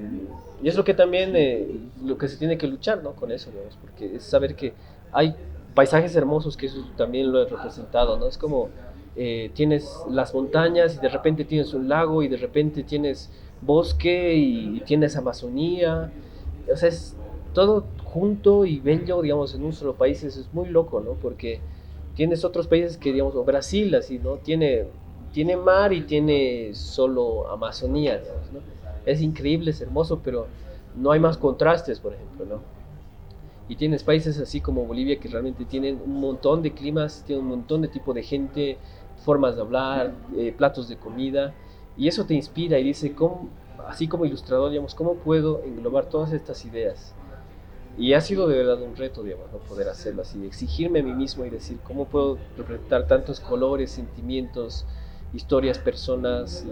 y 0.64 0.68
es 0.68 0.76
lo 0.76 0.84
que 0.84 0.94
también, 0.94 1.36
eh, 1.36 1.68
lo 2.04 2.18
que 2.18 2.28
se 2.28 2.38
tiene 2.38 2.58
que 2.58 2.68
luchar, 2.68 3.04
¿no? 3.04 3.14
Con 3.14 3.32
eso, 3.32 3.52
digamos, 3.52 3.78
porque 3.78 4.16
es 4.16 4.24
saber 4.24 4.56
que 4.56 4.74
hay 5.12 5.36
paisajes 5.74 6.16
hermosos 6.16 6.56
que 6.58 6.68
eso 6.68 6.84
también 6.96 7.32
lo 7.32 7.42
he 7.42 7.46
representado, 7.46 8.18
¿no? 8.18 8.28
Es 8.28 8.38
como 8.38 8.70
eh, 9.18 9.52
tienes 9.54 9.98
las 10.10 10.34
montañas 10.34 10.96
y 10.96 11.00
de 11.00 11.10
repente 11.10 11.46
tienes 11.46 11.74
un 11.74 11.88
lago 11.88 12.24
y 12.24 12.28
de 12.28 12.38
repente 12.38 12.84
tienes 12.84 13.30
bosque 13.62 14.36
y, 14.36 14.82
tienes 14.82 15.16
Amazonía. 15.16 16.12
O 16.72 16.76
sea, 16.76 16.90
es 16.90 17.16
todo 17.54 17.86
junto 18.04 18.66
y 18.66 18.80
bello, 18.80 19.22
digamos, 19.22 19.54
en 19.56 19.64
un 19.64 19.74
solo 19.74 19.96
país. 19.96 20.24
Eso 20.24 20.42
es 20.42 20.54
muy 20.54 20.70
loco, 20.70 21.00
¿no? 21.02 21.12
Porque 21.14 21.60
tienes 22.16 22.44
otros 22.44 22.68
países 22.68 22.98
que, 22.98 23.12
digamos, 23.12 23.34
Brasil, 23.46 23.94
así, 23.96 24.20
¿no? 24.20 24.38
Tiene, 24.38 24.86
tiene 25.34 25.58
mar 25.58 25.94
y 25.94 26.02
tiene 26.02 26.72
solo 26.74 27.50
Amazonía, 27.50 28.18
digamos, 28.18 28.52
¿no? 28.54 28.60
Es 29.06 29.22
increíble, 29.22 29.72
es 29.72 29.82
hermoso, 29.82 30.22
pero 30.24 30.48
no 30.96 31.12
hay 31.12 31.20
más 31.20 31.38
contrastes, 31.38 32.00
por 32.00 32.14
ejemplo, 32.14 32.46
¿no? 32.46 32.62
Y 33.68 33.76
tienes 33.76 34.04
países 34.04 34.40
así 34.40 34.62
como 34.62 34.86
Bolivia 34.86 35.20
que 35.20 35.28
realmente 35.28 35.66
tienen 35.66 36.00
un 36.06 36.20
montón 36.20 36.62
de 36.62 36.74
climas, 36.74 37.24
tienen 37.26 37.46
un 37.46 37.50
montón 37.52 37.82
de 37.82 37.88
tipo 37.88 38.14
de 38.14 38.22
gente, 38.22 38.78
formas 39.24 39.56
de 39.56 39.62
hablar, 39.62 40.14
eh, 40.38 40.54
platos 40.56 40.88
de 40.88 40.98
comida. 40.98 41.54
Y 41.98 42.08
eso 42.08 42.26
te 42.26 42.36
inspira 42.36 42.78
y 42.78 42.84
dice, 42.84 43.16
¿cómo, 43.16 43.50
así 43.88 44.08
como 44.08 44.26
ilustrador, 44.26 44.70
digamos, 44.70 44.94
¿cómo 44.94 45.16
puedo 45.16 45.64
englobar 45.64 46.10
todas 46.10 46.32
estas 46.32 46.64
ideas? 46.66 47.16
Y 47.98 48.14
ha 48.14 48.22
sido 48.22 48.48
de 48.48 48.58
verdad 48.58 48.82
un 48.82 48.96
reto, 48.96 49.24
digamos, 49.24 49.52
no 49.52 49.60
poder 49.60 49.90
hacerlo 49.90 50.24
así, 50.24 50.46
exigirme 50.46 51.00
a 51.00 51.04
mí 51.04 51.14
mismo 51.14 51.46
y 51.46 51.50
decir, 51.50 51.80
¿cómo 51.84 52.06
puedo 52.06 52.38
representar 52.58 53.08
tantos 53.08 53.40
colores, 53.40 53.92
sentimientos, 53.92 54.86
historias, 55.34 55.80
personas? 55.80 56.66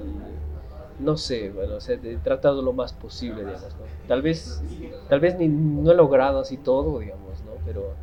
No 1.04 1.18
sé, 1.18 1.50
bueno, 1.50 1.76
o 1.76 1.82
sea, 1.82 1.96
he 2.02 2.18
tratado 2.18 2.62
lo 2.62 2.74
más 2.74 2.94
posible, 2.94 3.42
digamos, 3.42 3.76
¿no? 3.76 3.86
Tal 4.08 4.22
vez, 4.22 4.62
tal 5.10 5.20
vez 5.20 5.38
ni, 5.38 5.48
no 5.48 5.92
he 5.92 5.96
logrado 5.96 6.40
así 6.40 6.58
todo, 6.58 7.00
digamos, 7.00 7.42
¿no? 7.46 7.52
Pero 7.66 7.94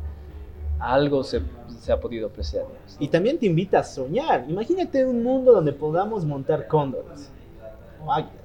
algo 0.79 1.23
se, 1.23 1.41
se 1.79 1.91
ha 1.91 1.99
podido 1.99 2.27
apreciar. 2.27 2.65
digamos. 2.65 2.97
Y 2.99 3.07
también 3.07 3.37
te 3.37 3.45
invita 3.45 3.79
a 3.79 3.83
soñar. 3.83 4.45
Imagínate 4.47 5.05
un 5.05 5.23
mundo 5.23 5.51
donde 5.51 5.73
podamos 5.73 6.25
montar 6.25 6.67
cóndores. 6.67 7.31
O 8.05 8.11
águilas. 8.11 8.41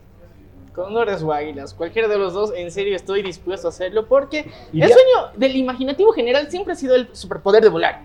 Cóndores 0.75 1.23
o 1.23 1.33
águilas, 1.33 1.73
cualquiera 1.73 2.07
de 2.07 2.19
los 2.19 2.35
dos, 2.35 2.53
en 2.55 2.71
serio 2.71 2.95
estoy 2.95 3.23
dispuesto 3.23 3.69
a 3.69 3.71
hacerlo 3.71 4.07
porque 4.07 4.51
el 4.75 4.83
sueño 4.83 5.33
del 5.35 5.57
imaginativo 5.57 6.13
general 6.13 6.51
siempre 6.51 6.75
ha 6.75 6.77
sido 6.77 6.95
el 6.95 7.09
superpoder 7.17 7.63
de 7.63 7.71
volar. 7.71 8.03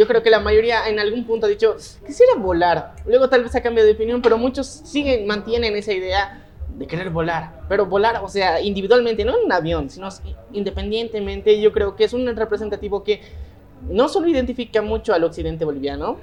Yo 0.00 0.06
creo 0.06 0.22
que 0.22 0.30
la 0.30 0.40
mayoría 0.40 0.88
en 0.88 0.98
algún 0.98 1.26
punto 1.26 1.44
ha 1.44 1.48
dicho, 1.50 1.76
quisiera 2.06 2.32
volar. 2.36 2.94
Luego 3.04 3.28
tal 3.28 3.42
vez 3.42 3.54
ha 3.54 3.60
cambiado 3.60 3.86
de 3.86 3.92
opinión, 3.92 4.22
pero 4.22 4.38
muchos 4.38 4.66
siguen, 4.66 5.26
mantienen 5.26 5.76
esa 5.76 5.92
idea 5.92 6.42
de 6.74 6.86
querer 6.86 7.10
volar. 7.10 7.60
Pero 7.68 7.84
volar, 7.84 8.22
o 8.24 8.28
sea, 8.30 8.62
individualmente, 8.62 9.26
no 9.26 9.38
en 9.38 9.44
un 9.44 9.52
avión, 9.52 9.90
sino 9.90 10.08
independientemente, 10.54 11.60
yo 11.60 11.70
creo 11.70 11.96
que 11.96 12.04
es 12.04 12.14
un 12.14 12.34
representativo 12.34 13.04
que 13.04 13.20
no 13.90 14.08
solo 14.08 14.26
identifica 14.28 14.80
mucho 14.80 15.12
al 15.12 15.22
occidente 15.22 15.66
boliviano, 15.66 16.16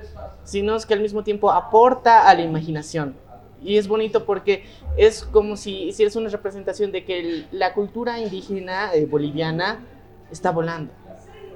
sino 0.44 0.76
es 0.76 0.88
que 0.88 0.96
al 0.96 1.02
mismo 1.02 1.24
tiempo 1.24 1.52
aporta 1.52 2.28
a 2.28 2.34
la 2.34 2.42
imaginación. 2.42 3.16
Y 3.62 3.78
es 3.78 3.88
bonito 3.88 4.26
porque 4.26 4.64
es 4.98 5.22
como 5.24 5.56
si 5.56 5.84
hicieras 5.84 6.16
una 6.16 6.30
representación 6.30 6.92
de 6.92 7.06
que 7.06 7.20
el- 7.20 7.48
la 7.52 7.76
cultura 7.76 8.20
indígena 8.20 8.92
eh, 8.96 9.06
boliviana 9.06 9.86
está 10.32 10.50
volando, 10.50 10.92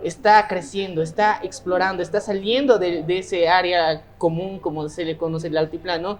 está 0.03 0.47
creciendo, 0.47 1.01
está 1.01 1.39
explorando, 1.43 2.01
está 2.03 2.19
saliendo 2.19 2.77
de, 2.79 3.03
de 3.03 3.19
ese 3.19 3.47
área 3.47 4.03
común, 4.17 4.59
como 4.59 4.87
se 4.89 5.05
le 5.05 5.17
conoce 5.17 5.47
el 5.47 5.57
altiplano, 5.57 6.19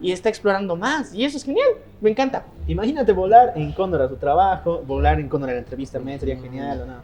y 0.00 0.12
está 0.12 0.28
explorando 0.28 0.76
más. 0.76 1.12
Y 1.14 1.24
eso 1.24 1.36
es 1.36 1.44
genial, 1.44 1.68
me 2.00 2.10
encanta. 2.10 2.44
Imagínate 2.66 3.12
volar 3.12 3.52
en 3.56 3.72
cóndor 3.72 4.02
a 4.02 4.08
tu 4.08 4.16
trabajo, 4.16 4.82
volar 4.86 5.18
en 5.20 5.28
cóndor 5.28 5.50
a 5.50 5.52
la 5.54 5.58
entrevista, 5.60 5.98
me 5.98 6.18
sería 6.18 6.36
genial 6.36 6.82
o 6.82 6.86
no. 6.86 6.94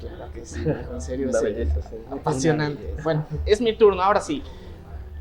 Claro 0.00 0.32
que 0.32 0.46
sí, 0.46 0.60
en 0.64 1.00
serio. 1.00 1.30
Sí. 1.32 1.44
belleza, 1.44 1.82
sí. 1.82 1.96
Apasionante. 2.10 2.94
Bueno, 3.02 3.26
es 3.44 3.60
mi 3.60 3.76
turno, 3.76 4.02
ahora 4.02 4.20
sí. 4.20 4.42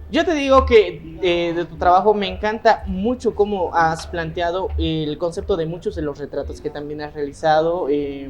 Yo 0.09 0.23
te 0.23 0.33
digo 0.35 0.65
que 0.65 1.17
eh, 1.21 1.53
de 1.53 1.65
tu 1.65 1.75
trabajo 1.75 2.13
me 2.13 2.27
encanta 2.27 2.83
mucho 2.85 3.35
cómo 3.35 3.75
has 3.75 4.07
planteado 4.07 4.69
el 4.77 5.17
concepto 5.17 5.57
de 5.57 5.65
muchos 5.65 5.95
de 5.95 6.01
los 6.01 6.17
retratos 6.17 6.61
que 6.61 6.69
también 6.69 7.01
has 7.01 7.13
realizado. 7.13 7.87
eh, 7.89 8.29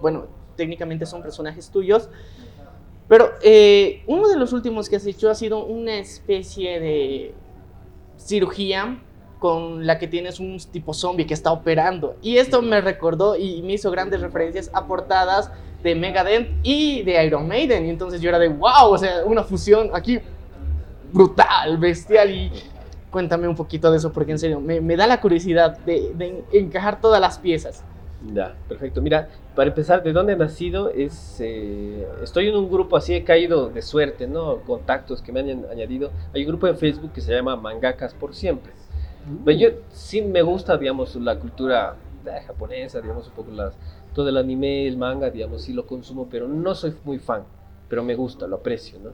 bueno, 0.00 0.26
técnicamente 0.58 1.06
son 1.06 1.22
personajes 1.22 1.70
tuyos. 1.70 2.10
Pero 3.08 3.30
eh, 3.42 4.02
uno 4.06 4.28
de 4.28 4.36
los 4.36 4.52
últimos 4.52 4.90
que 4.90 4.96
has 4.96 5.06
hecho 5.06 5.30
ha 5.30 5.34
sido 5.34 5.64
una 5.64 5.96
especie 5.96 6.78
de 6.78 7.34
cirugía 8.18 9.00
con 9.38 9.86
la 9.86 9.98
que 9.98 10.08
tienes 10.08 10.40
un 10.40 10.58
tipo 10.70 10.92
zombie 10.92 11.26
que 11.26 11.32
está 11.32 11.52
operando. 11.52 12.16
Y 12.20 12.36
esto 12.36 12.60
me 12.60 12.80
recordó 12.82 13.36
y 13.36 13.62
me 13.62 13.74
hizo 13.74 13.90
grandes 13.90 14.20
referencias 14.20 14.68
a 14.74 14.86
portadas 14.86 15.50
de 15.82 15.94
Megadeth 15.94 16.50
y 16.62 17.02
de 17.02 17.24
Iron 17.24 17.48
Maiden. 17.48 17.86
Y 17.86 17.90
entonces 17.90 18.20
yo 18.20 18.28
era 18.28 18.38
de 18.38 18.48
wow, 18.48 18.90
o 18.90 18.98
sea, 18.98 19.24
una 19.24 19.42
fusión 19.44 19.90
aquí 19.94 20.18
brutal, 21.12 21.78
bestial. 21.78 22.30
Y 22.30 22.52
cuéntame 23.10 23.48
un 23.48 23.54
poquito 23.54 23.90
de 23.90 23.98
eso, 23.98 24.12
porque 24.12 24.32
en 24.32 24.38
serio, 24.38 24.60
me, 24.60 24.82
me 24.82 24.96
da 24.96 25.06
la 25.06 25.20
curiosidad 25.20 25.78
de, 25.78 26.12
de 26.14 26.44
encajar 26.52 27.00
todas 27.00 27.20
las 27.20 27.38
piezas. 27.38 27.84
Ya, 28.20 28.56
perfecto. 28.68 29.00
Mira, 29.00 29.28
para 29.54 29.68
empezar, 29.68 30.02
¿de 30.02 30.12
dónde 30.12 30.32
he 30.32 30.36
nacido? 30.36 30.90
Es, 30.90 31.40
eh, 31.40 32.06
estoy 32.22 32.48
en 32.48 32.56
un 32.56 32.68
grupo 32.68 32.96
así, 32.96 33.14
he 33.14 33.22
caído 33.22 33.70
de 33.70 33.80
suerte, 33.80 34.26
¿no? 34.26 34.62
Contactos 34.62 35.22
que 35.22 35.30
me 35.30 35.40
han 35.40 35.66
añadido. 35.70 36.10
Hay 36.34 36.42
un 36.42 36.48
grupo 36.48 36.66
en 36.66 36.76
Facebook 36.76 37.12
que 37.12 37.20
se 37.20 37.32
llama 37.32 37.54
Mangakas 37.54 38.14
por 38.14 38.34
Siempre. 38.34 38.72
Pero 39.44 39.56
yo 39.58 39.68
sí 39.92 40.22
me 40.22 40.42
gusta, 40.42 40.76
digamos, 40.76 41.14
la 41.16 41.38
cultura 41.38 41.96
eh, 42.26 42.40
japonesa, 42.46 43.00
digamos, 43.00 43.28
un 43.28 43.34
poco 43.34 43.52
las, 43.52 43.74
todo 44.14 44.28
el 44.28 44.36
anime, 44.36 44.88
el 44.88 44.96
manga, 44.96 45.30
digamos, 45.30 45.62
sí 45.62 45.72
lo 45.72 45.86
consumo, 45.86 46.28
pero 46.28 46.48
no 46.48 46.74
soy 46.74 46.94
muy 47.04 47.18
fan, 47.18 47.44
pero 47.88 48.02
me 48.02 48.16
gusta, 48.16 48.46
lo 48.48 48.56
aprecio, 48.56 48.98
¿no? 48.98 49.10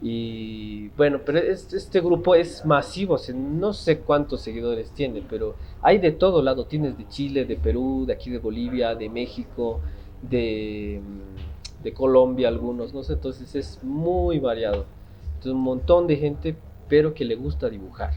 Y 0.00 0.88
bueno, 0.90 1.20
pero 1.24 1.38
es- 1.38 1.72
este 1.72 2.00
grupo 2.00 2.34
es 2.34 2.64
masivo, 2.64 3.16
no 3.34 3.72
sé 3.72 4.00
cuántos 4.00 4.42
seguidores 4.42 4.90
tiene, 4.92 5.22
pero 5.22 5.56
hay 5.80 5.98
de 5.98 6.12
todo 6.12 6.42
lado, 6.42 6.66
tienes 6.66 6.98
de 6.98 7.08
Chile, 7.08 7.44
de 7.46 7.56
Perú, 7.56 8.04
de 8.06 8.12
aquí 8.12 8.30
de 8.30 8.38
Bolivia, 8.38 8.94
de 8.94 9.08
México, 9.08 9.80
de, 10.20 11.00
mm, 11.02 11.82
de 11.82 11.92
Colombia 11.94 12.48
algunos, 12.48 12.92
no 12.92 13.02
sé, 13.02 13.14
entonces 13.14 13.54
es 13.54 13.82
muy 13.82 14.38
variado. 14.38 14.86
Entonces 15.34 15.52
un 15.52 15.62
montón 15.62 16.06
de 16.06 16.16
gente, 16.16 16.56
pero 16.88 17.14
que 17.14 17.24
le 17.24 17.34
gusta 17.36 17.68
dibujar. 17.70 18.12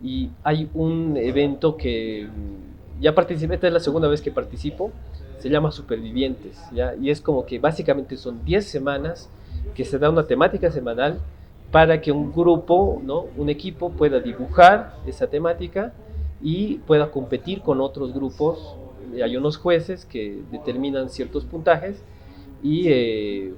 Y 0.00 0.30
hay 0.42 0.70
un 0.74 1.16
evento 1.16 1.76
que 1.76 2.28
mm, 2.30 3.00
ya 3.02 3.14
participé, 3.14 3.54
esta 3.54 3.66
es 3.66 3.72
la 3.72 3.80
segunda 3.80 4.08
vez 4.08 4.22
que 4.22 4.30
participo, 4.32 4.92
se 5.38 5.48
llama 5.50 5.72
Supervivientes, 5.72 6.68
¿ya? 6.70 6.94
Y 6.96 7.10
es 7.10 7.20
como 7.20 7.46
que 7.46 7.58
básicamente 7.58 8.16
son 8.16 8.44
10 8.44 8.66
semanas 8.66 9.30
que 9.74 9.84
se 9.84 9.98
da 9.98 10.10
una 10.10 10.26
temática 10.26 10.70
semanal 10.70 11.20
para 11.70 12.00
que 12.00 12.10
un 12.12 12.32
grupo, 12.32 13.00
¿no? 13.04 13.26
un 13.36 13.48
equipo 13.48 13.90
pueda 13.90 14.20
dibujar 14.20 14.96
esa 15.06 15.28
temática 15.28 15.92
y 16.42 16.78
pueda 16.78 17.10
competir 17.10 17.62
con 17.62 17.80
otros 17.80 18.12
grupos. 18.12 18.76
Y 19.14 19.22
Hay 19.22 19.36
unos 19.36 19.56
jueces 19.56 20.04
que 20.04 20.42
determinan 20.50 21.08
ciertos 21.10 21.44
puntajes 21.44 22.02
y 22.62 22.88
eh, 22.88 23.54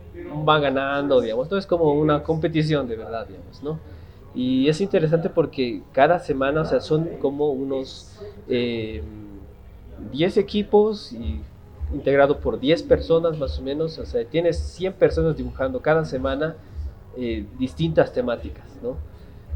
va 0.48 0.59
ganando, 0.59 1.20
digamos. 1.20 1.50
No 1.50 1.59
es 1.59 1.66
como 1.66 1.92
una 1.92 2.22
competición 2.22 2.86
de 2.88 2.96
verdad, 2.96 3.26
digamos, 3.26 3.62
¿no? 3.62 3.78
Y 4.34 4.68
es 4.68 4.80
interesante 4.80 5.28
porque 5.28 5.82
cada 5.92 6.18
semana, 6.18 6.62
o 6.62 6.64
sea, 6.64 6.80
son 6.80 7.07
como 7.20 7.50
unos 7.50 8.18
eh, 8.48 9.03
10 10.11 10.36
equipos 10.38 11.12
y 11.12 11.40
integrado 11.93 12.38
por 12.38 12.59
10 12.59 12.82
personas 12.82 13.38
más 13.38 13.59
o 13.59 13.62
menos, 13.62 13.99
o 13.99 14.07
sea, 14.07 14.24
tienes 14.24 14.59
100 14.59 14.95
personas 14.95 15.36
dibujando 15.36 15.80
cada 15.80 16.05
semana 16.05 16.57
eh, 17.16 17.47
distintas 17.59 18.12
temáticas, 18.12 18.64
¿no? 18.82 18.97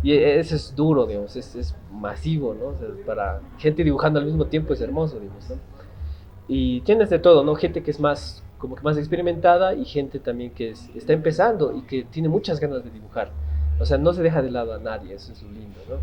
Y 0.03 0.13
eso 0.13 0.55
es 0.55 0.75
duro, 0.77 1.07
digamos, 1.07 1.35
es, 1.37 1.55
es 1.57 1.75
masivo, 1.91 2.55
¿no? 2.55 2.67
O 2.69 2.77
sea, 2.79 2.89
para 3.07 3.41
gente 3.59 3.83
dibujando 3.83 4.19
al 4.21 4.27
mismo 4.27 4.45
tiempo 4.47 4.75
es 4.75 4.81
hermoso, 4.81 5.19
digamos, 5.19 5.49
¿no? 5.51 5.57
Y 6.49 6.81
tienes 6.83 7.11
de 7.11 7.19
todo, 7.19 7.43
¿no? 7.43 7.55
Gente 7.57 7.83
que 7.83 7.91
es 7.91 7.99
más, 7.99 8.43
como 8.59 8.77
que 8.77 8.83
más 8.83 8.97
experimentada 8.99 9.75
y 9.75 9.85
gente 9.85 10.19
también 10.19 10.51
que 10.53 10.71
es- 10.71 10.91
está 10.95 11.13
empezando 11.13 11.75
y 11.77 11.83
que 11.83 12.05
tiene 12.05 12.29
muchas 12.29 12.61
ganas 12.61 12.85
de 12.85 12.91
dibujar. 12.91 13.31
O 13.81 13.85
sea, 13.87 13.99
no 13.99 14.13
se 14.13 14.23
deja 14.23 14.43
de 14.43 14.51
lado 14.51 14.75
a 14.75 14.79
nadie, 14.79 15.15
eso 15.15 15.33
es 15.33 15.43
lo 15.43 15.51
lindo, 15.51 15.81
¿no? 15.89 15.97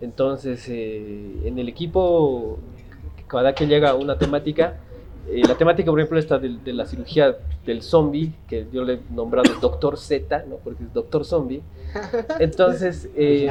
Entonces, 0.00 0.68
eh, 0.68 1.42
en 1.44 1.58
el 1.58 1.68
equipo, 1.68 2.58
cada 3.28 3.54
que 3.54 3.66
llega 3.66 3.94
una 3.94 4.18
temática, 4.18 4.78
eh, 5.28 5.42
la 5.46 5.56
temática, 5.56 5.90
por 5.90 6.00
ejemplo, 6.00 6.18
esta 6.18 6.38
de, 6.38 6.58
de 6.64 6.72
la 6.72 6.86
cirugía 6.86 7.36
del 7.64 7.82
zombie, 7.82 8.32
que 8.48 8.66
yo 8.72 8.84
le 8.84 8.94
he 8.94 9.00
nombrado 9.10 9.52
Doctor 9.60 9.96
Z, 9.96 10.44
¿no? 10.48 10.56
Porque 10.56 10.84
es 10.84 10.92
Doctor 10.92 11.24
Zombie. 11.24 11.62
Entonces, 12.38 13.08
eh, 13.16 13.50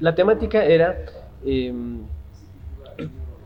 la 0.00 0.14
temática 0.14 0.64
era 0.64 0.98
eh, 1.44 1.72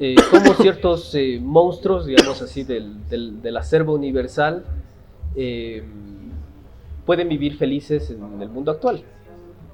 eh, 0.00 0.16
cómo 0.30 0.54
ciertos 0.54 1.14
eh, 1.14 1.38
monstruos, 1.42 2.06
digamos 2.06 2.40
así, 2.42 2.64
del, 2.64 3.08
del, 3.08 3.42
del 3.42 3.56
acervo 3.56 3.94
universal, 3.94 4.64
eh, 5.36 5.82
pueden 7.06 7.28
vivir 7.28 7.56
felices 7.56 8.10
en 8.10 8.40
el 8.40 8.48
mundo 8.48 8.70
actual. 8.70 9.02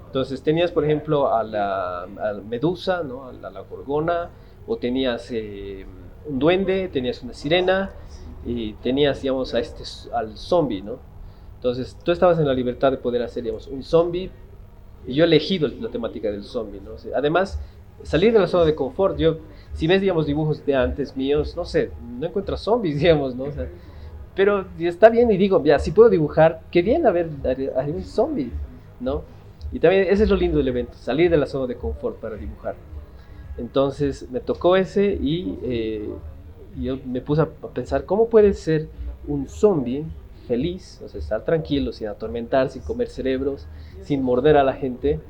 Entonces 0.06 0.42
tenías, 0.42 0.72
por 0.72 0.84
ejemplo, 0.84 1.34
a 1.34 1.42
la, 1.44 2.02
a 2.02 2.32
la 2.32 2.42
medusa, 2.48 3.02
¿no? 3.02 3.28
a, 3.28 3.32
la, 3.32 3.48
a 3.48 3.50
la 3.50 3.60
gorgona, 3.60 4.30
o 4.66 4.76
tenías 4.76 5.30
un 6.28 6.38
duende, 6.38 6.88
tenías 6.88 7.22
una 7.22 7.34
sirena, 7.34 7.90
y 8.44 8.72
tenías, 8.74 9.20
digamos, 9.20 9.54
a 9.54 9.60
este, 9.60 9.84
al 10.14 10.36
zombie, 10.36 10.82
¿no? 10.82 10.98
Entonces 11.56 11.96
tú 12.02 12.12
estabas 12.12 12.38
en 12.38 12.46
la 12.46 12.54
libertad 12.54 12.90
de 12.90 12.98
poder 12.98 13.22
hacer, 13.22 13.42
digamos, 13.42 13.66
un 13.66 13.82
zombie, 13.82 14.30
y 15.06 15.14
yo 15.14 15.24
he 15.24 15.26
elegido 15.26 15.68
la 15.68 15.88
temática 15.88 16.30
del 16.30 16.44
zombie, 16.44 16.80
¿no? 16.80 16.92
O 16.92 16.98
sea, 16.98 17.16
además, 17.18 17.60
salir 18.02 18.32
de 18.32 18.38
la 18.38 18.46
zona 18.46 18.64
de 18.64 18.74
confort, 18.74 19.18
yo, 19.18 19.38
si 19.72 19.86
ves, 19.86 20.00
digamos, 20.00 20.26
dibujos 20.26 20.64
de 20.64 20.74
antes 20.74 21.16
míos, 21.16 21.56
no 21.56 21.64
sé, 21.64 21.90
no 22.18 22.26
encuentras 22.26 22.60
zombies, 22.60 22.98
digamos, 23.00 23.34
¿no? 23.34 23.44
O 23.44 23.52
sea, 23.52 23.68
pero 24.34 24.66
está 24.78 25.08
bien 25.08 25.30
y 25.32 25.36
digo, 25.36 25.62
ya, 25.64 25.78
si 25.78 25.90
puedo 25.90 26.08
dibujar, 26.08 26.62
qué 26.70 26.80
bien 26.80 27.06
haber, 27.06 27.28
haber 27.44 27.94
un 27.94 28.04
zombie, 28.04 28.52
¿no? 29.00 29.22
Y 29.72 29.80
también 29.80 30.06
ese 30.08 30.22
es 30.22 30.30
lo 30.30 30.36
lindo 30.36 30.58
del 30.58 30.68
evento, 30.68 30.94
salir 30.94 31.30
de 31.30 31.36
la 31.36 31.46
zona 31.46 31.66
de 31.66 31.74
confort 31.74 32.16
para 32.16 32.36
dibujar. 32.36 32.76
Entonces 33.58 34.30
me 34.30 34.40
tocó 34.40 34.76
ese 34.76 35.18
y 35.20 35.58
eh, 35.62 36.08
yo 36.80 36.98
me 37.04 37.20
puse 37.20 37.42
a 37.42 37.46
pensar 37.46 38.04
cómo 38.04 38.28
puede 38.28 38.54
ser 38.54 38.88
un 39.26 39.48
zombie 39.48 40.04
feliz, 40.46 41.00
o 41.04 41.08
sea, 41.08 41.20
estar 41.20 41.44
tranquilo, 41.44 41.92
sin 41.92 42.08
atormentar, 42.08 42.70
sin 42.70 42.82
comer 42.82 43.08
cerebros, 43.08 43.66
sin 44.02 44.22
morder 44.22 44.56
a 44.56 44.64
la 44.64 44.72
gente 44.72 45.20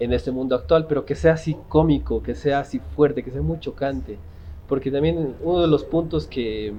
en 0.00 0.12
este 0.12 0.32
mundo 0.32 0.56
actual, 0.56 0.86
pero 0.88 1.04
que 1.04 1.14
sea 1.14 1.34
así 1.34 1.56
cómico, 1.68 2.22
que 2.22 2.34
sea 2.34 2.60
así 2.60 2.80
fuerte, 2.80 3.22
que 3.22 3.30
sea 3.30 3.42
muy 3.42 3.60
chocante. 3.60 4.18
Porque 4.66 4.90
también 4.90 5.36
uno 5.42 5.60
de 5.60 5.68
los 5.68 5.84
puntos 5.84 6.26
que, 6.26 6.72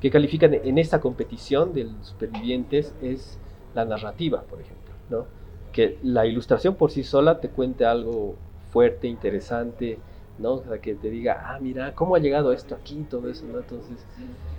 que 0.00 0.10
califican 0.10 0.54
en 0.54 0.78
esta 0.78 1.00
competición 1.00 1.72
de 1.72 1.84
los 1.84 2.08
supervivientes 2.08 2.94
es 3.02 3.38
la 3.74 3.84
narrativa, 3.84 4.42
por 4.42 4.60
ejemplo, 4.60 4.92
¿no? 5.10 5.26
Que 5.72 5.98
la 6.02 6.26
ilustración 6.26 6.74
por 6.74 6.90
sí 6.90 7.04
sola 7.04 7.40
te 7.40 7.50
cuente 7.50 7.84
algo 7.84 8.34
fuerte, 8.70 9.08
interesante, 9.08 9.98
¿no? 10.38 10.54
O 10.54 10.64
sea, 10.64 10.78
que 10.78 10.94
te 10.94 11.10
diga, 11.10 11.42
ah, 11.46 11.58
mira, 11.60 11.94
¿cómo 11.94 12.14
ha 12.14 12.18
llegado 12.18 12.52
esto 12.52 12.74
aquí? 12.74 13.06
Todo 13.08 13.28
eso, 13.28 13.44
¿no? 13.46 13.58
Entonces, 13.58 14.04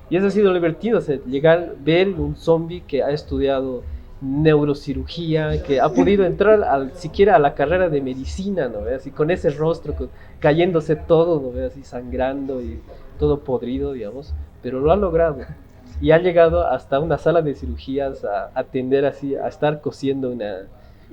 y 0.09 0.17
eso 0.17 0.27
ha 0.27 0.31
sido 0.31 0.53
divertido, 0.53 0.99
o 0.99 1.01
sea, 1.01 1.17
llegar, 1.25 1.75
ver 1.83 2.09
un 2.09 2.35
zombie 2.35 2.83
que 2.85 3.01
ha 3.01 3.11
estudiado 3.11 3.81
neurocirugía, 4.21 5.63
que 5.63 5.79
ha 5.79 5.89
podido 5.89 6.25
entrar 6.25 6.63
al, 6.63 6.93
siquiera 6.93 7.35
a 7.35 7.39
la 7.39 7.55
carrera 7.55 7.89
de 7.89 8.01
medicina, 8.01 8.67
¿no? 8.67 8.79
Así 8.95 9.09
con 9.11 9.31
ese 9.31 9.49
rostro, 9.49 9.95
cayéndose 10.39 10.95
todo, 10.95 11.41
¿no? 11.41 11.65
Así 11.65 11.83
sangrando 11.83 12.61
y 12.61 12.79
todo 13.17 13.39
podrido, 13.39 13.93
digamos, 13.93 14.33
pero 14.61 14.79
lo 14.79 14.91
ha 14.91 14.95
logrado. 14.95 15.37
Y 16.01 16.11
ha 16.11 16.17
llegado 16.17 16.67
hasta 16.67 16.99
una 16.99 17.17
sala 17.17 17.41
de 17.41 17.55
cirugías 17.55 18.23
a 18.25 18.51
atender 18.53 19.05
así, 19.05 19.35
a 19.35 19.47
estar 19.47 19.81
cosiendo 19.81 20.29
una, 20.29 20.67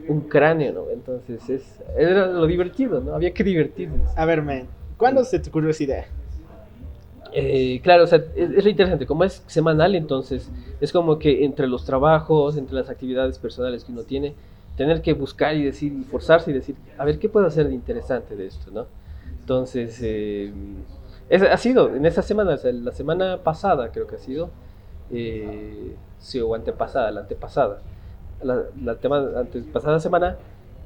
un 0.07 0.21
cráneo, 0.23 0.73
¿no? 0.73 0.91
Entonces 0.91 1.49
es, 1.49 1.81
era 1.97 2.27
lo 2.27 2.47
divertido, 2.47 3.01
¿no? 3.01 3.15
Había 3.15 3.33
que 3.33 3.45
divertirse. 3.45 3.97
A 4.17 4.25
ver, 4.25 4.43
man, 4.43 4.67
¿cuándo 4.97 5.25
se 5.25 5.39
te 5.39 5.49
ocurrió 5.49 5.71
esa 5.71 5.83
idea? 5.83 6.07
Eh, 7.33 7.81
claro, 7.83 8.05
o 8.05 8.07
sea, 8.07 8.25
es, 8.35 8.51
es, 8.51 8.67
interesante, 8.67 9.07
como 9.07 9.25
es 9.25 9.43
semanal, 9.47 9.95
entonces 9.95 10.51
es 10.81 10.93
como 10.93 11.19
que 11.19 11.45
entre 11.45 11.67
los 11.67 11.85
trabajos, 11.85 12.57
entre 12.57 12.75
las 12.75 12.89
actividades 12.89 13.39
personales 13.39 13.85
que 13.85 13.93
uno 13.93 14.03
tiene, 14.03 14.35
tener 14.77 15.03
que 15.03 15.13
buscar 15.13 15.55
y 15.57 15.65
decir, 15.65 15.93
y 15.93 16.05
forzarse 16.05 16.51
y 16.51 16.55
decir, 16.55 16.77
a 16.97 17.05
ver, 17.05 17.19
¿qué 17.19 17.29
puedo 17.29 17.47
hacer 17.47 17.69
de 17.69 17.75
interesante 17.75 18.37
de 18.37 18.47
esto, 18.47 18.71
no? 18.71 18.87
Entonces, 19.41 19.99
eh, 20.03 20.53
es, 21.29 21.43
ha 21.43 21.57
sido, 21.57 21.95
en 21.95 22.07
esa 22.07 22.23
semana, 22.23 22.55
o 22.55 22.57
sea, 22.57 22.73
la 22.73 22.93
semana 22.93 23.39
pasada 23.43 23.91
creo 23.93 24.07
que 24.07 24.17
ha 24.17 24.21
sido, 24.21 24.51
eh, 25.11 25.97
sí, 26.19 26.41
o 26.41 26.55
antepasada, 26.55 27.11
la 27.11 27.21
antepasada, 27.21 27.81
la, 28.43 28.65
la 28.83 28.95
tema, 28.97 29.19
antepasada 29.37 30.01
semana, 30.01 30.37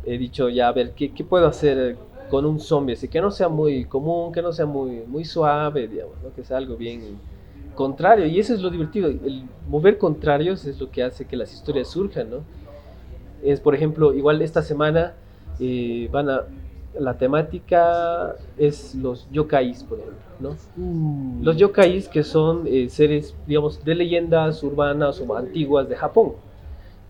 he 0.05 0.19
dicho 0.19 0.49
ya, 0.49 0.69
a 0.69 0.73
ver, 0.73 0.93
¿qué, 0.93 1.12
qué 1.12 1.24
puedo 1.24 1.47
hacer 1.47 1.97
con 2.33 2.47
un 2.47 2.61
zombie, 2.61 2.95
así 2.95 3.09
que 3.09 3.20
no 3.20 3.31
sea 3.31 3.49
muy 3.51 3.85
común, 3.85 4.33
que 4.33 4.41
no 4.41 4.53
sea 4.53 4.65
muy, 4.65 5.03
muy 5.07 5.24
suave, 5.24 5.87
digamos, 5.87 6.15
¿no? 6.23 6.35
que 6.35 6.43
sea 6.43 6.57
algo 6.57 6.77
bien 6.77 7.19
contrario. 7.74 8.27
Y 8.27 8.39
eso 8.39 8.55
es 8.55 8.62
lo 8.62 8.70
divertido, 8.70 9.09
el 9.09 9.45
mover 9.69 9.99
contrarios 9.99 10.65
es 10.65 10.81
lo 10.81 10.91
que 10.91 11.03
hace 11.03 11.27
que 11.27 11.37
las 11.37 11.53
historias 11.53 11.89
surjan, 11.89 12.31
¿no? 12.31 12.39
Es, 13.43 13.61
por 13.61 13.74
ejemplo, 13.74 14.15
igual 14.15 14.41
esta 14.41 14.62
semana 14.62 15.15
eh, 15.61 16.09
van 16.11 16.31
a, 16.31 16.43
la 16.99 17.19
temática 17.19 18.37
es 18.57 18.95
los 18.95 19.29
yokais, 19.31 19.85
por 19.85 19.99
ejemplo, 19.99 20.20
¿no? 20.41 20.57
Mm. 20.77 21.43
Los 21.43 21.57
yokais 21.57 22.09
que 22.09 22.23
son 22.23 22.66
eh, 22.66 22.89
seres, 22.89 23.35
digamos, 23.47 23.85
de 23.85 23.95
leyendas 23.95 24.62
urbanas 24.62 25.20
o 25.20 25.37
antiguas 25.37 25.89
de 25.89 25.97
Japón. 25.97 26.33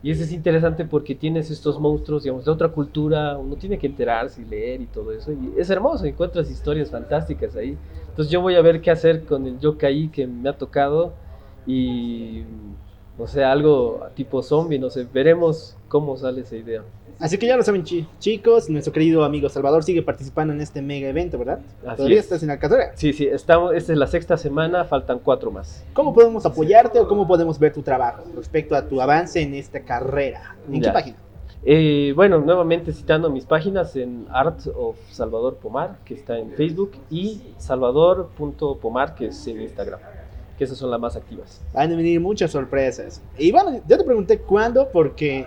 Y 0.02 0.10
eso 0.10 0.24
es 0.24 0.32
interesante 0.32 0.84
porque 0.84 1.14
tienes 1.14 1.50
estos 1.50 1.78
monstruos, 1.80 2.24
digamos, 2.24 2.44
de 2.44 2.50
otra 2.50 2.68
cultura, 2.72 3.38
uno 3.38 3.56
tiene 3.56 3.78
que 3.78 3.86
enterarse 3.86 4.42
y 4.42 4.44
leer 4.44 4.80
y 4.80 4.88
todo 4.88 5.12
eso. 5.12 5.32
Y 5.32 5.54
es 5.56 5.70
hermoso, 5.70 6.04
encuentras 6.06 6.50
historias 6.50 6.90
fantásticas 6.90 7.54
ahí. 7.56 7.80
Entonces 8.08 8.32
yo 8.32 8.40
voy 8.40 8.56
a 8.56 8.62
ver 8.62 8.80
qué 8.82 8.90
hacer 8.90 9.24
con 9.24 9.46
el 9.46 9.58
yokai 9.60 10.10
que 10.10 10.26
me 10.26 10.48
ha 10.48 10.58
tocado 10.58 11.18
y, 11.64 12.44
no 13.16 13.26
sé, 13.28 13.44
algo 13.44 14.08
tipo 14.14 14.42
zombie, 14.42 14.78
no 14.78 14.90
sé, 14.90 15.04
veremos 15.04 15.78
cómo 15.88 16.16
sale 16.16 16.40
esa 16.42 16.56
idea. 16.56 16.84
Así 17.22 17.38
que 17.38 17.46
ya 17.46 17.56
lo 17.56 17.62
saben, 17.62 17.84
chi- 17.84 18.06
chicos, 18.18 18.68
nuestro 18.68 18.92
querido 18.92 19.22
amigo 19.24 19.48
Salvador 19.48 19.84
sigue 19.84 20.02
participando 20.02 20.52
en 20.52 20.60
este 20.60 20.82
mega 20.82 21.08
evento, 21.08 21.38
¿verdad? 21.38 21.60
Así 21.86 21.96
Todavía 21.96 22.18
es. 22.18 22.24
estás 22.24 22.42
en 22.42 22.50
Alcazar. 22.50 22.92
Sí, 22.96 23.12
sí, 23.12 23.26
estamos, 23.26 23.72
esta 23.74 23.92
es 23.92 23.98
la 23.98 24.08
sexta 24.08 24.36
semana, 24.36 24.84
faltan 24.84 25.20
cuatro 25.20 25.50
más. 25.52 25.84
¿Cómo 25.92 26.12
podemos 26.12 26.44
apoyarte 26.44 26.98
o 26.98 27.06
cómo 27.06 27.26
podemos 27.28 27.58
ver 27.58 27.72
tu 27.72 27.80
trabajo 27.82 28.24
respecto 28.34 28.74
a 28.74 28.82
tu 28.88 29.00
avance 29.00 29.40
en 29.40 29.54
esta 29.54 29.80
carrera? 29.80 30.56
¿En 30.70 30.80
qué 30.80 30.90
página? 30.90 31.16
Eh, 31.64 32.12
bueno, 32.16 32.40
nuevamente 32.40 32.92
citando 32.92 33.30
mis 33.30 33.44
páginas 33.44 33.94
en 33.94 34.26
Art 34.32 34.58
of 34.74 34.96
Salvador 35.12 35.54
Pomar, 35.58 35.98
que 36.04 36.14
está 36.14 36.36
en 36.36 36.50
Facebook, 36.54 36.90
y 37.08 37.40
salvador.pomar, 37.56 39.14
que 39.14 39.26
es 39.26 39.46
en 39.46 39.60
Instagram, 39.62 40.00
que 40.58 40.64
esas 40.64 40.76
son 40.76 40.90
las 40.90 40.98
más 41.00 41.14
activas. 41.16 41.60
Van 41.72 41.92
a 41.92 41.96
venir 41.96 42.20
muchas 42.20 42.50
sorpresas. 42.50 43.22
Y 43.38 43.52
bueno, 43.52 43.80
yo 43.86 43.96
te 43.96 44.02
pregunté 44.04 44.38
cuándo, 44.38 44.88
porque 44.92 45.46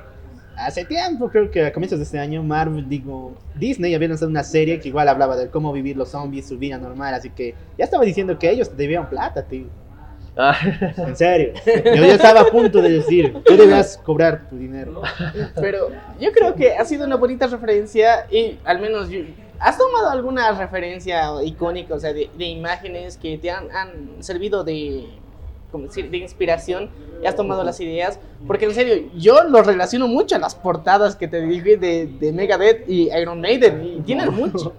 hace 0.58 0.86
tiempo, 0.86 1.30
creo 1.30 1.50
que 1.52 1.66
a 1.66 1.72
comienzos 1.74 2.00
de 2.00 2.04
este 2.06 2.20
año, 2.20 2.44
Marvel, 2.44 2.88
digo, 2.90 3.34
Disney 3.56 3.94
había 3.96 4.08
lanzado 4.10 4.30
una 4.32 4.44
serie 4.44 4.80
que 4.80 4.90
igual 4.90 5.08
hablaba 5.10 5.36
de 5.36 5.50
cómo 5.50 5.72
vivir 5.74 5.98
los 5.98 6.10
zombies, 6.10 6.48
su 6.48 6.58
vida 6.58 6.78
normal. 6.78 7.14
Así 7.14 7.30
que 7.30 7.56
ya 7.78 7.86
estaba 7.86 8.04
diciendo 8.06 8.38
que 8.40 8.50
ellos 8.50 8.70
te 8.70 8.76
debían 8.76 9.10
plata, 9.10 9.44
tío. 9.44 9.66
Ah, 10.38 10.58
En 10.98 11.16
serio. 11.16 11.54
Yo 11.66 11.96
ya 12.06 12.16
estaba 12.16 12.42
a 12.42 12.46
punto 12.46 12.82
de 12.82 12.90
decir, 12.90 13.42
tú 13.46 13.56
debías 13.56 13.98
cobrar 14.04 14.50
tu 14.50 14.58
dinero. 14.58 15.02
Pero 15.56 15.90
yo 16.20 16.32
creo 16.34 16.56
que 16.56 16.76
ha 16.76 16.84
sido 16.84 17.06
una 17.06 17.16
bonita 17.16 17.48
referencia 17.48 18.28
y 18.30 18.58
al 18.66 18.80
menos 18.80 19.10
yo- 19.10 19.22
¿Has 19.58 19.78
tomado 19.78 20.10
alguna 20.10 20.52
referencia 20.52 21.30
icónica, 21.42 21.94
o 21.96 22.00
sea, 22.02 22.12
de, 22.12 22.30
de 22.38 22.46
imágenes 22.46 23.16
que 23.16 23.38
te 23.38 23.50
han, 23.50 23.72
han 23.72 24.22
servido 24.22 24.66
de, 24.66 25.06
como 25.76 25.88
decir, 25.88 26.10
de 26.10 26.18
inspiración 26.18 26.90
y 27.22 27.26
has 27.26 27.36
tomado 27.36 27.64
las 27.64 27.80
ideas? 27.82 28.18
Porque 28.48 28.66
en 28.66 28.74
serio, 28.74 29.10
yo 29.18 29.44
lo 29.44 29.62
relaciono 29.62 30.08
mucho 30.08 30.38
a 30.38 30.40
las 30.40 30.56
portadas 30.56 31.18
que 31.18 31.28
te 31.28 31.42
dije 31.42 31.76
de, 31.76 32.08
de 32.08 32.32
Megadeth 32.32 32.90
y 32.90 33.10
Iron 33.14 33.42
Maiden 33.42 33.84
y 33.84 34.02
tienen 34.02 34.34
mucho. 34.34 34.74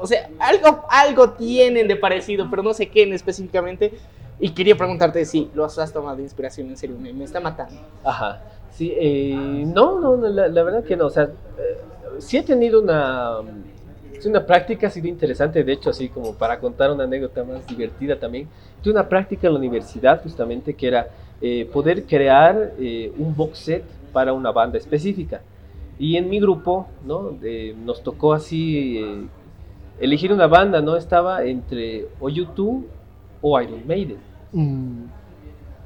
O 0.00 0.06
sea, 0.08 0.28
algo, 0.40 0.84
algo 0.90 1.30
tienen 1.30 1.86
de 1.86 1.94
parecido, 1.94 2.48
pero 2.50 2.64
no 2.64 2.74
sé 2.74 2.88
qué 2.88 3.04
en 3.04 3.12
específicamente. 3.12 3.92
Y 4.40 4.50
quería 4.50 4.76
preguntarte 4.76 5.24
si 5.24 5.48
lo 5.54 5.64
has, 5.64 5.92
tomado 5.92 6.16
de 6.16 6.24
inspiración, 6.24 6.68
en 6.68 6.76
serio, 6.76 6.96
me, 6.98 7.12
me 7.12 7.22
está 7.22 7.38
matando. 7.38 7.80
Ajá. 8.02 8.42
Sí, 8.72 8.92
eh, 8.96 9.64
no, 9.66 10.00
no, 10.00 10.16
no, 10.16 10.28
la, 10.28 10.48
la 10.48 10.62
verdad 10.64 10.82
que 10.82 10.96
no. 10.96 11.06
O 11.06 11.10
sea, 11.10 11.24
eh, 11.24 11.78
sí 12.18 12.38
he 12.38 12.42
tenido 12.42 12.80
una, 12.80 13.38
es 14.22 14.26
una 14.26 14.46
práctica, 14.46 14.86
ha 14.86 14.90
sido 14.90 15.08
interesante, 15.08 15.64
de 15.64 15.72
hecho, 15.72 15.90
así 15.90 16.08
como 16.08 16.34
para 16.34 16.60
contar 16.60 16.92
una 16.92 17.02
anécdota 17.02 17.42
más 17.42 17.66
divertida 17.66 18.16
también. 18.20 18.46
Tuve 18.80 18.92
una 18.92 19.08
práctica 19.08 19.48
en 19.48 19.54
la 19.54 19.58
universidad 19.58 20.22
justamente 20.22 20.74
que 20.74 20.86
era 20.86 21.08
eh, 21.40 21.68
poder 21.72 22.04
crear 22.04 22.72
eh, 22.78 23.12
un 23.18 23.34
box 23.34 23.58
set 23.58 23.84
para 24.12 24.32
una 24.32 24.52
banda 24.52 24.78
específica. 24.78 25.40
Y 25.98 26.16
en 26.16 26.30
mi 26.30 26.38
grupo, 26.38 26.86
¿no? 27.04 27.36
Nos 27.84 28.04
tocó 28.04 28.32
así 28.32 28.98
eh, 28.98 29.26
elegir 29.98 30.32
una 30.32 30.46
banda, 30.46 30.80
¿no? 30.80 30.96
Estaba 30.96 31.44
entre 31.44 32.06
o 32.20 32.28
YouTube 32.28 32.86
o 33.40 33.60
Iron 33.60 33.84
Maiden. 33.88 34.18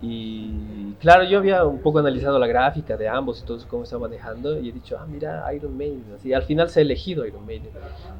Y 0.08 0.94
claro, 1.00 1.24
yo 1.24 1.38
había 1.38 1.64
un 1.64 1.80
poco 1.80 1.98
analizado 1.98 2.38
la 2.38 2.46
gráfica 2.46 2.96
de 2.96 3.08
ambos 3.08 3.42
eso, 3.42 3.66
cómo 3.68 3.82
está 3.82 3.98
manejando, 3.98 4.58
y 4.60 4.68
he 4.68 4.72
dicho, 4.72 4.96
ah, 4.98 5.06
mira, 5.08 5.52
Iron 5.54 5.76
Maiden. 5.76 6.04
Así, 6.14 6.32
al 6.32 6.42
final 6.42 6.68
se 6.70 6.80
ha 6.80 6.82
elegido 6.82 7.26
Iron 7.26 7.44
Maiden. 7.44 7.70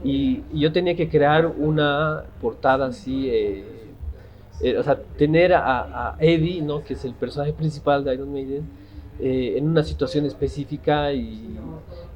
Y, 0.03 0.43
y 0.53 0.61
yo 0.61 0.73
tenía 0.73 0.97
que 0.97 1.09
crear 1.09 1.47
una 1.47 2.25
portada 2.41 2.87
así, 2.87 3.29
eh, 3.31 3.65
eh, 4.61 4.79
o 4.79 4.83
sea, 4.83 4.97
tener 4.97 5.55
a, 5.55 6.11
a 6.11 6.17
Eddie, 6.19 6.61
¿no? 6.63 6.83
que 6.83 6.95
es 6.95 7.05
el 7.05 7.15
personaje 7.15 7.53
principal 7.53 8.03
de 8.05 8.15
Iron 8.15 8.33
Maiden, 8.33 8.69
eh, 9.19 9.55
en 9.57 9.69
una 9.69 9.83
situación 9.83 10.27
específica 10.27 11.11
y 11.13 11.57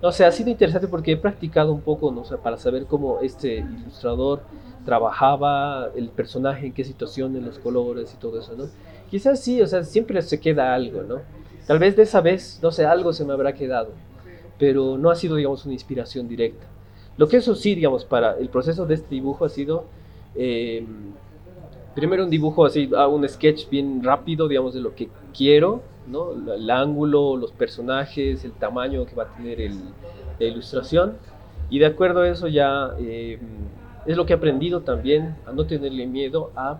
no 0.03 0.13
sé, 0.13 0.27
ha 0.27 0.33
sido 0.33 0.51
interesante 0.51 0.87
porque 0.87 1.13
he 1.13 1.17
practicado 1.17 1.73
un 1.73 1.81
poco, 1.81 2.13
¿no? 2.13 2.21
O 2.23 2.25
sea, 2.25 2.37
para 2.37 2.59
saber 2.59 2.85
cómo 2.85 3.21
este 3.21 3.57
ilustrador 3.57 4.43
trabajaba 4.85 5.89
el 5.95 6.11
personaje, 6.11 6.67
en 6.67 6.73
qué 6.75 6.85
situaciones, 6.85 7.43
los 7.43 7.59
colores 7.59 8.13
y 8.13 8.19
todo 8.19 8.39
eso, 8.39 8.55
¿no? 8.55 8.65
Quizás 9.11 9.41
sí, 9.41 9.61
o 9.61 9.67
sea, 9.67 9.83
siempre 9.83 10.23
se 10.23 10.39
queda 10.39 10.75
algo, 10.75 11.03
¿no? 11.03 11.17
Tal 11.67 11.79
vez 11.79 11.97
de 11.97 12.05
esa 12.05 12.21
vez, 12.21 12.61
no 12.63 12.71
sé, 12.71 12.85
algo 12.85 13.13
se 13.13 13.25
me 13.25 13.33
habrá 13.33 13.53
quedado, 13.55 13.91
pero 14.59 14.97
no 14.99 15.11
ha 15.11 15.17
sido, 15.17 15.37
digamos, 15.37 15.65
una 15.65 15.75
inspiración 15.75 16.29
directa. 16.29 16.67
Lo 17.17 17.29
que 17.29 17.37
eso 17.39 17.55
sí, 17.55 17.75
digamos, 17.75 18.05
para 18.05 18.39
el 18.39 18.49
proceso 18.49 18.87
de 18.87 18.95
este 18.95 19.09
dibujo 19.11 19.45
ha 19.45 19.49
sido, 19.49 19.85
eh, 20.35 20.87
primero 21.95 22.25
un 22.25 22.31
dibujo 22.31 22.65
así, 22.65 22.91
ah, 22.97 23.09
un 23.09 23.29
sketch 23.29 23.69
bien 23.69 24.03
rápido, 24.03 24.49
digamos, 24.49 24.75
de 24.75 24.81
lo 24.81 24.95
que 24.95 25.09
quiero, 25.37 25.83
¿no? 26.07 26.33
El, 26.55 26.71
ángulo, 26.71 27.37
los 27.37 27.53
personajes, 27.53 28.45
el 28.45 28.53
tamaño 28.53 29.07
que 29.07 29.15
va 29.15 29.25
a 29.25 29.37
tener 29.37 29.61
el, 29.61 29.75
la 30.39 30.47
ilustración, 30.47 31.17
y 31.69 31.79
de 31.79 31.87
acuerdo 31.87 32.21
a 32.21 32.29
eso 32.29 32.49
ya 32.49 32.95
eh, 32.99 33.39
es 34.07 34.17
lo 34.17 34.25
que 34.25 34.33
he 34.33 34.37
aprendido 34.37 34.81
también, 34.81 35.37
a 35.47 35.53
no 35.53 35.67
tenerle 35.67 36.07
miedo 36.07 36.51
a 36.57 36.79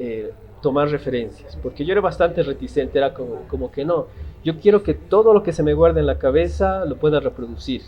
eh, 0.00 0.32
tomar 0.60 0.88
referencias, 0.88 1.56
porque 1.62 1.84
yo 1.84 1.92
era 1.92 2.00
bastante 2.00 2.42
reticente, 2.42 2.98
era 2.98 3.14
como, 3.14 3.42
como 3.48 3.70
que 3.70 3.84
no, 3.84 4.06
yo 4.42 4.58
quiero 4.58 4.82
que 4.82 4.94
todo 4.94 5.32
lo 5.32 5.42
que 5.44 5.52
se 5.52 5.62
me 5.62 5.74
guarde 5.74 6.00
en 6.00 6.06
la 6.06 6.18
cabeza 6.18 6.84
lo 6.84 6.96
pueda 6.96 7.20
reproducir, 7.20 7.82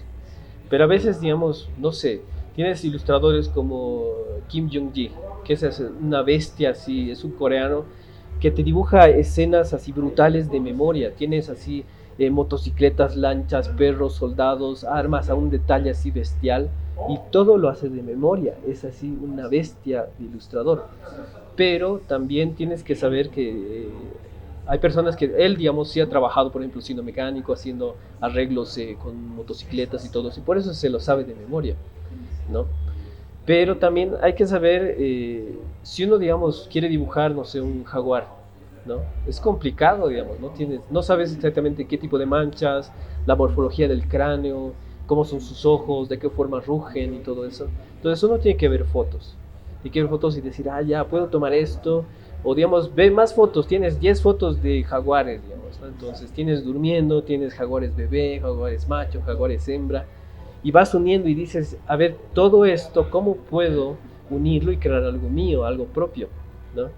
pero 0.70 0.84
a 0.84 0.86
veces, 0.86 1.20
digamos, 1.20 1.68
no 1.78 1.92
sé, 1.92 2.22
tienes 2.54 2.84
ilustradores 2.84 3.48
como 3.48 4.04
Kim 4.48 4.70
Jong-ji, 4.72 5.10
que 5.44 5.54
es 5.54 5.82
una 6.00 6.22
bestia 6.22 6.70
así, 6.70 7.10
es 7.10 7.24
un 7.24 7.32
coreano 7.32 7.84
que 8.40 8.50
te 8.50 8.62
dibuja 8.62 9.08
escenas 9.08 9.72
así 9.72 9.92
brutales 9.92 10.50
de 10.50 10.60
memoria. 10.60 11.14
Tienes 11.14 11.48
así 11.48 11.84
eh, 12.18 12.30
motocicletas, 12.30 13.16
lanchas, 13.16 13.68
perros, 13.68 14.14
soldados, 14.14 14.84
armas 14.84 15.30
a 15.30 15.34
un 15.34 15.50
detalle 15.50 15.90
así 15.90 16.10
bestial 16.10 16.70
y 17.06 17.18
todo 17.30 17.58
lo 17.58 17.68
hace 17.68 17.88
de 17.90 18.02
memoria. 18.02 18.58
Es 18.66 18.84
así 18.84 19.16
una 19.20 19.48
bestia 19.48 20.10
de 20.18 20.24
ilustrador. 20.26 20.88
Pero 21.54 22.00
también 22.00 22.54
tienes 22.54 22.84
que 22.84 22.96
saber 22.96 23.30
que 23.30 23.88
eh, 23.88 24.20
hay 24.66 24.78
personas 24.78 25.16
que 25.16 25.26
él, 25.38 25.56
digamos, 25.56 25.90
sí 25.90 26.00
ha 26.00 26.08
trabajado, 26.08 26.52
por 26.52 26.62
ejemplo, 26.62 26.80
siendo 26.80 27.02
mecánico, 27.02 27.52
haciendo 27.52 27.98
arreglos 28.20 28.76
eh, 28.78 28.96
con 28.98 29.16
motocicletas 29.34 30.04
y 30.04 30.10
todo 30.10 30.30
y 30.36 30.40
por 30.40 30.56
eso 30.58 30.72
se 30.74 30.90
lo 30.90 31.00
sabe 31.00 31.24
de 31.24 31.34
memoria, 31.34 31.76
¿no? 32.46 32.68
Pero 33.44 33.78
también 33.78 34.14
hay 34.22 34.34
que 34.34 34.46
saber, 34.46 34.94
eh, 34.98 35.66
si 35.82 36.04
uno, 36.04 36.18
digamos, 36.18 36.68
quiere 36.70 36.88
dibujar, 36.88 37.32
no 37.34 37.44
sé, 37.44 37.60
un 37.60 37.84
jaguar, 37.84 38.36
¿no? 38.84 39.08
Es 39.24 39.40
complicado, 39.40 40.08
digamos, 40.08 40.38
¿no? 40.40 40.50
Tienes, 40.52 40.82
no 40.90 41.02
sabes 41.02 41.32
exactamente 41.34 41.86
qué 41.88 41.98
tipo 41.98 42.18
de 42.18 42.26
manchas, 42.26 42.92
la 43.26 43.34
morfología 43.36 43.88
del 43.88 44.06
cráneo, 44.08 44.76
cómo 45.06 45.24
son 45.24 45.40
sus 45.40 45.64
ojos, 45.66 46.08
de 46.08 46.18
qué 46.18 46.30
forma 46.30 46.60
rugen 46.60 47.14
y 47.14 47.18
todo 47.18 47.46
eso. 47.46 47.68
Entonces 47.96 48.22
uno 48.22 48.38
tiene 48.38 48.56
que 48.56 48.68
ver 48.68 48.84
fotos. 48.84 49.36
Y 49.84 49.90
que 49.90 50.00
ver 50.00 50.10
fotos 50.10 50.36
y 50.36 50.40
decir, 50.40 50.68
ah, 50.70 50.82
ya, 50.82 51.04
puedo 51.04 51.26
tomar 51.28 51.52
esto. 51.52 52.04
O 52.44 52.54
digamos, 52.54 52.94
ve 52.94 53.10
más 53.10 53.34
fotos, 53.34 53.66
tienes 53.66 54.00
10 54.00 54.22
fotos 54.22 54.62
de 54.62 54.82
jaguares, 54.84 55.42
digamos. 55.42 55.80
Entonces 55.82 56.30
tienes 56.32 56.64
durmiendo, 56.64 57.22
tienes 57.22 57.54
jaguares 57.54 57.94
bebé, 57.94 58.38
jaguares 58.40 58.88
macho, 58.88 59.20
jaguares 59.24 59.68
hembra 59.68 60.06
y 60.62 60.70
vas 60.70 60.94
uniendo 60.94 61.28
y 61.28 61.34
dices, 61.34 61.76
a 61.86 61.96
ver, 61.96 62.16
todo 62.34 62.64
esto, 62.64 63.10
¿cómo 63.10 63.36
puedo 63.36 63.96
unirlo 64.30 64.72
y 64.72 64.76
crear 64.76 65.02
algo 65.02 65.28
mío, 65.28 65.64
algo 65.64 65.86
propio? 65.86 66.28
¿no? 66.74 66.88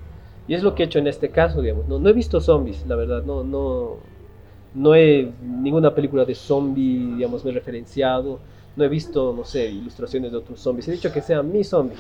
Y 0.47 0.55
es 0.55 0.63
lo 0.63 0.75
que 0.75 0.83
he 0.83 0.87
hecho 0.87 0.99
en 0.99 1.07
este 1.07 1.31
caso, 1.31 1.63
digamos. 1.63 1.89
No, 1.89 1.99
no 1.99 2.09
he 2.11 2.13
visto 2.13 2.41
zombies, 2.41 2.87
la 2.87 2.97
verdad, 2.97 3.25
no, 3.25 3.43
no, 3.43 3.97
no 4.75 4.95
he 4.95 5.33
ninguna 5.43 5.95
película 5.95 6.25
de 6.25 6.35
zombie, 6.35 7.15
digamos, 7.15 7.45
me 7.45 7.51
he 7.51 7.55
referenciado, 7.55 8.41
no 8.77 8.85
he 8.85 8.89
visto, 8.89 9.33
no 9.37 9.45
sé, 9.45 9.71
ilustraciones 9.71 10.33
de 10.33 10.39
otros 10.39 10.61
zombies, 10.61 10.89
he 10.89 10.93
dicho 10.93 11.13
que 11.13 11.21
sea 11.21 11.43
mi 11.43 11.63
zombie. 11.65 11.97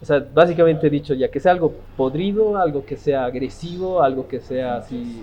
O 0.00 0.04
sea, 0.04 0.18
básicamente 0.18 0.88
he 0.88 0.90
dicho 0.90 1.14
ya 1.14 1.30
que 1.30 1.38
sea 1.38 1.52
algo 1.52 1.72
podrido, 1.96 2.56
algo 2.56 2.84
que 2.84 2.96
sea 2.96 3.24
agresivo, 3.24 4.02
algo 4.02 4.26
que 4.26 4.40
sea 4.40 4.78
así, 4.78 5.22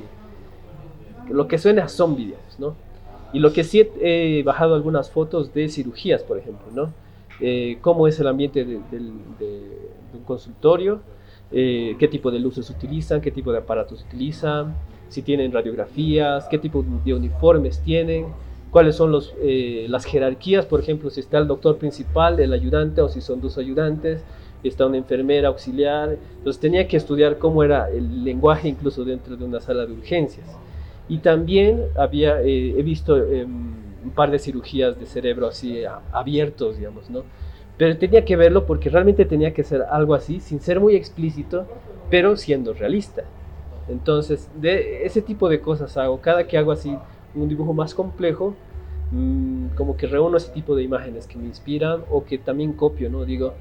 lo 1.30 1.47
que 1.47 1.57
suene 1.57 1.81
a 1.81 1.89
zombie, 1.89 2.27
digamos, 2.27 2.60
¿no? 2.60 2.76
Y 3.34 3.39
lo 3.39 3.51
que 3.51 3.64
sí 3.64 3.85
he, 4.01 4.41
bajado 4.43 4.73
algunas 4.73 5.11
fotos 5.11 5.53
de 5.53 5.68
cirugías, 5.68 6.23
por 6.23 6.38
ejemplo, 6.38 6.68
¿no? 6.73 6.93
Eh, 7.41 7.77
cómo 7.81 8.07
es 8.07 8.19
el 8.19 8.27
ambiente 8.27 8.64
de, 8.64 8.80
de 8.89 9.61
un 10.14 10.23
consultorio, 10.26 11.01
eh, 11.51 11.95
qué 11.97 12.07
tipo 12.07 12.30
de 12.30 12.39
luces 12.39 12.69
utilizan, 12.69 13.22
qué 13.22 13.31
tipo 13.31 13.51
de 13.51 13.57
aparatos 13.57 14.03
utilizan, 14.03 14.76
si 15.10 15.22
tienen 15.22 15.52
radiografías, 15.52 16.48
qué 16.49 16.57
tipo 16.57 16.86
de 17.03 17.14
uniformes 17.14 17.80
tienen, 17.81 18.27
cuáles 18.72 18.95
son 18.95 19.11
los, 19.11 19.34
eh, 19.41 19.88
las 19.90 20.06
jerarquías, 20.06 20.65
por 20.65 20.80
ejemplo, 20.80 21.10
si 21.10 21.19
está 21.19 21.40
el 21.40 21.48
doctor 21.48 21.77
principal, 21.77 22.40
el 22.40 22.53
ayudante 22.53 23.02
o 23.02 23.10
si 23.10 23.22
son 23.22 23.41
dos 23.41 23.57
ayudantes, 23.57 24.23
está 24.64 24.86
una 24.86 24.98
enfermera 24.98 25.48
auxiliar. 25.48 26.18
Entonces 26.38 26.60
tenía 26.60 26.88
que 26.88 26.98
estudiar 26.98 27.38
cómo 27.38 27.64
era 27.64 27.90
el 27.90 28.23
lenguaje 28.23 28.69
incluso 28.69 29.03
dentro 29.03 29.36
de 29.36 29.45
una 29.45 29.60
sala 29.60 29.86
de 29.86 29.94
urgencias. 29.94 30.48
Y 31.07 31.19
también 31.19 31.86
había, 31.98 32.41
eh, 32.41 32.76
he 32.77 32.84
visto 32.84 33.18
eh, 33.18 33.44
un 33.44 34.11
par 34.14 34.30
de 34.31 34.40
cirugías 34.40 34.99
de 34.99 35.06
cerebro 35.06 35.48
así 35.48 35.84
a, 35.84 36.02
abiertos, 36.11 36.77
digamos, 36.77 37.10
¿no? 37.10 37.23
Pero 37.77 37.98
tenía 37.98 38.26
que 38.26 38.36
verlo 38.36 38.65
porque 38.65 38.90
realmente 38.90 39.26
tenía 39.26 39.53
que 39.53 39.64
ser 39.64 39.84
algo 39.90 40.14
así, 40.14 40.40
sin 40.40 40.60
ser 40.60 40.80
muy 40.80 40.95
explícito, 40.95 41.65
pero 42.10 42.36
siendo 42.36 42.73
realista. 42.73 43.23
Entonces, 43.90 44.49
de 44.61 45.06
ese 45.06 45.22
tipo 45.22 45.49
de 45.49 45.61
cosas 45.61 45.98
hago. 45.98 46.22
Cada 46.22 46.48
que 46.48 46.57
hago 46.57 46.72
así 46.72 46.95
un 47.36 47.49
dibujo 47.49 47.74
más 47.74 47.94
complejo, 47.94 48.56
mmm, 49.11 49.68
como 49.76 49.98
que 49.98 50.07
reúno 50.07 50.38
ese 50.38 50.52
tipo 50.52 50.76
de 50.76 50.84
imágenes 50.84 51.28
que 51.28 51.38
me 51.38 51.48
inspiran 51.48 52.03
o 52.11 52.24
que 52.24 52.38
también 52.38 52.74
copio, 52.74 53.10
¿no? 53.10 53.26
Digo, 53.26 53.53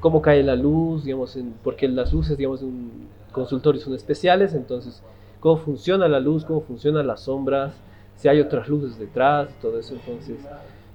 cómo 0.00 0.22
cae 0.22 0.42
la 0.42 0.56
luz, 0.56 1.04
digamos, 1.04 1.38
porque 1.62 1.88
las 1.88 2.12
luces, 2.12 2.36
digamos, 2.36 2.60
de 2.60 2.66
un 2.66 3.08
consultorio 3.32 3.80
son 3.80 3.94
especiales, 3.94 4.54
entonces 4.54 5.02
cómo 5.40 5.58
funciona 5.58 6.08
la 6.08 6.20
luz, 6.20 6.44
cómo 6.44 6.62
funcionan 6.62 7.06
las 7.06 7.20
sombras, 7.20 7.74
si 8.16 8.28
hay 8.28 8.40
otras 8.40 8.68
luces 8.68 8.98
detrás, 8.98 9.58
todo 9.60 9.78
eso. 9.78 9.94
Entonces, 9.94 10.38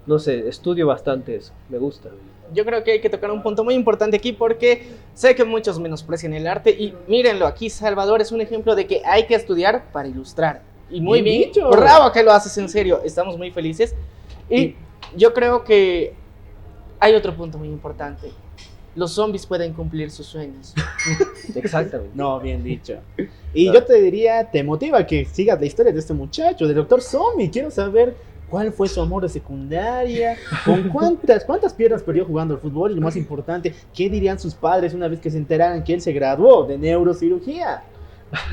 no 0.07 0.17
sé, 0.17 0.47
estudio 0.47 0.87
bastante 0.87 1.35
eso, 1.35 1.53
me 1.69 1.77
gusta. 1.77 2.09
Yo 2.53 2.65
creo 2.65 2.83
que 2.83 2.93
hay 2.93 3.01
que 3.01 3.09
tocar 3.09 3.31
un 3.31 3.41
punto 3.41 3.63
muy 3.63 3.73
importante 3.73 4.17
aquí 4.17 4.33
porque 4.33 4.87
sé 5.13 5.35
que 5.35 5.43
muchos 5.43 5.79
menosprecian 5.79 6.33
el 6.33 6.47
arte 6.47 6.71
y 6.71 6.93
mírenlo, 7.07 7.45
aquí 7.45 7.69
Salvador 7.69 8.21
es 8.21 8.31
un 8.31 8.41
ejemplo 8.41 8.75
de 8.75 8.87
que 8.87 9.01
hay 9.05 9.25
que 9.25 9.35
estudiar 9.35 9.91
para 9.91 10.07
ilustrar. 10.07 10.61
Y 10.89 11.01
muy 11.01 11.21
bien, 11.21 11.39
bien 11.39 11.49
dicho. 11.49 11.69
bravo 11.69 12.11
que 12.11 12.23
lo 12.23 12.31
haces 12.31 12.57
en 12.57 12.69
serio, 12.69 13.01
estamos 13.03 13.37
muy 13.37 13.51
felices. 13.51 13.95
Y 14.49 14.75
yo 15.15 15.33
creo 15.33 15.63
que 15.63 16.13
hay 16.99 17.13
otro 17.13 17.35
punto 17.35 17.57
muy 17.57 17.67
importante. 17.67 18.31
Los 18.95 19.11
zombies 19.11 19.45
pueden 19.45 19.73
cumplir 19.73 20.09
sus 20.09 20.25
sueños. 20.25 20.73
Exactamente. 21.55 22.11
No, 22.15 22.39
bien 22.39 22.63
dicho. 22.63 22.99
Y 23.53 23.67
no. 23.67 23.75
yo 23.75 23.85
te 23.85 24.01
diría, 24.01 24.49
te 24.49 24.63
motiva 24.63 25.05
que 25.05 25.25
sigas 25.25 25.59
la 25.59 25.65
historia 25.67 25.93
de 25.93 25.99
este 25.99 26.13
muchacho, 26.13 26.65
del 26.67 26.75
doctor 26.75 27.01
Zombie. 27.01 27.49
Quiero 27.49 27.69
saber 27.71 28.15
cuál 28.49 28.71
fue 28.71 28.87
su 28.87 29.01
amor 29.01 29.23
de 29.23 29.29
secundaria, 29.29 30.37
con 30.65 30.89
cuántas, 30.89 31.45
cuántas 31.45 31.73
piernas 31.73 32.03
perdió 32.03 32.25
jugando 32.25 32.55
al 32.55 32.59
fútbol 32.59 32.91
y 32.91 32.95
lo 32.95 33.01
más 33.01 33.15
importante, 33.17 33.73
qué 33.93 34.09
dirían 34.09 34.39
sus 34.39 34.55
padres 34.55 34.93
una 34.93 35.07
vez 35.07 35.19
que 35.19 35.29
se 35.29 35.37
enteraran 35.37 35.83
que 35.83 35.93
él 35.93 36.01
se 36.01 36.11
graduó 36.11 36.65
de 36.65 36.77
neurocirugía. 36.77 37.83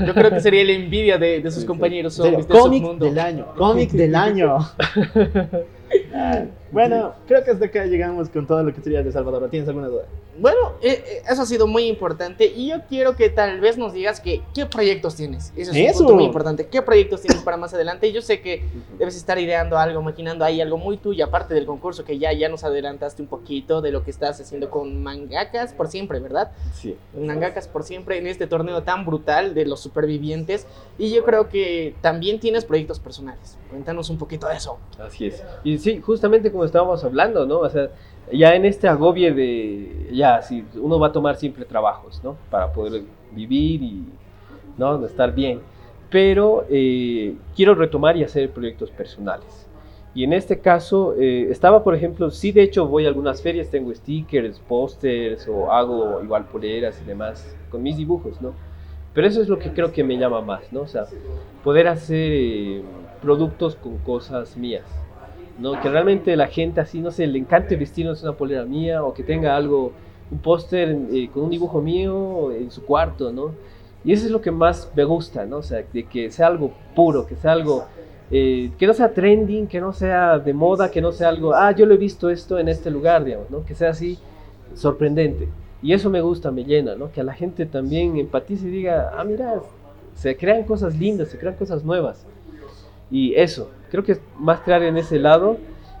Yo 0.05 0.13
creo 0.13 0.31
que 0.31 0.39
sería 0.39 0.63
la 0.63 0.71
envidia 0.71 1.19
de, 1.19 1.39
de 1.39 1.51
sus 1.51 1.63
compañeros 1.63 2.15
zombies. 2.15 2.47
Cómic 2.47 2.83
del 2.97 3.19
año, 3.19 3.53
cómic 3.55 3.91
del 3.91 4.15
año. 4.15 4.57
Bueno, 6.71 7.13
creo 7.27 7.43
que 7.43 7.51
hasta 7.51 7.65
acá 7.65 7.85
llegamos 7.85 8.29
con 8.29 8.45
todo 8.45 8.63
lo 8.63 8.73
que 8.73 8.81
sería 8.81 9.03
de 9.03 9.11
Salvador. 9.11 9.49
¿Tienes 9.49 9.67
alguna 9.67 9.87
duda? 9.87 10.03
Bueno, 10.39 10.73
eh, 10.83 11.23
eso 11.27 11.41
ha 11.41 11.45
sido 11.47 11.65
muy 11.65 11.85
importante 11.85 12.45
y 12.45 12.69
yo 12.69 12.81
quiero 12.87 13.15
que 13.15 13.29
tal 13.29 13.59
vez 13.59 13.77
nos 13.77 13.93
digas 13.93 14.19
que, 14.19 14.43
qué 14.53 14.67
proyectos 14.67 15.15
tienes. 15.15 15.51
Eso 15.55 15.71
es 15.71 15.77
eso. 15.77 15.91
un 15.91 15.97
punto 15.97 16.15
muy 16.15 16.25
importante. 16.25 16.67
¿Qué 16.67 16.81
proyectos 16.83 17.21
tienes 17.21 17.41
para 17.41 17.57
más 17.57 17.73
adelante? 17.73 18.11
Yo 18.11 18.21
sé 18.21 18.39
que 18.41 18.63
debes 18.99 19.15
estar 19.15 19.39
ideando 19.39 19.79
algo, 19.79 20.01
maquinando 20.03 20.45
ahí 20.45 20.61
algo 20.61 20.77
muy 20.77 20.97
tuyo, 20.97 21.25
aparte 21.25 21.55
del 21.55 21.65
concurso 21.65 22.05
que 22.05 22.19
ya, 22.19 22.31
ya 22.33 22.49
nos 22.49 22.63
adelantaste 22.63 23.21
un 23.21 23.27
poquito 23.27 23.81
de 23.81 23.91
lo 23.91 24.03
que 24.03 24.11
estás 24.11 24.39
haciendo 24.39 24.69
con 24.69 25.01
Mangakas 25.01 25.73
por 25.73 25.87
siempre, 25.87 26.19
¿verdad? 26.19 26.51
Sí. 26.73 26.95
Mangakas 27.19 27.67
por 27.67 27.83
siempre 27.83 28.19
en 28.19 28.27
este 28.27 28.45
torneo 28.45 28.83
tan 28.83 29.05
brutal 29.05 29.55
de 29.55 29.65
los 29.65 29.79
supervivientes. 29.79 30.67
Y 30.99 31.11
yo 31.11 31.23
creo 31.23 31.49
que 31.49 31.95
también 32.01 32.39
tienes 32.39 32.63
proyectos 32.63 32.99
personales. 32.99 33.57
Cuéntanos 33.71 34.11
un 34.11 34.19
poquito 34.19 34.47
de 34.47 34.55
eso. 34.57 34.77
Así 34.99 35.27
es. 35.27 35.43
Y 35.63 35.79
sí, 35.79 35.99
justamente 35.99 36.51
como 36.57 36.65
estábamos 36.65 37.03
hablando, 37.03 37.45
¿no? 37.45 37.59
O 37.59 37.69
sea, 37.69 37.89
ya 38.33 38.55
en 38.55 38.65
este 38.65 38.87
agobie 38.87 39.31
de, 39.31 40.09
ya, 40.11 40.41
si 40.41 40.65
uno 40.75 40.97
va 40.97 41.07
a 41.07 41.11
tomar 41.11 41.35
siempre 41.35 41.65
trabajos, 41.65 42.19
¿no? 42.23 42.35
Para 42.49 42.73
poder 42.73 43.03
vivir 43.31 43.83
y, 43.83 44.03
¿no? 44.75 45.05
Estar 45.05 45.35
bien. 45.35 45.59
Pero 46.09 46.65
eh, 46.67 47.35
quiero 47.55 47.75
retomar 47.75 48.17
y 48.17 48.23
hacer 48.23 48.49
proyectos 48.49 48.89
personales. 48.89 49.67
Y 50.15 50.23
en 50.23 50.33
este 50.33 50.59
caso, 50.59 51.13
eh, 51.13 51.47
estaba, 51.51 51.83
por 51.83 51.93
ejemplo, 51.93 52.31
sí, 52.31 52.51
de 52.51 52.63
hecho 52.63 52.87
voy 52.87 53.05
a 53.05 53.09
algunas 53.09 53.39
ferias, 53.39 53.69
tengo 53.69 53.93
stickers, 53.93 54.59
pósters 54.59 55.47
o 55.47 55.71
hago 55.71 56.23
igual 56.23 56.45
poleras 56.45 56.99
y 57.03 57.05
demás 57.05 57.55
con 57.69 57.83
mis 57.83 57.97
dibujos, 57.97 58.41
¿no? 58.41 58.53
Pero 59.13 59.27
eso 59.27 59.43
es 59.43 59.47
lo 59.47 59.59
que 59.59 59.71
creo 59.73 59.91
que 59.91 60.03
me 60.03 60.17
llama 60.17 60.41
más, 60.41 60.73
¿no? 60.73 60.81
O 60.81 60.87
sea, 60.87 61.05
poder 61.63 61.87
hacer 61.87 62.31
eh, 62.33 62.81
productos 63.21 63.75
con 63.75 63.99
cosas 63.99 64.57
mías, 64.57 64.85
¿no? 65.59 65.79
Que 65.81 65.89
realmente 65.89 66.35
la 66.35 66.47
gente 66.47 66.81
así, 66.81 66.99
no 66.99 67.11
sé, 67.11 67.27
le 67.27 67.39
encante 67.39 67.75
vestirnos 67.75 68.23
una 68.23 68.33
polera 68.33 68.65
mía 68.65 69.03
o 69.03 69.13
que 69.13 69.23
tenga 69.23 69.55
algo, 69.55 69.91
un 70.31 70.39
póster 70.39 70.97
eh, 71.11 71.29
con 71.33 71.43
un 71.43 71.49
dibujo 71.49 71.81
mío 71.81 72.51
en 72.51 72.69
su 72.71 72.83
cuarto, 72.83 73.31
¿no? 73.31 73.51
Y 74.03 74.13
eso 74.13 74.25
es 74.25 74.31
lo 74.31 74.41
que 74.41 74.51
más 74.51 74.91
me 74.95 75.03
gusta, 75.03 75.45
¿no? 75.45 75.57
O 75.57 75.63
sea, 75.63 75.83
de 75.91 76.03
que 76.03 76.31
sea 76.31 76.47
algo 76.47 76.71
puro, 76.95 77.25
que 77.25 77.35
sea 77.35 77.51
algo, 77.51 77.85
eh, 78.31 78.71
que 78.77 78.87
no 78.87 78.93
sea 78.93 79.13
trending, 79.13 79.67
que 79.67 79.81
no 79.81 79.93
sea 79.93 80.39
de 80.39 80.53
moda, 80.53 80.91
que 80.91 81.01
no 81.01 81.11
sea 81.11 81.29
algo, 81.29 81.53
ah, 81.53 81.71
yo 81.71 81.85
lo 81.85 81.93
he 81.93 81.97
visto 81.97 82.29
esto 82.29 82.59
en 82.59 82.69
este 82.69 82.89
lugar, 82.91 83.23
digamos, 83.23 83.49
¿no? 83.49 83.65
Que 83.65 83.75
sea 83.75 83.89
así 83.89 84.17
sorprendente. 84.75 85.47
Y 85.81 85.93
eso 85.93 86.09
me 86.09 86.21
gusta, 86.21 86.51
me 86.51 86.63
llena, 86.63 86.95
¿no? 86.95 87.11
Que 87.11 87.21
a 87.21 87.23
la 87.23 87.33
gente 87.33 87.65
también 87.65 88.17
empatice 88.17 88.67
y 88.67 88.71
diga, 88.71 89.11
ah, 89.17 89.23
mira, 89.23 89.61
se 90.15 90.35
crean 90.35 90.63
cosas 90.63 90.97
lindas, 90.97 91.29
se 91.29 91.37
crean 91.37 91.55
cosas 91.55 91.83
nuevas. 91.83 92.25
Y 93.09 93.35
eso, 93.35 93.71
creo 93.89 94.03
que 94.03 94.13
es 94.13 94.21
más 94.37 94.61
crear 94.61 94.83
en 94.83 94.97
ese 94.97 95.19
lado. 95.19 95.57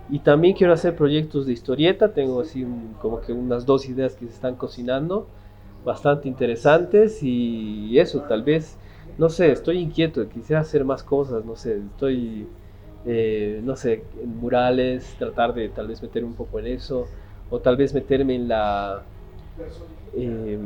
Y 0.09 0.19
también 0.19 0.55
quiero 0.55 0.73
hacer 0.73 0.95
proyectos 0.95 1.45
de 1.45 1.53
historieta. 1.53 2.13
Tengo 2.13 2.41
así 2.41 2.63
un, 2.63 2.95
como 3.01 3.21
que 3.21 3.33
unas 3.33 3.65
dos 3.65 3.87
ideas 3.89 4.15
que 4.15 4.25
se 4.27 4.33
están 4.33 4.55
cocinando, 4.55 5.27
bastante 5.83 6.27
interesantes. 6.27 7.19
Y 7.23 7.97
eso, 7.99 8.21
tal 8.23 8.43
vez, 8.43 8.77
no 9.17 9.29
sé, 9.29 9.51
estoy 9.51 9.79
inquieto, 9.79 10.27
quisiera 10.29 10.61
hacer 10.61 10.85
más 10.85 11.03
cosas, 11.03 11.45
no 11.45 11.55
sé, 11.55 11.77
estoy, 11.77 12.47
eh, 13.05 13.61
no 13.63 13.75
sé, 13.75 14.03
en 14.21 14.37
murales, 14.37 15.15
tratar 15.17 15.53
de 15.53 15.69
tal 15.69 15.87
vez 15.87 16.01
meterme 16.01 16.29
un 16.29 16.35
poco 16.35 16.59
en 16.59 16.67
eso. 16.67 17.07
O 17.49 17.59
tal 17.59 17.77
vez 17.77 17.93
meterme 17.93 18.35
en 18.35 18.47
la... 18.47 19.03
Eh, 20.13 20.57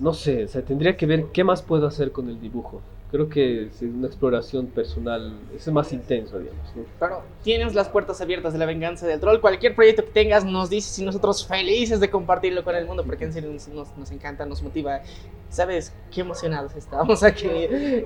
no 0.00 0.12
sé, 0.14 0.44
o 0.44 0.48
sea, 0.48 0.62
tendría 0.62 0.96
que 0.96 1.06
ver 1.06 1.26
qué 1.32 1.44
más 1.44 1.62
puedo 1.62 1.86
hacer 1.86 2.12
con 2.12 2.28
el 2.28 2.40
dibujo. 2.40 2.80
Creo 3.10 3.28
que 3.28 3.64
es 3.64 3.82
una 3.82 4.06
exploración 4.06 4.66
personal, 4.68 5.32
es 5.56 5.66
más 5.72 5.92
intenso, 5.92 6.38
digamos. 6.38 6.64
¿no? 6.76 6.82
Pero 7.00 7.22
tienes 7.42 7.74
las 7.74 7.88
puertas 7.88 8.20
abiertas 8.20 8.52
de 8.52 8.60
la 8.60 8.66
venganza 8.66 9.04
del 9.06 9.18
troll. 9.18 9.40
Cualquier 9.40 9.74
proyecto 9.74 10.04
que 10.04 10.12
tengas 10.12 10.44
nos 10.44 10.70
dices 10.70 10.96
y 11.00 11.04
nosotros 11.04 11.44
felices 11.46 11.98
de 11.98 12.08
compartirlo 12.08 12.62
con 12.62 12.76
el 12.76 12.86
mundo 12.86 13.02
porque 13.04 13.24
en 13.24 13.32
serio 13.32 13.50
nos, 13.52 13.66
nos- 13.68 13.96
nos 13.96 14.10
encanta, 14.12 14.46
nos 14.46 14.62
motiva. 14.62 15.00
¿Sabes 15.48 15.92
qué 16.14 16.20
emocionados 16.20 16.76
estamos 16.76 17.24
aquí? 17.24 17.48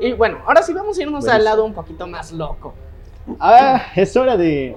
Y 0.01 0.12
bueno, 0.14 0.39
ahora 0.47 0.62
sí 0.62 0.72
vamos 0.72 0.97
a 0.98 1.02
irnos 1.02 1.28
al 1.28 1.44
lado 1.44 1.64
un 1.66 1.74
poquito 1.74 2.06
más 2.06 2.32
loco. 2.32 2.72
Ah, 3.40 3.82
es 3.97 4.16
hora 4.16 4.36
de 4.39 4.74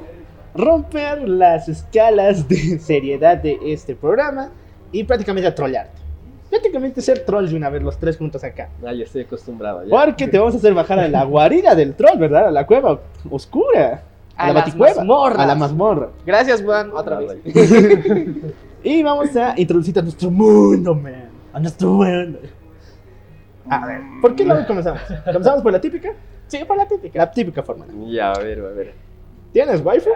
romper 0.54 1.28
las 1.30 1.70
escalas 1.70 2.48
de 2.50 2.80
seriedad 2.80 3.38
de 3.38 3.58
este 3.64 3.96
programa 3.96 4.50
y 4.92 5.04
prácticamente 5.06 5.48
a 5.48 5.56
trollarte. 5.56 5.97
Prácticamente 6.50 7.02
ser 7.02 7.20
trolls 7.26 7.52
de 7.52 7.58
una 7.58 7.70
vez, 7.70 7.82
los 7.84 7.98
tres 7.98 8.18
juntos 8.18 8.44
acá. 8.44 8.70
Ah, 8.86 8.94
ya 8.94 9.04
estoy 9.04 9.24
acostumbrado. 9.24 9.84
Ya. 9.84 9.90
Porque 9.90 10.28
te 10.28 10.38
vamos 10.40 10.54
a 10.56 10.58
hacer 10.58 10.74
bajar 10.74 11.00
a 11.00 11.08
la 11.08 11.24
guarida 11.26 11.76
del 11.76 11.94
troll, 11.94 12.18
¿verdad? 12.18 12.48
A 12.48 12.52
la 12.52 12.66
cueva 12.66 13.00
oscura. 13.30 14.04
A, 14.36 14.44
A 14.44 14.48
la 14.48 14.54
baticueva. 14.54 15.02
A 15.02 15.46
la 15.46 15.56
mazmorra. 15.56 16.10
Gracias, 16.26 16.62
Juan, 16.64 16.92
otra 16.94 17.18
Ah, 17.18 17.20
vez. 17.20 17.28
vale. 17.44 18.28
Y 18.84 19.04
vamos 19.04 19.36
a 19.36 19.54
introducirte 19.60 20.00
a 20.00 20.04
nuestro 20.04 20.30
mundo, 20.32 20.94
man. 20.96 21.30
A 21.52 21.60
nuestro 21.60 21.90
mundo. 21.90 22.40
A 23.70 23.86
ver, 23.86 24.00
¿por 24.22 24.34
qué 24.36 24.46
lado 24.46 24.66
comenzamos? 24.66 25.02
¿Comenzamos 25.26 25.62
por 25.64 25.74
la 25.74 25.82
típica? 25.82 26.14
Sí, 26.48 26.60
por 26.66 26.78
la 26.78 26.88
típica. 26.88 27.20
La 27.20 27.30
típica 27.30 27.64
forma. 27.64 27.86
Ya, 28.08 28.32
a 28.32 28.40
ver, 28.40 28.60
a 28.60 28.70
ver. 28.70 28.94
¿Tienes 29.52 29.84
waifu? 29.84 30.10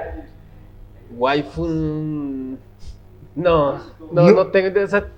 Waifu. 1.17 2.57
No, 3.35 3.73
no, 4.11 4.23
No. 4.23 4.31
no 4.31 4.47
tengo. 4.47 4.79
O 4.83 4.87
sea. 4.87 5.07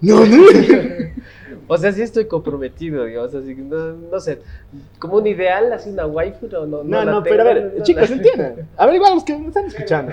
No, 0.00 0.24
no. 0.26 0.42
o 1.68 1.78
sea, 1.78 1.92
sí 1.92 2.02
estoy 2.02 2.26
comprometido, 2.26 3.04
digamos. 3.04 3.34
Así 3.34 3.54
que 3.54 3.62
no, 3.62 3.92
no 3.92 4.20
sé. 4.20 4.40
Como 4.98 5.16
un 5.16 5.26
ideal, 5.26 5.72
así 5.72 5.90
una 5.90 6.06
waifu, 6.06 6.46
no, 6.48 6.66
no. 6.66 6.84
No, 6.84 7.04
no, 7.04 7.22
tengo, 7.22 7.36
pero 7.36 7.42
a 7.42 7.44
ver, 7.54 7.74
no 7.78 7.82
chicos, 7.84 8.10
la- 8.10 8.16
entiendan. 8.16 8.68
A 8.76 8.86
ver, 8.86 8.94
igual 8.96 9.14
los 9.14 9.24
que 9.24 9.36
me 9.38 9.48
están 9.48 9.66
escuchando. 9.66 10.12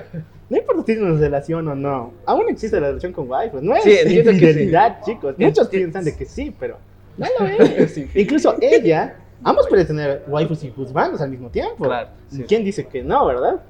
No 0.49 0.57
importa 0.57 0.81
si 0.81 0.85
tienes 0.87 1.03
una 1.03 1.19
relación 1.19 1.67
o 1.69 1.75
no. 1.75 2.13
Aún 2.25 2.49
existe 2.49 2.79
la 2.79 2.87
relación 2.87 3.13
con 3.13 3.29
waifu. 3.29 3.61
No 3.61 3.75
es 3.75 3.83
Sí, 3.83 3.89
que 3.91 4.09
sí. 4.09 4.19
infidelidad, 4.19 4.97
chicos. 5.05 5.35
Muchos 5.37 5.67
piensan 5.69 6.03
de 6.03 6.15
que 6.15 6.25
sí, 6.25 6.53
pero 6.59 6.77
no 7.17 7.25
lo 7.39 7.45
es. 7.65 7.91
Sí. 7.93 8.07
Incluso 8.15 8.55
ella, 8.61 9.15
ambos 9.43 9.67
pueden 9.67 9.87
tener 9.87 10.23
waifus 10.27 10.63
y 10.65 10.71
juzbandos 10.71 11.21
al 11.21 11.29
mismo 11.29 11.49
tiempo. 11.49 11.85
Claro. 11.85 12.09
¿Quién 12.47 12.63
dice 12.65 12.85
que 12.87 13.01
no, 13.03 13.25
verdad? 13.25 13.61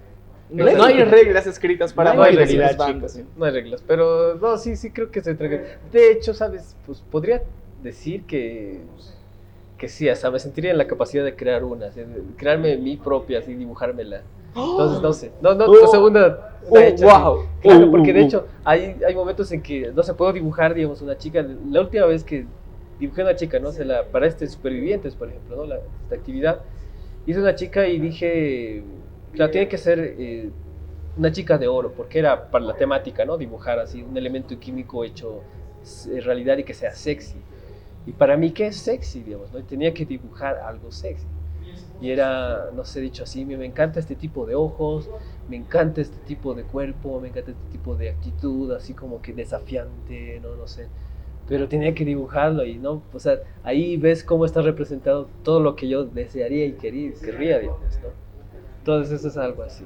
No, 0.52 0.70
no 0.70 0.84
hay 0.84 1.04
reglas 1.04 1.48
escritas 1.48 1.94
para 1.94 2.14
No 2.14 2.24
hay 2.24 2.36
reglas, 2.36 2.76
bandas. 2.78 3.14
chicos. 3.14 3.30
No 3.38 3.46
hay 3.46 3.52
reglas, 3.54 3.84
pero 3.88 4.36
no, 4.36 4.58
sí, 4.58 4.76
sí 4.76 4.92
creo 4.92 5.10
que 5.10 5.20
estoy 5.20 5.36
tranquilo. 5.36 5.64
De 5.92 6.12
hecho, 6.12 6.34
¿sabes? 6.34 6.76
Pues 6.86 7.00
podría 7.10 7.42
decir 7.82 8.24
que, 8.24 8.80
que 9.78 9.88
sí, 9.88 10.10
hasta 10.10 10.30
me 10.30 10.40
sentiría 10.40 10.72
en 10.72 10.78
la 10.78 10.88
capacidad 10.88 11.24
de 11.24 11.36
crear 11.36 11.64
una, 11.64 11.90
de 11.90 12.06
crearme 12.38 12.76
mi 12.78 12.98
propia, 12.98 13.40
así, 13.40 13.54
dibujármela. 13.54 14.22
Entonces, 14.54 15.02
no 15.02 15.14
sé. 15.14 15.32
No, 15.42 15.54
no, 15.56 15.66
Oh. 15.66 15.82
la 15.82 15.88
segunda. 15.88 16.58
Oh, 16.70 16.76
wow. 16.76 17.46
Claro, 17.62 17.88
Oh, 17.88 17.92
porque 17.92 18.12
de 18.12 18.22
oh, 18.22 18.26
hecho, 18.26 18.48
hay, 18.66 18.98
hay 19.08 19.16
momentos 19.16 19.50
en 19.54 19.62
que 19.62 19.92
no 19.94 20.04
se 20.04 20.14
puedo 20.14 20.34
dibujar, 20.34 20.74
digamos, 20.74 21.02
una 21.02 21.18
chica. 21.18 21.46
La 21.70 21.80
última 21.82 22.06
vez 22.06 22.26
que 22.26 22.46
dibujé 23.00 23.22
una 23.24 23.36
chica, 23.38 23.60
¿no? 23.60 23.72
Se 23.72 23.86
la, 23.86 24.04
para 24.04 24.28
este 24.28 24.46
Supervivientes, 24.48 25.16
por 25.16 25.30
ejemplo, 25.30 25.56
¿no? 25.56 25.66
La, 25.66 25.78
esta 26.04 26.16
actividad. 26.16 26.60
Hice 27.26 27.40
una 27.40 27.56
chica 27.56 27.88
y 27.88 27.98
dije, 28.00 28.84
claro, 29.34 29.52
tiene 29.52 29.68
que 29.68 29.78
ser 29.78 30.00
eh, 30.00 30.50
una 31.18 31.32
chica 31.32 31.58
de 31.58 31.68
oro, 31.68 31.94
porque 31.94 32.20
era 32.20 32.50
para 32.50 32.66
la 32.66 32.76
temática, 32.76 33.26
¿no? 33.26 33.38
Dibujar 33.38 33.80
así 33.80 34.02
un 34.02 34.18
elemento 34.18 34.58
químico 34.60 35.04
hecho 35.04 35.42
en 36.08 36.22
realidad 36.22 36.58
y 36.58 36.64
que 36.64 36.74
sea 36.74 36.94
sexy. 36.94 37.38
Y 38.06 38.14
para 38.14 38.38
mí, 38.38 38.52
¿qué 38.52 38.68
es 38.68 38.78
sexy, 38.78 39.22
digamos? 39.22 39.52
¿no? 39.52 39.64
Tenía 39.64 39.94
que 39.94 40.06
dibujar 40.06 40.58
algo 40.58 40.92
sexy. 40.92 41.28
Y 42.02 42.10
era, 42.10 42.72
no 42.76 42.84
sé, 42.84 43.00
dicho 43.00 43.24
así, 43.24 43.46
me, 43.46 43.58
me 43.58 43.66
encanta 43.66 44.00
este 44.00 44.16
tipo 44.16 44.48
de 44.48 44.56
ojos, 44.56 45.08
me 45.48 45.56
encanta 45.56 46.02
este 46.02 46.18
tipo 46.26 46.56
de 46.56 46.64
cuerpo, 46.64 47.20
me 47.22 47.28
encanta 47.28 47.52
este 47.52 47.72
tipo 47.72 47.96
de 47.96 48.10
actitud, 48.10 48.72
así 48.72 48.94
como 48.96 49.22
que 49.22 49.34
desafiante, 49.34 50.40
no, 50.42 50.56
no 50.56 50.68
sé. 50.68 50.88
Pero 51.48 51.68
tenía 51.68 51.94
que 51.94 52.04
dibujarlo 52.04 52.66
y, 52.66 52.80
¿no? 52.80 53.04
O 53.14 53.20
sea, 53.20 53.40
ahí 53.64 53.98
ves 53.98 54.24
cómo 54.24 54.46
está 54.46 54.62
representado 54.62 55.30
todo 55.44 55.60
lo 55.60 55.76
que 55.76 55.88
yo 55.88 56.06
desearía 56.06 56.66
y 56.66 56.74
quería, 56.74 57.12
querría, 57.14 57.60
digamos, 57.60 58.00
¿no? 58.02 58.21
Entonces 58.82 59.20
eso 59.20 59.28
es 59.28 59.38
algo 59.38 59.64
así. 59.64 59.84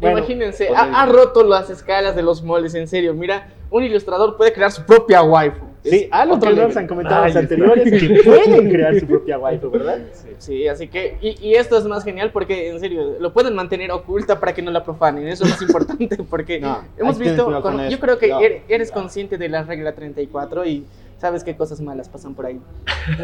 Bueno, 0.00 0.18
Imagínense, 0.18 0.68
ha, 0.74 1.02
ha 1.02 1.06
roto 1.06 1.42
las 1.44 1.68
escalas 1.68 2.16
de 2.16 2.22
los 2.22 2.42
moldes, 2.42 2.74
en 2.74 2.88
serio. 2.88 3.12
Mira, 3.12 3.48
un 3.70 3.82
ilustrador 3.84 4.36
puede 4.36 4.52
crear 4.52 4.70
su 4.72 4.82
propia 4.84 5.22
waifu. 5.22 5.66
Sí, 5.82 6.08
algo 6.10 6.38
que 6.38 6.52
nos 6.52 6.76
han 6.76 6.86
comentado 6.86 7.22
Ay, 7.22 7.28
los 7.32 7.36
anteriores, 7.36 7.90
que 7.90 8.22
pueden 8.22 8.68
crear 8.70 8.98
su 9.00 9.06
propia 9.06 9.38
waifu, 9.38 9.70
¿verdad? 9.70 9.98
Sí, 10.38 10.66
así 10.68 10.88
que, 10.88 11.18
y, 11.20 11.36
y 11.46 11.54
esto 11.54 11.76
es 11.76 11.84
más 11.84 12.02
genial 12.02 12.30
porque, 12.32 12.70
en 12.70 12.80
serio, 12.80 13.16
lo 13.20 13.32
pueden 13.34 13.54
mantener 13.54 13.90
oculta 13.92 14.40
para 14.40 14.54
que 14.54 14.62
no 14.62 14.70
la 14.70 14.82
profanen. 14.84 15.26
Eso 15.28 15.44
es 15.44 15.50
más 15.50 15.60
importante 15.62 16.16
porque 16.30 16.60
No, 16.60 16.82
hemos 16.96 17.18
visto, 17.18 17.44
con 17.44 17.60
con- 17.60 17.88
yo 17.90 17.98
creo 18.00 18.16
que 18.18 18.28
No. 18.28 18.40
er- 18.40 18.62
eres 18.68 18.90
consciente 18.90 19.36
de 19.36 19.48
la 19.50 19.64
regla 19.64 19.92
34 19.94 20.64
y 20.64 20.86
sabes 21.18 21.44
qué 21.44 21.54
cosas 21.56 21.80
malas 21.82 22.08
pasan 22.08 22.34
por 22.34 22.46
ahí. 22.46 22.58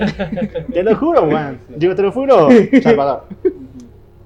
Te 0.74 0.82
lo 0.82 0.94
juro, 0.97 1.26
Juan. 1.30 1.59
Digo, 1.68 1.94
te 1.94 2.02
lo 2.02 2.12
juro, 2.12 2.48
Salvador. 2.82 3.24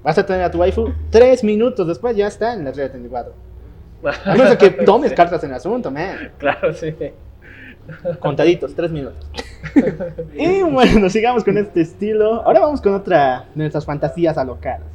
Vas 0.03 0.17
a 0.17 0.25
tener 0.25 0.43
a 0.43 0.51
tu 0.51 0.59
waifu 0.59 0.89
tres 1.09 1.43
minutos 1.43 1.87
después, 1.87 2.15
ya 2.15 2.27
está 2.27 2.53
en 2.53 2.65
la 2.65 2.71
regla 2.71 2.91
34. 2.91 3.33
A 4.25 4.35
menos 4.35 4.55
que 4.57 4.69
tomes 4.85 5.13
cartas 5.13 5.43
en 5.43 5.51
el 5.51 5.57
asunto, 5.57 5.91
man. 5.91 6.31
Claro, 6.37 6.73
sí. 6.73 6.93
Contaditos, 8.19 8.73
tres 8.75 8.91
minutos. 8.91 9.25
Y 10.33 10.63
bueno, 10.63 11.09
sigamos 11.09 11.43
con 11.43 11.57
este 11.57 11.81
estilo. 11.81 12.41
Ahora 12.43 12.59
vamos 12.61 12.81
con 12.81 12.95
otra 12.95 13.45
de 13.53 13.59
nuestras 13.59 13.85
fantasías 13.85 14.37
alocadas. 14.37 14.87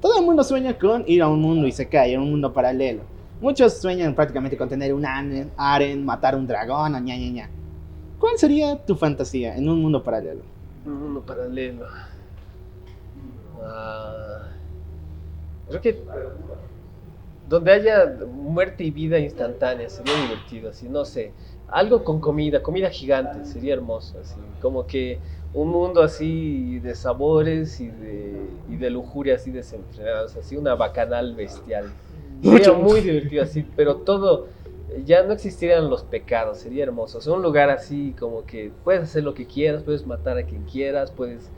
Todo 0.00 0.18
el 0.18 0.24
mundo 0.24 0.42
sueña 0.42 0.78
con 0.78 1.04
ir 1.06 1.22
a 1.22 1.28
un 1.28 1.40
mundo 1.40 1.66
y 1.66 1.72
se 1.72 1.86
cae, 1.86 2.16
a 2.16 2.20
un 2.20 2.30
mundo 2.30 2.52
paralelo. 2.52 3.02
Muchos 3.40 3.74
sueñan 3.74 4.14
prácticamente 4.14 4.56
con 4.56 4.68
tener 4.68 4.94
un 4.94 5.04
aren, 5.04 5.50
aren, 5.56 6.04
matar 6.04 6.34
un 6.34 6.46
dragón 6.46 6.94
o 6.94 6.98
ña 6.98 7.16
ña 7.16 7.30
ña. 7.30 7.50
¿Cuál 8.18 8.38
sería 8.38 8.76
tu 8.76 8.96
fantasía 8.96 9.54
en 9.54 9.68
un 9.68 9.82
mundo 9.82 10.02
paralelo? 10.02 10.40
Un 10.86 11.02
mundo 11.02 11.20
paralelo. 11.20 11.86
Ah, 13.62 14.45
creo 15.68 15.80
que 15.80 16.02
donde 17.48 17.72
haya 17.72 18.16
muerte 18.32 18.84
y 18.84 18.90
vida 18.90 19.18
instantánea 19.18 19.88
sería 19.88 20.14
divertido, 20.22 20.70
así, 20.70 20.88
no 20.88 21.04
sé. 21.04 21.32
Algo 21.68 22.04
con 22.04 22.20
comida, 22.20 22.62
comida 22.62 22.90
gigante, 22.90 23.44
sería 23.44 23.74
hermoso, 23.74 24.18
así. 24.20 24.36
Como 24.60 24.86
que 24.86 25.18
un 25.54 25.68
mundo 25.68 26.02
así 26.02 26.80
de 26.80 26.94
sabores 26.94 27.80
y 27.80 27.88
de, 27.88 28.46
y 28.68 28.76
de 28.76 28.90
lujuria 28.90 29.36
así 29.36 29.50
desenfrenados, 29.50 30.36
así 30.36 30.56
una 30.56 30.74
bacanal 30.74 31.34
bestial. 31.34 31.92
Sería 32.42 32.72
muy 32.72 33.00
divertido 33.00 33.42
así, 33.42 33.64
pero 33.76 33.96
todo, 33.96 34.48
ya 35.04 35.22
no 35.22 35.32
existirían 35.32 35.88
los 35.88 36.02
pecados, 36.02 36.58
sería 36.58 36.84
hermoso. 36.84 37.18
O 37.18 37.20
sea, 37.20 37.32
un 37.32 37.42
lugar 37.42 37.70
así 37.70 38.14
como 38.18 38.44
que 38.44 38.72
puedes 38.84 39.02
hacer 39.02 39.22
lo 39.22 39.34
que 39.34 39.46
quieras, 39.46 39.82
puedes 39.82 40.06
matar 40.06 40.36
a 40.36 40.42
quien 40.42 40.64
quieras, 40.64 41.10
puedes 41.10 41.50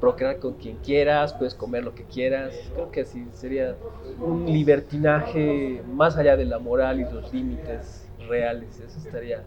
procrear 0.00 0.38
con 0.38 0.54
quien 0.54 0.76
quieras, 0.78 1.34
puedes 1.34 1.54
comer 1.54 1.84
lo 1.84 1.94
que 1.94 2.04
quieras. 2.04 2.54
Creo 2.74 2.90
que 2.90 3.02
así 3.02 3.24
sería 3.34 3.76
un 4.20 4.46
libertinaje 4.50 5.82
más 5.92 6.16
allá 6.16 6.36
de 6.36 6.44
la 6.46 6.58
moral 6.58 7.00
y 7.00 7.04
los 7.04 7.32
límites 7.32 8.06
reales. 8.28 8.68
Eso 8.80 8.98
estaría. 8.98 9.42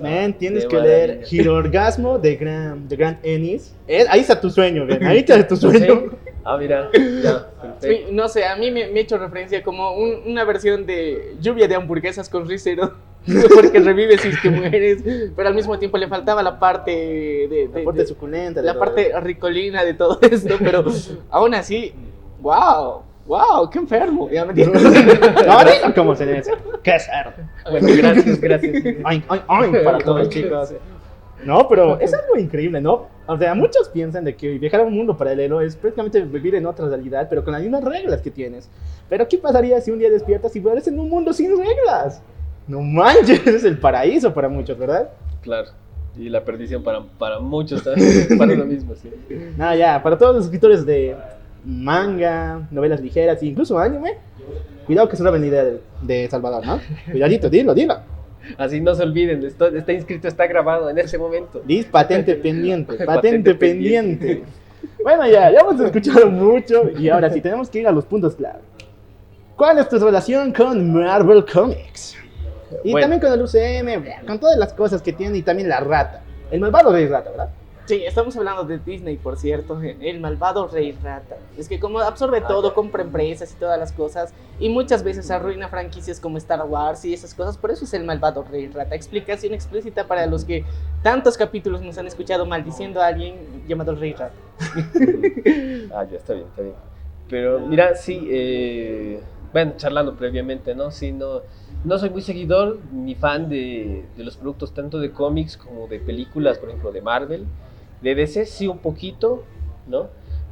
Man, 0.00 0.34
tienes 0.34 0.66
que 0.66 0.78
leer. 0.80 1.24
Girorgasmo 1.26 2.18
de 2.18 2.36
Grand, 2.36 2.88
de 2.88 2.96
Grand 2.96 3.18
Ennis. 3.22 3.74
Eh, 3.88 4.04
ahí 4.08 4.20
está 4.20 4.40
tu 4.40 4.50
sueño, 4.50 4.86
ven. 4.86 5.02
Ahí 5.04 5.18
está 5.18 5.46
tu 5.46 5.56
sueño. 5.56 5.78
Sí. 6.10 6.16
Ah, 6.44 6.56
mira, 6.56 6.88
ya, 6.92 7.48
perfecto. 7.60 8.12
No 8.12 8.28
sé, 8.28 8.44
a 8.44 8.54
mí 8.54 8.70
me, 8.70 8.86
me 8.86 9.00
he 9.00 9.02
hecho 9.02 9.18
referencia 9.18 9.64
como 9.64 9.96
un- 9.96 10.22
una 10.30 10.44
versión 10.44 10.86
de 10.86 11.34
lluvia 11.40 11.66
de 11.66 11.74
hamburguesas 11.74 12.28
con 12.28 12.46
risero. 12.48 12.94
Porque 13.54 13.80
revives 13.80 14.24
es 14.24 14.40
que 14.40 14.50
mueres, 14.50 15.02
pero 15.34 15.48
al 15.48 15.54
mismo 15.54 15.78
tiempo 15.78 15.98
le 15.98 16.08
faltaba 16.08 16.42
la 16.42 16.58
parte 16.58 16.90
de, 16.92 17.68
de- 17.72 17.78
La 17.80 17.84
parte 17.84 18.00
de- 18.00 18.06
suculenta. 18.06 18.62
la 18.62 18.72
todo. 18.72 18.80
parte 18.84 19.12
ricolina 19.20 19.84
de 19.84 19.94
todo 19.94 20.18
esto, 20.22 20.54
pero 20.58 20.84
aún 21.30 21.54
así, 21.54 21.92
wow, 22.40 23.02
wow, 23.26 23.68
qué 23.70 23.78
enfermo. 23.78 24.28
Ya 24.30 24.44
me 24.44 24.52
no, 24.54 24.60
entiendes. 24.62 24.92
dilo 24.92 25.94
cómo 25.94 26.14
se 26.14 26.26
dice. 26.26 26.52
Qué 26.82 26.98
cerdo. 27.00 27.32
Bueno, 27.70 27.88
gracias, 27.96 28.40
gracias. 28.40 28.74
Oink, 29.04 29.24
oink, 29.30 29.42
oink 29.48 29.82
para 29.84 29.98
todos, 29.98 30.28
chicos. 30.28 30.72
No, 31.44 31.68
pero 31.68 32.00
es 32.00 32.12
algo 32.14 32.36
increíble, 32.38 32.80
¿no? 32.80 33.08
O 33.26 33.36
sea, 33.36 33.54
muchos 33.54 33.88
piensan 33.90 34.24
de 34.24 34.34
que 34.34 34.58
viajar 34.58 34.80
a 34.80 34.84
un 34.84 34.94
mundo 34.94 35.16
paralelo 35.16 35.60
es 35.60 35.76
prácticamente 35.76 36.20
vivir 36.22 36.54
en 36.54 36.64
otra 36.66 36.86
realidad, 36.88 37.26
pero 37.28 37.44
con 37.44 37.52
las 37.52 37.62
mismas 37.62 37.84
reglas 37.84 38.20
que 38.22 38.30
tienes. 38.30 38.68
Pero 39.08 39.28
¿qué 39.28 39.36
pasaría 39.38 39.80
si 39.80 39.90
un 39.90 39.98
día 39.98 40.08
despiertas 40.10 40.54
y 40.56 40.60
vuelves 40.60 40.88
en 40.88 40.98
un 40.98 41.08
mundo 41.10 41.32
sin 41.32 41.56
reglas? 41.56 42.22
No 42.68 42.80
manches, 42.80 43.46
es 43.46 43.64
el 43.64 43.78
paraíso 43.78 44.32
para 44.34 44.48
muchos, 44.48 44.76
¿verdad? 44.78 45.08
Claro. 45.42 45.70
Y 46.16 46.28
la 46.28 46.44
perdición 46.44 46.82
para, 46.82 47.02
para 47.02 47.38
muchos 47.40 47.82
también, 47.84 48.26
para 48.38 48.54
lo 48.54 48.64
mismo, 48.64 48.94
sí. 48.94 49.10
Nada, 49.56 49.76
ya, 49.76 50.02
para 50.02 50.16
todos 50.16 50.34
los 50.36 50.44
escritores 50.46 50.86
de 50.86 51.14
manga, 51.64 52.66
novelas 52.70 53.00
ligeras 53.00 53.42
incluso 53.42 53.78
anime, 53.78 54.14
cuidado 54.86 55.08
que 55.08 55.14
es 55.14 55.20
una 55.20 55.30
buena 55.30 55.46
idea 55.46 55.64
de, 55.64 55.80
de 56.02 56.28
Salvador, 56.30 56.64
¿no? 56.64 56.80
Cuidadito, 57.10 57.50
dilo, 57.50 57.74
dilo. 57.74 57.98
Así 58.56 58.80
no 58.80 58.94
se 58.94 59.02
olviden, 59.02 59.44
esto 59.44 59.66
está 59.66 59.92
inscrito, 59.92 60.28
está 60.28 60.46
grabado 60.46 60.88
en 60.88 60.98
ese 60.98 61.18
momento. 61.18 61.62
Liz, 61.66 61.86
patente 61.86 62.34
pendiente, 62.36 62.92
patente, 62.92 63.06
Patente 63.06 63.54
pendiente. 63.54 64.26
pendiente. 64.26 64.52
Bueno, 65.02 65.26
ya, 65.26 65.50
ya 65.50 65.58
hemos 65.60 65.80
escuchado 65.80 66.30
mucho 66.30 66.90
y 66.98 67.08
ahora 67.08 67.28
sí 67.30 67.40
tenemos 67.40 67.68
que 67.68 67.80
ir 67.80 67.88
a 67.88 67.92
los 67.92 68.04
puntos 68.04 68.36
clave. 68.36 68.60
¿Cuál 69.56 69.78
es 69.78 69.88
tu 69.88 69.98
relación 69.98 70.52
con 70.52 70.92
Marvel 70.92 71.44
Comics? 71.44 72.16
Y 72.84 72.92
Bueno. 72.92 73.04
también 73.04 73.20
con 73.20 73.32
el 73.32 73.42
UCM, 73.42 74.26
con 74.26 74.38
todas 74.40 74.56
las 74.58 74.72
cosas 74.72 75.02
que 75.02 75.12
tiene 75.12 75.38
y 75.38 75.42
también 75.42 75.68
la 75.68 75.80
rata. 75.80 76.22
El 76.50 76.60
malvado 76.60 76.92
rey 76.92 77.06
rata, 77.06 77.30
¿verdad? 77.30 77.48
Sí, 77.86 78.02
estamos 78.04 78.36
hablando 78.36 78.64
de 78.64 78.78
Disney, 78.78 79.16
por 79.16 79.36
cierto, 79.36 79.80
el 79.80 80.18
malvado 80.18 80.66
rey 80.66 80.90
rata. 81.04 81.36
Es 81.56 81.68
que 81.68 81.78
como 81.78 82.00
absorbe 82.00 82.40
todo, 82.40 82.74
compra 82.74 83.04
empresas 83.04 83.52
y 83.52 83.54
todas 83.54 83.78
las 83.78 83.92
cosas, 83.92 84.32
y 84.58 84.68
muchas 84.68 85.04
veces 85.04 85.30
arruina 85.30 85.68
franquicias 85.68 86.18
como 86.18 86.36
Star 86.38 86.64
Wars 86.64 87.04
y 87.04 87.14
esas 87.14 87.32
cosas, 87.32 87.56
por 87.56 87.70
eso 87.70 87.84
es 87.84 87.94
el 87.94 88.02
malvado 88.02 88.44
rey 88.50 88.66
rata. 88.66 88.96
Explicación 88.96 89.54
explícita 89.54 90.04
para 90.08 90.26
los 90.26 90.44
que 90.44 90.64
tantos 91.04 91.36
capítulos 91.36 91.80
nos 91.80 91.96
han 91.96 92.08
escuchado 92.08 92.44
maldiciendo 92.44 93.00
a 93.00 93.06
alguien 93.06 93.36
llamado 93.68 93.94
rey 93.94 94.14
rata. 94.14 94.34
Ah, 95.94 96.04
ya 96.10 96.16
está 96.16 96.32
bien, 96.34 96.46
está 96.48 96.62
bien. 96.62 96.74
Pero 97.28 97.60
mira, 97.60 97.94
sí, 97.94 98.26
eh, 98.30 99.20
bueno, 99.56 99.72
charlando 99.78 100.14
previamente, 100.16 100.74
¿no? 100.74 100.90
Sí, 100.90 101.12
no, 101.12 101.40
no 101.82 101.98
soy 101.98 102.10
muy 102.10 102.20
seguidor 102.20 102.78
ni 102.92 103.14
fan 103.14 103.48
de, 103.48 104.04
de 104.14 104.22
los 104.22 104.36
productos 104.36 104.74
tanto 104.74 104.98
de 104.98 105.12
cómics 105.12 105.56
como 105.56 105.88
de 105.88 105.98
películas, 105.98 106.58
por 106.58 106.68
ejemplo, 106.68 106.92
de 106.92 107.00
Marvel. 107.00 107.46
De 108.02 108.14
DC 108.14 108.44
sí 108.44 108.66
un 108.66 108.76
poquito, 108.76 109.44
¿no? 109.86 110.08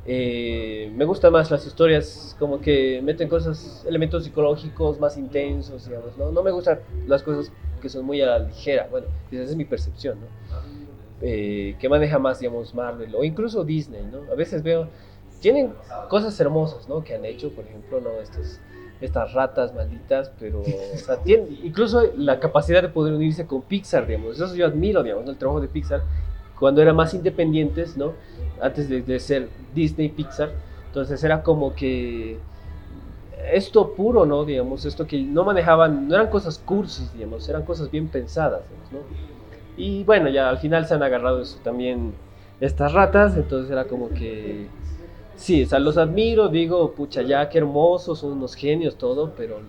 Eh, 0.07 0.91
me 0.97 1.05
gustan 1.05 1.35
más 1.35 1.51
las 1.51 1.67
historias 1.67 2.35
como 2.39 2.63
que 2.63 3.03
meten 3.05 3.29
cosas, 3.29 3.85
elementos 3.87 4.25
psicológicos 4.25 4.99
más 4.99 5.19
intensos, 5.19 5.87
digamos, 5.87 6.17
¿no? 6.17 6.33
No 6.33 6.43
me 6.43 6.51
gustan 6.51 6.79
las 7.07 7.23
cosas 7.23 7.53
que 7.83 7.91
son 7.91 8.07
muy 8.07 8.23
a 8.23 8.27
la 8.27 8.39
ligera, 8.39 8.89
bueno, 8.91 9.09
esa 9.31 9.43
es 9.43 9.55
mi 9.55 9.67
percepción, 9.67 10.19
¿no? 10.19 10.27
Eh, 11.21 11.77
que 11.79 11.91
maneja 11.91 12.19
más, 12.19 12.41
digamos, 12.41 12.75
Marvel 12.75 13.15
o 13.15 13.23
incluso 13.23 13.65
Disney, 13.65 14.01
¿no? 14.11 14.33
A 14.33 14.35
veces 14.35 14.63
veo, 14.63 14.89
tienen 15.41 15.75
cosas 16.09 16.41
hermosas, 16.41 16.89
¿no? 16.89 17.05
Que 17.05 17.15
han 17.15 17.27
hecho, 17.27 17.51
por 17.51 17.67
ejemplo, 17.67 18.01
¿no? 18.01 18.13
Estos, 18.23 18.61
estas 19.01 19.33
ratas 19.33 19.75
malditas, 19.75 20.31
pero, 20.39 20.62
incluso 21.62 22.03
la 22.16 22.41
capacidad 22.41 22.83
de 22.83 22.89
poder 22.89 23.15
unirse 23.15 23.47
con 23.47 23.62
Pixar, 23.62 24.07
digamos. 24.07 24.41
Eso 24.41 24.55
yo 24.55 24.66
admiro, 24.66 25.03
digamos, 25.03 25.29
el 25.29 25.37
trabajo 25.37 25.61
de 25.61 25.69
Pixar, 25.69 26.03
cuando 26.59 26.81
eran 26.81 26.97
más 26.97 27.12
independientes, 27.15 27.97
¿no? 27.97 28.12
Antes 28.61 28.89
de, 28.89 29.03
de 29.03 29.19
ser 29.21 29.49
Disney 29.75 30.09
Pixar, 30.09 30.51
entonces 30.87 31.23
era 31.25 31.43
como 31.43 31.75
que 31.75 32.39
esto 33.53 33.95
puro, 33.95 34.25
¿no? 34.25 34.45
Digamos, 34.45 34.85
esto 34.85 35.07
que 35.07 35.21
no 35.23 35.45
manejaban, 35.45 36.09
no 36.09 36.15
eran 36.15 36.29
cosas 36.29 36.59
cursis, 36.59 37.12
digamos, 37.12 37.49
eran 37.49 37.65
cosas 37.65 37.91
bien 37.91 38.09
pensadas, 38.09 38.62
digamos, 38.69 38.93
¿no? 38.93 38.99
Y 39.77 40.05
bueno, 40.05 40.29
ya 40.29 40.49
al 40.49 40.59
final 40.59 40.87
se 40.87 40.95
han 40.95 41.03
agarrado 41.03 41.43
eso 41.43 41.59
también 41.62 42.15
estas 42.61 42.93
ratas, 42.93 43.37
entonces 43.37 43.71
era 43.71 43.85
como 43.85 44.09
que 44.11 44.69
sí, 45.36 45.62
o 45.65 45.66
sea, 45.66 45.78
los 45.78 45.97
admiro, 45.97 46.48
digo, 46.48 46.93
pucha, 46.93 47.23
ya 47.23 47.48
qué 47.48 47.59
hermosos, 47.59 48.20
son 48.20 48.32
unos 48.32 48.55
genios, 48.55 48.97
todo, 48.97 49.32
pero 49.36 49.61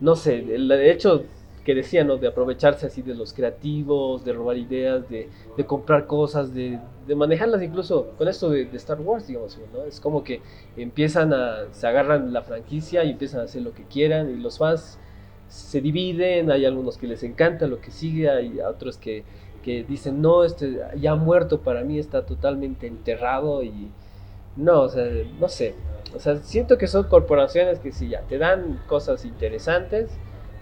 no 0.00 0.16
sé, 0.16 0.38
el 0.54 0.70
hecho 0.72 1.24
que 1.66 1.74
decía, 1.74 2.04
¿no? 2.04 2.16
De 2.16 2.28
aprovecharse 2.28 2.86
así 2.86 3.02
de 3.02 3.16
los 3.16 3.32
creativos, 3.32 4.24
de 4.24 4.32
robar 4.32 4.56
ideas, 4.56 5.02
de, 5.10 5.28
comprar 5.66 6.06
cosas, 6.06 6.54
de, 6.54 6.78
manejarlas 7.16 7.60
incluso 7.60 8.12
con 8.16 8.28
esto 8.28 8.50
de, 8.50 8.66
de 8.66 8.76
Star 8.76 9.00
Wars, 9.00 9.26
digamos, 9.26 9.58
¿no? 9.74 9.82
Es 9.82 9.98
como 9.98 10.22
que 10.22 10.42
empiezan 10.76 11.32
a, 11.32 11.64
se 11.72 11.88
agarran 11.88 12.32
la 12.32 12.42
franquicia 12.42 13.02
y 13.02 13.10
empiezan 13.10 13.40
a 13.40 13.44
hacer 13.44 13.62
lo 13.62 13.72
que 13.72 13.82
quieran 13.82 14.30
y 14.30 14.40
los 14.40 14.58
fans 14.58 15.00
se 15.48 15.80
dividen, 15.80 16.52
hay 16.52 16.64
algunos 16.64 16.98
que 16.98 17.08
les 17.08 17.24
encanta 17.24 17.66
lo 17.66 17.80
que 17.80 17.90
sigue, 17.90 18.30
hay 18.30 18.60
otros 18.60 18.96
que, 18.96 19.24
que 19.64 19.82
dicen, 19.82 20.22
no, 20.22 20.44
este 20.44 20.78
ya 21.00 21.12
ha 21.12 21.16
muerto, 21.16 21.62
para 21.62 21.82
mí 21.82 21.98
está 21.98 22.24
totalmente 22.24 22.86
enterrado 22.86 23.64
y 23.64 23.90
no, 24.56 24.82
o 24.82 24.88
sea, 24.88 25.04
no 25.38 25.48
sé, 25.48 25.74
o 26.14 26.20
sea, 26.20 26.36
siento 26.36 26.78
que 26.78 26.86
son 26.86 27.04
corporaciones 27.04 27.78
que 27.78 27.92
sí, 27.92 28.08
ya 28.08 28.22
te 28.22 28.38
dan 28.38 28.80
cosas 28.86 29.24
interesantes, 29.24 30.10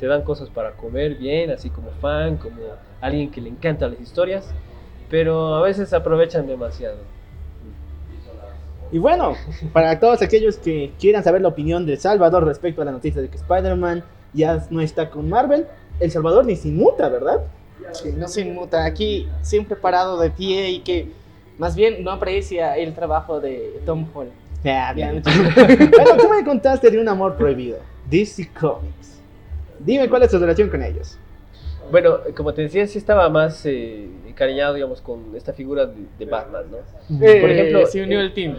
te 0.00 0.06
dan 0.06 0.22
cosas 0.22 0.50
para 0.50 0.72
comer 0.72 1.14
bien, 1.14 1.50
así 1.50 1.70
como 1.70 1.90
fan, 2.00 2.36
como 2.36 2.56
alguien 3.00 3.30
que 3.30 3.40
le 3.40 3.50
encantan 3.50 3.92
las 3.92 4.00
historias, 4.00 4.50
pero 5.08 5.54
a 5.54 5.62
veces 5.62 5.92
aprovechan 5.92 6.46
demasiado. 6.46 6.96
Y 8.90 8.98
bueno, 8.98 9.34
para 9.72 9.98
todos 9.98 10.22
aquellos 10.22 10.56
que 10.56 10.92
quieran 10.98 11.24
saber 11.24 11.42
la 11.42 11.48
opinión 11.48 11.86
de 11.86 11.96
Salvador 11.96 12.44
respecto 12.44 12.82
a 12.82 12.84
la 12.84 12.92
noticia 12.92 13.22
de 13.22 13.28
que 13.28 13.36
Spider-Man 13.36 14.04
ya 14.32 14.66
no 14.70 14.80
está 14.80 15.10
con 15.10 15.28
Marvel, 15.28 15.66
El 16.00 16.10
Salvador 16.10 16.44
ni 16.44 16.56
se 16.56 16.68
inmuta, 16.68 17.08
¿verdad? 17.08 17.44
Que 18.02 18.12
no 18.12 18.28
se 18.28 18.40
inmuta, 18.42 18.84
aquí 18.84 19.28
siempre 19.42 19.76
parado 19.76 20.18
de 20.18 20.30
pie 20.30 20.70
y 20.70 20.80
que 20.80 21.12
más 21.58 21.74
bien 21.76 22.02
no 22.04 22.10
aprecia 22.12 22.76
el 22.76 22.94
trabajo 22.94 23.40
de 23.40 23.80
Tom 23.86 24.06
Holland. 24.12 24.32
bueno, 25.90 26.16
tú 26.20 26.28
me 26.28 26.44
contaste 26.44 26.90
de 26.90 26.98
un 26.98 27.08
amor 27.08 27.36
prohibido, 27.36 27.78
DC 28.08 28.50
Comics. 28.58 29.20
Dime 29.78 30.08
cuál 30.08 30.22
es 30.22 30.30
tu 30.30 30.38
relación 30.38 30.68
con 30.70 30.82
ellos. 30.82 31.18
Bueno, 31.90 32.16
como 32.34 32.54
te 32.54 32.62
decía, 32.62 32.86
sí 32.86 32.96
estaba 32.96 33.28
más 33.28 33.64
eh, 33.66 34.08
encariñado, 34.26 34.72
digamos, 34.74 35.02
con 35.02 35.36
esta 35.36 35.52
figura 35.52 35.84
de, 35.84 36.06
de 36.18 36.24
Batman, 36.24 36.64
¿no? 36.70 36.78
Eh, 37.24 37.40
Por 37.42 37.50
ejemplo, 37.50 37.86
se 37.86 38.02
unió 38.02 38.20
eh, 38.20 38.24
el 38.24 38.32
team. 38.32 38.56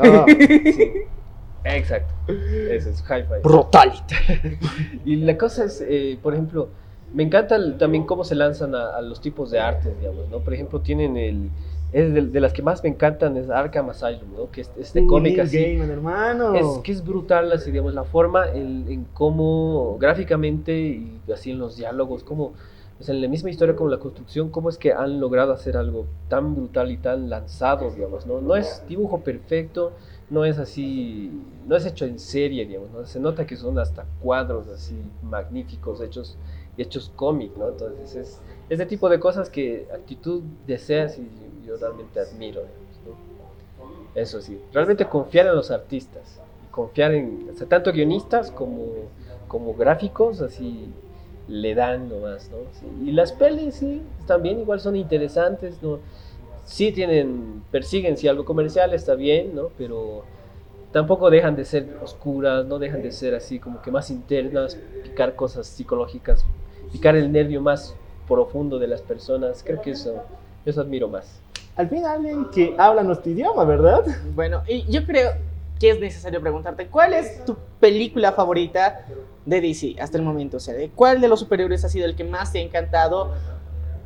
Ah, 0.00 0.24
Sí, 0.28 0.92
exacto. 1.64 2.14
Eso 2.28 2.90
es 2.90 3.00
hi-fi. 3.02 3.42
brutality. 3.42 4.14
Y 5.04 5.16
la 5.16 5.36
cosa 5.36 5.64
es, 5.64 5.84
eh, 5.86 6.18
por 6.22 6.34
ejemplo, 6.34 6.68
me 7.12 7.24
encanta 7.24 7.56
el- 7.56 7.76
también 7.78 8.04
cómo 8.04 8.22
se 8.22 8.36
lanzan 8.36 8.74
a, 8.76 8.96
a 8.96 9.02
los 9.02 9.20
tipos 9.20 9.50
de 9.50 9.58
arte, 9.58 9.92
digamos, 9.98 10.28
¿no? 10.28 10.38
Por 10.38 10.54
ejemplo, 10.54 10.80
tienen 10.80 11.16
el... 11.16 11.50
Es 11.90 12.12
de, 12.12 12.22
de 12.22 12.40
las 12.40 12.52
que 12.52 12.62
más 12.62 12.82
me 12.82 12.90
encantan 12.90 13.36
es 13.38 13.48
Arkham 13.48 13.88
Asylum, 13.88 14.34
¿no? 14.36 14.50
Que 14.50 14.60
es 14.60 14.70
este 14.78 15.06
cómic 15.06 15.38
así. 15.38 15.58
Gaiman, 15.58 15.90
hermano. 15.90 16.54
Es 16.54 16.82
que 16.82 16.92
es 16.92 17.02
brutal, 17.04 17.50
así, 17.52 17.70
digamos, 17.70 17.94
la 17.94 18.04
forma 18.04 18.46
en, 18.52 18.84
en 18.88 19.04
cómo 19.14 19.96
gráficamente 19.98 20.78
y 20.78 21.20
así 21.32 21.50
en 21.52 21.58
los 21.58 21.76
diálogos, 21.76 22.24
como, 22.24 22.52
sea, 23.00 23.14
en 23.14 23.22
la 23.22 23.28
misma 23.28 23.48
historia 23.48 23.74
como 23.74 23.88
la 23.88 23.98
construcción, 23.98 24.50
cómo 24.50 24.68
es 24.68 24.76
que 24.76 24.92
han 24.92 25.18
logrado 25.18 25.52
hacer 25.52 25.78
algo 25.78 26.04
tan 26.28 26.54
brutal 26.54 26.90
y 26.90 26.98
tan 26.98 27.30
lanzado, 27.30 27.90
digamos, 27.90 28.26
¿no? 28.26 28.40
No 28.42 28.54
es 28.54 28.82
dibujo 28.86 29.20
perfecto, 29.20 29.92
no 30.28 30.44
es 30.44 30.58
así, 30.58 31.32
no 31.66 31.74
es 31.74 31.86
hecho 31.86 32.04
en 32.04 32.18
serie, 32.18 32.66
digamos, 32.66 32.90
¿no? 32.90 33.06
Se 33.06 33.18
nota 33.18 33.46
que 33.46 33.56
son 33.56 33.78
hasta 33.78 34.04
cuadros 34.22 34.68
así 34.68 34.94
magníficos, 35.22 36.02
hechos, 36.02 36.36
hechos 36.76 37.10
cómic, 37.16 37.52
¿no? 37.56 37.68
Entonces 37.70 38.14
es 38.14 38.40
este 38.68 38.84
tipo 38.84 39.08
de 39.08 39.18
cosas 39.18 39.48
que 39.48 39.88
actitud 39.94 40.42
deseas 40.66 41.18
y 41.18 41.26
yo 41.68 41.76
realmente 41.76 42.18
admiro, 42.20 42.62
¿no? 42.62 43.38
Eso 44.14 44.40
sí, 44.40 44.60
realmente 44.72 45.04
confiar 45.04 45.46
en 45.46 45.54
los 45.54 45.70
artistas, 45.70 46.40
confiar 46.70 47.14
en, 47.14 47.54
tanto 47.68 47.92
guionistas 47.92 48.50
como, 48.50 48.86
como 49.46 49.74
gráficos, 49.74 50.40
así 50.40 50.88
le 51.46 51.74
dan 51.74 52.08
nomás, 52.08 52.50
¿no? 52.50 52.58
Y 53.06 53.12
las 53.12 53.32
pelis, 53.32 53.76
sí, 53.76 54.02
también 54.26 54.58
igual 54.58 54.80
son 54.80 54.96
interesantes, 54.96 55.82
¿no? 55.82 56.00
Sí 56.64 56.92
tienen, 56.92 57.62
persiguen, 57.70 58.16
si 58.16 58.28
algo 58.28 58.44
comercial 58.44 58.92
está 58.92 59.14
bien, 59.14 59.54
¿no? 59.54 59.70
Pero 59.78 60.24
tampoco 60.92 61.30
dejan 61.30 61.54
de 61.54 61.64
ser 61.64 61.98
oscuras, 62.02 62.66
no 62.66 62.78
dejan 62.78 63.02
de 63.02 63.12
ser 63.12 63.34
así 63.34 63.58
como 63.58 63.80
que 63.82 63.90
más 63.90 64.10
internas, 64.10 64.76
picar 65.04 65.34
cosas 65.36 65.66
psicológicas, 65.66 66.44
picar 66.92 67.16
el 67.16 67.30
nervio 67.30 67.60
más 67.60 67.94
profundo 68.26 68.78
de 68.78 68.88
las 68.88 69.02
personas, 69.02 69.62
creo 69.64 69.80
que 69.80 69.92
eso, 69.92 70.22
eso 70.66 70.80
admiro 70.80 71.08
más. 71.08 71.40
Al 71.78 71.88
fin 71.88 72.04
alguien 72.04 72.46
que 72.46 72.74
habla 72.76 73.04
nuestro 73.04 73.30
idioma, 73.30 73.62
¿verdad? 73.62 74.04
Bueno, 74.34 74.64
y 74.66 74.82
yo 74.90 75.06
creo 75.06 75.30
que 75.78 75.90
es 75.90 76.00
necesario 76.00 76.40
preguntarte, 76.40 76.88
¿cuál 76.88 77.14
es 77.14 77.44
tu 77.44 77.56
película 77.78 78.32
favorita 78.32 79.06
de 79.46 79.60
DC 79.60 79.94
hasta 80.00 80.18
el 80.18 80.24
momento? 80.24 80.56
O 80.56 80.60
sea, 80.60 80.74
¿de 80.74 80.90
¿cuál 80.90 81.20
de 81.20 81.28
los 81.28 81.38
superhéroes 81.38 81.84
ha 81.84 81.88
sido 81.88 82.06
el 82.06 82.16
que 82.16 82.24
más 82.24 82.50
te 82.50 82.58
ha 82.58 82.62
encantado 82.62 83.32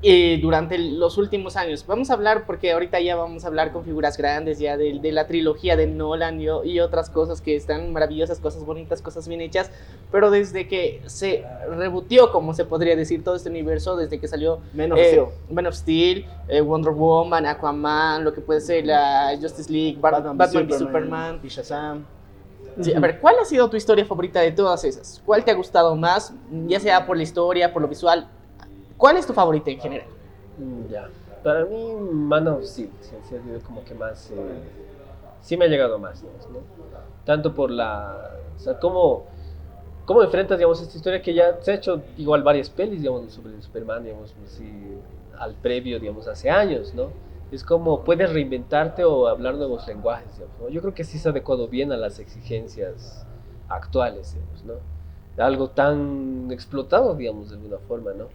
eh, 0.03 0.39
durante 0.43 0.79
los 0.79 1.17
últimos 1.17 1.57
años? 1.57 1.85
Vamos 1.87 2.11
a 2.11 2.15
hablar, 2.15 2.45
porque 2.45 2.73
ahorita 2.73 3.01
ya 3.01 3.15
vamos 3.17 3.45
a 3.45 3.47
hablar 3.47 3.73
con 3.73 3.85
figuras 3.85 4.17
grandes 4.17 4.59
ya 4.59 4.77
de, 4.77 4.99
de 4.99 5.13
la 5.13 5.27
trilogía 5.27 5.77
de 5.77 5.87
Nolan 5.87 6.41
y, 6.41 6.47
y 6.65 6.81
otras 6.81 7.09
cosas 7.09 7.41
que 7.41 7.55
están 7.55 7.93
maravillosas, 7.93 8.41
cosas 8.41 8.65
bonitas, 8.65 9.01
cosas 9.01 9.29
bien 9.29 9.41
hechas, 9.41 9.71
pero 10.11 10.31
desde 10.31 10.67
que 10.69 11.01
se 11.07 11.45
rebutió, 11.71 12.33
como 12.33 12.53
se 12.55 12.65
podría 12.65 12.97
decir, 12.97 13.23
todo 13.23 13.37
este 13.37 13.49
universo, 13.49 13.97
desde 13.97 14.19
que 14.19 14.27
salió 14.29 14.59
Menos 14.73 14.99
eh, 14.99 15.25
Man 15.51 15.67
of 15.67 15.75
Steel, 15.75 16.27
eh, 16.49 16.61
Wonder 16.61 16.93
Woman, 16.93 17.47
Aquaman, 17.47 18.25
lo 18.25 18.33
que 18.33 18.41
puede 18.41 18.61
ser 18.61 18.85
la 18.87 19.37
Justice 19.41 19.73
League, 19.73 19.99
Bat- 20.01 20.35
Batman, 20.35 20.67
v 20.69 20.79
Superman. 20.79 21.41
y 21.43 21.49
Shazam. 21.49 22.05
Sí, 22.81 22.93
a 22.95 23.01
ver, 23.01 23.21
¿cuál 23.21 23.35
ha 23.41 23.45
sido 23.45 23.69
tu 23.69 23.77
historia 23.77 24.05
favorita 24.07 24.41
de 24.41 24.51
todas 24.51 24.83
esas? 24.85 25.21
¿Cuál 25.27 25.45
te 25.45 25.51
ha 25.51 25.55
gustado 25.55 25.95
más? 25.95 26.33
Ya 26.67 26.81
sea 26.81 27.05
por 27.07 27.17
la 27.19 27.23
historia, 27.23 27.71
por 27.73 27.83
lo 27.83 27.89
visual. 27.89 28.27
¿Cuál 29.03 29.17
es 29.17 29.27
tu 29.27 29.33
favorita 29.33 29.69
en 29.71 29.81
general? 29.81 30.07
Mm, 30.57 30.87
Ya. 30.89 31.11
Para 31.43 31.65
mí, 31.65 31.93
Man 32.13 32.47
of 32.47 32.63
Steel, 32.65 32.91
sí, 33.01 33.17
como 33.67 33.85
que 33.85 33.95
más. 33.97 34.31
eh, 34.31 34.37
sí 35.41 35.57
me 35.57 35.65
ha 35.65 35.69
llegado 35.69 35.99
más, 35.99 36.23
¿no? 36.23 36.31
Tanto 37.25 37.53
por 37.55 37.71
la. 37.71 38.39
O 38.57 38.61
sea, 38.61 38.79
cómo, 38.79 39.25
cómo 40.05 40.21
¿Cómo 40.21 40.23
enfrentas, 40.23 40.59
digamos, 40.59 40.81
esta 40.83 40.97
historia 40.97 41.23
que 41.23 41.35
ya 41.35 41.61
se 41.63 41.73
ha 41.73 41.75
hecho 41.77 42.03
igual 42.17 42.43
varias 42.45 42.71
pelis, 42.71 43.01
digamos, 43.03 43.33
sobre 43.33 43.61
Superman, 43.63 44.05
digamos, 44.05 44.35
así, 44.47 44.71
al 45.39 45.55
previo, 45.57 45.99
digamos, 46.01 46.29
hace 46.29 46.51
años, 46.51 46.95
¿no? 46.95 47.11
Es 47.53 47.65
como 47.65 48.05
puedes 48.05 48.33
reinventarte 48.33 49.05
o 49.05 49.29
hablar 49.29 49.57
nuevos 49.57 49.87
lenguajes, 49.89 50.33
digamos. 50.39 50.73
Yo 50.73 50.81
creo 50.81 50.95
que 50.95 51.05
sí 51.05 51.19
se 51.19 51.29
ha 51.29 51.33
adecuado 51.33 51.69
bien 51.69 51.93
a 51.93 51.97
las 51.97 52.21
exigencias 52.21 53.27
actuales, 53.69 54.35
digamos, 54.35 54.65
¿no? 54.65 55.45
Algo 55.45 55.71
tan 55.71 56.49
explotado, 56.53 57.15
digamos, 57.17 57.51
de 57.51 57.57
alguna 57.57 57.79
forma, 57.79 58.13
¿no? 58.15 58.27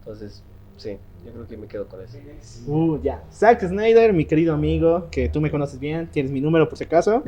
Entonces, 0.00 0.42
sí, 0.76 0.98
yo 1.24 1.32
creo 1.32 1.46
que 1.46 1.56
me 1.56 1.66
quedo 1.66 1.86
con 1.86 2.00
eso. 2.02 2.18
Uh, 2.66 3.00
ya. 3.02 3.22
Zack 3.32 3.60
Snyder, 3.66 4.12
mi 4.12 4.24
querido 4.24 4.54
amigo, 4.54 5.08
que 5.10 5.28
tú 5.28 5.40
me 5.40 5.50
conoces 5.50 5.78
bien, 5.78 6.08
tienes 6.10 6.32
mi 6.32 6.40
número 6.40 6.68
por 6.68 6.76
si 6.76 6.84
acaso. 6.84 7.22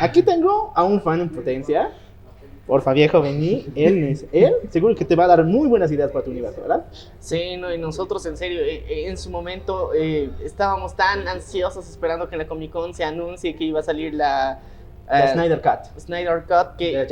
Aquí 0.00 0.22
tengo 0.22 0.72
a 0.74 0.84
un 0.84 1.00
fan 1.00 1.20
en 1.20 1.28
potencia. 1.28 1.92
Porfa, 2.66 2.92
viejo, 2.92 3.22
vení. 3.22 3.66
Él 3.74 4.04
es 4.04 4.26
él. 4.30 4.54
Seguro 4.68 4.94
que 4.94 5.06
te 5.06 5.16
va 5.16 5.24
a 5.24 5.28
dar 5.28 5.44
muy 5.44 5.68
buenas 5.68 5.90
ideas 5.90 6.10
para 6.10 6.22
tu 6.22 6.30
universo, 6.30 6.60
¿verdad? 6.60 6.84
Sí, 7.18 7.56
no, 7.56 7.72
y 7.72 7.78
nosotros 7.78 8.24
en 8.26 8.36
serio, 8.36 8.60
eh, 8.60 8.84
eh, 8.86 9.08
en 9.08 9.16
su 9.16 9.30
momento 9.30 9.92
eh, 9.94 10.28
estábamos 10.44 10.94
tan 10.94 11.26
ansiosos 11.26 11.88
esperando 11.88 12.28
que 12.28 12.34
en 12.34 12.40
la 12.40 12.46
Comic 12.46 12.70
Con 12.70 12.92
se 12.92 13.04
anuncie 13.04 13.56
que 13.56 13.64
iba 13.64 13.80
a 13.80 13.82
salir 13.82 14.12
la, 14.12 14.60
La 15.08 15.24
eh, 15.24 15.32
Snyder 15.32 15.62
Cut. 15.62 16.00
Snyder 16.00 16.44
Cut, 16.46 16.76
que, 16.76 17.06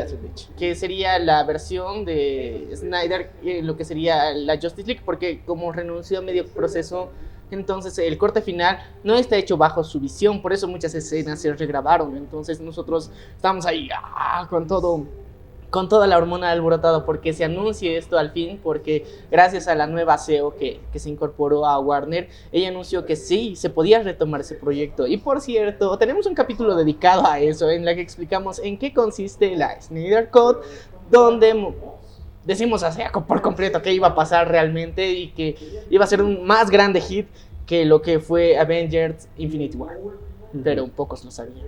que 0.59 0.74
sería 0.74 1.18
la 1.18 1.43
versión 1.44 2.05
de 2.05 2.68
Snyder, 2.74 3.32
eh, 3.43 3.62
lo 3.62 3.77
que 3.77 3.85
sería 3.85 4.32
la 4.32 4.55
Justice 4.60 4.86
League, 4.86 5.02
porque 5.05 5.43
como 5.44 5.73
renunció 5.73 6.18
a 6.18 6.23
medio 6.23 6.47
proceso, 6.47 7.10
entonces 7.51 7.97
el 7.98 8.18
corte 8.18 8.43
final 8.43 8.78
no 9.05 9.14
está 9.14 9.36
hecho 9.36 9.56
bajo 9.56 9.82
su 9.85 10.01
visión, 10.01 10.43
por 10.43 10.52
eso 10.52 10.68
muchas 10.68 10.94
escenas 10.94 11.40
se 11.40 11.52
regrabaron, 11.55 12.16
entonces 12.16 12.60
nosotros 12.60 13.10
estamos 13.35 13.64
ahí 13.66 13.89
ah, 13.94 14.47
con 14.51 14.66
todo 14.66 15.06
con 15.70 15.88
toda 15.88 16.06
la 16.06 16.16
hormona 16.16 16.51
alborotada 16.51 17.05
porque 17.05 17.32
se 17.32 17.44
anuncie 17.44 17.97
esto 17.97 18.18
al 18.18 18.30
fin, 18.30 18.60
porque 18.62 19.05
gracias 19.30 19.68
a 19.68 19.74
la 19.74 19.86
nueva 19.86 20.18
CEO 20.18 20.56
que, 20.56 20.80
que 20.93 20.98
se 20.98 21.10
incorporó 21.10 21.66
a 21.66 21.78
Warner, 21.78 22.28
ella 22.52 22.68
anunció 22.68 23.05
que 23.05 23.16
sí, 23.16 23.56
se 23.56 23.70
podía 23.70 24.02
retomar 24.02 24.40
ese 24.40 24.55
proyecto. 24.55 25.06
Y 25.06 25.16
por 25.18 25.40
cierto, 25.40 25.97
tenemos 25.98 26.26
un 26.26 26.34
capítulo 26.34 26.74
dedicado 26.74 27.26
a 27.26 27.38
eso, 27.40 27.70
en 27.70 27.84
la 27.84 27.94
que 27.94 28.01
explicamos 28.01 28.59
en 28.59 28.78
qué 28.78 28.93
consiste 28.93 29.56
la 29.56 29.80
Snyder 29.80 30.30
Code, 30.30 30.60
donde 31.10 31.74
decimos 32.44 32.82
así 32.82 33.02
por 33.26 33.43
completo 33.43 33.82
qué 33.82 33.93
iba 33.93 34.09
a 34.09 34.14
pasar 34.14 34.48
realmente 34.48 35.10
y 35.10 35.28
que 35.32 35.56
iba 35.90 36.05
a 36.05 36.06
ser 36.06 36.22
un 36.22 36.47
más 36.47 36.70
grande 36.70 37.01
hit 37.01 37.26
que 37.66 37.84
lo 37.84 38.01
que 38.01 38.20
fue 38.20 38.59
Avengers 38.59 39.28
Infinity 39.36 39.76
War. 39.76 39.98
Pero 40.62 40.86
pocos 40.88 41.24
lo 41.24 41.30
sabían. 41.30 41.66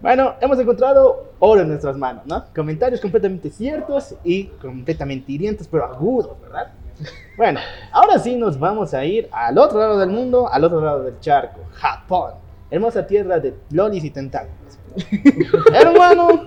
Bueno, 0.00 0.34
hemos 0.40 0.58
encontrado 0.58 1.32
oro 1.38 1.60
en 1.60 1.68
nuestras 1.68 1.96
manos, 1.96 2.26
¿no? 2.26 2.44
Comentarios 2.54 3.00
completamente 3.00 3.50
ciertos 3.50 4.14
y 4.24 4.44
completamente 4.46 5.30
hirientes, 5.32 5.68
pero 5.68 5.84
agudos, 5.84 6.40
¿verdad? 6.40 6.72
Bueno, 7.36 7.60
ahora 7.92 8.18
sí 8.18 8.36
nos 8.36 8.58
vamos 8.58 8.92
a 8.94 9.04
ir 9.04 9.28
al 9.32 9.56
otro 9.58 9.78
lado 9.78 9.98
del 9.98 10.10
mundo, 10.10 10.48
al 10.50 10.64
otro 10.64 10.80
lado 10.80 11.02
del 11.04 11.18
charco, 11.20 11.60
Japón. 11.72 12.34
Hermosa 12.70 13.06
tierra 13.06 13.40
de 13.40 13.54
lolis 13.70 14.04
y 14.04 14.10
tentáculos. 14.10 14.78
Hermano, 15.72 16.44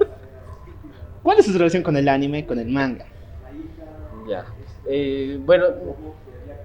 ¿cuál 1.22 1.40
es 1.40 1.46
su 1.46 1.54
relación 1.58 1.84
con 1.84 1.98
el 1.98 2.08
anime, 2.08 2.46
con 2.46 2.60
el 2.60 2.70
manga? 2.70 3.06
Ya. 4.28 4.46
Eh, 4.86 5.40
bueno, 5.44 5.66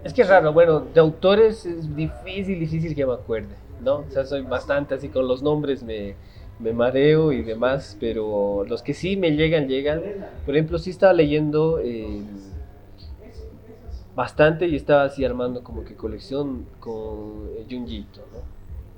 es 0.05 0.13
que 0.13 0.23
es 0.23 0.29
raro. 0.29 0.53
Bueno, 0.53 0.81
de 0.81 1.01
autores 1.01 1.67
es 1.67 1.95
difícil, 1.95 2.61
difícil 2.61 2.95
que 2.95 3.05
me 3.05 3.15
acuerde, 3.15 3.55
¿no? 3.81 3.99
O 3.99 4.11
sea, 4.11 4.25
soy 4.25 4.43
bastante 4.43 4.95
así 4.95 5.09
con 5.09 5.29
los 5.29 5.43
nombres, 5.43 5.83
me, 5.83 6.15
me 6.59 6.73
mareo 6.73 7.33
y 7.33 7.43
demás, 7.43 7.97
pero 8.01 8.65
los 8.69 8.83
que 8.83 8.95
sí 8.95 9.17
me 9.17 9.33
llegan, 9.33 9.69
llegan. 9.69 10.03
Por 10.45 10.55
ejemplo, 10.57 10.79
sí 10.79 10.91
estaba 10.91 11.13
leyendo 11.13 11.79
eh, 11.81 12.23
bastante 14.15 14.67
y 14.67 14.77
estaba 14.77 15.05
así 15.05 15.25
armando 15.25 15.63
como 15.63 15.85
que 15.85 15.95
colección 15.95 16.67
con 16.81 17.49
eh, 17.57 17.67
Junji 17.71 17.99
Ito, 17.99 18.21
¿no? 18.33 18.41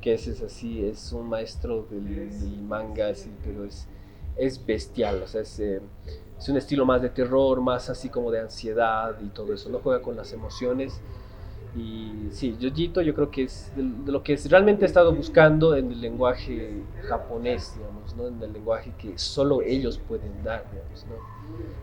Que 0.01 0.15
ese 0.15 0.31
es 0.32 0.43
así, 0.43 0.85
es 0.85 1.12
un 1.12 1.28
maestro 1.28 1.86
del, 1.90 2.31
del 2.40 2.62
manga, 2.62 3.09
así, 3.09 3.31
pero 3.44 3.65
es, 3.65 3.86
es 4.36 4.65
bestial, 4.65 5.23
o 5.23 5.27
sea, 5.27 5.43
es... 5.43 5.59
eh, 5.61 5.81
es 6.39 6.48
un 6.48 6.57
estilo 6.57 6.86
más 6.86 7.02
de 7.02 7.11
terror, 7.11 7.61
más 7.61 7.90
así 7.90 8.09
como 8.09 8.31
de 8.31 8.40
ansiedad 8.40 9.15
y 9.20 9.28
todo 9.28 9.52
eso, 9.52 9.69
no 9.69 9.81
juega 9.81 10.01
con 10.01 10.16
las 10.16 10.32
emociones. 10.32 10.98
Y 11.72 12.30
sí, 12.32 12.59
Jojito 12.60 13.01
yo 13.02 13.14
creo 13.14 13.30
que 13.30 13.44
es 13.44 13.70
de, 13.74 13.82
lo 14.10 14.22
que 14.24 14.32
es- 14.34 14.51
realmente 14.51 14.84
he 14.84 14.88
estado 14.88 15.14
buscando 15.14 15.76
en 15.76 15.90
el 15.92 16.01
lenguaje 16.01 16.86
japonés, 17.01 17.74
digamos, 17.74 18.14
¿no? 18.14 18.26
En 18.28 18.42
el 18.42 18.52
lenguaje 18.52 18.94
que 18.98 19.16
solo 19.18 19.62
ellos 19.62 19.98
pueden 19.98 20.42
dar, 20.42 20.68
digamos, 20.70 21.06
¿no? 21.06 21.22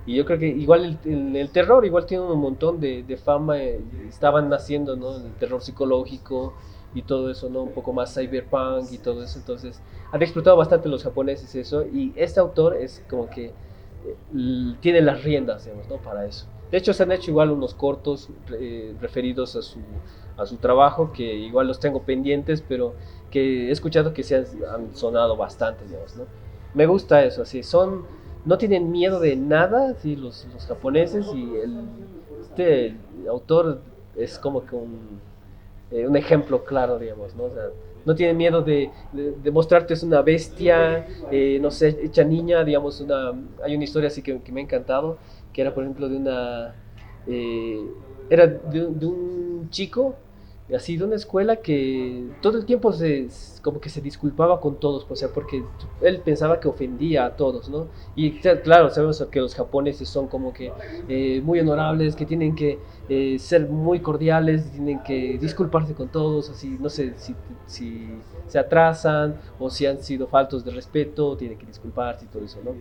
Y 0.05 0.15
yo 0.15 0.25
creo 0.25 0.39
que 0.39 0.47
igual 0.47 0.99
el, 1.03 1.11
el- 1.13 1.35
el 1.35 1.51
terror 1.51 1.85
igual 1.85 2.05
tiene 2.05 2.23
un 2.23 2.39
montón 2.39 2.79
de, 2.79 3.03
de 3.03 3.17
fama, 3.17 3.61
eh, 3.61 3.81
estaban 4.07 4.49
naciendo, 4.49 4.95
¿no? 4.97 5.17
El 5.17 5.35
terror 5.35 5.61
psicológico 5.61 6.55
y 6.93 7.03
todo 7.03 7.29
eso, 7.31 7.49
¿no? 7.49 7.63
Un 7.63 7.73
poco 7.73 7.93
más 7.93 8.13
cyberpunk 8.15 8.91
y 8.93 8.99
todo 8.99 9.23
eso, 9.23 9.39
entonces 9.39 9.81
han 10.11 10.21
explotado 10.21 10.57
bastante 10.57 10.89
los 10.89 11.03
japoneses 11.03 11.53
eso 11.55 11.85
y 11.85 12.13
este 12.17 12.39
autor 12.39 12.77
es 12.77 13.03
como 13.09 13.29
que 13.29 13.55
l- 14.33 14.77
tiene 14.81 15.01
las 15.01 15.23
riendas, 15.23 15.65
digamos, 15.65 15.89
¿no? 15.89 15.99
Para 16.01 16.25
eso. 16.25 16.47
De 16.71 16.77
hecho, 16.77 16.93
se 16.93 17.03
han 17.03 17.11
hecho 17.11 17.31
igual 17.31 17.51
unos 17.51 17.73
cortos 17.73 18.29
eh, 18.59 18.93
referidos 18.99 19.55
a 19.55 19.61
su, 19.61 19.79
a 20.37 20.45
su 20.45 20.57
trabajo, 20.57 21.11
que 21.13 21.23
igual 21.23 21.67
los 21.67 21.79
tengo 21.79 22.01
pendientes, 22.01 22.61
pero 22.67 22.93
que 23.31 23.69
he 23.69 23.71
escuchado 23.71 24.13
que 24.13 24.23
se 24.23 24.35
han, 24.35 24.45
han 24.73 24.95
sonado 24.95 25.37
bastante, 25.37 25.85
digamos, 25.85 26.15
¿no? 26.15 26.25
Me 26.73 26.85
gusta 26.85 27.23
eso, 27.23 27.41
así, 27.41 27.63
son, 27.63 28.05
no 28.45 28.57
tienen 28.57 28.91
miedo 28.91 29.19
de 29.19 29.35
nada, 29.35 29.95
sí, 29.95 30.15
los, 30.15 30.45
los 30.53 30.65
japoneses, 30.65 31.25
y 31.33 31.55
el, 31.55 31.85
este 32.41 32.95
autor 33.29 33.81
es 34.15 34.37
como 34.37 34.65
que 34.65 34.75
un, 34.75 35.19
eh, 35.91 36.05
un 36.07 36.17
ejemplo 36.17 36.65
claro, 36.65 36.99
digamos, 36.99 37.35
¿no? 37.35 37.45
O 37.45 37.53
sea, 37.53 37.69
no 38.05 38.15
tiene 38.15 38.33
miedo 38.33 38.61
de, 38.61 38.89
de, 39.11 39.31
de 39.31 39.51
mostrarte 39.51 39.93
es 39.93 40.03
una 40.03 40.21
bestia, 40.21 41.05
eh, 41.29 41.59
no 41.61 41.71
sé, 41.71 41.97
hecha 42.03 42.23
niña, 42.23 42.63
digamos, 42.63 43.01
una, 43.01 43.33
hay 43.63 43.75
una 43.75 43.83
historia 43.83 44.07
así 44.07 44.21
que, 44.21 44.39
que 44.41 44.51
me 44.51 44.61
ha 44.61 44.63
encantado, 44.63 45.17
que 45.57 45.63
era 45.63 45.73
por 45.73 45.83
ejemplo 45.83 46.07
de 46.07 46.17
una, 46.17 46.75
eh, 47.25 47.83
era 48.29 48.45
de, 48.47 48.87
de 48.91 49.05
un 49.07 49.67
chico, 49.71 50.15
así 50.75 50.97
de 50.97 51.03
una 51.05 51.15
escuela 51.15 51.55
que 51.57 52.25
todo 52.41 52.59
el 52.59 52.65
tiempo 52.65 52.93
se, 52.93 53.27
como 53.63 53.79
que 53.81 53.89
se 53.89 54.01
disculpaba 54.01 54.61
con 54.61 54.79
todos, 54.79 55.07
o 55.09 55.15
sea, 55.15 55.29
porque 55.33 55.63
él 56.01 56.21
pensaba 56.21 56.59
que 56.59 56.67
ofendía 56.67 57.25
a 57.25 57.35
todos, 57.35 57.69
¿no? 57.69 57.87
Y 58.15 58.33
cl- 58.39 58.61
claro, 58.61 58.91
sabemos 58.91 59.25
que 59.31 59.39
los 59.39 59.55
japoneses 59.55 60.07
son 60.09 60.27
como 60.27 60.53
que 60.53 60.71
eh, 61.07 61.41
muy 61.43 61.59
honorables, 61.59 62.15
que 62.15 62.25
tienen 62.27 62.53
que 62.53 62.79
eh, 63.09 63.39
ser 63.39 63.67
muy 63.67 64.01
cordiales, 64.01 64.69
tienen 64.71 64.99
que 65.03 65.39
disculparse 65.39 65.95
con 65.95 66.09
todos, 66.09 66.49
así, 66.51 66.77
no 66.79 66.89
sé 66.89 67.13
si, 67.17 67.35
si 67.65 68.21
se 68.47 68.59
atrasan 68.59 69.39
o 69.59 69.69
si 69.69 69.85
han 69.87 70.03
sido 70.03 70.27
faltos 70.27 70.63
de 70.63 70.71
respeto, 70.71 71.35
tienen 71.37 71.57
que 71.57 71.65
disculparse 71.65 72.25
y 72.25 72.27
todo 72.27 72.43
eso, 72.45 72.61
¿no? 72.63 72.75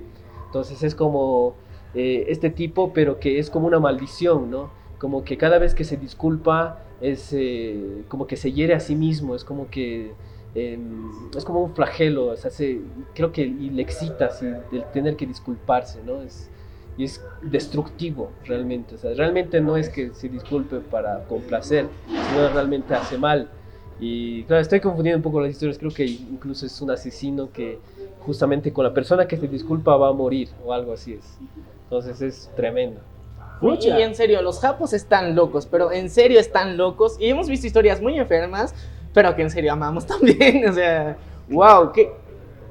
Entonces 0.46 0.82
es 0.82 0.94
como 0.94 1.56
eh, 1.94 2.26
este 2.28 2.50
tipo, 2.50 2.92
pero 2.92 3.18
que 3.18 3.38
es 3.38 3.50
como 3.50 3.66
una 3.66 3.80
maldición, 3.80 4.50
¿no? 4.50 4.74
Como 4.98 5.24
que 5.24 5.36
cada 5.38 5.58
vez 5.58 5.74
que 5.74 5.84
se 5.84 5.96
disculpa 5.96 6.82
es 7.00 7.32
eh, 7.32 8.04
como 8.08 8.26
que 8.26 8.36
se 8.36 8.52
hiere 8.52 8.74
a 8.74 8.80
sí 8.80 8.96
mismo, 8.96 9.34
es 9.34 9.44
como 9.44 9.68
que 9.70 10.16
eh, 10.54 10.78
es 11.36 11.44
como 11.44 11.62
un 11.62 11.74
flagelo, 11.74 12.26
o 12.28 12.36
sea, 12.36 12.50
se- 12.50 12.82
creo 13.14 13.32
que 13.32 13.42
y 13.42 13.70
le 13.70 13.82
excita 13.82 14.26
así, 14.26 14.46
del 14.70 14.84
tener 14.86 15.16
que 15.16 15.26
disculparse, 15.26 16.02
¿no? 16.02 16.22
Es, 16.22 16.50
y 16.96 17.04
es 17.04 17.26
destructivo 17.40 18.32
realmente, 18.44 18.94
o 18.94 18.98
sea, 18.98 19.12
realmente 19.14 19.60
no 19.60 19.76
es 19.76 19.90
que 19.90 20.14
se 20.14 20.28
disculpe 20.28 20.80
para 20.80 21.26
complacer, 21.26 21.90
sino 22.20 22.48
realmente 22.48 22.94
hace 22.94 23.18
mal. 23.18 23.50
Y 23.98 24.44
claro, 24.44 24.62
estoy 24.62 24.80
confundiendo 24.80 25.18
un 25.18 25.22
poco 25.22 25.40
las 25.40 25.50
historias, 25.50 25.78
creo 25.78 25.92
que 25.92 26.04
incluso 26.06 26.66
es 26.66 26.80
un 26.80 26.90
asesino 26.90 27.50
que 27.52 27.82
justamente 28.18 28.72
con 28.72 28.84
la 28.84 28.94
persona 28.94 29.26
que 29.28 29.36
se 29.36 29.48
disculpa 29.48 29.96
va 29.96 30.08
a 30.08 30.12
morir 30.12 30.50
o 30.58 30.72
algo 30.72 30.92
así 30.92 31.12
es. 31.14 31.38
Entonces 31.86 32.20
es 32.20 32.50
tremendo. 32.56 33.00
Pucha. 33.60 33.98
Y 33.98 34.02
en 34.02 34.14
serio, 34.14 34.42
los 34.42 34.60
japos 34.60 34.92
están 34.92 35.34
locos, 35.34 35.66
pero 35.66 35.90
en 35.90 36.10
serio 36.10 36.38
están 36.38 36.76
locos. 36.76 37.16
Y 37.18 37.28
hemos 37.30 37.48
visto 37.48 37.66
historias 37.66 38.02
muy 38.02 38.18
enfermas, 38.18 38.74
pero 39.14 39.34
que 39.34 39.42
en 39.42 39.50
serio 39.50 39.72
amamos 39.72 40.04
también. 40.08 40.68
O 40.68 40.72
sea, 40.72 41.16
wow, 41.48 41.90
que. 41.92 42.12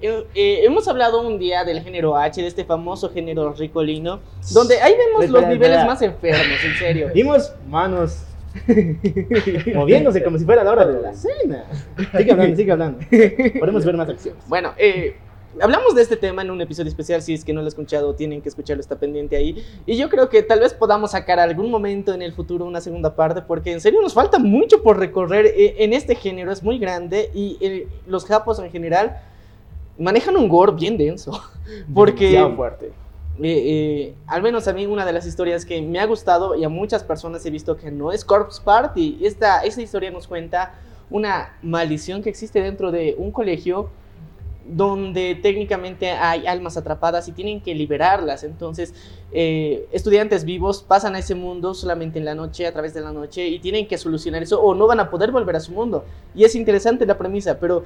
eh, 0.02 0.28
eh, 0.36 0.60
hemos 0.64 0.88
hablado 0.88 1.26
un 1.28 1.40
día 1.40 1.64
del 1.64 1.82
género 1.82 2.16
H, 2.16 2.40
de 2.42 2.48
este 2.48 2.66
famoso 2.66 3.10
género 3.10 3.54
ricolino, 3.54 4.20
donde 4.52 4.80
ahí 4.82 4.94
vemos 4.96 5.24
Espera, 5.24 5.42
los 5.42 5.50
niveles 5.50 5.78
espera. 5.78 5.86
más 5.86 6.02
enfermos, 6.04 6.64
en 6.64 6.74
serio. 6.76 7.10
Vimos 7.16 7.52
manos 7.68 8.24
moviéndose 9.74 10.24
como 10.24 10.38
si 10.38 10.46
fuera 10.46 10.64
la 10.64 10.72
hora 10.72 10.86
de 10.86 11.02
la 11.02 11.14
cena. 11.14 11.66
Sigue 12.16 12.32
hablando, 12.32 12.56
sigue 12.56 12.72
hablando. 12.72 13.00
Podemos 13.60 13.84
ver 13.86 13.98
más 13.98 14.10
acciones. 14.10 14.44
Bueno, 14.48 14.74
eh, 14.78 15.16
hablamos 15.62 15.96
de 15.96 16.02
este 16.02 16.18
tema 16.18 16.42
en 16.42 16.52
un 16.52 16.62
episodio 16.62 16.90
especial. 16.90 17.22
Si 17.22 17.34
es 17.34 17.44
que 17.44 17.54
no 17.54 17.62
lo 17.62 17.68
he 17.68 17.70
escuchado, 17.70 18.16
tienen 18.16 18.42
que 18.42 18.50
escucharlo, 18.50 18.82
está 18.82 18.98
pendiente 18.98 19.36
ahí. 19.36 19.64
Y 19.86 19.98
yo 19.98 20.10
creo 20.10 20.30
que 20.30 20.44
tal 20.44 20.60
vez 20.60 20.74
podamos 20.74 21.12
sacar 21.12 21.40
algún 21.40 21.70
momento 21.72 22.14
en 22.14 22.22
el 22.22 22.34
futuro 22.34 22.66
una 22.66 22.82
segunda 22.82 23.16
parte, 23.16 23.42
porque 23.42 23.72
en 23.72 23.82
serio 23.82 24.02
nos 24.02 24.14
falta 24.14 24.40
mucho 24.40 24.84
por 24.84 24.98
recorrer 24.98 25.46
eh, 25.48 25.76
en 25.80 25.94
este 25.94 26.16
género. 26.16 26.52
Es 26.52 26.64
muy 26.64 26.78
grande 26.80 27.30
y 27.34 27.88
los 28.08 28.26
japos 28.26 28.60
en 28.60 28.72
general 28.72 29.22
manejan 29.98 30.36
un 30.36 30.48
gore 30.48 30.74
bien 30.74 30.98
denso. 30.98 31.32
Porque 31.94 32.26
Demasiado 32.26 32.56
fuerte. 32.56 32.86
eh, 32.88 32.94
eh, 33.42 34.16
al 34.28 34.44
menos 34.44 34.68
a 34.68 34.74
mí 34.74 34.86
una 34.86 35.06
de 35.06 35.14
las 35.14 35.26
historias 35.26 35.66
que 35.66 35.82
me 35.82 36.00
ha 36.00 36.06
gustado 36.06 36.56
y 36.56 36.64
a 36.64 36.70
muchas 36.70 37.04
personas 37.04 37.46
he 37.46 37.50
visto 37.50 37.76
que 37.76 37.92
no 37.92 38.12
es 38.12 38.24
Corpse 38.24 38.62
Party. 38.64 39.20
Esta, 39.22 39.64
esta 39.64 39.82
historia 39.82 40.12
nos 40.12 40.28
cuenta 40.28 40.76
una 41.10 41.58
maldición 41.62 42.22
que 42.22 42.30
existe 42.30 42.62
dentro 42.62 42.92
de 42.92 43.16
un 43.18 43.32
colegio 43.32 43.90
donde 44.68 45.36
técnicamente 45.36 46.12
hay 46.12 46.48
almas 46.48 46.78
atrapadas 46.78 47.28
y 47.28 47.32
tienen 47.32 47.62
que 47.62 47.76
liberarlas. 47.76 48.44
Entonces, 48.44 48.94
eh, 49.32 49.88
estudiantes 49.92 50.46
vivos 50.46 50.84
pasan 50.88 51.16
a 51.16 51.20
ese 51.20 51.36
mundo 51.36 51.74
solamente 51.74 52.20
en 52.20 52.26
la 52.26 52.36
noche, 52.36 52.66
a 52.66 52.72
través 52.72 52.94
de 52.94 53.02
la 53.02 53.12
noche, 53.12 53.48
y 53.48 53.60
tienen 53.60 53.88
que 53.88 53.98
solucionar 53.98 54.44
eso 54.44 54.62
o 54.62 54.74
no 54.74 54.88
van 54.88 55.00
a 55.00 55.10
poder 55.10 55.32
volver 55.32 55.56
a 55.56 55.60
su 55.60 55.72
mundo. 55.72 56.06
Y 56.34 56.44
es 56.44 56.56
interesante 56.56 57.06
la 57.06 57.18
premisa, 57.18 57.60
pero 57.60 57.84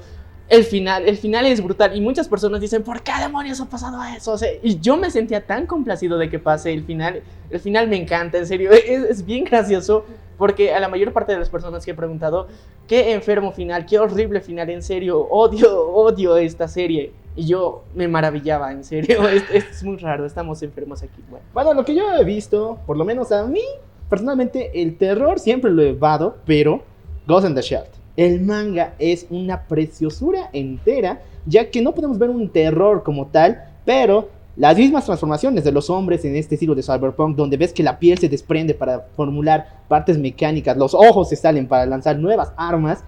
el 0.50 0.64
final, 0.64 1.08
el 1.08 1.16
final 1.16 1.46
es 1.46 1.62
brutal 1.62 1.96
y 1.96 2.00
muchas 2.00 2.28
personas 2.28 2.60
dicen, 2.60 2.82
¿por 2.82 3.02
qué 3.02 3.12
demonios 3.20 3.60
ha 3.60 3.66
pasado 3.66 3.98
eso? 4.02 4.36
y 4.62 4.80
yo 4.80 4.96
me 4.96 5.10
sentía 5.10 5.46
tan 5.46 5.66
complacido 5.66 6.18
de 6.18 6.28
que 6.28 6.40
pase 6.40 6.72
el 6.72 6.84
final. 6.84 7.22
El 7.50 7.60
final 7.60 7.88
me 7.88 7.96
encanta, 7.96 8.36
en 8.36 8.46
serio, 8.46 8.70
es, 8.72 9.24
bien 9.24 9.44
gracioso 9.44 10.04
porque 10.40 10.72
a 10.72 10.80
la 10.80 10.88
mayor 10.88 11.12
parte 11.12 11.32
de 11.32 11.38
las 11.38 11.50
personas 11.50 11.84
que 11.84 11.90
he 11.90 11.94
preguntado, 11.94 12.48
qué 12.88 13.12
enfermo 13.12 13.52
final, 13.52 13.84
qué 13.84 13.98
horrible 13.98 14.40
final, 14.40 14.70
en 14.70 14.82
serio, 14.82 15.20
odio, 15.28 15.90
odio 15.90 16.38
esta 16.38 16.66
serie. 16.66 17.12
Y 17.36 17.46
yo 17.46 17.84
me 17.94 18.08
maravillaba, 18.08 18.72
en 18.72 18.82
serio, 18.82 19.28
esto, 19.28 19.52
es 19.52 19.84
muy 19.84 19.98
raro, 19.98 20.24
estamos 20.24 20.62
enfermos 20.62 21.02
aquí. 21.02 21.22
Bueno. 21.28 21.44
bueno, 21.52 21.74
lo 21.74 21.84
que 21.84 21.94
yo 21.94 22.14
he 22.14 22.24
visto, 22.24 22.78
por 22.86 22.96
lo 22.96 23.04
menos 23.04 23.32
a 23.32 23.44
mí, 23.44 23.60
personalmente, 24.08 24.80
el 24.80 24.96
terror 24.96 25.38
siempre 25.38 25.70
lo 25.70 25.82
he 25.82 25.90
evado, 25.90 26.38
pero 26.46 26.82
Ghost 27.26 27.46
in 27.46 27.54
the 27.54 27.60
Shell 27.60 27.84
el 28.16 28.40
manga 28.40 28.94
es 28.98 29.26
una 29.28 29.62
preciosura 29.62 30.48
entera, 30.54 31.20
ya 31.44 31.70
que 31.70 31.82
no 31.82 31.94
podemos 31.94 32.18
ver 32.18 32.30
un 32.30 32.48
terror 32.48 33.02
como 33.02 33.26
tal, 33.26 33.64
pero 33.84 34.30
las 34.60 34.76
mismas 34.76 35.06
transformaciones 35.06 35.64
de 35.64 35.72
los 35.72 35.88
hombres 35.88 36.22
en 36.26 36.36
este 36.36 36.56
estilo 36.56 36.74
de 36.74 36.82
cyberpunk, 36.82 37.34
donde 37.34 37.56
ves 37.56 37.72
que 37.72 37.82
la 37.82 37.98
piel 37.98 38.18
se 38.18 38.28
desprende 38.28 38.74
para 38.74 39.06
formular 39.16 39.84
partes 39.88 40.18
mecánicas, 40.18 40.76
los 40.76 40.92
ojos 40.92 41.30
se 41.30 41.36
salen 41.36 41.66
para 41.66 41.86
lanzar 41.86 42.18
nuevas 42.18 42.52
armas. 42.58 43.02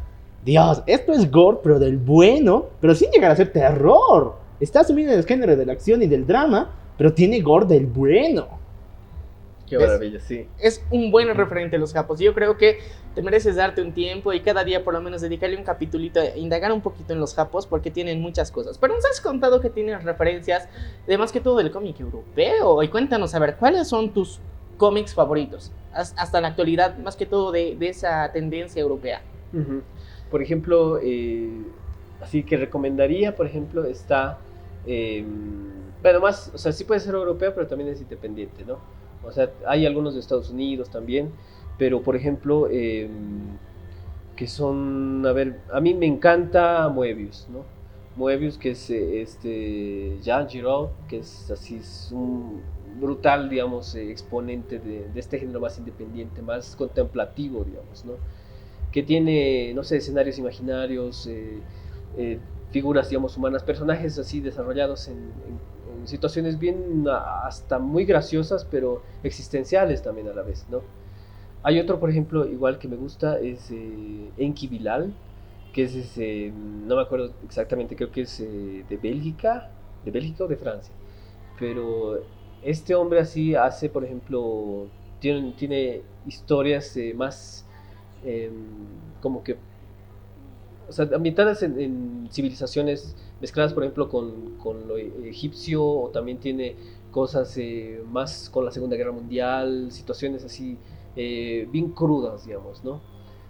Dios, 0.47 0.83
esto 0.87 1.12
es 1.12 1.31
gore, 1.31 1.59
pero 1.62 1.79
del 1.79 1.99
bueno, 1.99 2.69
pero 2.81 2.95
sin 2.95 3.11
llegar 3.11 3.31
a 3.31 3.37
ser 3.37 3.53
terror. 3.53 4.35
Está 4.61 4.81
asumido 4.81 5.12
en 5.12 5.19
el 5.19 5.27
género 5.27 5.55
de 5.55 5.66
la 5.66 5.74
acción 5.74 6.01
y 6.01 6.07
del 6.07 6.27
drama, 6.27 6.70
pero 6.97 7.12
tiene 7.12 7.41
gore 7.41 7.66
del 7.66 7.85
bueno. 7.85 8.61
Qué 9.78 9.86
maravilla, 9.86 10.20
sí. 10.20 10.49
Es 10.59 10.85
un 10.90 11.11
buen 11.11 11.35
referente 11.35 11.77
a 11.77 11.78
los 11.78 11.93
japos. 11.93 12.20
Yo 12.20 12.35
creo 12.35 12.57
que 12.59 12.78
te 13.15 13.23
mereces 13.23 13.57
darte 13.57 13.81
un 13.81 13.93
tiempo 13.93 14.32
y 14.32 14.40
cada 14.40 14.65
día 14.65 14.85
por 14.85 14.93
lo 14.93 15.01
menos 15.01 15.23
dedicarle 15.23 15.57
un 15.57 15.65
capitulito 15.65 16.20
a 16.20 16.36
indagar 16.36 16.73
un 16.73 16.82
poquito 16.82 17.12
en 17.12 17.20
los 17.20 17.35
japos 17.35 17.66
porque 17.66 17.90
tienen 17.90 18.20
muchas 18.20 18.51
cosas. 18.51 18.77
Pero 18.77 18.94
nos 18.94 19.05
has 19.07 19.20
contado 19.20 19.61
que 19.61 19.70
tienes 19.70 20.05
referencias 20.05 20.69
de 21.07 21.16
más 21.16 21.32
que 21.32 21.40
todo 21.40 21.57
del 21.57 21.70
cómic 21.70 22.01
europeo. 22.01 22.82
Y 22.82 22.89
cuéntanos, 22.89 23.35
a 23.35 23.39
ver, 23.39 23.57
¿cuáles 23.57 23.89
son 23.89 24.12
tus 24.12 24.40
cómics 24.77 25.15
favoritos? 25.15 25.73
Hasta 25.93 26.40
la 26.40 26.49
actualidad, 26.49 26.99
más 26.99 27.16
que 27.16 27.27
todo 27.27 27.51
de, 27.53 27.77
esa 27.81 28.31
tendencia 28.32 28.81
europea. 28.81 29.23
Por 30.31 30.43
ejemplo, 30.43 30.99
eh, 31.03 31.51
así 32.20 32.43
que 32.43 32.57
recomendaría, 32.57 33.35
por 33.35 33.47
ejemplo, 33.47 33.85
está... 33.85 34.39
Eh, 34.86 35.24
bueno, 36.03 36.20
más, 36.20 36.51
o 36.53 36.59
sea, 36.59 36.73
sí 36.73 36.85
puede 36.85 37.01
ser 37.01 37.15
europeo, 37.15 37.55
pero 37.55 37.66
también 37.66 37.90
es 37.90 38.01
independiente, 38.01 38.65
¿no? 38.65 38.78
O 39.24 39.32
sea, 39.32 39.51
hay 39.66 39.86
algunos 39.86 40.15
de 40.15 40.20
Estados 40.20 40.51
Unidos 40.51 40.90
también, 40.90 41.31
pero 41.78 42.03
por 42.03 42.16
ejemplo, 42.16 42.69
em, 42.70 43.57
que 44.36 44.47
son, 44.47 45.24
a 45.27 45.32
ver, 45.32 45.61
a 45.73 45.81
mí 45.81 45.94
me 45.94 46.07
encanta 46.07 46.89
Moebius, 46.89 47.49
¿no? 47.51 47.65
Moebius, 48.16 48.59
que 48.59 48.73
es 48.73 48.90
este, 48.90 50.19
Jean 50.23 50.49
Giraud, 50.49 50.89
que 51.09 51.19
es 51.19 51.51
así, 51.51 51.77
es 51.77 52.11
un 52.12 52.61
brutal, 53.01 53.49
digamos, 53.49 53.94
eh, 53.94 54.11
exponente 54.11 54.78
de, 54.78 55.07
este 55.15 55.39
género 55.39 55.61
más 55.61 55.78
independiente, 55.78 56.43
más 56.43 56.77
contemplativo, 56.77 57.65
digamos, 57.65 58.05
¿no? 58.05 58.15
Que 58.90 59.03
tiene, 59.03 59.73
no 59.74 59.82
sé, 59.82 59.97
escenarios 59.97 60.39
imaginarios, 60.39 61.27
eh, 61.27 61.61
eh, 62.19 62.39
figuras, 62.70 63.09
digamos, 63.09 63.36
humanas, 63.36 63.62
personajes 63.62 64.19
así 64.19 64.40
desarrollados 64.40 65.09
en 65.09 65.16
situaciones 66.07 66.59
bien 66.59 67.05
hasta 67.09 67.79
muy 67.79 68.05
graciosas, 68.05 68.65
pero 68.65 69.03
existenciales 69.23 70.03
también 70.03 70.29
a 70.29 70.33
la 70.33 70.43
vez, 70.43 70.66
¿no? 70.70 70.83
Hay 71.62 71.79
otro, 71.79 72.01
por 72.01 72.11
ejemplo, 72.11 72.47
igual 72.47 72.79
que 72.79 72.89
me 72.89 72.97
gusta, 72.97 73.39
es 73.39 73.70
eh, 73.70 74.31
Enki 74.37 74.66
Bilal, 74.66 75.12
que 75.73 75.85
es 75.85 75.95
ese, 75.95 76.53
no 76.53 76.97
me 76.97 77.03
acuerdo 77.03 77.33
exactamente, 77.45 77.95
creo 77.97 78.11
que 78.11 78.23
es 78.23 78.41
eh, 78.41 78.85
de 78.89 78.97
Bélgica, 78.97 79.70
de 80.05 80.11
Bélgica 80.11 80.45
o 80.45 80.49
de 80.49 80.57
Francia, 80.57 80.93
pero 81.59 82.20
este 82.62 82.95
hombre 82.95 83.20
así 83.20 83.55
hace, 83.55 83.89
por 83.89 84.05
ejemplo, 84.05 84.89
tiene, 85.20 85.53
tiene 85.57 86.03
historias 86.27 86.97
eh, 86.97 87.15
más 87.15 87.65
em, 88.24 88.53
como 89.20 89.43
que, 89.45 89.57
ambientadas 91.15 91.62
en 91.62 92.29
civilizaciones 92.31 93.16
mezcladas, 93.43 93.74
por 93.74 93.82
ejemplo, 93.82 94.09
con, 94.09 94.56
con 94.56 94.89
lo 94.89 94.97
egipcio, 94.97 95.85
o 95.85 96.09
también 96.10 96.39
tiene 96.39 96.77
cosas 97.10 97.55
eh, 97.59 98.02
más 98.10 98.48
con 98.48 98.64
la 98.64 98.70
Segunda 98.70 98.97
Guerra 98.97 99.12
Mundial, 99.12 99.90
situaciones 99.90 100.44
así 100.44 100.78
eh, 101.16 101.69
bien 101.70 101.90
crudas, 101.90 102.47
digamos, 102.47 102.82
¿no? 102.85 103.01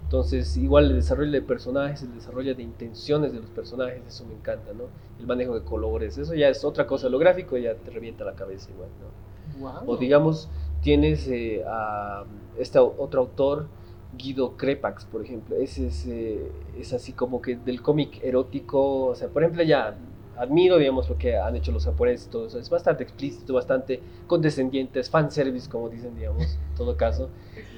Entonces, 0.02 0.56
igual 0.56 0.86
el 0.86 0.96
desarrollo 0.96 1.30
de 1.30 1.42
personajes, 1.42 2.02
el 2.02 2.14
desarrollo 2.14 2.54
de 2.54 2.62
intenciones 2.62 3.32
de 3.32 3.40
los 3.40 3.50
personajes, 3.50 4.02
eso 4.06 4.24
me 4.26 4.34
encanta, 4.34 4.72
¿no? 4.72 4.84
El 5.20 5.26
manejo 5.26 5.54
de 5.54 5.64
colores, 5.64 6.18
eso 6.18 6.34
ya 6.34 6.48
es 6.48 6.64
otra 6.64 6.86
cosa. 6.86 7.08
Lo 7.08 7.18
gráfico 7.18 7.56
ya 7.56 7.74
te 7.74 7.90
revienta 7.90 8.24
la 8.24 8.34
cabeza 8.34 8.70
igual, 8.70 8.88
¿no? 9.00 9.62
O 9.86 9.96
digamos, 9.96 10.48
tienes 10.82 11.28
eh, 11.28 11.62
a 11.66 12.24
este 12.58 12.78
otro 12.78 13.20
autor, 13.20 13.68
Guido 14.16 14.56
Crepax, 14.56 15.04
por 15.06 15.24
ejemplo. 15.24 15.56
Ese 15.56 15.86
es, 15.86 16.06
eh, 16.06 16.50
es 16.78 16.92
así 16.92 17.12
como 17.12 17.40
que 17.40 17.56
del 17.56 17.82
cómic 17.82 18.22
erótico, 18.22 19.06
o 19.06 19.14
sea, 19.14 19.28
por 19.28 19.42
ejemplo, 19.42 19.62
ya 19.62 19.96
admiro, 20.36 20.78
digamos, 20.78 21.08
lo 21.08 21.18
que 21.18 21.36
han 21.36 21.56
hecho 21.56 21.72
los 21.72 21.84
japoneses, 21.84 22.28
todo 22.28 22.46
eso. 22.46 22.58
Es 22.58 22.70
bastante 22.70 23.02
explícito, 23.02 23.54
bastante 23.54 24.00
condescendiente, 24.26 25.00
es 25.00 25.10
fanservice, 25.10 25.68
como 25.68 25.88
dicen, 25.88 26.16
digamos, 26.16 26.42
en 26.42 26.76
todo 26.76 26.96
caso. 26.96 27.30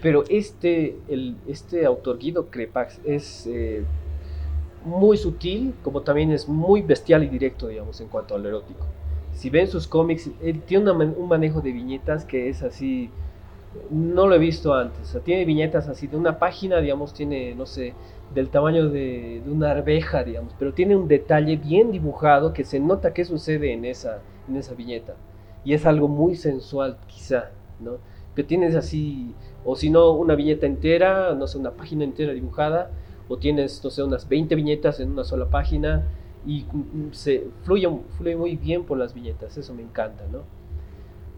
Pero 0.03 0.25
este, 0.29 0.97
el, 1.09 1.37
este 1.47 1.85
autor, 1.87 2.19
Guido 2.19 2.51
Crepax, 2.51 3.01
es 3.05 3.47
eh, 3.47 3.85
muy 4.85 5.17
sutil, 5.17 5.75
como 5.83 6.03
también 6.03 6.31
es 6.31 6.49
muy 6.49 6.83
bestial 6.83 7.25
y 7.25 7.29
directo, 7.29 7.69
digamos, 7.69 8.01
en 8.01 8.09
cuanto 8.09 8.35
al 8.35 8.47
erótico. 8.47 8.87
Si 9.35 9.51
ven 9.51 9.67
sus 9.67 9.89
cómics, 9.89 10.31
él 10.43 10.63
tiene 10.63 10.91
un 10.93 11.29
manejo 11.29 11.61
de 11.61 11.73
viñetas 11.73 12.25
que 12.25 12.49
es 12.49 12.63
así 12.63 13.11
no 13.91 14.27
lo 14.27 14.35
he 14.35 14.39
visto 14.39 14.75
antes. 14.75 15.17
Tiene 15.25 15.45
viñetas 15.45 15.89
así 15.89 16.07
de 16.07 16.17
una 16.17 16.39
página, 16.39 16.81
digamos, 16.81 17.15
tiene, 17.15 17.55
no 17.55 17.67
sé, 17.67 17.95
del 18.35 18.49
tamaño 18.49 18.89
de, 18.89 19.43
una 19.47 19.71
arveja, 19.71 20.25
digamos, 20.25 20.55
pero 20.59 20.73
tiene 20.73 20.97
un 20.97 21.09
detalle 21.09 21.57
bien 21.57 21.93
dibujado 21.93 22.53
que 22.53 22.65
se 22.65 22.81
nota 22.81 23.13
qué 23.13 23.25
sucede 23.25 23.73
en 23.73 23.85
esa, 23.85 24.21
en 24.49 24.57
esa 24.57 24.75
viñeta. 24.75 25.15
Y 25.65 25.75
es 25.75 25.87
algo 25.87 26.09
muy 26.09 26.37
sensual, 26.37 26.99
quizá, 27.07 27.51
¿no? 27.81 27.99
Que 28.35 28.43
tienes 28.43 28.75
así, 28.75 29.35
o 29.65 29.77
si 29.77 29.91
no, 29.91 30.13
una 30.13 30.35
viñeta 30.35 30.67
entera, 30.67 31.35
no 31.35 31.47
sé, 31.47 31.59
una 31.59 31.71
página 31.71 32.05
entera 32.05 32.33
dibujada, 32.33 32.91
o 33.29 33.39
tienes, 33.39 33.83
no 33.83 33.91
sé, 33.91 34.03
unas 34.03 34.29
20 34.29 34.55
viñetas 34.55 35.01
en 35.01 35.11
una 35.13 35.25
sola 35.25 35.49
página, 35.49 36.05
y 36.47 36.65
mm, 36.65 37.13
se 37.13 37.47
fluye, 37.63 37.89
fluye 38.19 38.37
muy 38.37 38.57
bien 38.57 38.85
por 38.85 38.99
las 38.99 39.15
viñetas, 39.15 39.57
eso 39.57 39.73
me 39.75 39.83
encanta, 39.83 40.25
¿no? 40.31 40.43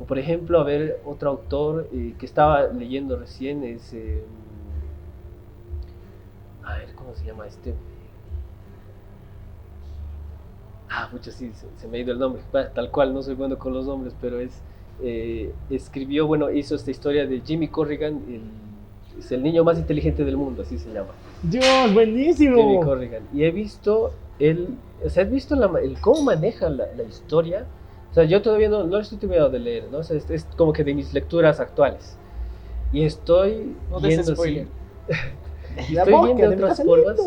O 0.01 0.05
por 0.05 0.19
ejemplo, 0.19 0.61
a 0.61 0.65
ver, 0.65 1.01
otro 1.05 1.31
autor 1.31 1.89
eh, 1.93 2.15
que 2.19 2.27
estaba 2.27 2.69
leyendo 2.69 3.17
recién 3.17 3.65
es... 3.65 3.93
Eh, 3.95 4.23
a 6.63 6.79
ver, 6.79 6.95
¿cómo 6.95 7.15
se 7.15 7.25
llama 7.25 7.47
este? 7.47 7.75
Ah, 10.91 11.09
mucho 11.13 11.31
sí, 11.31 11.51
se, 11.77 11.89
me 11.89 11.99
ha 11.99 12.01
ido 12.01 12.13
el 12.13 12.19
nombre, 12.19 12.43
tal 12.53 12.91
cual, 12.91 13.15
no 13.15 13.23
soy 13.23 13.35
bueno 13.35 13.59
con 13.59 13.73
los 13.73 13.87
nombres, 13.87 14.15
pero 14.21 14.39
es... 14.39 14.61
Eh, 15.03 15.53
escribió, 15.69 16.27
bueno, 16.27 16.51
hizo 16.51 16.75
esta 16.75 16.91
historia 16.91 17.27
de 17.27 17.41
Jimmy 17.41 17.69
Corrigan, 17.69 18.23
es 19.19 19.31
el 19.31 19.43
niño 19.43 19.63
más 19.63 19.79
inteligente 19.79 20.25
del 20.25 20.37
mundo, 20.37 20.63
así 20.63 20.79
se 20.79 20.91
llama. 20.91 21.11
Dios, 21.43 21.93
buenísimo. 21.93 22.57
Jimmy 22.57 22.81
Corrigan. 22.83 23.23
Y 23.35 23.45
he 23.45 23.51
visto, 23.51 24.13
el, 24.39 24.69
o 25.05 25.11
sea, 25.11 25.25
he 25.25 25.27
visto 25.27 25.55
el 25.77 26.01
cómo 26.01 26.23
maneja 26.23 26.71
la, 26.71 26.87
la 26.97 27.03
historia 27.03 27.67
sea, 28.17 28.25
yo 28.25 28.41
todavía 28.41 28.71
no, 28.71 28.85
no 28.85 28.99
estoy 28.99 29.19
terminado 29.19 29.51
de 29.51 29.59
leer, 29.59 29.89
¿no? 29.93 29.99
O 29.99 30.03
sea, 30.03 30.17
es, 30.17 30.47
como 30.57 30.73
que 30.73 30.83
de 30.83 30.95
mis 30.95 31.13
lecturas 31.13 31.61
actuales. 31.61 32.17
Y 32.91 33.05
estoy 33.05 33.77
no 33.91 34.01
viendo 34.01 34.33
así, 34.33 34.67
y 35.91 35.97
estoy 35.99 36.35
viendo 36.35 36.55
otras 36.55 36.83
formas, 36.83 37.21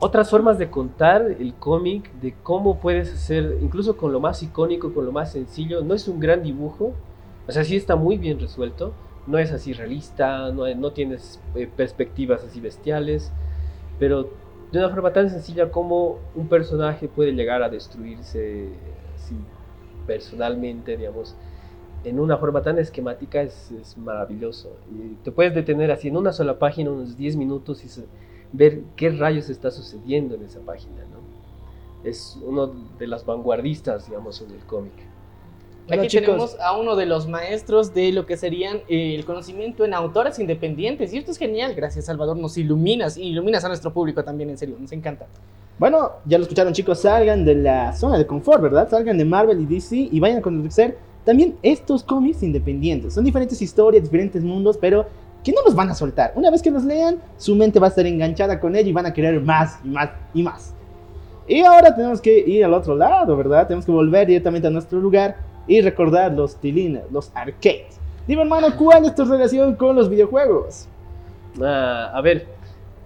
otras 0.00 0.28
formas 0.28 0.58
de 0.58 0.68
contar 0.68 1.22
el 1.22 1.54
cómic, 1.54 2.12
de 2.20 2.34
cómo 2.42 2.78
puedes 2.78 3.10
hacer, 3.10 3.56
incluso 3.62 3.96
con 3.96 4.12
lo 4.12 4.20
más 4.20 4.42
icónico, 4.42 4.92
con 4.92 5.06
lo 5.06 5.12
más 5.12 5.32
sencillo. 5.32 5.82
No 5.82 5.94
es 5.94 6.06
un 6.06 6.20
gran 6.20 6.42
dibujo, 6.42 6.92
o 7.48 7.52
sea, 7.52 7.64
sí 7.64 7.74
está 7.76 7.96
muy 7.96 8.18
bien 8.18 8.38
resuelto. 8.38 8.92
No 9.26 9.38
es 9.38 9.50
así 9.50 9.72
realista, 9.72 10.50
no, 10.50 10.72
no 10.74 10.90
tienes 10.90 11.40
eh, 11.54 11.70
perspectivas 11.74 12.44
así 12.44 12.60
bestiales, 12.60 13.32
pero 13.98 14.28
de 14.72 14.78
una 14.78 14.90
forma 14.90 15.12
tan 15.14 15.30
sencilla 15.30 15.70
como 15.70 16.18
un 16.34 16.48
personaje 16.48 17.08
puede 17.08 17.32
llegar 17.32 17.62
a 17.62 17.70
destruirse 17.70 18.68
personalmente, 20.06 20.96
digamos, 20.96 21.34
en 22.04 22.18
una 22.18 22.36
forma 22.36 22.62
tan 22.62 22.78
esquemática 22.78 23.42
es, 23.42 23.70
es 23.70 23.96
maravilloso. 23.96 24.70
Y 24.90 25.14
te 25.22 25.30
puedes 25.30 25.54
detener 25.54 25.90
así 25.90 26.08
en 26.08 26.16
una 26.16 26.32
sola 26.32 26.58
página 26.58 26.90
unos 26.90 27.16
10 27.16 27.36
minutos 27.36 27.84
y 27.84 27.88
se- 27.88 28.06
ver 28.52 28.82
qué 28.96 29.10
rayos 29.10 29.48
está 29.48 29.70
sucediendo 29.70 30.34
en 30.34 30.42
esa 30.42 30.60
página, 30.60 31.02
¿no? 31.10 31.22
Es 32.08 32.36
uno 32.44 32.66
de 32.98 33.06
las 33.06 33.24
vanguardistas, 33.24 34.06
digamos, 34.08 34.40
en 34.42 34.50
el 34.50 34.58
cómic. 34.66 34.92
Bueno, 35.86 36.02
Aquí 36.02 36.10
chicos. 36.10 36.26
tenemos 36.26 36.60
a 36.60 36.76
uno 36.78 36.94
de 36.96 37.06
los 37.06 37.26
maestros 37.28 37.92
de 37.94 38.12
lo 38.12 38.24
que 38.26 38.36
serían 38.36 38.78
eh, 38.88 39.14
el 39.14 39.24
conocimiento 39.24 39.84
en 39.84 39.94
autores 39.94 40.38
independientes. 40.38 41.12
Y 41.12 41.18
esto 41.18 41.30
es 41.32 41.38
genial. 41.38 41.74
Gracias, 41.74 42.06
Salvador. 42.06 42.36
Nos 42.36 42.56
iluminas 42.56 43.16
y 43.16 43.24
iluminas 43.28 43.64
a 43.64 43.68
nuestro 43.68 43.92
público 43.92 44.22
también, 44.24 44.50
en 44.50 44.58
serio. 44.58 44.76
Nos 44.78 44.92
encanta. 44.92 45.26
Bueno, 45.82 46.12
ya 46.26 46.38
lo 46.38 46.44
escucharon 46.44 46.72
chicos, 46.72 47.00
salgan 47.00 47.44
de 47.44 47.56
la 47.56 47.92
zona 47.92 48.16
de 48.16 48.24
confort, 48.24 48.62
¿verdad? 48.62 48.88
Salgan 48.88 49.18
de 49.18 49.24
Marvel 49.24 49.62
y 49.62 49.66
DC 49.66 50.10
y 50.12 50.20
vayan 50.20 50.38
a 50.38 50.40
conocer 50.40 50.96
también 51.24 51.56
estos 51.60 52.04
cómics 52.04 52.44
independientes. 52.44 53.14
Son 53.14 53.24
diferentes 53.24 53.60
historias, 53.60 54.04
diferentes 54.04 54.44
mundos, 54.44 54.78
pero 54.80 55.06
que 55.42 55.50
no 55.50 55.60
los 55.64 55.74
van 55.74 55.90
a 55.90 55.94
soltar. 55.96 56.34
Una 56.36 56.52
vez 56.52 56.62
que 56.62 56.70
los 56.70 56.84
lean, 56.84 57.20
su 57.36 57.56
mente 57.56 57.80
va 57.80 57.88
a 57.88 57.90
estar 57.90 58.06
enganchada 58.06 58.60
con 58.60 58.76
ello 58.76 58.90
y 58.90 58.92
van 58.92 59.06
a 59.06 59.12
querer 59.12 59.40
más 59.40 59.80
y 59.82 59.88
más 59.88 60.10
y 60.32 60.42
más. 60.44 60.72
Y 61.48 61.62
ahora 61.62 61.92
tenemos 61.92 62.20
que 62.20 62.38
ir 62.38 62.64
al 62.64 62.74
otro 62.74 62.94
lado, 62.94 63.36
¿verdad? 63.36 63.66
Tenemos 63.66 63.84
que 63.84 63.90
volver 63.90 64.28
directamente 64.28 64.68
a 64.68 64.70
nuestro 64.70 65.00
lugar 65.00 65.34
y 65.66 65.80
recordar 65.80 66.32
los 66.32 66.54
tilines, 66.54 67.02
los 67.10 67.32
arcades. 67.34 67.98
Dime 68.28 68.42
hermano, 68.42 68.68
¿cuál 68.78 69.04
es 69.04 69.16
tu 69.16 69.24
relación 69.24 69.74
con 69.74 69.96
los 69.96 70.08
videojuegos? 70.08 70.86
Ah, 71.60 72.12
a 72.14 72.20
ver, 72.20 72.46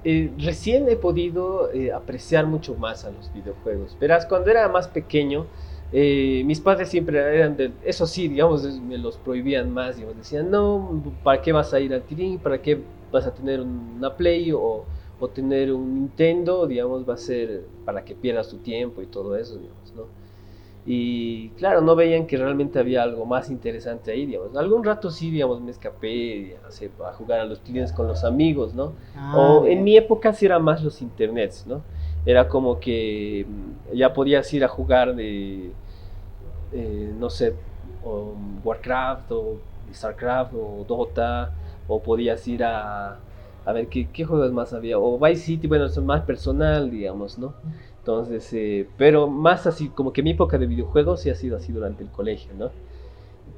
eh, 0.09 0.31
recién 0.39 0.89
he 0.89 0.95
podido 0.95 1.69
eh, 1.73 1.93
apreciar 1.93 2.47
mucho 2.47 2.77
más 2.77 3.05
a 3.05 3.11
los 3.11 3.33
videojuegos. 3.33 3.97
Verás, 3.99 4.25
cuando 4.25 4.53
era 4.53 4.69
más 4.69 4.87
pequeño, 4.87 5.47
eh, 5.93 6.45
mis 6.47 6.61
padres 6.61 6.91
siempre 6.91 7.19
eran 7.19 7.57
de, 7.57 7.73
eso 7.85 8.07
sí, 8.07 8.29
digamos, 8.29 8.63
me 8.83 8.99
los 8.99 9.17
prohibían 9.17 9.73
más, 9.75 9.97
digamos, 9.97 10.17
decían, 10.17 10.49
no, 10.49 11.03
¿para 11.25 11.43
qué 11.43 11.51
vas 11.51 11.75
a 11.75 11.81
ir 11.81 11.93
al 11.93 12.03
tirín? 12.03 12.39
¿Para 12.39 12.63
qué 12.63 12.81
vas 13.11 13.27
a 13.27 13.35
tener 13.35 13.61
una 13.61 14.17
Play 14.17 14.53
o, 14.53 14.85
o 15.19 15.29
tener 15.29 15.73
un 15.73 15.95
Nintendo? 15.95 16.69
Digamos, 16.69 17.09
va 17.09 17.15
a 17.15 17.17
ser 17.17 17.65
para 17.85 18.05
que 18.05 18.15
pierdas 18.15 18.49
tu 18.49 18.59
tiempo 18.59 19.03
y 19.03 19.07
todo 19.07 19.35
eso, 19.37 19.57
digamos, 19.57 19.93
¿no? 19.93 20.05
Y 20.89 21.49
claro, 21.51 21.81
no 21.81 21.97
veían 21.97 22.29
que 22.29 22.37
realmente 22.37 22.79
había 22.79 23.03
algo 23.03 23.27
más 23.27 23.51
interesante 23.51 24.13
ahí, 24.13 24.25
digamos. 24.25 24.57
Algún 24.57 24.85
rato 24.85 25.11
sí, 25.11 25.33
digamos, 25.33 25.61
me 25.61 25.73
escapé 25.73 26.57
no 26.63 26.71
sé, 26.71 26.91
a 27.05 27.13
jugar 27.13 27.41
a 27.41 27.45
los 27.45 27.61
tirines 27.61 27.93
con 27.93 28.07
los 28.07 28.23
amigos, 28.23 28.73
¿no? 28.73 28.93
o 29.35 29.67
en 29.67 29.83
mi 29.83 29.97
época 29.97 30.33
sí 30.33 30.47
era 30.47 30.61
más 30.61 30.85
los 30.85 31.03
internets, 31.03 31.67
¿no? 31.67 31.83
Era 32.25 32.49
como 32.49 32.79
que 32.79 33.47
mm, 33.49 33.97
ya 33.97 34.13
podías 34.13 34.53
ir 34.55 34.65
a 34.65 34.69
jugar 34.69 35.17
de, 35.17 35.73
eh, 36.73 37.15
no 37.19 37.31
sé, 37.31 37.55
o 38.05 38.35
Warcraft 38.63 39.33
o 39.33 39.57
Starcraft 39.93 40.55
o 40.55 40.85
Dota, 40.87 41.53
o 41.89 42.01
podías 42.01 42.47
ir 42.47 42.63
a, 42.63 43.19
a 43.65 43.73
ver 43.73 43.89
qué, 43.89 44.09
qué 44.13 44.25
juegos 44.25 44.53
más 44.53 44.73
había, 44.73 44.99
o 44.99 45.19
Vice 45.19 45.43
City, 45.43 45.67
bueno, 45.67 45.87
eso 45.87 46.01
es 46.01 46.07
más 46.07 46.23
personal, 46.23 46.91
digamos, 46.91 47.39
¿no? 47.39 47.55
Entonces, 48.07 48.49
eh, 48.53 48.87
pero 48.97 49.27
más 49.27 49.67
así, 49.67 49.89
como 49.89 50.13
que 50.13 50.23
mi 50.23 50.31
época 50.31 50.59
de 50.59 50.67
videojuegos 50.69 51.23
sí 51.23 51.29
ha 51.31 51.35
sido 51.35 51.57
así 51.57 51.73
durante 51.73 52.05
el 52.05 52.09
colegio, 52.11 52.53
¿no? 52.57 52.71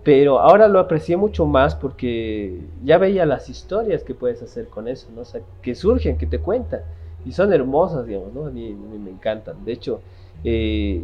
Pero 0.03 0.41
ahora 0.41 0.69
lo 0.69 0.79
aprecié 0.81 1.19
mucho 1.19 1.45
más 1.45 1.75
porque 1.75 2.59
ya 2.83 2.97
veía 2.97 3.27
las 3.27 3.51
historias 3.51 4.03
que 4.05 4.15
puedes 4.15 4.43
hacer 4.43 4.69
con 4.69 4.89
eso, 4.89 5.09
¿no? 5.15 5.21
O 5.21 5.25
sea, 5.27 5.43
que 5.61 5.75
surgen, 5.75 6.17
que 6.17 6.27
te 6.27 6.39
cuentan. 6.39 6.81
Y 7.27 7.33
son 7.33 7.53
hermosas, 7.53 8.07
digamos, 8.07 8.33
¿no? 8.33 8.47
A 8.47 8.51
mí, 8.51 8.69
a 8.69 8.91
mí 8.91 8.99
me 8.99 9.11
encantan. 9.11 9.63
De 9.67 9.73
hecho, 9.73 10.01
eh, 10.43 11.03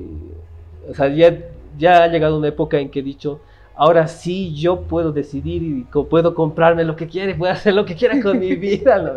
o 0.89 0.95
sea, 0.95 1.09
ya, 1.15 1.39
ya 1.77 2.05
ha 2.05 2.09
llegado 2.09 2.39
una 2.39 2.49
época 2.49 2.79
en 2.79 2.89
que 2.89 3.01
he 3.01 3.03
dicho, 3.03 3.41
ahora 3.77 4.09
sí 4.09 4.55
yo 4.55 4.81
puedo 4.85 5.12
decidir 5.12 5.62
y 5.62 5.83
co- 5.91 6.07
puedo 6.07 6.35
comprarme 6.35 6.83
lo 6.83 6.97
que 6.97 7.09
quiera 7.09 7.31
y 7.33 7.35
puedo 7.35 7.53
hacer 7.53 7.75
lo 7.75 7.85
que 7.85 7.95
quiera 7.95 8.19
con 8.23 8.39
mi 8.39 8.55
vida, 8.57 9.03
¿no? 9.03 9.12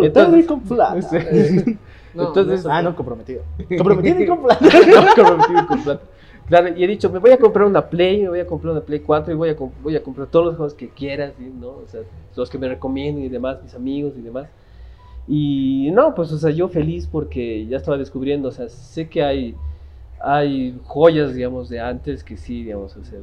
Y 0.00 0.06
Entonces- 0.06 0.46
con 0.46 0.60
plata. 0.60 1.00
No, 2.14 2.28
Entonces, 2.28 2.66
Ah, 2.66 2.82
no, 2.82 2.94
comprometido. 2.94 3.42
Comprometido 3.68 4.20
y 4.20 4.26
con 4.26 4.42
plata. 4.42 4.64
no, 4.64 5.14
comprometido 5.14 5.66
con 5.66 5.82
plata. 5.82 6.02
Claro, 6.48 6.68
y 6.76 6.84
he 6.84 6.86
dicho, 6.86 7.08
me 7.08 7.18
voy 7.18 7.30
a 7.30 7.38
comprar 7.38 7.66
una 7.66 7.88
Play, 7.88 8.22
me 8.22 8.28
voy 8.28 8.40
a 8.40 8.46
comprar 8.46 8.72
una 8.72 8.82
Play 8.82 9.00
4 9.00 9.32
y 9.32 9.36
voy 9.36 9.50
a, 9.50 9.56
voy 9.82 9.96
a 9.96 10.02
comprar 10.02 10.26
todos 10.26 10.46
los 10.46 10.56
juegos 10.56 10.74
que 10.74 10.88
quieras, 10.88 11.32
¿sí? 11.38 11.50
¿no? 11.58 11.68
O 11.68 11.84
sea, 11.86 12.00
los 12.36 12.50
que 12.50 12.58
me 12.58 12.68
recomienden 12.68 13.24
y 13.24 13.28
demás, 13.28 13.62
mis 13.62 13.74
amigos 13.74 14.14
y 14.18 14.22
demás. 14.22 14.48
Y 15.28 15.90
no, 15.92 16.14
pues, 16.14 16.32
o 16.32 16.38
sea, 16.38 16.50
yo 16.50 16.68
feliz 16.68 17.06
porque 17.06 17.66
ya 17.66 17.76
estaba 17.76 17.96
descubriendo, 17.96 18.48
o 18.48 18.52
sea, 18.52 18.68
sé 18.68 19.08
que 19.08 19.22
hay, 19.22 19.54
hay 20.20 20.78
joyas, 20.84 21.32
digamos, 21.32 21.68
de 21.68 21.80
antes 21.80 22.24
que 22.24 22.36
sí, 22.36 22.64
digamos, 22.64 22.96
o 22.96 23.04
sea, 23.04 23.20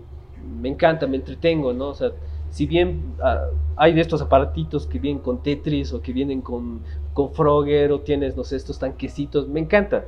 me 0.62 0.70
encanta, 0.70 1.06
me 1.06 1.18
entretengo, 1.18 1.74
¿no? 1.74 1.90
O 1.90 1.94
sea, 1.94 2.12
si 2.50 2.66
bien 2.66 3.16
ah, 3.22 3.46
hay 3.76 3.94
de 3.94 4.02
estos 4.02 4.22
aparatitos 4.22 4.86
que 4.88 5.00
vienen 5.00 5.22
con 5.22 5.42
Tetris 5.44 5.94
o 5.94 6.02
que 6.02 6.14
vienen 6.14 6.42
con, 6.42 6.82
con 7.14 7.32
Frogger 7.34 7.92
o 7.92 8.02
tienes, 8.02 8.36
no 8.36 8.44
sé, 8.44 8.56
estos 8.56 8.80
tanquecitos, 8.80 9.48
me 9.48 9.60
encanta, 9.60 10.06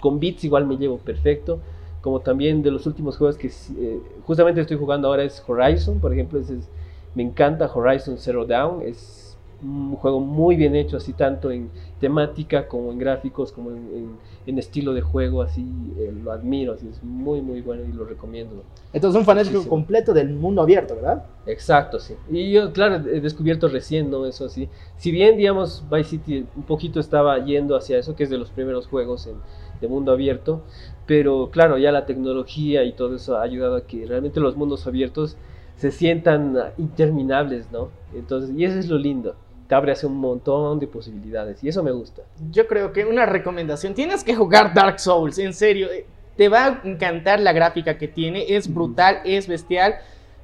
con 0.00 0.18
bits 0.20 0.44
igual 0.44 0.66
me 0.66 0.76
llevo 0.76 0.98
perfecto, 0.98 1.60
como 2.00 2.20
también 2.20 2.62
de 2.62 2.70
los 2.70 2.86
últimos 2.86 3.16
juegos 3.16 3.36
que 3.36 3.48
eh, 3.48 4.00
justamente 4.22 4.60
estoy 4.60 4.76
jugando 4.76 5.08
ahora 5.08 5.24
es 5.24 5.42
Horizon, 5.46 6.00
por 6.00 6.12
ejemplo, 6.12 6.38
ese 6.38 6.54
es- 6.58 6.68
me 7.14 7.22
encanta 7.22 7.70
Horizon 7.72 8.18
Zero 8.18 8.44
Dawn, 8.44 8.82
es 8.82 9.23
un 9.64 9.96
juego 9.96 10.20
muy 10.20 10.56
bien 10.56 10.74
hecho, 10.76 10.96
así 10.98 11.12
tanto 11.12 11.50
en 11.50 11.70
temática 11.98 12.68
como 12.68 12.92
en 12.92 12.98
gráficos, 12.98 13.50
como 13.52 13.70
en, 13.70 13.76
en- 13.94 14.18
en 14.46 14.58
estilo 14.58 14.92
de 14.92 15.00
juego, 15.00 15.40
así 15.42 15.62
eh, 15.98 16.12
lo 16.12 16.30
admiro, 16.32 16.74
así 16.74 16.86
es 16.88 17.02
muy 17.02 17.40
muy 17.40 17.62
bueno 17.62 17.82
y 17.84 17.92
lo 17.92 18.04
recomiendo. 18.04 18.62
Entonces, 18.92 19.18
un 19.18 19.24
fanático 19.24 19.52
Muchísimo. 19.54 19.70
completo 19.76 20.12
del 20.12 20.34
mundo 20.34 20.60
abierto, 20.62 20.94
¿verdad? 20.94 21.24
Exacto, 21.46 21.98
sí. 21.98 22.14
Y 22.30 22.52
yo, 22.52 22.72
claro, 22.72 22.96
he 23.08 23.20
descubierto 23.20 23.68
recién, 23.68 24.10
¿no? 24.10 24.26
Eso 24.26 24.44
así. 24.46 24.68
Si 24.96 25.10
bien, 25.10 25.36
digamos, 25.36 25.82
Vice 25.90 26.10
City 26.10 26.46
un 26.54 26.62
poquito 26.64 27.00
estaba 27.00 27.42
yendo 27.44 27.76
hacia 27.76 27.98
eso, 27.98 28.14
que 28.14 28.24
es 28.24 28.30
de 28.30 28.38
los 28.38 28.50
primeros 28.50 28.86
juegos 28.86 29.26
en, 29.26 29.36
de 29.80 29.88
mundo 29.88 30.12
abierto, 30.12 30.62
pero 31.06 31.50
claro, 31.50 31.76
ya 31.78 31.92
la 31.92 32.06
tecnología 32.06 32.84
y 32.84 32.92
todo 32.92 33.16
eso 33.16 33.36
ha 33.36 33.42
ayudado 33.42 33.76
a 33.76 33.86
que 33.86 34.06
realmente 34.06 34.40
los 34.40 34.56
mundos 34.56 34.86
abiertos 34.86 35.36
se 35.76 35.90
sientan 35.90 36.56
interminables, 36.78 37.70
¿no? 37.72 37.90
Entonces, 38.14 38.50
y 38.56 38.64
eso 38.64 38.78
es 38.78 38.88
lo 38.88 38.96
lindo. 38.98 39.34
Te 39.68 39.74
abre 39.74 39.92
hacia 39.92 40.08
un 40.08 40.16
montón 40.18 40.78
de 40.78 40.86
posibilidades 40.86 41.62
y 41.64 41.68
eso 41.68 41.82
me 41.82 41.90
gusta. 41.90 42.22
Yo 42.50 42.66
creo 42.66 42.92
que 42.92 43.04
una 43.06 43.24
recomendación, 43.26 43.94
tienes 43.94 44.22
que 44.22 44.34
jugar 44.34 44.74
Dark 44.74 45.00
Souls, 45.00 45.38
en 45.38 45.54
serio. 45.54 45.88
eh, 45.90 46.04
Te 46.36 46.48
va 46.48 46.66
a 46.66 46.80
encantar 46.84 47.40
la 47.40 47.52
gráfica 47.52 47.96
que 47.96 48.08
tiene, 48.08 48.44
es 48.56 48.72
brutal, 48.72 49.20
es 49.24 49.46
bestial. 49.48 49.94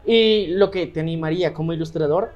Y 0.06 0.46
lo 0.48 0.70
que 0.70 0.86
te 0.86 1.00
animaría 1.00 1.52
como 1.52 1.72
ilustrador, 1.72 2.30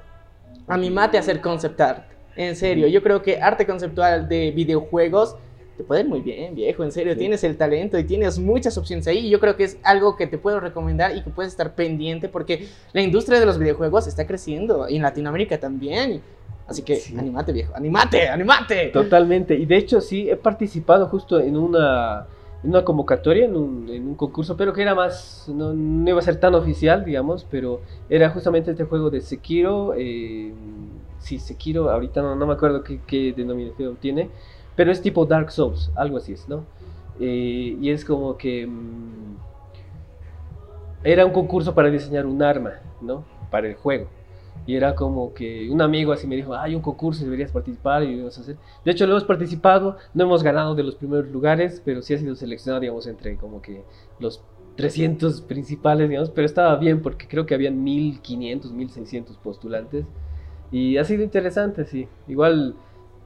animate 0.67 1.17
a 1.17 1.21
hacer 1.21 1.41
concept 1.41 1.79
art. 1.81 2.03
En 2.35 2.55
serio, 2.55 2.87
yo 2.87 3.01
creo 3.01 3.21
que 3.21 3.41
arte 3.41 3.65
conceptual 3.65 4.27
de 4.27 4.51
videojuegos 4.51 5.37
te 5.77 5.83
puede 5.83 6.01
ir 6.01 6.07
muy 6.07 6.21
bien, 6.21 6.53
viejo. 6.53 6.83
En 6.83 6.91
serio, 6.91 7.13
Sí. 7.13 7.19
tienes 7.19 7.43
el 7.43 7.57
talento 7.57 7.97
y 7.97 8.03
tienes 8.03 8.39
muchas 8.39 8.77
opciones 8.77 9.07
ahí. 9.07 9.19
Y 9.25 9.29
yo 9.29 9.39
creo 9.39 9.55
que 9.55 9.63
es 9.63 9.77
algo 9.83 10.15
que 10.15 10.27
te 10.27 10.37
puedo 10.37 10.59
recomendar 10.59 11.15
y 11.17 11.23
que 11.23 11.29
puedes 11.29 11.51
estar 11.51 11.75
pendiente 11.75 12.29
porque 12.29 12.67
la 12.93 13.01
industria 13.01 13.39
de 13.39 13.45
los 13.45 13.57
videojuegos 13.57 14.05
está 14.07 14.27
creciendo 14.27 14.87
y 14.89 14.97
en 14.97 15.01
Latinoamérica 15.01 15.57
también. 15.59 16.21
Así 16.67 16.81
que 16.81 16.95
Sí. 16.95 17.15
animate, 17.17 17.51
viejo, 17.53 17.73
animate, 17.75 18.27
animate. 18.27 18.87
Totalmente. 18.87 19.55
Y 19.55 19.65
de 19.65 19.77
hecho, 19.77 20.01
sí, 20.01 20.29
he 20.29 20.35
participado 20.35 21.07
justo 21.07 21.39
en 21.39 21.57
una, 21.57 22.25
en 22.63 22.69
una 22.71 22.83
convocatoria, 22.83 23.45
en 23.45 23.55
un, 23.55 23.87
en 23.89 24.07
un 24.07 24.15
concurso, 24.15 24.57
pero 24.57 24.73
que 24.73 24.81
era 24.81 24.95
más, 24.95 25.45
no, 25.53 25.73
no 25.73 26.09
iba 26.09 26.17
a 26.19 26.23
ser 26.23 26.39
tan 26.39 26.55
oficial, 26.55 27.05
digamos, 27.05 27.45
pero 27.49 27.81
era 28.09 28.29
justamente 28.31 28.71
este 28.71 28.83
juego 28.85 29.11
de 29.11 29.21
Sekiro. 29.21 29.93
Eh, 29.95 30.51
sí, 31.19 31.37
Sekiro, 31.37 31.91
ahorita 31.91 32.21
no, 32.23 32.35
no 32.35 32.47
me 32.47 32.53
acuerdo 32.53 32.83
qué, 32.83 32.99
qué 33.05 33.31
denominación 33.35 33.95
tiene, 33.97 34.29
pero 34.75 34.91
es 34.91 35.01
tipo 35.01 35.25
Dark 35.25 35.51
Souls, 35.51 35.91
algo 35.95 36.17
así 36.17 36.33
es, 36.33 36.49
¿no? 36.49 36.65
Eh, 37.19 37.77
y 37.79 37.89
es 37.91 38.03
como 38.03 38.37
que 38.37 38.65
mm, 38.67 39.35
era 41.03 41.25
un 41.25 41.31
concurso 41.31 41.73
para 41.75 41.89
diseñar 41.89 42.25
un 42.25 42.41
arma, 42.41 42.73
¿no? 43.01 43.23
Para 43.51 43.67
el 43.67 43.75
juego. 43.75 44.07
Y 44.67 44.75
era 44.75 44.95
como 44.95 45.33
que 45.33 45.69
un 45.69 45.81
amigo 45.81 46.11
así 46.11 46.25
me 46.25 46.35
dijo, 46.35 46.55
hay 46.55 46.73
un 46.75 46.81
concurso, 46.81 47.23
deberías 47.23 47.51
participar 47.51 48.03
y 48.03 48.17
vamos 48.17 48.37
a 48.37 48.41
hacer. 48.41 48.57
De 48.83 48.91
hecho, 48.91 49.05
lo 49.05 49.13
hemos 49.13 49.23
participado, 49.23 49.97
no 50.13 50.23
hemos 50.23 50.41
ganado 50.41 50.73
de 50.73 50.83
los 50.83 50.95
primeros 50.95 51.27
lugares, 51.29 51.81
pero 51.85 52.01
sí 52.01 52.13
ha 52.13 52.17
sido 52.17 52.35
seleccionado, 52.35 52.83
entre 53.07 53.37
como 53.37 53.61
que 53.61 53.83
los 54.19 54.41
300 54.75 55.41
principales, 55.41 56.09
digamos, 56.09 56.31
pero 56.31 56.45
estaba 56.45 56.75
bien 56.77 57.01
porque 57.01 57.27
creo 57.27 57.45
que 57.45 57.53
habían 57.53 57.83
1500, 57.83 58.71
1600 58.71 59.37
postulantes. 59.37 60.05
Y 60.71 60.97
ha 60.97 61.03
sido 61.05 61.23
interesante, 61.23 61.85
sí. 61.85 62.07
Igual, 62.27 62.75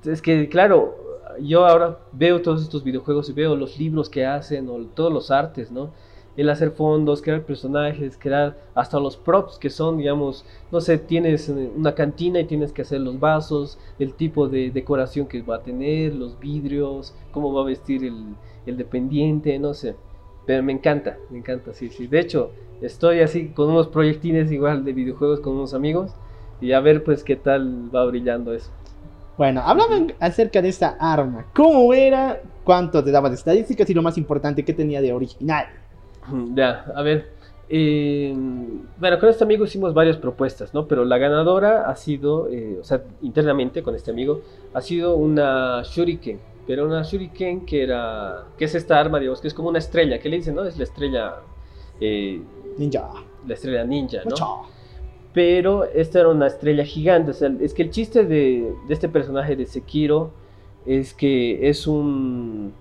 es 0.03 0.21
que, 0.21 0.49
claro, 0.49 0.95
yo 1.41 1.65
ahora 1.65 1.99
veo 2.11 2.41
todos 2.41 2.61
estos 2.61 2.83
videojuegos 2.83 3.29
y 3.29 3.33
veo 3.33 3.55
los 3.55 3.79
libros 3.79 4.09
que 4.09 4.25
hacen 4.25 4.67
o 4.69 4.77
todos 4.87 5.11
los 5.11 5.31
artes, 5.31 5.71
¿no? 5.71 5.91
El 6.39 6.49
hacer 6.49 6.71
fondos, 6.71 7.21
crear 7.21 7.43
personajes, 7.43 8.17
crear 8.17 8.55
hasta 8.73 8.97
los 8.97 9.17
props 9.17 9.57
que 9.57 9.69
son, 9.69 9.97
digamos, 9.97 10.45
no 10.71 10.79
sé, 10.79 10.97
tienes 10.97 11.49
eh, 11.49 11.69
una 11.75 11.93
cantina 11.93 12.39
y 12.39 12.45
tienes 12.45 12.71
que 12.71 12.83
hacer 12.83 13.01
los 13.01 13.19
vasos, 13.19 13.77
el 13.99 14.13
tipo 14.13 14.47
de 14.47 14.71
decoración 14.71 15.27
que 15.27 15.41
va 15.41 15.57
a 15.57 15.63
tener, 15.63 16.15
los 16.15 16.39
vidrios, 16.39 17.13
cómo 17.33 17.53
va 17.53 17.63
a 17.63 17.65
vestir 17.65 18.05
el, 18.05 18.35
el 18.65 18.77
dependiente, 18.77 19.59
no 19.59 19.73
sé. 19.73 19.95
Pero 20.45 20.63
me 20.63 20.71
encanta, 20.71 21.17
me 21.29 21.39
encanta, 21.39 21.73
sí, 21.73 21.89
sí. 21.89 22.07
De 22.07 22.21
hecho, 22.21 22.51
estoy 22.81 23.19
así 23.19 23.49
con 23.49 23.69
unos 23.69 23.89
proyectines 23.89 24.49
igual 24.49 24.85
de 24.85 24.93
videojuegos 24.93 25.41
con 25.41 25.57
unos 25.57 25.73
amigos 25.73 26.13
y 26.61 26.71
a 26.71 26.79
ver 26.79 27.03
pues 27.03 27.21
qué 27.25 27.35
tal 27.35 27.93
va 27.93 28.05
brillando 28.05 28.53
eso. 28.53 28.71
Bueno, 29.37 29.59
háblame 29.59 30.15
acerca 30.21 30.61
de 30.61 30.69
esta 30.69 30.95
arma. 31.01 31.47
¿Cómo 31.53 31.93
era? 31.93 32.41
¿Cuánto 32.63 33.03
te 33.03 33.11
daba 33.11 33.27
de 33.27 33.35
estadísticas? 33.35 33.89
Y 33.89 33.93
lo 33.93 34.01
más 34.01 34.17
importante, 34.17 34.63
¿qué 34.63 34.71
tenía 34.71 35.01
de 35.01 35.11
original? 35.11 35.67
Ya, 36.55 36.85
a 36.95 37.01
ver. 37.01 37.29
eh, 37.69 38.33
bueno, 38.99 39.19
con 39.19 39.29
este 39.29 39.43
amigo 39.43 39.63
hicimos 39.65 39.93
varias 39.93 40.17
propuestas, 40.17 40.73
¿no? 40.73 40.87
Pero 40.87 41.05
la 41.05 41.17
ganadora 41.17 41.89
ha 41.89 41.95
sido, 41.95 42.47
eh, 42.49 42.77
o 42.79 42.83
sea, 42.83 43.03
internamente 43.21 43.83
con 43.83 43.95
este 43.95 44.11
amigo, 44.11 44.41
ha 44.73 44.81
sido 44.81 45.15
una 45.15 45.81
Shuriken. 45.83 46.39
Pero 46.67 46.85
una 46.85 47.01
Shuriken 47.03 47.65
que 47.65 47.83
era, 47.83 48.45
que 48.57 48.65
es 48.65 48.75
esta 48.75 48.99
arma, 48.99 49.19
digamos, 49.19 49.41
que 49.41 49.47
es 49.47 49.53
como 49.53 49.69
una 49.69 49.79
estrella, 49.79 50.19
que 50.19 50.29
le 50.29 50.37
dicen, 50.37 50.55
¿no? 50.55 50.63
Es 50.65 50.77
la 50.77 50.83
estrella, 50.83 51.35
eh, 51.99 52.41
Ninja. 52.77 53.09
la 53.47 53.53
estrella 53.53 53.83
ninja, 53.83 54.19
¿no? 54.25 54.35
Pero 55.33 55.83
esta 55.85 56.19
era 56.19 56.29
una 56.29 56.47
estrella 56.47 56.83
gigante. 56.83 57.31
O 57.31 57.33
sea, 57.33 57.51
es 57.59 57.73
que 57.73 57.83
el 57.83 57.91
chiste 57.91 58.25
de, 58.25 58.73
de 58.87 58.93
este 58.93 59.09
personaje 59.09 59.55
de 59.55 59.65
Sekiro 59.65 60.31
es 60.85 61.13
que 61.13 61.69
es 61.69 61.85
un, 61.87 62.73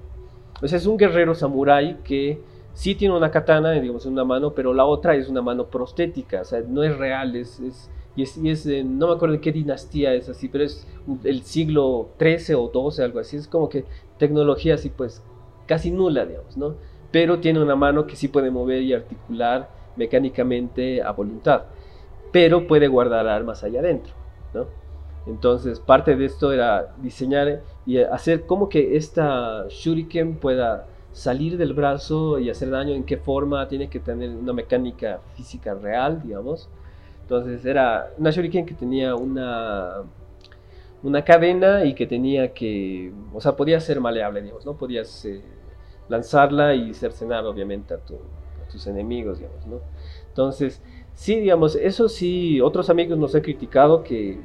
o 0.63 0.69
sea, 0.69 0.79
es 0.79 0.87
un 0.87 0.97
guerrero 0.97 1.35
samurái 1.35 1.99
que 2.05 2.41
sí 2.79 2.95
tiene 2.95 3.17
una 3.17 3.31
katana, 3.31 3.73
digamos, 3.73 4.07
en 4.07 4.13
una 4.13 4.25
mano, 4.25 4.55
pero 4.55 4.73
la 4.73 4.85
otra 4.85 5.15
es 5.17 5.29
una 5.29 5.43
mano 5.43 5.67
prostética, 5.69 6.43
o 6.43 6.45
sea, 6.45 6.61
no 6.67 6.83
es 6.83 6.97
real, 6.97 7.35
es, 7.37 7.59
es- 7.61 7.91
y 8.15 8.23
es, 8.23 8.37
y 8.37 8.51
es 8.51 8.65
de- 8.65 8.85
no 8.85 9.09
me 9.09 9.15
acuerdo 9.15 9.35
de 9.35 9.41
qué 9.41 9.53
dinastía 9.53 10.15
es 10.15 10.29
así, 10.29 10.49
pero 10.49 10.65
es 10.65 10.87
el 11.25 11.43
siglo 11.43 12.15
XIII 12.19 12.55
o 12.55 12.69
XII, 12.69 13.01
algo 13.01 13.19
así, 13.21 13.37
es 13.37 13.47
como 13.49 13.69
que 13.69 13.85
tecnología 14.19 14.75
así 14.75 14.89
pues 14.91 15.23
casi 15.67 15.91
nula, 15.91 16.25
digamos, 16.27 16.57
¿no? 16.57 16.77
Pero 17.11 17.39
tiene 17.41 17.61
una 17.63 17.77
mano 17.77 18.07
que 18.07 18.17
sí 18.17 18.29
puede 18.29 18.51
mover 18.51 18.83
y 18.83 18.93
articular 18.95 19.71
mecánicamente 19.97 21.03
a 21.03 21.13
voluntad 21.13 21.63
pero 22.31 22.67
puede 22.67 22.89
guardar 22.89 23.27
armas 23.29 23.65
allá 23.65 23.81
adentro, 23.81 24.13
¿no? 24.55 24.67
Entonces, 25.27 25.81
parte 25.81 26.17
de 26.17 26.25
esto 26.25 26.53
era 26.53 26.95
diseñar 26.99 27.63
y 27.85 27.99
hacer 27.99 28.47
como 28.47 28.69
que 28.69 28.97
esta 28.97 29.67
shuriken 29.69 30.37
pueda 30.37 30.87
salir 31.13 31.57
del 31.59 31.75
brazo 31.75 32.39
y 32.39 32.51
hacer 32.51 32.71
daño, 32.71 32.95
en 32.95 33.05
qué 33.05 33.17
forma, 33.19 33.69
tiene 33.69 33.89
que 33.91 34.01
tener 34.01 34.31
una 34.31 34.53
mecánica 34.53 35.21
física 35.35 35.75
real, 35.75 36.23
digamos. 36.23 36.69
Entonces, 37.23 37.65
era 37.65 38.11
una 38.19 38.31
shuriken 38.31 38.67
que 38.67 38.75
tenía 38.75 39.15
una 39.17 40.05
una 41.03 41.25
cadena 41.25 41.85
y 41.85 41.95
que 41.95 42.07
tenía 42.07 42.53
que, 42.53 43.13
o 43.33 43.41
sea, 43.41 43.55
podía 43.57 43.81
ser 43.81 44.01
maleable, 44.01 44.43
digamos, 44.43 44.67
¿no? 44.67 44.75
Podías 44.77 45.25
eh, 45.25 45.43
lanzarla 46.09 46.75
y 46.75 46.93
cercenar, 46.95 47.45
obviamente, 47.47 47.95
a, 47.95 47.99
tu- 47.99 48.15
a 48.61 48.69
tus 48.71 48.87
enemigos, 48.87 49.39
digamos, 49.39 49.65
¿no? 49.67 49.81
Entonces, 50.29 50.83
sí, 51.15 51.39
digamos, 51.39 51.77
eso 51.77 52.09
sí, 52.09 52.61
otros 52.61 52.91
amigos 52.91 53.17
nos 53.19 53.35
han 53.35 53.43
criticado 53.43 54.03
que 54.03 54.41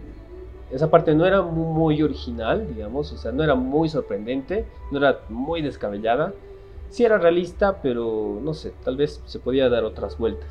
esa 0.69 0.89
parte 0.89 1.13
no 1.15 1.25
era 1.25 1.41
mu- 1.41 1.73
muy 1.73 2.01
original, 2.01 2.67
digamos, 2.67 3.11
o 3.13 3.17
sea, 3.17 3.31
no 3.31 3.43
era 3.43 3.55
muy 3.55 3.89
sorprendente, 3.89 4.67
no 4.91 4.99
era 4.99 5.19
muy 5.29 5.61
descabellada. 5.61 6.35
Sí 6.93 7.03
era 7.03 7.17
realista, 7.17 7.81
pero 7.81 8.39
no 8.43 8.53
sé, 8.53 8.71
tal 8.83 8.95
vez 8.97 9.19
se 9.25 9.39
podía 9.39 9.67
dar 9.67 9.83
otras 9.83 10.15
vueltas. 10.15 10.47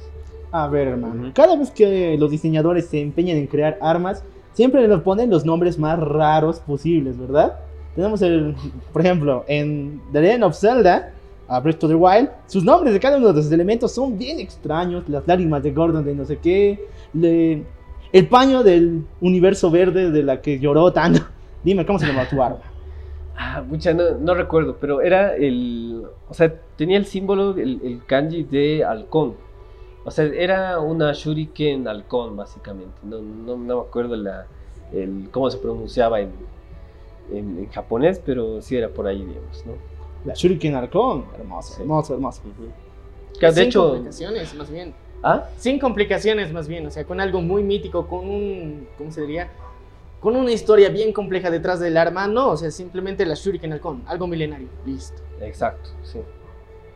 A 0.50 0.66
ver, 0.66 0.88
hermano. 0.88 1.30
Cada 1.34 1.54
vez 1.54 1.70
que 1.70 2.16
los 2.18 2.32
diseñadores 2.32 2.86
se 2.88 3.00
empeñan 3.00 3.36
en 3.36 3.46
crear 3.46 3.78
armas, 3.80 4.24
siempre 4.52 4.86
le 4.88 4.98
ponen 4.98 5.30
los 5.30 5.44
nombres 5.44 5.78
más 5.78 6.00
raros 6.00 6.58
posibles, 6.58 7.16
¿verdad? 7.16 7.60
Tenemos 7.94 8.20
el, 8.22 8.56
por 8.92 9.02
ejemplo, 9.02 9.44
en 9.46 10.00
The 10.12 10.20
Legend 10.20 10.42
of 10.44 10.56
Zelda, 10.58 11.12
a 11.46 11.60
Breath 11.60 11.84
of 11.84 11.90
the 11.90 11.94
Wild, 11.94 12.28
sus 12.48 12.64
nombres 12.64 12.92
de 12.92 12.98
cada 12.98 13.18
uno 13.18 13.28
de 13.28 13.34
los 13.34 13.52
elementos 13.52 13.92
son 13.92 14.18
bien 14.18 14.40
extraños. 14.40 15.08
Las 15.08 15.24
lágrimas 15.28 15.62
de 15.62 15.70
Gordon 15.70 16.04
de 16.04 16.14
no 16.16 16.24
sé 16.24 16.38
qué, 16.38 16.88
le- 17.12 17.62
el 18.12 18.26
paño 18.26 18.64
del 18.64 19.04
universo 19.20 19.70
verde 19.70 20.10
de 20.10 20.22
la 20.24 20.40
que 20.42 20.58
lloró 20.58 20.92
tanto. 20.92 21.20
Dime, 21.62 21.86
¿cómo 21.86 22.00
se 22.00 22.06
llama 22.06 22.28
tu 22.28 22.42
arma? 22.42 22.58
Ah, 23.44 23.62
mucha, 23.66 23.92
no, 23.92 24.12
no 24.18 24.34
recuerdo, 24.34 24.76
pero 24.80 25.00
era 25.00 25.34
el. 25.36 26.04
O 26.28 26.34
sea, 26.34 26.54
tenía 26.76 26.96
el 26.96 27.06
símbolo, 27.06 27.50
el, 27.56 27.80
el 27.82 28.00
kanji 28.06 28.44
de 28.44 28.84
halcón. 28.84 29.34
O 30.04 30.10
sea, 30.10 30.24
era 30.26 30.78
una 30.80 31.12
shuriken 31.12 31.86
halcón, 31.88 32.36
básicamente. 32.36 32.94
No, 33.02 33.18
no, 33.20 33.56
no 33.56 33.76
me 33.76 33.80
acuerdo 33.88 34.16
la, 34.16 34.46
el, 34.92 35.28
cómo 35.30 35.50
se 35.50 35.58
pronunciaba 35.58 36.20
en, 36.20 36.30
en, 37.32 37.58
en 37.58 37.68
japonés, 37.70 38.20
pero 38.24 38.60
sí 38.62 38.76
era 38.76 38.88
por 38.88 39.06
ahí, 39.06 39.18
digamos, 39.24 39.64
¿no? 39.66 39.72
La 40.24 40.34
Shuriken 40.34 40.74
Arcon. 40.76 41.24
Hermoso, 41.38 41.74
Sí. 41.74 41.80
hermoso, 41.82 42.14
hermoso. 42.14 42.42
Que, 43.40 43.46
de 43.46 43.52
Sin 43.52 43.62
hecho. 43.64 43.88
complicaciones, 43.90 44.54
más 44.54 44.70
bien. 44.70 44.94
¿Ah? 45.24 45.48
Sin 45.56 45.78
complicaciones, 45.78 46.52
más 46.52 46.68
bien. 46.68 46.86
O 46.86 46.90
sea, 46.90 47.04
con 47.04 47.20
algo 47.20 47.40
muy 47.40 47.62
mítico, 47.64 48.06
con 48.06 48.28
un. 48.28 48.86
¿Cómo 48.98 49.10
se 49.10 49.20
diría? 49.22 49.50
Con 50.22 50.36
una 50.36 50.52
historia 50.52 50.88
bien 50.88 51.12
compleja 51.12 51.50
detrás 51.50 51.80
del 51.80 51.96
arma. 51.96 52.28
No, 52.28 52.50
o 52.50 52.56
sea, 52.56 52.70
simplemente 52.70 53.26
la 53.26 53.34
Shuriken 53.34 53.72
Halcón. 53.72 54.04
Algo 54.06 54.28
milenario. 54.28 54.68
Listo. 54.86 55.20
Exacto, 55.40 55.90
sí. 56.04 56.20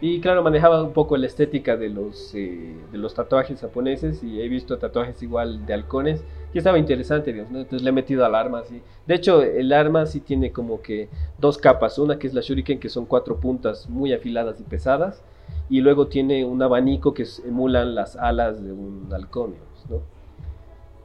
Y 0.00 0.20
claro, 0.20 0.44
manejaba 0.44 0.80
un 0.80 0.92
poco 0.92 1.16
la 1.16 1.26
estética 1.26 1.76
de 1.76 1.88
los, 1.88 2.32
eh, 2.36 2.76
de 2.92 2.98
los 2.98 3.14
tatuajes 3.14 3.60
japoneses 3.60 4.22
y 4.22 4.40
he 4.40 4.48
visto 4.48 4.78
tatuajes 4.78 5.20
igual 5.24 5.66
de 5.66 5.74
halcones 5.74 6.22
y 6.54 6.58
estaba 6.58 6.78
interesante, 6.78 7.32
digamos, 7.32 7.50
¿no? 7.50 7.58
Entonces 7.58 7.82
le 7.82 7.88
he 7.88 7.92
metido 7.92 8.24
al 8.24 8.36
arma 8.36 8.60
así. 8.60 8.80
De 9.08 9.16
hecho, 9.16 9.42
el 9.42 9.72
arma 9.72 10.06
sí 10.06 10.20
tiene 10.20 10.52
como 10.52 10.80
que 10.80 11.08
dos 11.38 11.58
capas. 11.58 11.98
Una 11.98 12.20
que 12.20 12.28
es 12.28 12.34
la 12.34 12.42
shuriken, 12.42 12.78
que 12.78 12.88
son 12.88 13.06
cuatro 13.06 13.40
puntas 13.40 13.88
muy 13.88 14.12
afiladas 14.12 14.60
y 14.60 14.62
pesadas. 14.62 15.20
Y 15.68 15.80
luego 15.80 16.06
tiene 16.06 16.44
un 16.44 16.62
abanico 16.62 17.12
que 17.12 17.26
emulan 17.44 17.96
las 17.96 18.14
alas 18.14 18.62
de 18.62 18.70
un 18.70 19.08
halcón, 19.12 19.54
digamos, 19.54 19.90
¿no? 19.90 20.15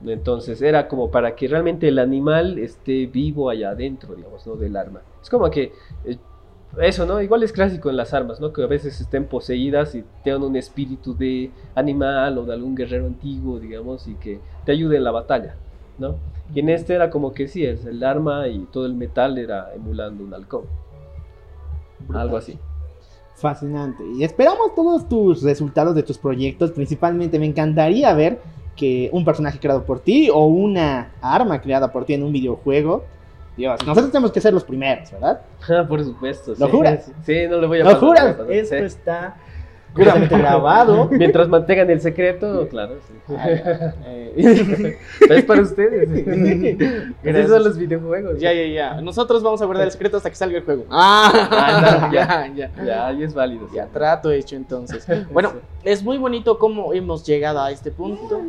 Entonces 0.06 0.61
era 0.61 0.88
como 0.88 1.11
para 1.11 1.36
que 1.36 1.48
realmente 1.48 1.88
el 1.88 1.99
animal 1.99 2.57
esté 2.57 3.06
vivo 3.06 3.49
allá 3.49 3.72
adentro, 3.72 4.15
digamos, 4.15 4.45
¿no? 4.48 4.56
Del 4.56 4.76
arma. 4.76 5.02
Es 5.22 5.30
como 5.30 5.49
que 5.49 5.73
eh, 6.06 6.18
eso, 6.80 7.06
¿no? 7.06 7.22
Igual 7.22 7.44
es 7.44 7.52
clásico 7.52 7.90
en 7.90 7.98
las 7.98 8.14
armas, 8.14 8.40
¿no? 8.40 8.53
Que 8.53 8.64
a 8.64 8.68
veces 8.68 8.99
estén 8.99 9.26
poseídas 9.26 9.94
y 9.94 10.03
tengan 10.23 10.44
un 10.44 10.56
espíritu 10.56 11.15
de 11.15 11.52
animal 11.76 12.38
o 12.38 12.45
de 12.45 12.53
algún 12.53 12.76
guerrero 12.76 13.06
antiguo, 13.06 13.60
digamos, 13.60 14.07
y 14.07 14.15
que 14.15 14.40
te 14.65 14.72
ayude 14.72 14.98
en 14.98 15.03
la 15.03 15.11
batalla, 15.11 15.56
¿no? 15.99 16.15
Y 16.53 16.61
en 16.61 16.69
este 16.69 16.94
era 16.94 17.10
como 17.10 17.34
que 17.34 17.48
sí, 17.48 17.65
es 17.65 17.86
el 17.86 18.03
arma 18.03 18.48
y 18.48 18.60
todo 18.72 18.86
el 18.86 18.94
metal 18.94 19.38
era 19.38 19.73
emulando 19.76 20.23
un 20.23 20.34
halcón. 20.34 20.64
Algo 22.14 22.38
así. 22.38 22.57
Fascinante. 23.36 24.03
Y 24.15 24.23
esperamos 24.23 24.76
todos 24.76 25.07
tus 25.07 25.44
resultados 25.44 25.95
de 25.95 26.03
tus 26.03 26.18
proyectos. 26.18 26.72
Principalmente 26.72 27.40
me 27.40 27.45
encantaría 27.45 28.14
ver 28.14 28.40
que 28.76 29.10
un 29.11 29.26
personaje 29.26 29.60
creado 29.60 29.84
por 29.84 29.99
ti 29.99 30.30
o 30.31 30.45
una 30.45 31.11
arma 31.22 31.61
creada 31.61 31.91
por 31.91 32.06
ti 32.06 32.14
en 32.14 32.23
un 32.23 32.31
videojuego. 32.31 33.06
Dios, 33.57 33.85
nosotros 33.85 34.11
tenemos 34.11 34.31
que 34.31 34.39
ser 34.41 34.53
los 34.53 34.64
primeros, 34.64 35.11
¿verdad? 35.11 35.41
Ah, 35.69 35.85
por 35.88 36.03
supuesto. 36.03 36.53
¿Lo 36.57 36.65
sí. 36.68 36.72
juras? 36.72 37.11
Sí, 37.26 37.48
no 37.49 37.60
le 37.60 37.68
voy 37.68 37.81
a 37.81 37.84
¿Lo 37.84 37.91
pasar, 37.91 37.99
juras? 38.02 38.35
Esto 38.49 38.77
sí. 38.77 38.84
está 38.84 39.35
completamente 39.93 40.38
grabado. 40.38 41.07
Mientras 41.11 41.47
mantengan 41.47 41.89
el 41.89 42.01
secreto, 42.01 42.68
claro. 42.69 42.95
sí. 43.07 43.13
Eh, 44.05 44.97
Pero 45.19 45.34
es 45.35 45.45
para 45.45 45.61
ustedes. 45.61 46.09
Esos 46.11 47.15
Gracias. 47.23 47.49
son 47.49 47.63
los 47.63 47.77
videojuegos. 47.77 48.39
Ya, 48.39 48.53
ya, 48.53 48.65
ya. 48.68 49.01
Nosotros 49.01 49.43
vamos 49.43 49.61
a 49.61 49.65
guardar 49.65 49.85
el 49.85 49.91
secreto 49.91 50.18
hasta 50.18 50.30
que 50.30 50.35
salga 50.35 50.57
el 50.57 50.63
juego. 50.63 50.85
Ah, 50.89 51.31
Ah, 51.51 51.99
no, 52.07 52.13
ya, 52.13 52.47
ya. 52.55 52.72
Ya, 52.84 53.07
ahí 53.07 53.23
es 53.23 53.34
válido. 53.34 53.68
sí. 53.69 53.76
Ya, 53.76 53.88
trato 53.88 54.31
hecho 54.31 54.55
entonces. 54.55 55.05
Bueno, 55.31 55.53
es 55.84 56.03
muy 56.03 56.18
bonito 56.18 56.57
cómo 56.57 56.93
hemos 56.93 57.26
llegado 57.26 57.61
a 57.61 57.72
este 57.72 57.91
punto. 57.91 58.41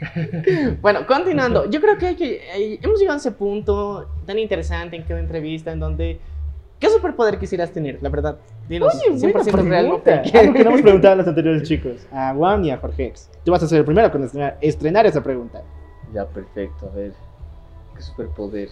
Bueno, 0.80 1.06
continuando, 1.06 1.68
yo 1.70 1.80
creo 1.80 1.98
que, 1.98 2.06
hay 2.06 2.16
que 2.16 2.78
hemos 2.82 3.00
llegado 3.00 3.16
a 3.16 3.20
ese 3.20 3.32
punto 3.32 4.08
tan 4.26 4.38
interesante 4.38 4.96
en 4.96 5.02
cada 5.02 5.20
entrevista 5.20 5.72
en 5.72 5.80
donde 5.80 6.20
¿qué 6.78 6.88
superpoder 6.88 7.38
quisieras 7.38 7.72
tener? 7.72 7.98
La 8.02 8.08
verdad, 8.08 8.38
dinos 8.68 8.94
Oye, 8.94 9.18
buena 9.18 9.40
100% 9.40 9.68
real. 9.68 9.88
no. 9.88 9.94
Algo 10.40 10.52
que 10.52 10.64
no 10.64 10.70
hemos 10.70 10.82
preguntado 10.82 11.14
a 11.14 11.16
los 11.16 11.26
anteriores 11.26 11.62
chicos. 11.68 12.06
A 12.12 12.34
Juan 12.34 12.64
y 12.64 12.70
a 12.70 12.78
Jorge. 12.78 13.06
X. 13.06 13.30
Tú 13.44 13.52
vas 13.52 13.62
a 13.62 13.68
ser 13.68 13.78
el 13.78 13.84
primero 13.84 14.10
con 14.10 14.22
estrenar, 14.24 14.58
estrenar 14.60 15.06
esa 15.06 15.22
pregunta. 15.22 15.62
Ya, 16.12 16.26
perfecto. 16.26 16.88
A 16.92 16.94
ver. 16.94 17.12
¿Qué 17.94 18.02
superpoder? 18.02 18.68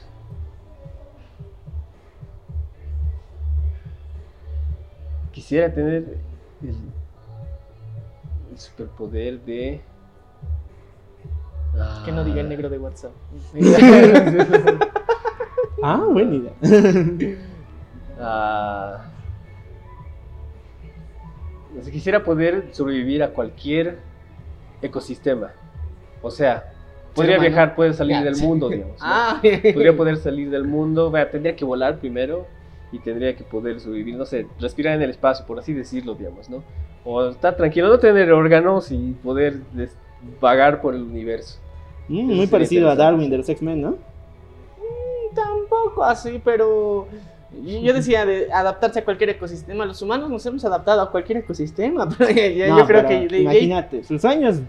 Quisiera 5.32 5.72
tener 5.72 6.04
el, 6.62 6.76
el 8.50 8.58
superpoder 8.58 9.40
de. 9.40 9.80
Que 12.04 12.12
no 12.12 12.24
diga 12.24 12.40
el 12.40 12.48
negro 12.48 12.68
de 12.68 12.78
WhatsApp. 12.78 13.12
Ah, 15.82 16.02
buena 16.10 16.34
idea. 16.34 16.52
Ah, 18.18 19.04
quisiera 21.92 22.24
poder 22.24 22.68
sobrevivir 22.72 23.22
a 23.22 23.28
cualquier 23.28 23.98
ecosistema. 24.80 25.50
O 26.22 26.30
sea, 26.30 26.72
podría 27.14 27.36
humano. 27.36 27.50
viajar, 27.50 27.74
puede 27.74 27.92
salir 27.92 28.22
del 28.22 28.36
mundo, 28.38 28.70
digamos. 28.70 28.98
¿no? 28.98 29.06
Ah, 29.06 29.38
Podría 29.42 29.94
poder 29.94 30.16
salir 30.16 30.48
del 30.48 30.64
mundo, 30.64 31.12
tendría 31.30 31.54
que 31.54 31.64
volar 31.66 31.98
primero 31.98 32.46
y 32.90 32.98
tendría 33.00 33.36
que 33.36 33.44
poder 33.44 33.80
sobrevivir, 33.80 34.16
no 34.16 34.24
sé, 34.24 34.46
respirar 34.58 34.94
en 34.94 35.02
el 35.02 35.10
espacio, 35.10 35.44
por 35.44 35.58
así 35.58 35.74
decirlo, 35.74 36.14
digamos, 36.14 36.48
¿no? 36.48 36.64
O 37.04 37.28
estar 37.28 37.54
tranquilo, 37.56 37.88
no 37.88 37.98
tener 37.98 38.32
órganos 38.32 38.90
y 38.90 39.12
poder 39.22 39.58
vagar 40.40 40.80
por 40.80 40.94
el 40.94 41.02
universo. 41.02 41.58
Mm, 42.08 42.34
muy 42.34 42.46
parecido 42.46 42.88
a. 42.90 42.94
Darwin 42.96 43.28
de 43.30 43.38
los 43.38 43.48
X-Men, 43.48 43.80
¿no? 43.82 43.94
tampoco 45.34 46.02
así, 46.04 46.40
pero 46.42 47.06
yo 47.62 47.92
decía 47.92 48.24
de 48.24 48.50
adaptarse 48.52 49.00
a 49.00 49.04
cualquier 49.04 49.30
ecosistema. 49.30 49.84
Los 49.84 50.00
humanos 50.02 50.30
nos 50.30 50.44
hemos 50.46 50.64
adaptado 50.64 51.02
a 51.02 51.10
cualquier 51.10 51.38
ecosistema, 51.38 52.08
pero 52.18 52.30
ya- 52.30 52.48
ya 52.48 52.68
No, 52.68 52.78
yo 52.78 52.86
creo 52.86 53.04
pero 53.06 53.28
que 53.28 53.38
imagínate, 53.40 54.04
su 54.04 54.18
sueño 54.18 54.48
es 54.48 54.60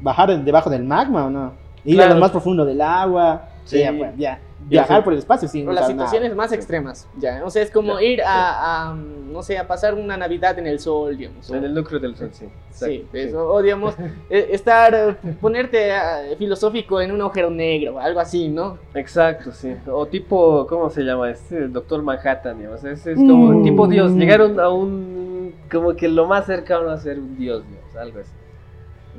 bajar 0.00 0.42
debajo 0.44 0.70
del 0.70 0.84
magma 0.84 1.26
o 1.26 1.30
no, 1.30 1.52
ir 1.84 2.00
a 2.02 2.08
lo 2.08 2.16
más 2.16 2.30
profundo 2.30 2.64
del 2.64 2.80
agua, 2.80 3.48
Sí. 3.64 3.80
ya, 3.80 3.92
pues, 3.96 4.16
ya, 4.16 4.40
viajar 4.68 4.98
sí. 4.98 5.04
por 5.04 5.12
el 5.12 5.18
espacio 5.18 5.48
sin 5.48 5.68
o 5.68 5.72
las 5.72 5.82
nada. 5.82 5.92
situaciones 5.92 6.34
más 6.36 6.52
extremas, 6.52 7.08
ya. 7.18 7.42
O 7.44 7.50
sea, 7.50 7.62
es 7.62 7.70
como 7.70 7.98
Ya, 7.98 8.04
ir 8.06 8.18
sí. 8.18 8.24
a, 8.26 8.90
a, 8.90 8.94
no 8.94 9.42
sé, 9.42 9.58
a 9.58 9.66
pasar 9.66 9.94
una 9.94 10.16
Navidad 10.16 10.58
en 10.58 10.66
el 10.66 10.78
sol, 10.78 11.16
digamos. 11.16 11.48
o- 11.50 11.54
En 11.56 11.64
el 11.64 11.74
núcleo 11.74 11.98
del 12.00 12.16
sol, 12.16 12.30
sí. 12.32 12.46
Sí, 12.70 13.08
eso, 13.12 13.48
o 13.50 13.60
digamos, 13.62 13.94
eh, 14.30 14.48
estar, 14.52 15.18
ponerte 15.40 15.88
eh, 15.90 16.36
filosófico 16.38 17.00
en 17.00 17.12
un 17.12 17.20
agujero 17.20 17.50
negro, 17.50 17.98
algo 17.98 18.20
así, 18.20 18.48
¿no? 18.48 18.78
Exacto, 18.94 19.52
sí. 19.52 19.74
O 19.90 20.06
tipo, 20.06 20.66
¿cómo 20.68 20.88
se 20.90 21.02
llama? 21.02 21.30
Este, 21.30 21.56
el 21.58 21.72
Doctor 21.72 22.02
Manhattan, 22.02 22.58
digamos. 22.58 22.84
Es, 22.84 23.06
es 23.06 23.16
como 23.16 23.52
Mm. 23.52 23.62
tipo 23.64 23.86
Dios. 23.88 24.12
Llegaron 24.12 24.60
a 24.60 24.68
un, 24.68 25.54
como 25.70 25.94
que 25.96 26.08
lo 26.08 26.26
más 26.26 26.46
cercano 26.46 26.90
a 26.90 26.98
ser 26.98 27.18
un 27.18 27.36
Dios, 27.36 27.64
digamos, 27.68 27.96
algo 27.96 28.20
así. 28.20 28.30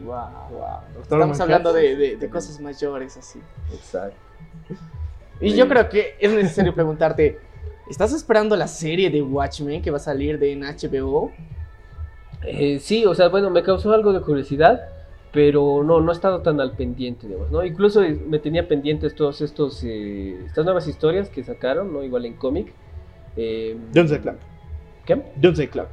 Wow, 0.06 0.16
Doctor 0.94 1.02
Estamos 1.02 1.20
Manhattan. 1.28 1.42
hablando 1.42 1.74
de, 1.74 1.96
de- 1.96 2.16
de 2.18 2.30
cosas 2.30 2.60
mayores, 2.62 3.18
así. 3.18 3.40
Exacto. 3.74 4.16
Y 5.42 5.52
Sí. 5.52 5.58
yo 5.58 5.68
creo 5.68 5.88
que 5.90 6.16
es 6.20 6.32
necesario 6.32 6.74
preguntarte, 6.74 7.40
¿estás 7.90 8.14
esperando 8.14 8.56
la 8.56 8.68
serie 8.68 9.10
de 9.10 9.22
Watchmen 9.22 9.82
que 9.82 9.92
va 9.92 9.98
a 9.98 10.02
salir 10.02 10.38
de 10.40 10.52
en 10.52 10.64
HBO? 10.64 11.32
Eh, 12.44 12.80
sí, 12.80 13.06
o 13.06 13.14
sea, 13.16 13.28
bueno, 13.30 13.50
me 13.50 13.64
causó 13.64 13.92
algo 13.94 14.14
de 14.14 14.22
curiosidad, 14.22 14.82
pero 15.32 15.84
no, 15.84 16.02
no 16.02 16.12
he 16.12 16.16
estado 16.16 16.42
tan 16.42 16.60
al 16.60 16.72
pendiente, 16.76 17.28
digamos, 17.28 17.52
¿no? 17.52 17.64
Incluso 17.64 18.02
me 18.28 18.40
tenía 18.40 18.68
pendientes 18.68 19.14
todos 19.16 19.42
estos, 19.42 19.84
eh, 19.84 20.40
estas 20.46 20.66
nuevas 20.66 20.88
historias 20.88 21.30
que 21.30 21.44
sacaron, 21.44 21.94
¿no? 21.94 22.04
Igual 22.04 22.26
en 22.26 22.34
cómic. 22.34 22.74
Eh, 23.36 23.78
Doomsday 23.94 24.20
Clock. 24.20 24.36
¿Qué? 25.06 25.22
Doomsday 25.36 25.68
Clock. 25.68 25.88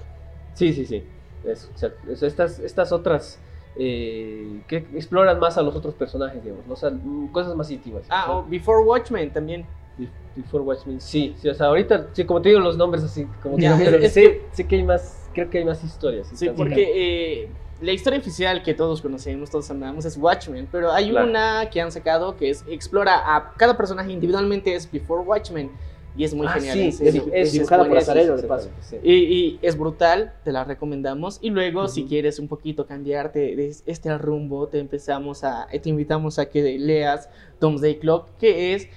Sí, 0.55 0.73
sí, 0.73 0.87
sí. 0.87 1.05
O 1.45 1.77
sea, 1.79 1.91
estas, 2.23 2.59
estas 2.61 2.93
otras 2.93 3.39
eh, 3.79 4.61
que 4.69 4.77
exploran 4.95 5.39
más 5.39 5.57
a 5.59 5.63
los 5.63 5.75
otros 5.77 5.95
personajes, 5.95 6.43
digamos, 6.43 6.67
¿no? 6.67 6.75
O 6.75 6.77
sea, 6.77 6.91
mm, 6.91 7.29
cosas 7.33 7.55
más 7.55 7.71
íntimas. 7.71 8.03
Ah, 8.09 8.33
o 8.33 8.45
Before 8.45 8.83
Watchmen 8.85 9.31
también. 9.33 9.67
Be- 9.99 10.09
Before 10.35 10.63
Watchmen, 10.65 11.01
sí, 11.01 11.35
sí, 11.41 11.49
o 11.49 11.55
sea, 11.55 11.67
ahorita, 11.67 12.09
sí, 12.13 12.25
como 12.25 12.43
te 12.43 12.51
digo, 12.51 12.61
los 12.61 12.77
nombres 12.77 13.03
así, 13.05 13.27
como 13.43 13.59
Ya, 13.59 13.77
pero 13.83 13.97
es- 13.99 14.13
sé, 14.13 14.43
sé 14.53 14.67
que 14.67 14.77
hay 14.77 14.83
más, 14.83 15.29
creo 15.33 15.49
que 15.51 15.59
hay 15.59 15.65
más 15.65 15.83
historias. 15.83 16.29
Sí, 16.35 16.51
porque 16.55 17.43
eh, 17.45 17.49
la 17.81 17.93
historia 17.93 18.19
oficial 18.19 18.63
que 18.63 18.75
todos 18.75 19.01
conocemos, 19.03 19.51
todos 19.51 19.71
amamos, 19.71 20.05
es 20.05 20.17
Watchmen, 20.17 20.69
pero 20.71 20.93
hay 20.93 21.11
Claro. 21.11 21.29
una 21.29 21.69
que 21.71 21.81
han 21.81 21.91
sacado 21.93 22.37
que 22.37 22.51
es 22.51 22.65
explora 22.69 23.35
a 23.37 23.53
cada 23.57 23.77
personaje 23.77 24.13
individualmente, 24.13 24.75
es 24.75 24.91
Before 24.91 25.23
Watchmen, 25.23 25.71
y 26.17 26.25
es 26.25 26.35
muy 26.35 26.47
Ah, 26.47 26.53
genial. 26.53 26.75
sí, 26.79 26.93
sí, 26.93 27.07
Es- 27.07 27.23
es 27.33 27.53
dibujada 27.53 27.87
por. 27.87 27.99
Azarelo, 27.99 28.37
de 28.37 28.43
paso. 28.45 28.69
Sí. 28.81 28.97
Y, 29.03 29.13
y 29.15 29.59
es 29.63 29.77
brutal, 29.79 30.33
te 30.45 30.53
la 30.53 30.65
recomendamos. 30.65 31.39
Y 31.43 31.51
luego, 31.51 31.89
si 31.89 32.05
quieres 32.05 32.39
un 32.39 32.49
poquito 32.49 32.87
cambiarte 32.87 33.55
de 33.57 33.75
este 33.87 34.17
rumbo, 34.19 34.69
te 34.69 34.79
empezamos 34.79 35.45
a, 35.45 35.67
te 35.69 35.89
invitamos 35.89 36.39
a 36.39 36.47
que 36.49 36.79
leas 36.79 37.29
Doomsday 37.61 37.99
Clock, 37.99 38.37
que 38.39 38.75
es 38.75 38.89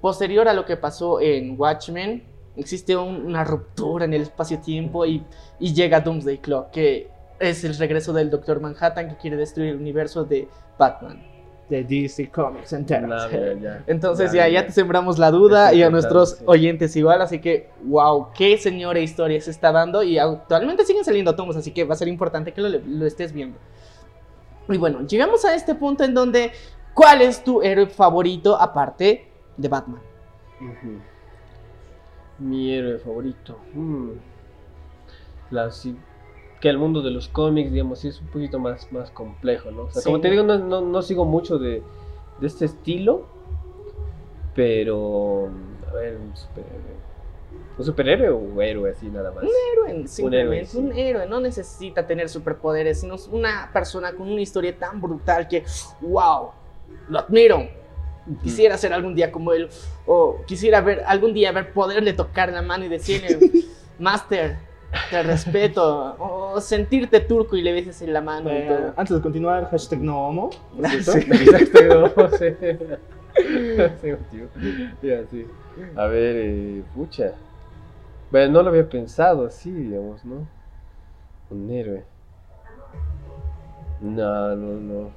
posterior 0.00 0.48
a 0.48 0.54
lo 0.54 0.64
que 0.64 0.76
pasó 0.76 1.20
en 1.20 1.58
Watchmen. 1.60 2.24
Existe 2.56 2.96
un- 2.96 3.24
una 3.26 3.44
ruptura 3.44 4.04
en 4.04 4.14
el 4.14 4.22
espacio-tiempo 4.22 5.06
y, 5.06 5.22
y 5.58 5.72
llega 5.72 6.00
Doomsday 6.00 6.38
Clock, 6.38 6.70
que 6.70 7.08
es 7.38 7.64
el 7.64 7.76
regreso 7.78 8.12
del 8.12 8.28
Doctor 8.28 8.60
Manhattan 8.60 9.08
que 9.08 9.16
quiere 9.16 9.36
destruir 9.36 9.70
el 9.70 9.76
universo 9.76 10.24
de 10.24 10.46
Batman. 10.78 11.22
De 11.70 11.84
DC 11.84 12.30
Comics 12.30 12.72
mira, 12.72 13.54
ya. 13.54 13.84
Entonces 13.86 14.32
ya, 14.32 14.48
ya 14.48 14.66
te 14.66 14.72
sembramos 14.72 15.18
la 15.18 15.30
duda 15.30 15.72
y 15.72 15.84
a 15.84 15.88
nuestros 15.88 16.30
sí. 16.30 16.44
oyentes 16.46 16.96
igual, 16.96 17.22
así 17.22 17.40
que 17.40 17.70
wow, 17.84 18.30
qué 18.36 18.58
señora 18.58 18.98
historia 18.98 19.40
se 19.40 19.52
está 19.52 19.70
dando 19.70 20.02
y 20.02 20.18
actualmente 20.18 20.84
siguen 20.84 21.04
saliendo 21.04 21.36
tomos, 21.36 21.56
así 21.56 21.70
que 21.70 21.84
va 21.84 21.94
a 21.94 21.96
ser 21.96 22.08
importante 22.08 22.52
que 22.52 22.60
lo, 22.60 22.68
lo 22.68 23.06
estés 23.06 23.32
viendo. 23.32 23.56
Y 24.68 24.78
bueno, 24.78 25.06
llegamos 25.06 25.44
a 25.44 25.54
este 25.54 25.74
punto 25.76 26.04
en 26.04 26.12
donde, 26.12 26.52
¿cuál 26.92 27.22
es 27.22 27.42
tu 27.42 27.62
héroe 27.62 27.86
favorito 27.86 28.60
aparte 28.60 29.28
de 29.56 29.68
Batman? 29.68 30.00
Mi 32.38 32.72
héroe 32.74 32.98
favorito. 32.98 33.58
Hmm. 33.74 34.10
La, 35.50 35.70
que 36.60 36.68
el 36.68 36.78
mundo 36.78 37.00
de 37.02 37.10
los 37.10 37.28
cómics, 37.28 37.72
digamos, 37.72 38.00
sí 38.00 38.08
es 38.08 38.20
un 38.20 38.26
poquito 38.28 38.58
más, 38.58 38.90
más 38.92 39.10
complejo, 39.10 39.70
¿no? 39.70 39.82
O 39.84 39.90
sea, 39.90 40.02
Sí. 40.02 40.06
como 40.08 40.20
te 40.20 40.30
digo, 40.30 40.42
no, 40.42 40.58
no, 40.58 40.80
no 40.82 41.02
sigo 41.02 41.24
mucho 41.24 41.58
de, 41.58 41.82
de 42.40 42.46
este 42.46 42.66
estilo, 42.66 43.24
pero, 44.54 45.48
a 45.90 45.94
ver, 45.94 46.16
un 46.16 46.36
superhéroe. 46.36 47.00
¿Un 47.78 47.84
superhéroe 47.84 48.28
o 48.30 48.36
un 48.36 48.62
héroe 48.62 48.90
así 48.90 49.08
nada 49.08 49.30
más? 49.32 49.44
Héroe, 49.44 50.06
simplemente, 50.06 50.66
sí. 50.66 50.78
un 50.78 50.92
héroe, 50.92 51.26
no 51.26 51.40
necesita 51.40 52.06
tener 52.06 52.28
superpoderes, 52.28 53.00
sino 53.00 53.14
una 53.32 53.70
persona 53.72 54.12
con 54.12 54.30
una 54.30 54.40
historia 54.40 54.76
tan 54.76 55.00
brutal 55.00 55.48
que, 55.48 55.64
wow, 56.00 56.50
lo 57.08 57.18
admiro, 57.18 57.68
quisiera 58.42 58.76
ser 58.76 58.92
algún 58.92 59.14
día 59.14 59.32
como 59.32 59.52
él 59.52 59.68
o 60.06 60.36
quisiera 60.46 60.80
ver 60.82 61.02
algún 61.06 61.32
día 61.32 61.50
ver 61.52 61.72
poderle 61.72 62.12
tocar 62.12 62.52
la 62.52 62.60
mano 62.62 62.84
y 62.84 62.88
decirle 62.88 63.38
master 63.98 64.58
te 65.10 65.22
respeto 65.22 66.16
o 66.18 66.60
sentirte 66.60 67.20
turco 67.20 67.56
y 67.56 67.62
le 67.62 67.72
beses 67.72 68.02
en 68.02 68.12
la 68.12 68.20
mano 68.20 68.50
y 68.50 68.66
todo 68.66 68.92
antes 68.96 69.16
de 69.16 69.22
continuar, 69.22 69.70
hashtag 69.70 70.00
no 70.00 70.28
homo. 70.28 70.50
¿no 70.76 70.88
es 70.88 71.06
Sí. 71.06 71.26
no. 71.88 72.28
Sí, 75.00 75.16
sí. 75.30 75.46
A 75.96 76.06
ver, 76.06 76.36
eh, 76.36 76.82
pucha. 76.94 77.32
Bueno, 78.30 78.54
no 78.54 78.62
lo 78.62 78.70
había 78.70 78.88
pensado 78.88 79.46
así, 79.46 79.70
digamos, 79.70 80.24
¿no? 80.24 80.46
Un 81.50 81.70
héroe. 81.70 82.04
No, 84.00 84.56
no, 84.56 84.80
no. 84.80 85.10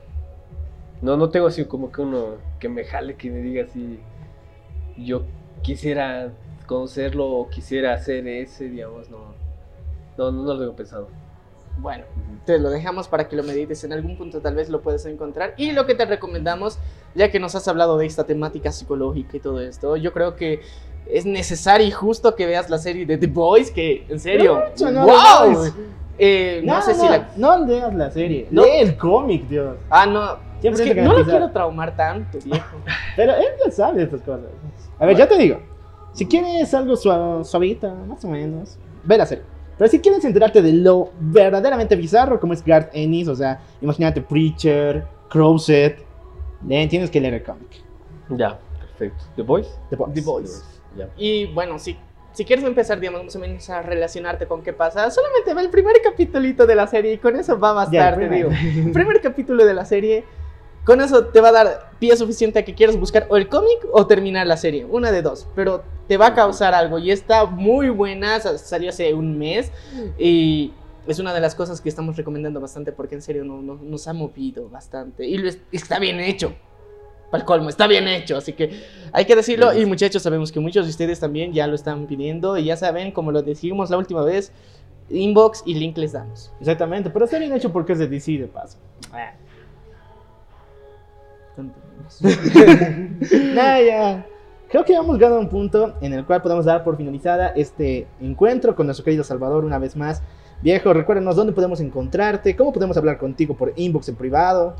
No, 1.01 1.17
no 1.17 1.29
tengo 1.29 1.47
así 1.47 1.65
como 1.65 1.91
que 1.91 2.01
uno 2.01 2.37
que 2.59 2.69
me 2.69 2.85
jale, 2.85 3.15
que 3.15 3.29
me 3.29 3.39
diga 3.39 3.65
así. 3.65 3.99
Yo 4.97 5.23
quisiera 5.61 6.31
conocerlo 6.65 7.27
o 7.27 7.49
quisiera 7.49 7.93
hacer 7.93 8.27
ese, 8.27 8.69
digamos, 8.69 9.09
no. 9.09 9.42
No, 10.17 10.31
no, 10.31 10.43
no 10.43 10.53
lo 10.53 10.59
tengo 10.59 10.75
pensado. 10.75 11.07
bueno 11.77 12.03
te 12.45 12.59
lo 12.59 12.69
dejamos 12.69 13.07
para 13.07 13.27
que 13.29 13.35
lo 13.37 13.43
medites 13.43 13.83
en 13.85 13.93
algún 13.93 14.17
punto 14.17 14.41
tal 14.41 14.55
vez 14.55 14.69
lo 14.69 14.81
puedes 14.81 15.05
encontrar 15.05 15.53
y 15.57 15.71
lo 15.71 15.85
que 15.85 15.95
te 15.95 16.05
recomendamos 16.05 16.77
ya 17.15 17.31
que 17.31 17.39
nos 17.39 17.55
has 17.55 17.67
hablado 17.67 17.97
de 17.97 18.05
esta 18.05 18.25
temática 18.25 18.71
psicológica 18.71 19.37
y 19.37 19.39
todo 19.39 19.59
esto 19.61 19.95
yo 19.97 20.11
creo 20.13 20.35
que 20.35 20.61
es 21.07 21.25
necesario 21.25 21.87
y 21.87 21.91
justo 21.91 22.35
que 22.35 22.45
veas 22.45 22.69
la 22.69 22.77
serie 22.77 23.05
de 23.05 23.17
The 23.17 23.27
Boys 23.27 23.71
que 23.71 24.05
en 24.09 24.19
serio 24.19 24.61
Mucho, 24.71 24.91
no, 24.91 25.05
wow. 25.05 25.73
Eh, 26.19 26.61
no, 26.63 26.75
No, 26.75 26.81
sé 26.83 26.93
no, 26.93 26.99
si 27.01 27.07
la 27.09 27.29
no 27.37 27.65
leas 27.65 27.93
la 27.95 28.11
serie, 28.11 28.47
No. 28.51 28.63
lee 28.63 28.69
el 28.81 28.95
cómic, 28.97 29.47
Dios. 29.47 29.75
Ah, 29.89 30.05
no. 30.05 30.37
Siempre 30.61 30.83
es 30.83 30.93
que 30.93 31.01
no 31.01 31.17
lo 31.17 31.25
quiero 31.25 31.49
traumar 31.51 31.95
tanto, 31.97 32.37
viejo. 32.45 32.77
Pero 33.15 33.33
él 33.33 33.47
ya 33.65 33.71
sabe 33.71 34.03
estas 34.03 34.21
cosas. 34.21 34.45
A 34.99 35.05
ver, 35.07 35.17
yo 35.17 35.27
te 35.27 35.37
digo, 35.37 35.59
si 36.13 36.27
quieres 36.27 36.71
algo 36.75 36.95
sua- 36.95 37.43
suavito, 37.43 37.89
más 38.07 38.23
o 38.23 38.27
menos, 38.27 38.77
ve 39.03 39.17
la 39.17 39.25
serie. 39.25 39.43
Pero 39.77 39.89
si 39.89 39.99
quieres 39.99 40.23
enterarte 40.23 40.61
de 40.61 40.73
lo 40.73 41.11
verdaderamente 41.19 41.95
bizarro 41.95 42.39
como 42.39 42.53
es 42.53 42.63
Garth 42.63 42.91
Ennis, 42.93 43.27
o 43.27 43.35
sea, 43.35 43.59
imagínate 43.81 44.21
Preacher, 44.21 45.05
Crowset, 45.29 46.03
lee, 46.67 46.87
tienes 46.87 47.09
que 47.09 47.19
leer 47.19 47.35
el 47.35 47.43
cómic. 47.43 47.83
Ya, 48.29 48.59
perfecto. 48.79 49.23
¿The 49.35 49.41
Boys? 49.41 49.67
The 49.89 49.95
Boys. 49.95 50.13
The 50.13 50.21
Boys. 50.21 50.65
Ya. 50.95 51.09
Y 51.17 51.47
bueno, 51.47 51.79
si, 51.79 51.97
si 52.33 52.45
quieres 52.45 52.63
empezar, 52.65 52.99
digamos, 52.99 53.23
más 53.23 53.35
o 53.35 53.39
menos 53.39 53.69
a 53.69 53.81
relacionarte 53.81 54.45
con 54.45 54.61
qué 54.61 54.73
pasa, 54.73 55.09
solamente 55.09 55.53
ve 55.53 55.61
el 55.61 55.69
primer 55.69 55.95
capítulito 56.03 56.67
de 56.67 56.75
la 56.75 56.87
serie 56.87 57.13
y 57.13 57.17
con 57.17 57.35
eso 57.35 57.59
va 57.59 57.73
bastar, 57.73 58.21
el 58.21 58.29
te 58.29 58.35
digo. 58.35 58.49
El 58.51 58.91
primer 58.93 59.21
capítulo 59.21 59.65
de 59.65 59.73
la 59.73 59.85
serie, 59.85 60.23
con 60.85 61.01
eso 61.01 61.25
te 61.25 61.41
va 61.41 61.49
a 61.49 61.51
dar 61.51 61.91
pie 61.99 62.15
suficiente 62.15 62.59
a 62.59 62.65
que 62.65 62.75
quieras 62.75 62.97
buscar 62.99 63.25
o 63.29 63.37
el 63.37 63.49
cómic 63.49 63.79
o 63.91 64.05
terminar 64.05 64.45
la 64.45 64.57
serie, 64.57 64.85
una 64.85 65.11
de 65.11 65.21
dos, 65.21 65.47
pero 65.55 65.83
te 66.07 66.17
va 66.17 66.27
a 66.27 66.33
causar 66.33 66.73
algo 66.73 66.99
y 66.99 67.11
está 67.11 67.45
muy 67.45 67.89
buena, 67.89 68.39
sa- 68.39 68.57
salió 68.57 68.89
hace 68.89 69.13
un 69.13 69.37
mes 69.37 69.71
y 70.17 70.71
es 71.07 71.19
una 71.19 71.33
de 71.33 71.39
las 71.41 71.55
cosas 71.55 71.79
que 71.81 71.89
estamos 71.89 72.15
recomendando 72.17 72.59
bastante 72.59 72.91
porque 72.91 73.15
en 73.15 73.21
serio 73.21 73.43
no, 73.43 73.61
no- 73.61 73.75
nos 73.81 74.07
ha 74.07 74.13
movido 74.13 74.69
bastante 74.69 75.25
y 75.25 75.37
lo 75.37 75.47
es- 75.49 75.59
está 75.71 75.99
bien 75.99 76.19
hecho. 76.19 76.53
Para 77.31 77.41
el 77.41 77.45
colmo, 77.47 77.69
está 77.69 77.87
bien 77.87 78.07
hecho, 78.07 78.37
así 78.37 78.53
que 78.53 78.83
hay 79.11 79.25
que 79.25 79.35
decirlo. 79.35 79.73
Y 79.73 79.87
muchachos, 79.87 80.21
sabemos 80.21 80.51
que 80.51 80.59
muchos 80.59 80.85
de 80.85 80.91
ustedes 80.91 81.19
también 81.19 81.51
ya 81.51 81.65
lo 81.65 81.73
están 81.73 82.05
pidiendo. 82.05 82.55
Y 82.59 82.65
ya 82.65 82.77
saben, 82.77 83.11
como 83.11 83.31
lo 83.31 83.41
dijimos 83.41 83.89
la 83.89 83.97
última 83.97 84.23
vez, 84.23 84.51
inbox 85.09 85.63
y 85.65 85.73
link 85.73 85.97
les 85.97 86.11
damos. 86.11 86.51
Exactamente, 86.59 87.09
pero 87.09 87.25
está 87.25 87.39
bien 87.39 87.51
hecho 87.53 87.71
porque 87.73 87.93
es 87.93 87.97
de 87.99 88.07
DC 88.07 88.33
de 88.37 88.45
paso. 88.45 88.77
Ah. 89.11 89.33
Nada, 93.55 93.81
ya. 93.81 94.25
Creo 94.73 94.85
que 94.85 94.93
hemos 94.95 95.21
a 95.21 95.37
un 95.37 95.49
punto 95.49 95.93
en 96.01 96.13
el 96.13 96.25
cual 96.25 96.41
podemos 96.41 96.65
dar 96.65 96.83
por 96.83 96.97
finalizada 96.97 97.49
este 97.49 98.07
encuentro 98.19 98.75
con 98.75 98.87
nuestro 98.87 99.05
querido 99.05 99.23
Salvador 99.23 99.65
una 99.65 99.77
vez 99.77 99.95
más. 99.95 100.23
Viejo, 100.63 100.91
recuérdanos 100.93 101.35
dónde 101.35 101.53
podemos 101.53 101.79
encontrarte, 101.79 102.55
cómo 102.55 102.73
podemos 102.73 102.97
hablar 102.97 103.19
contigo 103.19 103.55
por 103.55 103.71
inbox 103.75 104.09
en 104.09 104.15
privado. 104.15 104.75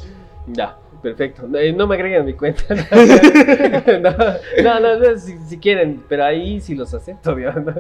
Ya, 0.48 0.80
perfecto. 1.04 1.48
No, 1.48 1.60
eh, 1.60 1.72
no 1.74 1.86
me 1.86 1.94
agreguen 1.94 2.22
a 2.22 2.24
mi 2.24 2.34
cuenta. 2.34 2.64
no, 4.64 4.80
no, 4.80 4.98
no, 4.98 5.20
si, 5.20 5.38
si 5.46 5.60
quieren, 5.60 6.04
pero 6.10 6.26
ahí 6.26 6.60
sí 6.60 6.74
los 6.74 6.92
acepto, 6.92 7.36
¿no? 7.38 7.76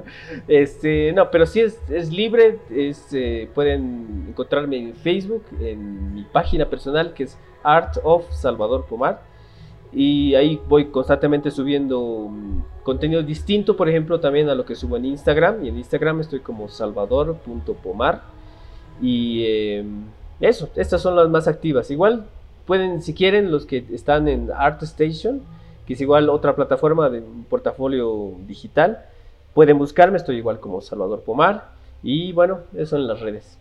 Este, 0.48 1.14
no, 1.14 1.32
pero 1.32 1.48
sí 1.48 1.62
es, 1.62 1.80
es 1.90 2.12
libre. 2.12 2.60
Es, 2.70 3.08
eh, 3.12 3.50
pueden 3.56 4.26
encontrarme 4.30 4.78
en 4.78 4.94
Facebook, 4.94 5.46
en 5.60 6.14
mi 6.14 6.24
página 6.26 6.70
personal 6.70 7.12
que 7.16 7.24
es 7.24 7.40
Art 7.64 7.98
of 8.04 8.32
Salvador 8.32 8.86
Pomar. 8.86 9.33
Y 9.94 10.34
ahí 10.36 10.60
voy 10.68 10.86
constantemente 10.86 11.52
subiendo 11.52 12.28
mm, 12.30 12.84
contenido 12.84 13.22
distinto, 13.22 13.76
por 13.76 13.88
ejemplo, 13.90 14.20
también 14.20 14.50
a 14.50 14.56
lo 14.56 14.66
que 14.66 14.76
subo 14.76 14.98
en 14.98 15.06
Instagram. 15.06 15.64
Y 15.66 15.70
en 15.70 15.78
Instagram 15.78 16.22
estoy 16.22 16.40
como 16.40 16.68
salvador.pomar. 16.68 18.22
Y 19.02 19.44
eh, 19.46 19.86
eso, 20.40 20.70
estas 20.76 21.02
son 21.02 21.16
las 21.16 21.30
más 21.30 21.48
activas. 21.48 21.92
Igual 21.92 22.26
pueden, 22.66 23.02
si 23.02 23.14
quieren, 23.14 23.52
los 23.52 23.66
que 23.66 23.86
están 23.92 24.28
en 24.28 24.50
ArtStation, 24.52 25.42
que 25.86 25.94
es 25.94 26.02
igual 26.02 26.30
otra 26.30 26.56
plataforma 26.56 27.10
de 27.10 27.20
un 27.20 27.46
portafolio 27.46 28.34
digital, 28.48 29.06
pueden 29.54 29.78
buscarme, 29.78 30.18
estoy 30.18 30.38
igual 30.38 30.60
como 30.60 30.82
Salvador 30.82 31.22
Pomar. 31.22 31.72
Y 32.02 32.34
bueno, 32.34 32.60
eso 32.76 32.96
en 32.96 33.08
las 33.08 33.22
redes. 33.22 33.58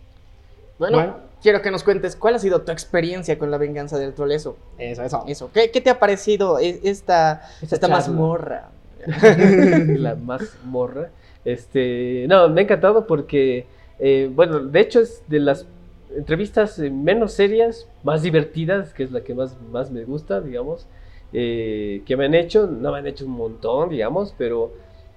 Bueno, 0.79 0.97
Bueno. 0.97 1.32
Quiero 1.43 1.61
que 1.61 1.69
nos 1.69 1.83
cuentes 1.83 2.15
cuál 2.15 2.35
ha 2.35 2.39
sido 2.39 2.61
tu 2.61 2.71
experiencia 2.71 3.37
con 3.37 3.51
la 3.51 3.59
venganza 3.59 3.99
del 3.99 4.13
troll. 4.13 4.31
Eso, 4.31 4.55
Eso, 4.79 5.23
eso. 5.27 5.51
¿Qué, 5.53 5.69
qué 5.69 5.81
te 5.81 5.91
ha 5.91 5.99
parecido 5.99 6.57
e- 6.57 6.79
esta, 6.83 7.43
Esta 7.61 7.75
esta 7.75 7.87
mazmorra? 7.87 8.69
la 9.07 10.15
más 10.15 10.57
morra. 10.63 11.09
Este, 11.45 12.25
no, 12.29 12.47
me 12.49 12.61
ha 12.61 12.63
encantado 12.63 13.05
porque, 13.05 13.65
eh, 13.99 14.31
bueno, 14.33 14.59
de 14.59 14.79
hecho 14.79 15.01
es 15.01 15.21
de 15.27 15.39
las 15.39 15.67
entrevistas 16.15 16.79
eh, 16.79 16.89
menos 16.89 17.33
serias, 17.33 17.87
más 18.03 18.21
divertidas, 18.21 18.93
que 18.93 19.03
es 19.03 19.11
la 19.11 19.21
que 19.21 19.33
más, 19.33 19.59
más 19.71 19.91
me 19.91 20.05
gusta, 20.05 20.39
digamos, 20.39 20.87
eh, 21.33 22.01
que 22.05 22.15
me 22.15 22.25
han 22.25 22.33
hecho. 22.33 22.65
No 22.67 22.93
me 22.93 22.99
han 22.99 23.07
hecho 23.07 23.25
un 23.25 23.31
montón, 23.31 23.89
digamos, 23.89 24.33
pero 24.37 24.71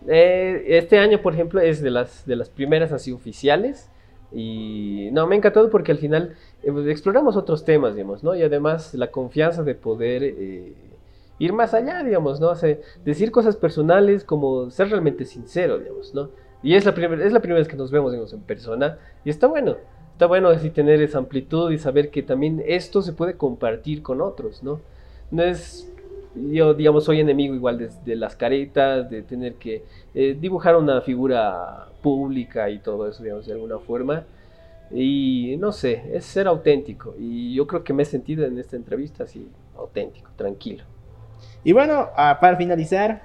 eh, 0.08 0.64
este 0.66 0.98
año, 0.98 1.22
por 1.22 1.34
ejemplo, 1.34 1.60
es 1.60 1.80
de 1.80 1.90
las, 1.90 2.26
de 2.26 2.34
las 2.34 2.48
primeras 2.50 2.90
así 2.90 3.12
oficiales. 3.12 3.88
Y 4.32 5.08
no, 5.12 5.26
me 5.26 5.34
ha 5.36 5.38
encantado 5.38 5.70
porque 5.70 5.92
al 5.92 5.98
final 5.98 6.34
eh, 6.62 6.72
pues, 6.72 6.86
exploramos 6.88 7.36
otros 7.36 7.64
temas, 7.64 7.94
digamos, 7.94 8.22
¿no? 8.24 8.34
Y 8.34 8.42
además 8.42 8.92
la 8.94 9.10
confianza 9.10 9.62
de 9.62 9.74
poder 9.74 10.22
eh, 10.24 10.74
ir 11.38 11.52
más 11.52 11.74
allá, 11.74 12.02
digamos, 12.02 12.40
¿no? 12.40 12.48
O 12.50 12.54
sea, 12.56 12.76
decir 13.04 13.30
cosas 13.30 13.56
personales 13.56 14.24
como 14.24 14.70
ser 14.70 14.90
realmente 14.90 15.24
sincero, 15.24 15.78
digamos, 15.78 16.14
¿no? 16.14 16.30
Y 16.62 16.74
es 16.74 16.84
la, 16.84 16.94
primer- 16.94 17.20
es 17.20 17.32
la 17.32 17.40
primera 17.40 17.58
vez 17.60 17.68
que 17.68 17.76
nos 17.76 17.90
vemos, 17.90 18.12
digamos, 18.12 18.32
en 18.32 18.40
persona 18.40 18.98
y 19.24 19.30
está 19.30 19.46
bueno, 19.46 19.76
está 20.12 20.26
bueno 20.26 20.48
así 20.48 20.70
tener 20.70 21.00
esa 21.02 21.18
amplitud 21.18 21.70
y 21.70 21.78
saber 21.78 22.10
que 22.10 22.22
también 22.22 22.62
esto 22.66 23.02
se 23.02 23.12
puede 23.12 23.36
compartir 23.36 24.02
con 24.02 24.20
otros, 24.20 24.62
¿no? 24.62 24.80
No 25.30 25.42
es, 25.42 25.92
yo 26.50 26.74
digamos, 26.74 27.04
soy 27.04 27.20
enemigo 27.20 27.54
igual 27.54 27.78
de, 27.78 27.90
de 28.04 28.16
las 28.16 28.36
caretas, 28.36 29.08
de 29.10 29.22
tener 29.22 29.54
que 29.54 29.84
eh, 30.14 30.36
dibujar 30.38 30.76
una 30.76 31.00
figura 31.00 31.88
pública 32.02 32.70
y 32.70 32.78
todo 32.78 33.08
eso, 33.08 33.22
digamos, 33.22 33.46
de 33.46 33.52
alguna 33.52 33.78
forma. 33.78 34.24
Y 34.90 35.56
no 35.58 35.72
sé, 35.72 36.02
es 36.12 36.24
ser 36.24 36.46
auténtico. 36.46 37.14
Y 37.18 37.54
yo 37.54 37.66
creo 37.66 37.82
que 37.82 37.92
me 37.92 38.02
he 38.02 38.06
sentido 38.06 38.44
en 38.44 38.58
esta 38.58 38.76
entrevista 38.76 39.24
así, 39.24 39.48
auténtico, 39.76 40.30
tranquilo. 40.36 40.84
Y 41.64 41.72
bueno, 41.72 42.08
ah, 42.16 42.38
para 42.40 42.56
finalizar, 42.56 43.22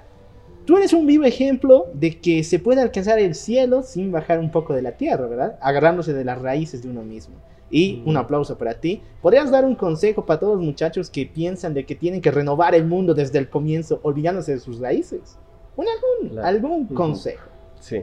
tú 0.64 0.76
eres 0.76 0.92
un 0.92 1.06
vivo 1.06 1.24
ejemplo 1.24 1.86
de 1.94 2.18
que 2.18 2.42
se 2.42 2.58
puede 2.58 2.80
alcanzar 2.80 3.18
el 3.18 3.34
cielo 3.34 3.82
sin 3.82 4.10
bajar 4.10 4.40
un 4.40 4.50
poco 4.50 4.74
de 4.74 4.82
la 4.82 4.92
tierra, 4.92 5.26
¿verdad? 5.26 5.58
Agarrándose 5.60 6.12
de 6.12 6.24
las 6.24 6.40
raíces 6.40 6.82
de 6.82 6.88
uno 6.88 7.02
mismo. 7.02 7.36
Y 7.74 8.02
un 8.04 8.18
aplauso 8.18 8.58
para 8.58 8.74
ti. 8.74 9.00
¿Podrías 9.22 9.50
dar 9.50 9.64
un 9.64 9.74
consejo 9.74 10.26
para 10.26 10.38
todos 10.38 10.56
los 10.56 10.64
muchachos 10.64 11.08
que 11.08 11.24
piensan 11.24 11.72
de 11.72 11.86
que 11.86 11.94
tienen 11.94 12.20
que 12.20 12.30
renovar 12.30 12.74
el 12.74 12.84
mundo 12.84 13.14
desde 13.14 13.38
el 13.38 13.48
comienzo, 13.48 13.98
olvidándose 14.02 14.52
de 14.52 14.60
sus 14.60 14.78
raíces? 14.78 15.38
Un 15.74 15.86
algún, 15.88 16.28
Claro. 16.28 16.46
algún 16.46 16.86
consejo. 16.86 17.48
Sí. 17.80 18.02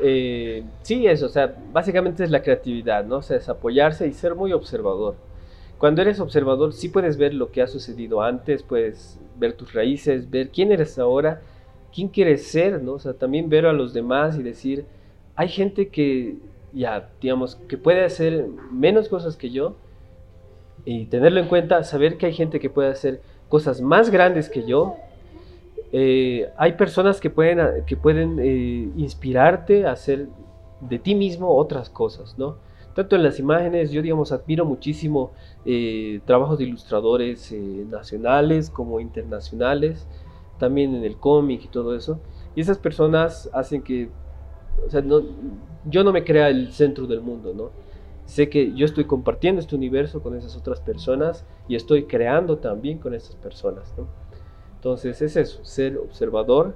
Eh, 0.00 0.64
sí, 0.82 1.06
eso, 1.06 1.26
o 1.26 1.28
sea, 1.28 1.54
básicamente 1.72 2.24
es 2.24 2.30
la 2.30 2.42
creatividad, 2.42 3.04
¿no? 3.04 3.18
O 3.18 3.22
sea, 3.22 3.36
es 3.36 3.48
apoyarse 3.48 4.08
y 4.08 4.12
ser 4.12 4.34
muy 4.34 4.52
observador. 4.52 5.14
Cuando 5.78 6.02
eres 6.02 6.18
observador, 6.18 6.72
sí 6.72 6.88
puedes 6.88 7.16
ver 7.16 7.34
lo 7.34 7.52
que 7.52 7.62
ha 7.62 7.68
sucedido 7.68 8.20
antes, 8.20 8.64
puedes 8.64 9.20
ver 9.38 9.52
tus 9.52 9.72
raíces, 9.72 10.28
ver 10.28 10.50
quién 10.50 10.72
eres 10.72 10.98
ahora, 10.98 11.40
quién 11.94 12.08
quieres 12.08 12.48
ser, 12.48 12.82
¿no? 12.82 12.94
O 12.94 12.98
sea, 12.98 13.12
también 13.14 13.48
ver 13.48 13.66
a 13.66 13.72
los 13.72 13.94
demás 13.94 14.36
y 14.36 14.42
decir, 14.42 14.86
hay 15.36 15.48
gente 15.48 15.88
que, 15.88 16.36
ya, 16.74 17.10
digamos, 17.20 17.56
que 17.56 17.78
puede 17.78 18.04
hacer 18.04 18.46
menos 18.70 19.08
cosas 19.08 19.36
que 19.36 19.50
yo 19.50 19.76
y 20.84 21.06
tenerlo 21.06 21.40
en 21.40 21.48
cuenta, 21.48 21.82
saber 21.84 22.18
que 22.18 22.26
hay 22.26 22.34
gente 22.34 22.60
que 22.60 22.70
puede 22.70 22.90
hacer 22.90 23.22
cosas 23.48 23.80
más 23.80 24.10
grandes 24.10 24.48
que 24.48 24.64
yo 24.64 24.96
eh, 25.96 26.50
hay 26.56 26.72
personas 26.72 27.20
que 27.20 27.30
pueden, 27.30 27.60
ah, 27.60 27.70
que 27.86 27.96
pueden 27.96 28.40
eh, 28.40 28.90
inspirarte 28.96 29.86
a 29.86 29.92
hacer 29.92 30.26
de 30.80 30.98
ti 30.98 31.14
mismo 31.14 31.56
otras 31.56 31.88
cosas, 31.88 32.36
¿no? 32.36 32.56
Tanto 32.96 33.14
en 33.14 33.22
las 33.22 33.38
imágenes, 33.38 33.92
yo 33.92 34.02
digamos, 34.02 34.32
admiro 34.32 34.64
muchísimo 34.64 35.30
eh, 35.64 36.20
trabajos 36.24 36.58
de 36.58 36.64
ilustradores 36.64 37.52
eh, 37.52 37.86
nacionales 37.88 38.70
como 38.70 38.98
internacionales, 38.98 40.04
también 40.58 40.96
en 40.96 41.04
el 41.04 41.16
cómic 41.16 41.64
y 41.64 41.68
todo 41.68 41.94
eso. 41.94 42.18
Y 42.56 42.60
esas 42.60 42.78
personas 42.78 43.48
hacen 43.52 43.82
que, 43.82 44.08
o 44.86 44.90
sea, 44.90 45.02
no, 45.02 45.22
yo 45.84 46.04
no 46.04 46.12
me 46.12 46.24
crea 46.24 46.48
el 46.48 46.72
centro 46.72 47.06
del 47.06 47.20
mundo, 47.20 47.52
¿no? 47.54 47.70
Sé 48.26 48.48
que 48.48 48.72
yo 48.74 48.86
estoy 48.86 49.04
compartiendo 49.04 49.60
este 49.60 49.76
universo 49.76 50.22
con 50.22 50.36
esas 50.36 50.56
otras 50.56 50.80
personas 50.80 51.44
y 51.68 51.76
estoy 51.76 52.04
creando 52.04 52.58
también 52.58 52.98
con 52.98 53.14
esas 53.14 53.36
personas, 53.36 53.92
¿no? 53.98 54.06
Entonces 54.76 55.20
es 55.22 55.36
eso, 55.36 55.64
ser 55.64 55.98
observador 55.98 56.74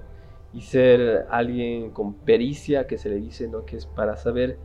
y 0.52 0.62
ser 0.62 1.26
alguien 1.30 1.90
con 1.90 2.14
pericia 2.14 2.86
que 2.86 2.98
se 2.98 3.08
le 3.08 3.16
dice, 3.16 3.48
¿no? 3.48 3.64
Que 3.64 3.76
es 3.76 3.86
para 3.86 4.16
saber 4.16 4.58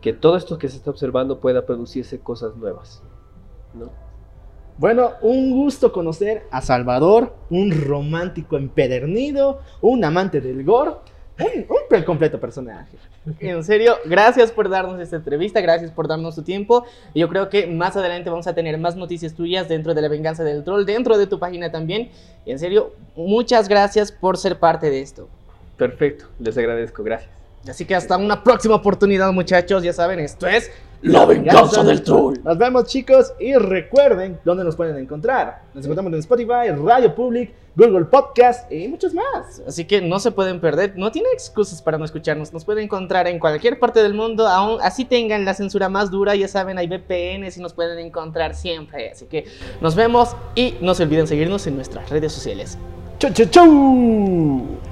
que 0.00 0.12
todo 0.12 0.36
esto 0.36 0.58
que 0.58 0.68
se 0.68 0.76
está 0.76 0.90
observando 0.90 1.40
pueda 1.40 1.64
producirse 1.66 2.20
cosas 2.20 2.56
nuevas, 2.56 3.02
¿no? 3.74 3.90
Bueno, 4.76 5.12
un 5.22 5.52
gusto 5.52 5.92
conocer 5.92 6.46
a 6.50 6.60
Salvador, 6.60 7.32
un 7.48 7.70
romántico 7.70 8.56
empedernido, 8.56 9.60
un 9.80 10.04
amante 10.04 10.40
del 10.40 10.64
gore, 10.64 10.96
un, 11.38 11.66
un 11.68 12.02
completo 12.04 12.38
personaje. 12.38 12.96
En 13.40 13.64
serio, 13.64 13.96
gracias 14.04 14.52
por 14.52 14.68
darnos 14.68 15.00
esta 15.00 15.16
entrevista, 15.16 15.60
gracias 15.60 15.90
por 15.90 16.06
darnos 16.06 16.34
tu 16.34 16.42
tiempo. 16.42 16.84
Yo 17.14 17.28
creo 17.28 17.48
que 17.48 17.66
más 17.66 17.96
adelante 17.96 18.30
vamos 18.30 18.46
a 18.46 18.54
tener 18.54 18.78
más 18.78 18.96
noticias 18.96 19.34
tuyas 19.34 19.68
dentro 19.68 19.94
de 19.94 20.02
la 20.02 20.08
venganza 20.08 20.44
del 20.44 20.62
troll, 20.64 20.84
dentro 20.84 21.18
de 21.18 21.26
tu 21.26 21.38
página 21.38 21.70
también. 21.70 22.10
En 22.46 22.58
serio, 22.58 22.94
muchas 23.16 23.68
gracias 23.68 24.12
por 24.12 24.36
ser 24.36 24.58
parte 24.58 24.90
de 24.90 25.00
esto. 25.00 25.28
Perfecto, 25.76 26.26
les 26.38 26.56
agradezco, 26.56 27.02
gracias. 27.02 27.43
Así 27.68 27.84
que 27.84 27.94
hasta 27.94 28.16
una 28.16 28.42
próxima 28.42 28.74
oportunidad, 28.74 29.32
muchachos. 29.32 29.82
Ya 29.82 29.92
saben, 29.92 30.20
esto 30.20 30.46
es 30.46 30.70
La 31.02 31.24
venganza 31.24 31.82
del 31.84 32.02
troll. 32.02 32.38
Nos 32.42 32.56
vemos 32.56 32.86
chicos 32.86 33.32
y 33.38 33.54
recuerden 33.54 34.38
dónde 34.44 34.64
nos 34.64 34.76
pueden 34.76 34.96
encontrar. 34.96 35.62
Nos 35.74 35.84
encontramos 35.84 36.12
en 36.12 36.18
Spotify, 36.20 36.70
Radio 36.70 37.14
Public, 37.14 37.52
Google 37.76 38.04
Podcast 38.04 38.70
y 38.72 38.88
muchos 38.88 39.12
más. 39.12 39.60
Así 39.66 39.84
que 39.84 40.00
no 40.00 40.18
se 40.18 40.30
pueden 40.30 40.60
perder, 40.60 40.94
no 40.96 41.10
tienen 41.10 41.32
excusas 41.32 41.82
para 41.82 41.98
no 41.98 42.04
escucharnos. 42.04 42.52
Nos 42.52 42.64
pueden 42.64 42.84
encontrar 42.84 43.26
en 43.26 43.38
cualquier 43.38 43.78
parte 43.78 44.02
del 44.02 44.14
mundo, 44.14 44.46
aún 44.46 44.78
así 44.82 45.04
tengan 45.04 45.44
la 45.44 45.54
censura 45.54 45.88
más 45.88 46.10
dura, 46.10 46.34
ya 46.36 46.48
saben, 46.48 46.78
hay 46.78 46.86
VPNs 46.86 47.56
y 47.56 47.60
nos 47.60 47.74
pueden 47.74 47.98
encontrar 47.98 48.54
siempre. 48.54 49.10
Así 49.10 49.26
que 49.26 49.44
nos 49.80 49.94
vemos 49.94 50.36
y 50.54 50.74
no 50.80 50.94
se 50.94 51.02
olviden 51.02 51.26
seguirnos 51.26 51.66
en 51.66 51.76
nuestras 51.76 52.08
redes 52.10 52.32
sociales. 52.32 52.78
¡Chau, 53.18 53.32
chau, 53.32 53.46
chau! 53.46 54.83